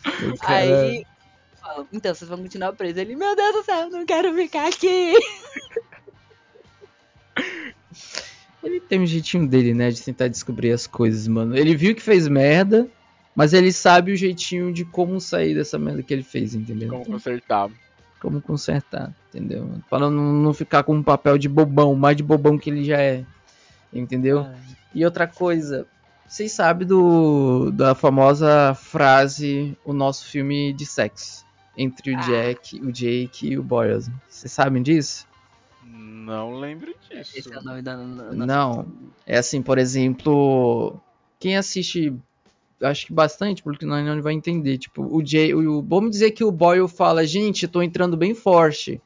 Cara- 0.41 0.55
Aí. 0.55 1.05
Então, 1.93 2.13
vocês 2.13 2.27
vão 2.27 2.39
continuar 2.39 2.73
presos. 2.73 2.97
Ele, 2.97 3.15
meu 3.15 3.35
Deus 3.35 3.53
do 3.53 3.63
céu, 3.63 3.89
não 3.89 4.05
quero 4.05 4.33
ficar 4.33 4.67
aqui. 4.67 5.13
Ele 8.63 8.79
tem 8.79 8.99
um 8.99 9.05
jeitinho 9.05 9.47
dele, 9.47 9.73
né? 9.73 9.89
De 9.89 10.01
tentar 10.01 10.27
descobrir 10.27 10.71
as 10.71 10.85
coisas, 10.85 11.27
mano. 11.27 11.57
Ele 11.57 11.75
viu 11.75 11.95
que 11.95 12.01
fez 12.01 12.27
merda, 12.27 12.87
mas 13.35 13.53
ele 13.53 13.71
sabe 13.71 14.11
o 14.11 14.15
jeitinho 14.15 14.71
de 14.71 14.85
como 14.85 15.19
sair 15.19 15.55
dessa 15.55 15.79
merda 15.79 16.03
que 16.03 16.13
ele 16.13 16.23
fez, 16.23 16.53
entendeu? 16.53 16.89
Como 16.89 17.05
consertar. 17.05 17.69
como 18.19 18.39
consertar, 18.41 19.11
entendeu? 19.29 19.67
Pra 19.89 19.99
não, 19.99 20.11
não 20.11 20.53
ficar 20.53 20.83
com 20.83 20.93
um 20.93 21.01
papel 21.03 21.37
de 21.39 21.49
bobão, 21.49 21.95
mais 21.95 22.15
de 22.15 22.21
bobão 22.23 22.57
que 22.57 22.69
ele 22.69 22.83
já 22.83 23.01
é. 23.01 23.25
Entendeu? 23.91 24.47
E 24.93 25.03
outra 25.03 25.25
coisa, 25.27 25.87
vocês 26.31 26.51
sabem 26.53 26.87
do, 26.87 27.71
da 27.71 27.93
famosa 27.93 28.73
frase 28.73 29.77
o 29.83 29.91
nosso 29.93 30.25
filme 30.25 30.71
de 30.73 30.85
sexo 30.85 31.45
entre 31.77 32.13
o 32.13 32.17
Ah. 32.17 32.21
Jack, 32.21 32.79
o 32.81 32.91
Jake 32.91 33.47
e 33.49 33.57
o 33.57 33.63
Boyles. 33.63 34.09
Vocês 34.29 34.51
sabem 34.51 34.81
disso? 34.81 35.27
Não 35.85 36.59
lembro 36.59 36.93
disso. 37.09 37.31
Esse 37.37 37.53
é 37.53 37.57
o 37.59 37.63
nome 37.63 37.81
da. 37.81 37.95
da- 37.95 38.31
Não. 38.33 38.85
É 39.25 39.37
assim, 39.37 39.61
por 39.61 39.77
exemplo, 39.77 40.97
quem 41.39 41.57
assiste 41.57 42.13
acho 42.81 43.05
que 43.07 43.13
bastante, 43.13 43.61
porque 43.61 43.85
Nine-Nine 43.85 44.21
vai 44.21 44.33
entender. 44.33 44.77
Tipo, 44.77 45.03
o 45.03 45.25
Jay, 45.25 45.53
o, 45.53 45.81
vamos 45.81 46.11
dizer 46.11 46.31
que 46.31 46.43
o 46.43 46.51
Boyle 46.51 46.87
fala, 46.87 47.25
gente, 47.27 47.67
tô 47.67 47.81
entrando 47.81 48.15
bem 48.17 48.33
forte. 48.33 49.01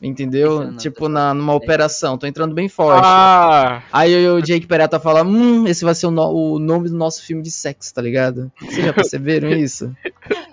Entendeu? 0.00 0.62
Eu 0.62 0.70
não, 0.70 0.76
tipo, 0.76 1.00
tô 1.00 1.08
na, 1.08 1.34
numa 1.34 1.54
operação, 1.54 2.16
tô 2.16 2.26
entrando 2.26 2.54
bem 2.54 2.68
forte. 2.68 3.02
Ah! 3.04 3.82
Aí 3.92 4.28
o 4.28 4.40
Jake 4.40 4.66
Peralta 4.66 5.00
fala, 5.00 5.24
hum, 5.24 5.66
esse 5.66 5.84
vai 5.84 5.94
ser 5.94 6.06
o, 6.06 6.10
no- 6.12 6.30
o 6.54 6.58
nome 6.60 6.88
do 6.88 6.96
nosso 6.96 7.24
filme 7.24 7.42
de 7.42 7.50
sexo, 7.50 7.92
tá 7.92 8.00
ligado? 8.00 8.50
Vocês 8.60 8.84
já 8.86 8.92
perceberam 8.92 9.50
isso? 9.50 9.92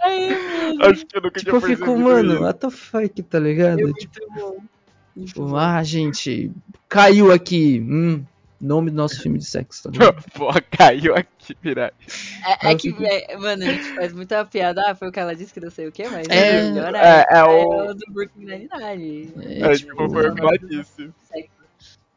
Mano, 0.04 0.86
Acho 0.92 1.06
que 1.06 1.18
eu 1.18 1.22
nunca 1.22 1.40
tipo, 1.40 1.56
eu 1.56 1.62
tinha 1.62 1.78
fico, 1.78 1.96
mano, 1.98 2.42
what 2.42 2.60
the 2.60 2.70
fuck, 2.70 3.24
tá 3.24 3.40
ligado? 3.40 3.80
é 3.88 3.94
Tipo, 3.94 4.64
tipo, 5.26 5.56
ah, 5.56 5.82
gente, 5.84 6.52
caiu 6.90 7.32
aqui, 7.32 7.80
hum, 7.88 8.24
nome 8.60 8.90
do 8.90 8.98
nosso 8.98 9.22
filme 9.22 9.38
de 9.38 9.46
sexo, 9.46 9.84
tá 9.84 9.90
ligado? 9.92 10.24
Porra, 10.34 10.62
caiu 10.62 11.16
aqui, 11.16 11.54
pirata. 11.56 11.96
É, 12.62 12.72
é 12.72 12.76
que, 12.76 12.96
é, 13.06 13.38
mano, 13.38 13.64
a 13.64 13.68
gente 13.68 13.96
faz 13.96 14.14
muita 14.14 14.46
piada. 14.46 14.84
Ah, 14.88 14.96
foi 14.96 15.10
o 15.10 15.12
que 15.12 15.20
ela 15.20 15.36
disse 15.36 15.54
que 15.54 15.60
não 15.60 15.70
sei 15.72 15.88
o 15.88 15.92
que, 15.92 16.08
mas 16.10 16.28
É, 16.30 16.62
o 16.64 16.74
melhor 16.74 16.96
é, 16.96 17.26
é 17.30 17.44
o- 17.44 17.94
do 17.94 18.14
Brooklyn 18.14 18.46
Nine-Nine. 18.46 19.34
É, 19.46 19.62
É, 19.72 19.74
tipo, 19.76 19.92
tipo, 19.92 20.10
foi 20.10 20.30
o 20.30 20.34
que 20.36 20.42
ela 20.42 20.58
disse. 20.58 21.12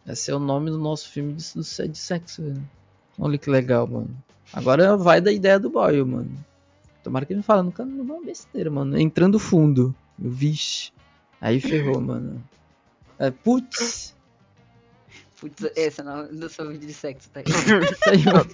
Esse 0.06 0.31
é 0.31 0.35
o 0.35 0.39
nome 0.39 0.70
do 0.70 0.78
nosso 0.78 1.10
filme 1.10 1.35
de, 1.35 1.44
de, 1.89 1.98
sexo, 1.98 2.43
velho. 2.43 2.62
Olha 3.19 3.36
que 3.36 3.51
legal, 3.51 3.86
mano. 3.86 4.16
Agora 4.52 4.97
vai 4.97 5.20
da 5.20 5.31
ideia 5.31 5.59
do 5.59 5.69
Boyle, 5.69 6.02
mano. 6.05 6.31
Tomara 7.02 7.27
que 7.27 7.32
ele 7.32 7.39
não 7.39 7.44
fala, 7.44 7.62
nunca 7.62 7.85
não 7.85 8.23
é 8.23 8.24
besteira, 8.24 8.70
mano. 8.70 8.98
Entrando 8.98 9.39
fundo. 9.39 9.94
Vixe. 10.19 10.93
Aí 11.40 11.60
ferrou, 11.60 12.01
mano. 12.01 12.43
É, 13.19 13.31
putz. 13.31 14.16
Putz, 15.40 15.62
esse 15.77 16.01
é 16.01 16.05
o 16.05 16.06
nome 16.06 16.28
do 16.39 16.48
seu 16.48 16.69
vídeo 16.69 16.86
de 16.86 16.94
sexo, 16.94 17.31
tá? 17.31 17.40
Isso 17.43 18.10
aí, 18.10 18.24
mano. 18.24 18.51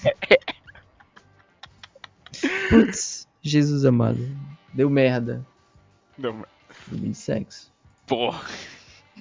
Putz. 2.71 3.27
Jesus 3.43 3.85
amado. 3.85 4.19
Deu 4.73 4.89
merda. 4.91 5.45
Não, 6.19 6.45
Filme 6.71 7.09
de 7.11 7.15
sexo. 7.15 7.73
porra. 8.07 8.43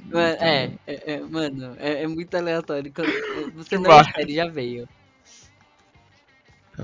Mano, 0.05 0.37
é, 0.39 0.71
é, 0.87 1.13
é, 1.13 1.19
mano, 1.21 1.75
é, 1.79 2.03
é 2.03 2.07
muito 2.07 2.35
aleatório. 2.35 2.91
Quando- 2.91 3.53
Você 3.53 3.77
não 3.77 4.01
espera, 4.01 4.31
já 4.31 4.47
veio. 4.47 4.89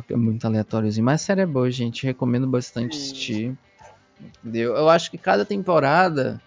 É 0.09 0.15
muito 0.15 0.45
aleatóriozinho. 0.45 1.03
Mas 1.05 1.21
a 1.23 1.25
série 1.25 1.41
é 1.41 1.45
boa, 1.45 1.69
gente. 1.71 2.05
Recomendo 2.05 2.47
bastante 2.47 2.95
Sim. 2.95 3.01
assistir. 3.01 3.57
Entendeu? 4.21 4.75
Eu 4.75 4.87
acho 4.89 5.09
que 5.09 5.17
cada 5.17 5.43
temporada 5.43 6.39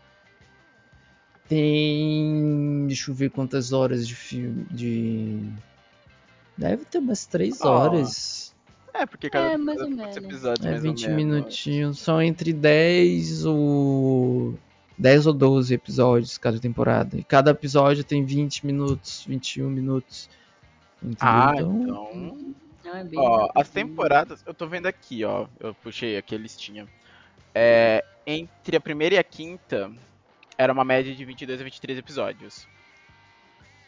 tem. 1.52 2.86
Deixa 2.86 3.10
eu 3.10 3.14
ver 3.14 3.30
quantas 3.30 3.72
horas 3.72 4.06
de 4.06 4.14
filme. 4.14 4.66
De. 4.70 5.38
Deve 6.56 6.84
ter 6.84 6.98
umas 6.98 7.26
3 7.26 7.60
Ó, 7.62 7.68
horas. 7.70 8.54
É, 8.94 9.06
porque 9.06 9.30
cada 9.30 9.52
É, 9.52 9.56
mais 9.56 9.80
ou 9.80 9.88
menos. 9.90 10.16
episódios 10.16 10.66
É 10.66 10.70
mais 10.70 10.82
20 10.82 11.04
ou 11.08 11.14
menos. 11.14 11.24
minutinhos. 11.34 11.98
São 11.98 12.20
entre 12.22 12.52
10 12.52 13.44
ou. 13.46 14.58
10 14.98 15.26
ou 15.26 15.32
12 15.32 15.74
episódios 15.74 16.38
cada 16.38 16.58
temporada. 16.60 17.16
E 17.16 17.24
cada 17.24 17.50
episódio 17.50 18.04
tem 18.04 18.24
20 18.24 18.64
minutos, 18.66 19.24
21 19.26 19.68
minutos. 19.70 20.28
Entendeu? 21.02 21.16
Ah, 21.20 21.52
então, 21.56 21.82
então. 21.82 22.54
Não, 22.84 22.96
é 22.96 23.04
bem 23.04 23.18
Ó, 23.18 23.48
as 23.54 23.68
temporadas, 23.70 24.42
eu 24.46 24.52
tô 24.52 24.66
vendo 24.66 24.86
aqui, 24.86 25.24
ó. 25.24 25.46
Eu 25.58 25.74
puxei 25.74 26.16
aqui 26.16 26.34
a 26.34 26.38
listinha. 26.38 26.86
É, 27.54 28.04
entre 28.26 28.76
a 28.76 28.80
primeira 28.80 29.14
e 29.16 29.18
a 29.18 29.24
quinta, 29.24 29.90
era 30.62 30.72
uma 30.72 30.84
média 30.84 31.14
de 31.14 31.24
22 31.24 31.60
a 31.60 31.64
23 31.64 31.98
episódios. 31.98 32.66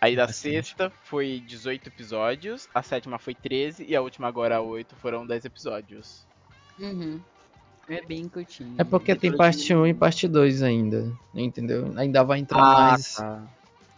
Aí 0.00 0.14
da 0.14 0.26
Bastante. 0.26 0.54
sexta 0.54 0.92
foi 1.04 1.42
18 1.46 1.88
episódios, 1.88 2.68
a 2.74 2.82
sétima 2.82 3.18
foi 3.18 3.34
13 3.34 3.86
e 3.88 3.96
a 3.96 4.02
última 4.02 4.28
agora, 4.28 4.56
a 4.56 4.60
8, 4.60 4.94
foram 4.96 5.26
10 5.26 5.46
episódios. 5.46 6.26
Uhum. 6.78 7.20
É 7.88 8.04
bem 8.04 8.28
curtinho. 8.28 8.74
É 8.78 8.84
porque 8.84 9.14
tem 9.14 9.34
parte 9.34 9.74
1 9.74 9.86
e 9.86 9.94
parte 9.94 10.26
2 10.28 10.62
ainda, 10.62 11.10
entendeu? 11.34 11.92
Ainda 11.96 12.22
vai 12.22 12.38
entrar 12.40 12.58
Ah, 12.58 12.90
mais. 12.90 13.14
tá. 13.14 13.42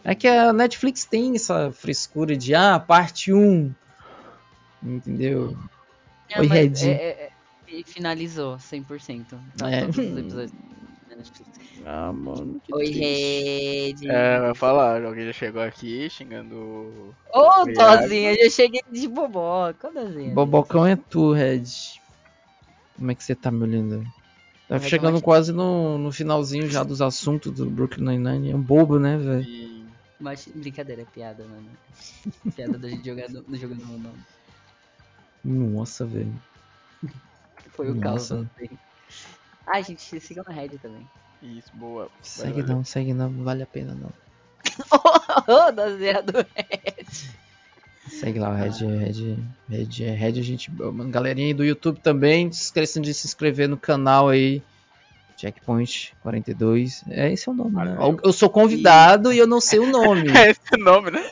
É 0.03 0.15
que 0.15 0.27
a 0.27 0.53
Netflix 0.53 1.03
tem 1.05 1.35
essa 1.35 1.71
frescura 1.71 2.37
de, 2.37 2.53
ah, 2.55 2.79
parte 2.79 3.33
1. 3.33 3.73
Entendeu? 4.83 5.57
Não, 6.33 6.39
Oi, 6.41 6.47
Red. 6.47 6.73
É, 6.85 6.89
é, 6.91 7.09
é, 7.09 7.31
e 7.67 7.83
finalizou 7.83 8.57
100%. 8.57 9.25
Tá 9.57 9.69
É. 9.69 9.81
todos 9.81 9.97
os 9.97 10.17
episódios 10.17 10.51
da 11.09 11.15
Netflix. 11.15 11.56
Ah, 11.85 12.11
mano. 12.11 12.59
que 12.63 12.73
Oi, 12.73 12.85
triste. 12.85 14.05
Red. 14.07 14.11
É, 14.11 14.39
vai 14.39 14.55
falar, 14.55 15.03
alguém 15.03 15.25
já 15.25 15.33
chegou 15.33 15.61
aqui 15.61 16.09
xingando. 16.09 17.15
Ô, 17.33 17.61
Obrigado. 17.61 18.01
Dozinha, 18.01 18.33
eu 18.33 18.43
já 18.45 18.49
cheguei 18.49 18.81
de 18.91 19.07
boboca. 19.07 19.87
Ô, 19.87 19.91
Dozinha. 19.91 20.33
Bobocão 20.33 20.85
é 20.85 20.95
tu, 20.95 21.31
Red. 21.33 21.63
Como 22.95 23.11
é 23.11 23.15
que 23.15 23.23
você 23.23 23.35
tá, 23.35 23.51
meu 23.51 23.67
lindo? 23.67 24.05
Tá 24.67 24.75
é 24.75 24.79
chegando 24.79 25.21
quase 25.21 25.53
no, 25.53 25.97
no 25.97 26.11
finalzinho 26.11 26.69
já 26.69 26.83
dos 26.83 27.01
assuntos 27.01 27.53
do 27.53 27.69
Brooklyn 27.69 28.03
Nine-Nine. 28.03 28.51
É 28.51 28.55
um 28.55 28.61
bobo, 28.61 28.99
né, 28.99 29.17
velho? 29.17 29.87
Mas, 30.19 30.47
brincadeira, 30.47 31.03
é 31.03 31.05
piada, 31.05 31.45
mano. 31.45 31.69
piada 32.55 32.77
da 32.77 32.89
gente 32.89 33.05
jogando, 33.05 33.43
do 33.43 33.55
jogando 33.55 33.85
meu 33.85 33.99
nome. 33.99 34.19
Nossa, 35.45 36.05
velho. 36.05 36.33
Foi 37.69 37.91
o 37.91 37.99
caos. 37.99 38.31
Ai, 39.65 39.83
gente, 39.83 40.19
sigam 40.19 40.43
na 40.45 40.53
Red 40.53 40.69
também. 40.79 41.07
Isso, 41.41 41.71
boa. 41.73 42.09
Segue 42.21 42.61
Valeu. 42.61 42.75
não, 42.77 42.83
segue 42.83 43.13
não, 43.13 43.29
não 43.29 43.43
vale 43.43 43.63
a 43.63 43.67
pena 43.67 43.95
não. 43.95 44.11
Ô, 45.67 45.71
Dozinha 45.71 46.21
do 46.21 46.45
Segue 48.09 48.39
lá, 48.39 48.49
o 48.49 48.55
Red, 48.55 48.85
Red, 48.85 49.37
Red, 49.69 50.03
é 50.03 50.11
Red, 50.11 50.39
a 50.39 50.43
gente, 50.43 50.71
mano, 50.71 51.09
galerinha 51.09 51.47
aí 51.47 51.53
do 51.53 51.63
YouTube 51.63 51.99
também, 51.99 52.51
se 52.51 52.63
esqueçam 52.63 53.01
de 53.01 53.13
se 53.13 53.27
inscrever 53.27 53.67
no 53.67 53.77
canal 53.77 54.29
aí, 54.29 54.63
Checkpoint 55.35 56.15
42, 56.23 57.03
é 57.09 57.31
esse 57.31 57.47
é 57.47 57.51
o 57.51 57.55
nome, 57.55 57.75
né? 57.75 57.97
Eu 58.23 58.33
sou 58.33 58.49
convidado 58.49 59.31
e 59.31 59.37
eu 59.37 59.45
não 59.45 59.61
sei 59.61 59.79
o 59.79 59.85
nome. 59.85 60.23
É 60.35 60.49
esse 60.49 60.61
o 60.73 60.77
nome, 60.77 61.11
né? 61.11 61.29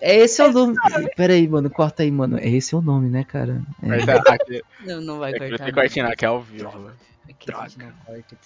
É 0.00 0.16
esse 0.16 0.40
é 0.40 0.46
o 0.46 0.52
nome. 0.52 0.76
Pera 1.16 1.34
aí, 1.34 1.46
mano, 1.46 1.68
corta 1.70 2.02
aí, 2.02 2.10
mano. 2.10 2.38
Esse 2.38 2.74
é 2.74 2.78
o 2.78 2.82
nome, 2.82 3.08
né, 3.08 3.24
cara? 3.24 3.62
É. 3.82 3.86
Mas, 3.86 4.08
ah, 4.08 4.22
aqui, 4.28 4.62
Não, 4.84 5.00
não 5.00 5.18
vai 5.18 5.32
é 5.32 5.38
cortar. 5.38 5.58
tem 5.58 5.66
não. 5.66 5.74
cortinho 5.74 6.06
aqui 6.06 6.24
ao 6.24 6.40
vivo. 6.40 6.90
Aqui 7.28 7.52
a 7.52 7.68
gente 7.68 7.78
não 7.78 7.92
corta. 8.06 8.36